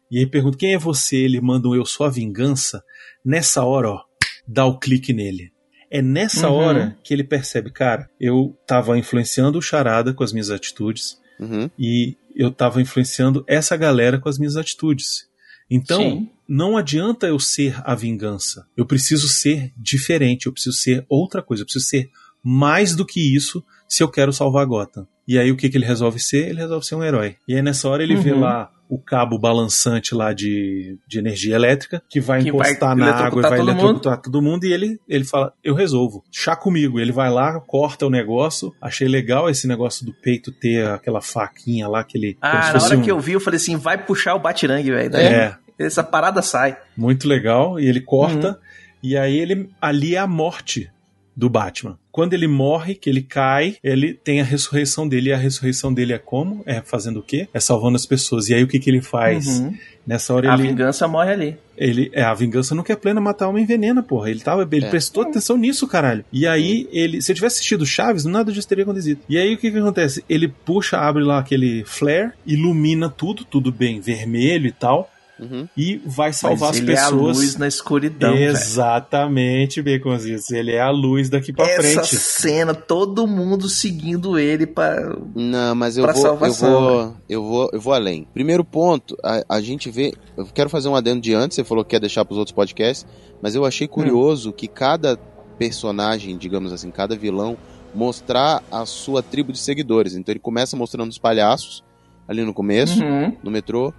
E 0.10 0.18
aí 0.20 0.26
pergunta: 0.26 0.58
quem 0.58 0.74
é 0.74 0.78
você? 0.78 1.18
Ele 1.18 1.40
manda 1.42 1.68
um 1.70 1.76
eu 1.76 1.86
sou 1.86 2.06
a 2.06 2.10
vingança. 2.10 2.84
Nessa 3.24 3.64
hora, 3.64 3.90
ó, 3.92 4.02
dá 4.48 4.66
o 4.66 4.78
clique 4.80 5.14
nele. 5.14 5.52
É 5.90 6.02
nessa 6.02 6.50
Uhum. 6.50 6.56
hora 6.56 6.98
que 7.04 7.14
ele 7.14 7.24
percebe, 7.24 7.70
cara, 7.72 8.10
eu 8.20 8.58
tava 8.66 8.98
influenciando 8.98 9.58
o 9.58 9.62
charada 9.62 10.14
com 10.14 10.24
as 10.24 10.32
minhas 10.32 10.50
atitudes 10.50 11.18
Uhum. 11.40 11.70
e 11.78 12.16
eu 12.36 12.50
tava 12.52 12.82
influenciando 12.82 13.44
essa 13.48 13.76
galera 13.76 14.18
com 14.18 14.30
as 14.30 14.38
minhas 14.40 14.56
atitudes. 14.56 15.30
Então, 15.70 16.02
Sim. 16.02 16.30
não 16.48 16.78
adianta 16.78 17.28
eu 17.28 17.40
ser 17.40 17.76
a 17.84 17.94
vingança. 17.94 18.66
Eu 18.76 18.86
preciso 18.86 19.28
ser 19.28 19.74
diferente, 19.78 20.46
eu 20.46 20.54
preciso 20.54 20.78
ser 20.78 21.06
outra 21.10 21.42
coisa, 21.42 21.64
eu 21.64 21.66
preciso 21.66 21.86
ser 21.86 22.10
mais 22.44 22.96
do 22.96 23.06
que 23.06 23.36
isso 23.36 23.64
se 23.88 24.02
eu 24.02 24.10
quero 24.10 24.32
salvar 24.34 24.66
Gotham. 24.66 25.06
E 25.34 25.40
aí 25.40 25.52
o 25.52 25.56
que, 25.56 25.70
que 25.70 25.78
ele 25.78 25.86
resolve 25.86 26.20
ser? 26.20 26.50
Ele 26.50 26.60
resolve 26.60 26.86
ser 26.86 26.96
um 26.96 27.04
herói. 27.04 27.36
E 27.48 27.56
aí 27.56 27.62
nessa 27.62 27.88
hora 27.90 28.04
ele 28.04 28.16
vê 28.16 28.32
Uhum. 28.32 28.40
lá 28.42 28.70
o 28.90 28.98
cabo 29.00 29.40
balançante 29.40 30.14
lá 30.14 30.34
de, 30.34 30.98
de 31.08 31.18
energia 31.18 31.56
elétrica 31.56 32.02
que 32.10 32.20
vai 32.20 32.44
Que 32.44 32.52
vai 32.52 32.72
encostar 32.72 32.94
na 32.98 33.10
água 33.12 33.40
e 33.40 33.42
vai 33.44 33.58
todo 33.60 33.70
eletrocutar 33.70 34.18
todo 34.22 34.42
mundo 34.42 34.66
e 34.66 34.74
ele, 34.74 35.00
ele 35.08 35.24
fala, 35.24 35.54
eu 35.64 35.74
resolvo, 35.74 36.22
chá 36.30 36.58
comigo. 36.58 37.00
Ele 37.00 37.14
vai 37.14 37.30
lá, 37.30 37.58
corta 37.62 38.06
o 38.06 38.10
negócio. 38.10 38.74
Achei 38.82 39.08
legal 39.08 39.50
esse 39.50 39.66
negócio 39.66 40.06
do 40.06 40.12
peito 40.14 40.52
ter 40.52 40.86
aquela 40.88 41.22
faquinha 41.22 41.88
lá 41.88 42.04
que 42.04 42.18
ele... 42.18 42.38
Ah, 42.42 42.74
na 42.74 42.84
hora 42.84 42.98
um- 42.98 43.02
que 43.02 43.10
eu 43.12 43.20
vi, 43.20 43.32
eu 43.32 43.40
falei 43.40 43.56
assim, 43.58 43.78
vai 43.78 43.98
puxar 43.98 44.36
o 44.36 44.40
batirangue, 44.40 44.92
velho. 44.92 45.16
É, 45.16 45.56
Essa 45.80 46.04
parada 46.04 46.42
sai. 46.42 46.76
muito 46.98 47.30
legal. 47.30 47.80
E 47.80 47.88
ele 47.88 48.02
corta. 48.02 48.50
Uhum. 48.50 48.56
E 49.04 49.16
aí 49.18 49.38
ele 49.38 49.70
ali 49.82 50.16
é 50.16 50.20
a 50.20 50.28
morte 50.28 50.92
do 51.36 51.50
Batman. 51.50 51.98
Quando 52.12 52.34
ele 52.34 52.48
morre, 52.48 52.94
que 52.94 53.10
ele 53.10 53.22
cai, 53.22 53.78
ele 53.82 54.14
tem 54.14 54.42
a 54.42 54.44
ressurreição 54.44 55.08
dele. 55.08 55.30
E 55.30 55.34
a 55.34 55.38
ressurreição 55.38 55.94
dele 55.94 56.12
é 56.14 56.18
como? 56.18 56.62
É 56.66 56.82
fazendo 56.82 57.20
o 57.20 57.24
quê? 57.24 57.48
É 57.54 57.60
salvando 57.60 57.96
as 57.96 58.06
pessoas. 58.06 58.50
E 58.50 58.54
aí 58.54 58.64
o 58.64 58.68
que, 58.68 58.80
que 58.80 58.90
ele 58.90 59.02
faz? 59.02 59.48
Uhum. 59.60 59.74
Nessa 60.06 60.34
hora 60.34 60.52
A 60.52 60.56
ele, 60.56 60.64
vingança 60.68 61.08
morre 61.08 61.32
ali. 61.32 61.58
ele. 61.78 62.10
É, 62.12 62.24
a 62.24 62.34
vingança 62.34 62.74
não 62.76 62.84
quer 62.84 62.98
plena 62.98 63.22
matar 63.22 63.48
uma 63.48 63.62
envenena, 63.62 64.02
porra. 64.04 64.30
Ele 64.30 64.40
tava. 64.42 64.68
Ele 64.70 64.86
É. 64.86 64.90
prestou 64.90 65.24
atenção 65.24 65.56
nisso, 65.56 65.88
caralho. 65.88 66.26
E 66.34 66.46
aí, 66.48 66.90
ele. 66.92 67.22
Se 67.22 67.32
eu 67.32 67.36
tivesse 67.36 67.58
assistido 67.58 67.86
Chaves, 67.86 68.26
nada 68.26 68.52
disso 68.52 68.68
teria 68.68 68.84
acontecido. 68.84 69.22
E 69.30 69.38
aí 69.38 69.54
o 69.54 69.58
que, 69.58 69.72
que 69.72 69.78
acontece? 69.78 70.26
Ele 70.28 70.48
puxa, 70.50 70.98
abre 70.98 71.24
lá 71.24 71.38
aquele 71.40 71.84
flare, 71.86 72.32
ilumina 72.46 73.10
tudo, 73.10 73.46
tudo 73.46 73.72
bem 73.72 74.00
vermelho 74.02 74.68
e 74.68 74.72
tal. 74.72 75.10
Uhum. 75.42 75.68
E 75.76 76.00
vai 76.06 76.32
salvar 76.32 76.70
Mas 76.70 76.78
as 76.78 76.84
ele 76.84 76.92
é 76.94 77.00
a 77.00 77.04
pessoas. 77.06 77.38
luz 77.38 77.56
na 77.58 77.68
escuridão. 77.68 78.36
Exatamente, 78.36 79.82
Baconzitos. 79.82 80.52
Ele 80.52 80.72
é 80.74 80.82
a 80.82 80.92
luz 80.92 81.30
daqui 81.30 81.52
pra 81.52 81.66
Essa 81.68 82.04
frente. 82.04 82.16
cena, 82.16 82.74
todo 82.74 83.26
mundo 83.26 83.68
seguindo 83.68 84.38
ele 84.38 84.68
pra... 84.68 85.16
Não, 85.36 85.74
mas 85.76 85.98
eu 85.98 86.04
vou, 86.06 86.14
eu 86.14 86.22
salvação, 86.22 86.72
vou, 86.72 87.16
eu 87.28 87.44
vou, 87.44 87.70
eu 87.74 87.82
vou 87.82 87.94
além. 87.94 88.28
Primeiro 88.34 88.64
ponto, 88.64 89.18
a, 89.24 89.44
a 89.50 89.62
gente 89.62 89.90
vê, 89.90 90.14
eu 90.38 90.46
quero 90.46 90.70
fazer 90.70 90.90
um 90.90 90.96
adendo 90.96 91.22
de 91.22 91.34
antes, 91.34 91.56
você 91.56 91.64
falou 91.64 91.84
que 91.84 91.92
quer 91.92 92.00
deixar 92.00 92.24
pros 92.26 92.38
outros 92.38 92.54
podcasts, 92.54 93.06
mas 93.42 93.56
eu 93.56 93.66
achei 93.66 93.88
curioso 93.88 94.54
que 94.54 94.68
cada 94.68 95.18
personagem, 95.58 96.38
digamos 96.38 96.72
assim, 96.72 96.90
cada 96.92 97.16
vilão 97.16 97.58
mostrar 97.94 98.64
a 98.72 98.86
sua 98.86 99.22
tribo 99.22 99.52
de 99.52 99.60
seguidores. 99.60 100.16
Então 100.16 100.32
ele 100.32 100.40
começa 100.40 100.78
mostrando 100.78 101.10
os 101.10 101.18
palhaços 101.18 101.84
ali 102.28 102.44
no 102.44 102.54
começo, 102.54 103.04
Uhum. 103.04 103.36
no 103.44 103.52
metrô. 103.52 103.94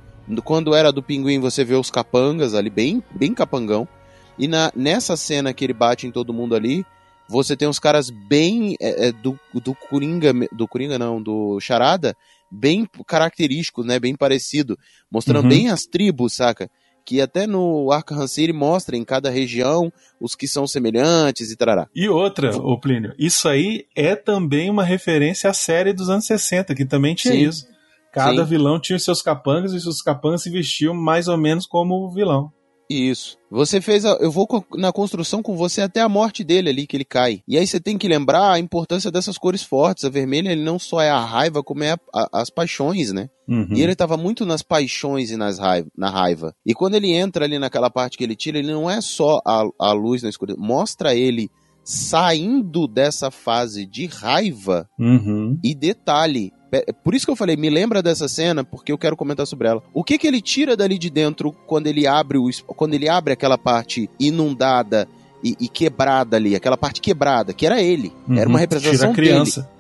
Quando 0.45 0.75
era 0.75 0.93
do 0.93 1.03
pinguim, 1.03 1.41
você 1.41 1.65
vê 1.65 1.75
os 1.75 1.91
capangas 1.91 2.55
ali, 2.55 2.71
bem, 2.71 3.03
bem 3.15 3.35
capangão. 3.35 3.87
E 4.39 4.49
na, 4.49 4.73
nessa 4.75 5.17
cena 5.17 5.53
que 5.53 5.65
ele 5.65 5.73
bate 5.75 6.07
em 6.07 6.11
todo 6.11 6.33
mundo 6.33 6.55
ali, 6.55 6.85
você 7.29 7.57
tem 7.57 7.69
uns 7.69 7.79
caras 7.79 8.11
bem 8.11 8.77
é, 8.81 9.09
é, 9.09 9.13
do, 9.13 9.39
do 9.55 9.75
Coringa, 9.75 10.33
do 10.53 10.67
Coringa 10.69 10.99
não, 10.99 11.23
do 11.23 11.59
Charada, 11.61 12.17
bem 12.51 12.87
característicos, 13.07 13.85
né? 13.87 13.99
Bem 13.99 14.15
parecido, 14.15 14.79
mostrando 15.11 15.45
Uhum. 15.45 15.49
bem 15.49 15.69
as 15.71 15.85
tribos, 15.85 16.35
saca? 16.35 16.71
Que 17.05 17.21
até 17.21 17.47
no 17.47 17.91
Arkham 17.91 18.27
City 18.29 18.53
mostra 18.53 18.97
em 18.97 19.05
cada 19.05 19.29
região 19.29 19.93
os 20.21 20.37
que 20.37 20.47
são 20.47 20.67
semelhantes 20.67 21.51
e 21.51 21.57
tarará. 21.57 21.89
E 21.95 22.09
outra, 22.09 22.57
ô 22.57 22.79
Plínio, 22.79 23.13
isso 23.19 23.49
aí 23.49 23.87
é 23.97 24.15
também 24.15 24.71
uma 24.71 24.85
referência 24.85 25.51
à 25.51 25.53
série 25.53 25.93
dos 25.93 26.09
anos 26.09 26.27
60, 26.27 26.75
que 26.75 26.85
também 26.85 27.15
tinha 27.15 27.35
Sim. 27.35 27.49
isso. 27.49 27.72
Cada 28.13 28.45
Sim. 28.45 28.51
vilão 28.51 28.79
tinha 28.81 28.97
os 28.97 29.05
seus 29.05 29.23
capangas 29.23 29.73
e 29.73 29.77
os 29.77 29.83
seus 29.83 30.03
capangas 30.03 30.43
se 30.43 30.51
vestiam 30.51 30.95
mais 30.95 31.29
ou 31.29 31.37
menos 31.39 31.67
como 31.67 31.95
o 32.05 32.11
vilão. 32.11 32.53
Isso. 32.91 33.39
Você 33.51 33.81
fez. 33.81 34.05
A, 34.05 34.11
eu 34.21 34.31
vou 34.31 34.47
na 34.75 34.93
construção 34.93 35.43
com 35.43 35.57
você 35.57 35.81
até 35.81 36.01
a 36.03 36.11
morte 36.11 36.45
dele 36.45 36.69
ali, 36.69 36.87
que 36.87 36.95
ele 36.95 37.07
cai. 37.07 37.41
E 37.49 37.57
aí 37.57 37.67
você 37.67 37.81
tem 37.81 37.97
que 37.97 38.07
lembrar 38.07 38.53
a 38.53 38.59
importância 38.59 39.11
dessas 39.11 39.39
cores 39.39 39.63
fortes. 39.63 40.05
A 40.05 40.11
vermelha, 40.11 40.51
ele 40.53 40.63
não 40.63 40.79
só 40.79 41.01
é 41.01 41.09
a 41.09 41.19
raiva, 41.25 41.63
como 41.63 41.83
é 41.85 41.93
a- 41.93 41.99
a- 42.15 42.29
as 42.43 42.51
paixões, 42.51 43.11
né? 43.11 43.31
Uhum. 43.49 43.69
E 43.73 43.81
ele 43.81 43.95
tava 43.97 44.19
muito 44.19 44.45
nas 44.45 44.61
paixões 44.63 45.31
e 45.31 45.39
nas 45.39 45.59
raiva, 45.59 45.89
na 45.97 46.11
raiva. 46.11 46.55
E 46.67 46.75
quando 46.75 46.95
ele 46.97 47.11
entra 47.13 47.47
ali 47.47 47.59
naquela 47.59 47.89
parte 47.89 48.19
que 48.19 48.25
ele 48.25 48.37
tira, 48.37 48.59
ele 48.59 48.71
não 48.73 48.91
é 48.91 49.01
só 49.01 49.41
a, 49.47 49.65
a 49.81 49.93
luz 49.93 50.23
na 50.23 50.29
escuridão. 50.29 50.63
Mostra 50.63 51.15
ele 51.15 51.49
saindo 51.83 52.87
dessa 52.87 53.31
fase 53.31 53.87
de 53.87 54.07
raiva 54.07 54.89
Uhum. 54.99 55.59
e 55.65 55.75
detalhe, 55.75 56.53
por 57.05 57.15
isso 57.15 57.27
que 57.27 57.33
eu 57.33 57.37
falei, 57.37 57.57
me 57.57 57.69
lembra 57.69 58.03
dessa 58.03 58.27
cena, 58.29 58.65
porque 58.65 58.91
eu 58.93 58.99
quero 58.99 59.17
comentar 59.17 59.47
sobre 59.47 59.69
ela. 59.69 59.83
O 59.93 60.03
que 60.03 60.17
que 60.19 60.27
ele 60.27 60.41
tira 60.41 60.77
dali 60.77 60.97
de 60.99 61.11
dentro 61.11 61.53
quando 61.67 61.87
ele 61.87 62.07
abre 62.07 62.39
o, 62.39 62.49
quando 62.67 62.95
ele 62.95 63.09
abre 63.09 63.33
aquela 63.33 63.59
parte 63.59 64.09
inundada 64.19 65.07
e, 65.45 65.57
e 65.61 65.69
quebrada 65.69 66.37
ali, 66.37 66.55
aquela 66.57 66.77
parte 66.77 67.01
quebrada, 67.01 67.53
que 67.53 67.67
era 67.67 67.83
ele, 67.83 68.13
era 68.31 68.49
uma 68.49 68.55
Uhum. 68.57 68.61
representação 68.61 69.13
Tira 69.13 69.13
a 69.13 69.15
criança. 69.33 69.61
dele. 69.63 69.73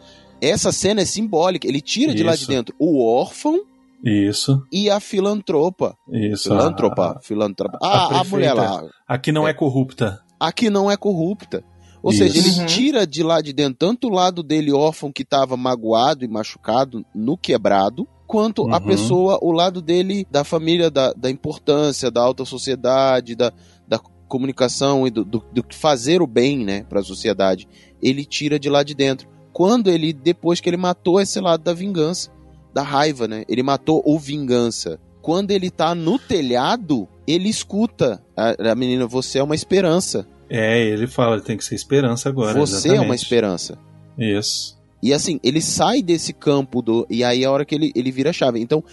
Essa 0.53 0.73
cena 0.73 1.01
é 1.03 1.05
simbólica, 1.05 1.67
ele 1.69 1.81
tira 1.81 2.13
de 2.15 2.23
lá 2.23 2.33
de 2.35 2.43
Isso. 2.43 2.49
dentro 2.51 2.75
o 2.79 3.01
órfão 3.05 3.63
Isso, 4.05 4.61
e 4.73 4.91
a 4.91 4.99
filantropa. 4.99 5.95
isso. 6.13 6.49
Filantropa, 6.49 7.17
A- 7.17 7.21
filantropa. 7.23 7.79
a 7.81 7.89
Ah, 7.89 8.21
a, 8.21 8.25
mulher 8.25 8.53
lá, 8.53 8.83
a 9.07 9.17
que 9.19 9.31
não 9.31 9.47
é, 9.47 9.55
corrupta. 9.55 10.21
a 10.41 10.51
que 10.51 10.69
não 10.69 10.91
é 10.91 10.97
corrupta. 10.97 11.63
Ou 12.03 12.11
Isso. 12.11 12.19
seja, 12.19 12.39
ele 12.39 12.67
tira 12.67 13.07
de 13.07 13.23
lá 13.23 13.41
de 13.41 13.53
dentro 13.53 13.77
tanto 13.79 14.09
o 14.09 14.11
lado 14.11 14.43
dele 14.43 14.73
órfão 14.73 15.13
que 15.13 15.23
estava 15.23 15.57
magoado 15.57 16.25
e 16.25 16.29
machucado 16.29 17.05
no 17.15 17.37
quebrado, 17.37 18.07
quanto 18.27 18.63
a 18.73 18.79
Uhum. 18.79 18.87
pessoa, 18.87 19.39
o 19.43 19.53
lado 19.53 19.81
dele 19.81 20.27
da 20.31 20.43
família, 20.43 20.91
da, 20.91 21.13
da 21.13 21.31
importância, 21.31 22.11
da 22.11 22.21
alta 22.23 22.45
sociedade, 22.45 23.37
da, 23.37 23.53
da 23.87 23.99
comunicação 24.27 25.07
e 25.07 25.11
do, 25.11 25.25
do, 25.25 25.45
do 25.53 25.65
fazer 25.71 26.23
o 26.23 26.27
bem 26.27 26.65
né, 26.65 26.83
para 26.85 27.01
a 27.01 27.05
sociedade. 27.05 27.69
Ele 28.03 28.25
tira 28.25 28.59
de 28.59 28.69
lá 28.69 28.83
de 28.83 28.95
dentro. 28.95 29.29
Quando 29.53 29.89
ele, 29.91 30.13
depois 30.13 30.61
que 30.61 30.69
ele 30.71 30.79
matou 30.79 31.21
esse 31.21 31.39
lado 31.39 31.63
da 31.63 31.75
vingança, 31.75 32.31
da 32.73 32.83
raiva, 32.83 33.29
né? 33.29 33.45
Ele 33.49 33.63
matou 33.63 34.03
o 34.07 34.19
vingança. 34.19 34.99
Quando 35.21 35.51
ele 35.51 35.71
tá 35.71 35.95
no 35.95 36.19
telhado, 36.19 37.07
ele 37.27 37.49
escuta 37.51 38.25
a, 38.35 38.71
a 38.71 38.75
menina, 38.75 39.07
você 39.07 39.39
é 39.39 39.43
uma 39.43 39.55
esperança. 39.55 40.27
É, 40.55 40.79
ele 40.85 41.07
fala, 41.07 41.41
tem 41.41 41.57
que 41.57 41.65
ser 41.65 41.75
esperança 41.75 42.29
agora. 42.29 42.53
Você 42.59 42.89
é 42.89 42.91
uma 42.93 42.97
exatamente. 42.97 43.23
esperança. 43.23 43.79
Isso. 44.19 44.79
E 45.03 45.13
assim, 45.13 45.41
ele 45.43 45.61
sai 45.61 46.03
desse 46.03 46.33
campo 46.33 46.83
do. 46.83 47.07
E 47.09 47.25
aí 47.25 47.43
é 47.43 47.47
a 47.47 47.51
hora 47.51 47.65
que 47.65 47.75
ele, 47.75 47.91
ele 47.95 48.13
vira 48.13 48.31
a 48.31 48.33
chave. 48.33 48.61
Então, 48.61 48.85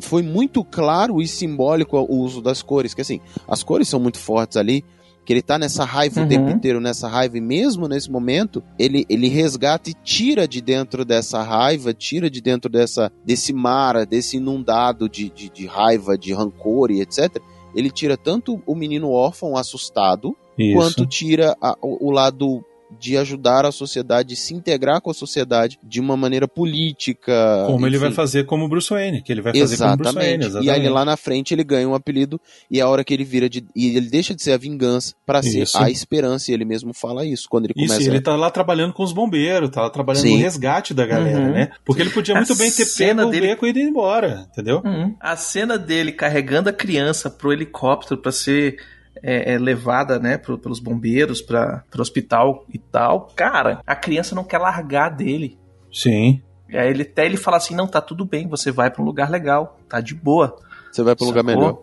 foi 0.00 0.22
muito 0.22 0.64
claro 0.64 1.20
e 1.20 1.26
simbólico 1.26 1.98
o 1.98 2.18
uso 2.20 2.40
das 2.40 2.62
cores. 2.62 2.94
Que 2.94 3.02
assim, 3.02 3.20
as 3.48 3.62
cores 3.64 3.88
são 3.88 3.98
muito 3.98 4.18
fortes 4.18 4.56
ali. 4.56 4.84
Que 5.26 5.32
ele 5.34 5.42
tá 5.42 5.58
nessa 5.58 5.84
raiva 5.84 6.20
o 6.20 6.22
Uhum. 6.22 6.28
tempo 6.28 6.48
inteiro, 6.50 6.80
nessa 6.80 7.06
raiva, 7.06 7.36
e 7.36 7.40
mesmo 7.42 7.86
nesse 7.86 8.10
momento, 8.10 8.62
ele, 8.78 9.04
ele 9.10 9.28
resgata 9.28 9.90
e 9.90 9.94
tira 10.02 10.48
de 10.48 10.62
dentro 10.62 11.04
dessa 11.04 11.42
raiva, 11.42 11.92
tira 11.92 12.30
de 12.30 12.40
dentro 12.40 12.70
dessa, 12.70 13.12
desse 13.26 13.52
mar, 13.52 14.06
desse 14.06 14.38
inundado 14.38 15.06
de, 15.06 15.28
de, 15.28 15.50
de 15.50 15.66
raiva, 15.66 16.16
de 16.16 16.32
rancor 16.32 16.90
e 16.90 17.02
etc. 17.02 17.36
Ele 17.74 17.90
tira 17.90 18.16
tanto 18.16 18.62
o 18.64 18.74
menino 18.74 19.10
órfão 19.10 19.54
assustado, 19.54 20.34
Isso. 20.58 20.74
quanto 20.76 21.06
tira 21.06 21.56
a- 21.60 21.76
o, 21.80 22.08
o 22.08 22.10
lado 22.10 22.64
de 22.98 23.18
ajudar 23.18 23.66
a 23.66 23.70
sociedade, 23.70 24.30
de 24.30 24.36
se 24.36 24.54
integrar 24.54 25.02
com 25.02 25.10
a 25.10 25.14
sociedade 25.14 25.78
de 25.82 26.00
uma 26.00 26.16
maneira 26.16 26.48
política. 26.48 27.64
Como 27.66 27.86
ele 27.86 27.96
enfim. 27.96 28.06
vai 28.06 28.14
fazer 28.14 28.46
como 28.46 28.66
Bruce 28.66 28.88
Wayne, 28.88 29.20
que 29.22 29.30
ele 29.30 29.42
vai 29.42 29.52
fazer 29.52 29.76
como 29.76 29.96
Bruce 29.98 30.14
Wayne, 30.14 30.32
Exatamente. 30.44 30.46
exatamente. 30.46 30.66
E 30.66 30.70
aí 30.86 30.88
lá 30.88 31.04
na 31.04 31.14
frente 31.16 31.52
ele 31.52 31.62
ganha 31.64 31.86
um 31.86 31.94
apelido 31.94 32.40
e 32.70 32.80
a 32.80 32.88
hora 32.88 33.04
que 33.04 33.12
ele 33.12 33.24
vira 33.24 33.46
de 33.46 33.62
e 33.76 33.94
ele 33.94 34.08
deixa 34.08 34.34
de 34.34 34.42
ser 34.42 34.52
a 34.52 34.56
vingança 34.56 35.14
para 35.26 35.42
ser 35.42 35.64
Isso. 35.64 35.76
a 35.76 35.90
esperança 35.90 36.50
e 36.50 36.54
ele 36.54 36.64
mesmo 36.64 36.94
fala 36.94 37.26
isso 37.26 37.46
quando 37.50 37.66
ele 37.66 37.74
Isso, 37.76 37.88
começa. 37.92 38.08
e 38.08 38.10
ele 38.10 38.22
tá 38.22 38.34
lá 38.34 38.50
trabalhando 38.50 38.94
com 38.94 39.02
os 39.02 39.12
bombeiros, 39.12 39.68
tá 39.68 39.82
lá 39.82 39.90
trabalhando 39.90 40.22
Sim. 40.22 40.36
no 40.36 40.42
resgate 40.42 40.94
da 40.94 41.04
galera, 41.04 41.40
Uhum. 41.40 41.52
né? 41.52 41.70
Porque 41.84 42.00
ele 42.00 42.10
podia 42.10 42.34
A 42.34 42.38
muito 42.38 42.56
bem 42.56 42.70
ter 42.70 42.86
cena 42.86 43.22
pego 43.24 43.30
dele- 43.32 43.46
o 43.46 43.50
beco 43.50 43.66
e 43.66 43.68
ido 43.70 43.80
embora, 43.80 44.46
entendeu? 44.50 44.80
Uhum. 44.82 45.14
A 45.20 45.36
cena 45.36 45.76
dele 45.78 46.10
carregando 46.10 46.70
a 46.70 46.72
criança 46.72 47.28
pro 47.28 47.52
helicóptero 47.52 48.18
pra 48.20 48.32
ser 48.32 48.78
é, 49.22 49.54
é, 49.54 49.58
levada, 49.58 50.18
né, 50.18 50.36
pro- 50.38 50.58
pelos 50.58 50.78
bombeiros 50.80 51.40
para 51.42 51.84
o 51.96 52.00
hospital 52.00 52.64
e 52.72 52.78
tal. 52.78 53.28
Cara, 53.36 53.80
a 53.86 53.94
criança 53.96 54.34
não 54.34 54.44
quer 54.44 54.58
largar 54.58 55.10
dele. 55.10 55.58
Sim. 55.92 56.40
E 56.68 56.76
aí 56.76 56.88
ele 56.90 57.02
até 57.02 57.24
ele 57.24 57.36
fala 57.36 57.56
assim, 57.56 57.74
não, 57.74 57.86
tá 57.86 58.00
tudo 58.00 58.24
bem, 58.24 58.46
você 58.46 58.70
vai 58.70 58.90
pra 58.90 59.02
um 59.02 59.04
lugar 59.04 59.30
legal, 59.30 59.78
tá 59.88 60.00
de 60.00 60.14
boa. 60.14 60.56
Você 60.92 61.02
vai 61.02 61.14
para 61.16 61.24
um 61.24 61.28
lugar 61.28 61.42
melhor. 61.44 61.78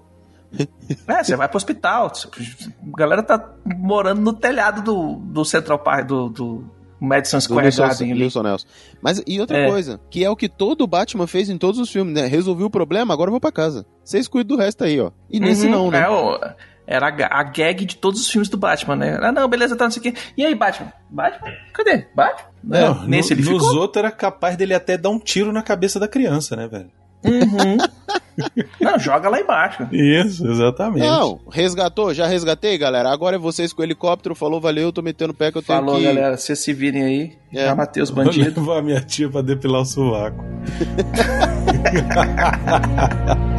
É, 1.07 1.21
você 1.23 1.35
vai 1.35 1.49
pro 1.49 1.57
hospital. 1.57 2.11
A 2.13 2.97
galera 2.97 3.21
tá 3.21 3.51
morando 3.65 4.21
no 4.21 4.31
telhado 4.31 4.81
do, 4.81 5.15
do 5.17 5.43
Central 5.43 5.79
Park, 5.79 6.07
do, 6.07 6.29
do 6.29 6.63
Madison 6.97 7.37
Do 7.37 7.41
Square 7.43 7.63
Nilson, 7.65 7.81
Garden 7.83 8.11
ali. 8.11 8.19
Nilson 8.21 8.43
Nelson. 8.43 8.67
Mas 9.01 9.21
e 9.27 9.41
outra 9.41 9.57
É. 9.57 9.69
coisa, 9.69 9.99
que 10.09 10.23
é 10.23 10.29
o 10.29 10.35
que 10.35 10.47
todo 10.47 10.87
Batman 10.87 11.27
fez 11.27 11.49
em 11.49 11.57
todos 11.57 11.77
os 11.79 11.89
filmes, 11.91 12.13
né? 12.13 12.25
Resolvi 12.27 12.63
o 12.63 12.69
problema, 12.69 13.13
agora 13.13 13.27
eu 13.27 13.31
vou 13.33 13.41
para 13.41 13.51
casa. 13.51 13.85
Vocês 14.01 14.29
cuidam 14.29 14.55
do 14.55 14.63
resto 14.63 14.85
aí, 14.85 14.97
ó. 15.01 15.11
E 15.29 15.41
nesse 15.41 15.65
Uhum, 15.65 15.71
não, 15.71 15.91
né? 15.91 16.01
é, 16.03 16.09
o- 16.09 16.39
era 16.87 17.07
a, 17.07 17.39
a 17.39 17.43
gag 17.43 17.85
de 17.85 17.95
todos 17.95 18.21
os 18.21 18.29
filmes 18.29 18.49
do 18.49 18.57
Batman, 18.57 18.95
né? 18.95 19.17
Ah, 19.21 19.31
não, 19.31 19.47
beleza, 19.47 19.75
tá, 19.75 19.83
não 19.85 19.91
sei 19.91 19.99
o 19.99 20.03
quê. 20.03 20.13
E 20.37 20.45
aí, 20.45 20.53
Batman? 20.55 20.91
Batman? 21.09 21.51
Cadê? 21.73 22.05
Batman? 22.15 22.49
Não, 22.63 23.03
É, 23.03 23.07
nesse 23.07 23.33
no- 23.35 23.41
ele 23.41 23.49
nos 23.49 23.63
ficou. 23.63 23.79
outros 23.81 24.03
era 24.03 24.11
capaz 24.11 24.55
dele 24.57 24.73
até 24.73 24.97
dar 24.97 25.09
um 25.09 25.19
tiro 25.19 25.51
na 25.53 25.61
cabeça 25.61 25.99
da 25.99 26.07
criança, 26.07 26.55
né, 26.55 26.67
velho? 26.67 26.89
Uhum. 27.23 27.77
Não, 28.81 28.99
joga 28.99 29.29
lá 29.29 29.39
embaixo. 29.39 29.87
Isso, 29.91 30.45
exatamente. 30.45 31.07
Não, 31.07 31.39
resgatou, 31.49 32.13
já 32.13 32.27
resgatei, 32.27 32.77
galera. 32.77 33.09
Agora 33.09 33.37
é 33.37 33.39
vocês 33.39 33.71
com 33.73 33.81
o 33.81 33.85
helicóptero. 33.85 34.35
Falou, 34.35 34.59
valeu, 34.61 34.91
tô 34.91 35.01
metendo 35.01 35.31
o 35.31 35.35
pé 35.35 35.51
que 35.51 35.57
eu 35.57 35.61
tenho 35.63 35.79
Falou, 35.79 35.97
que... 35.97 36.03
galera. 36.03 36.37
Vocês 36.37 36.59
se 36.59 36.71
virem 36.73 37.03
aí. 37.03 37.33
É. 37.53 37.65
Já 37.65 37.73
matei 37.75 38.03
os 38.03 38.09
Vou 38.11 38.23
bandidos. 38.25 38.55
levar 38.55 38.81
minha 38.83 39.01
tia 39.01 39.27
pra 39.29 39.41
depilar 39.41 39.81
o 39.81 39.85
sovaco. 39.85 40.43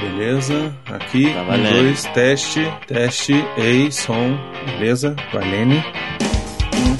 Beleza, 0.00 0.72
aqui, 0.86 1.32
Tá 1.32 1.42
um, 1.42 1.46
valendo. 1.46 1.72
dois, 1.72 2.04
teste, 2.14 2.60
teste, 2.86 3.32
ei, 3.56 3.90
som, 3.90 4.38
beleza, 4.66 5.16
Valene. 5.32 5.84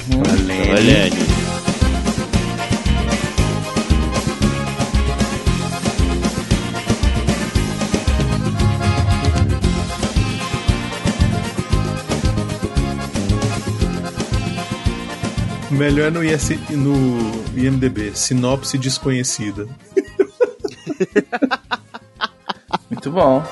Valene. 0.08 0.66
Valene. 0.66 1.28
Melhor 15.70 16.10
no, 16.10 16.24
IS, 16.24 16.50
no 16.70 16.94
IMDB, 17.56 18.14
sinopse 18.16 18.76
desconhecida. 18.76 19.68
Muito 22.90 23.10
bom. 23.10 23.42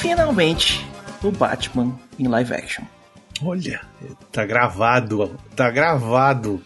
Finalmente, 0.00 0.86
o 1.22 1.30
Batman 1.30 1.98
em 2.18 2.26
live 2.26 2.54
action. 2.54 2.84
Olha, 3.42 3.80
tá 4.32 4.46
gravado, 4.46 5.36
tá 5.54 5.70
gravado. 5.70 6.62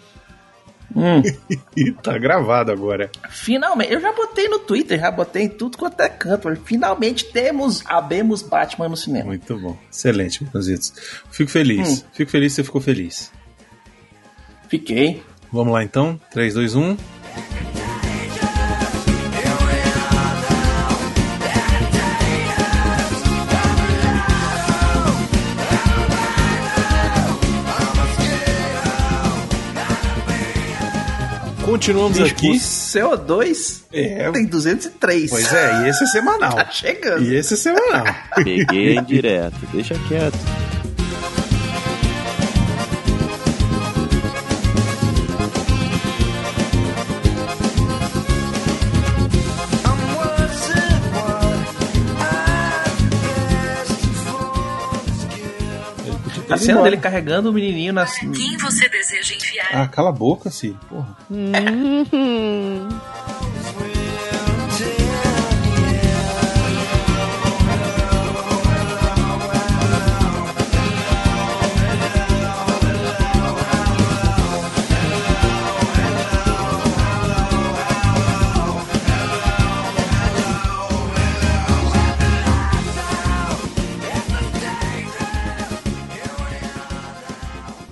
Hum, 0.94 1.22
tá 2.02 2.18
gravado 2.18 2.72
agora. 2.72 3.10
finalmente, 3.28 3.92
eu 3.92 4.00
já 4.00 4.12
botei 4.12 4.48
no 4.48 4.58
Twitter, 4.58 4.98
já 4.98 5.10
botei 5.10 5.44
em 5.44 5.48
tudo 5.48 5.78
quanto 5.78 6.00
é 6.00 6.08
canto. 6.08 6.54
Finalmente 6.64 7.26
temos, 7.26 7.82
abemos 7.86 8.42
Batman 8.42 8.88
no 8.88 8.96
cinema. 8.96 9.26
Muito 9.26 9.58
bom. 9.58 9.78
Excelente, 9.90 10.44
Baconzitos. 10.44 10.92
Fico 11.30 11.50
feliz. 11.50 12.04
Fico 12.12 12.30
feliz 12.30 12.52
que 12.52 12.56
você 12.56 12.64
ficou 12.64 12.80
feliz. 12.80 13.32
Fiquei. 14.68 15.22
Vamos 15.52 15.72
lá 15.72 15.82
então? 15.82 16.10
um. 16.10 16.18
3, 16.30 16.54
2, 16.54 16.74
1. 16.76 16.96
Continuamos 31.70 32.18
Bicho, 32.18 32.32
aqui. 32.32 32.50
o 32.50 32.54
CO2 32.54 33.82
É. 33.92 34.30
tem 34.32 34.44
203. 34.46 35.30
Pois 35.30 35.52
é, 35.52 35.84
e 35.84 35.88
esse 35.88 36.02
é 36.04 36.06
semanal. 36.06 36.54
Tá 36.56 36.68
chegando. 36.70 37.22
E 37.22 37.34
esse 37.34 37.54
é 37.54 37.56
semanal. 37.56 38.04
Peguei 38.34 39.00
direto. 39.02 39.54
Deixa 39.72 39.94
quieto. 40.08 40.36
A 56.50 56.56
cena 56.56 56.82
dele 56.82 56.96
carregando 56.96 57.50
o 57.50 57.52
menininho 57.52 57.92
nas. 57.92 58.18
Quem 58.18 58.56
você 58.58 58.88
deseja 58.88 59.34
enviar? 59.34 59.68
Ah, 59.72 59.88
cala 59.88 60.10
a 60.10 60.12
boca, 60.12 60.50
Ciro. 60.50 60.78
Porra. 60.88 61.16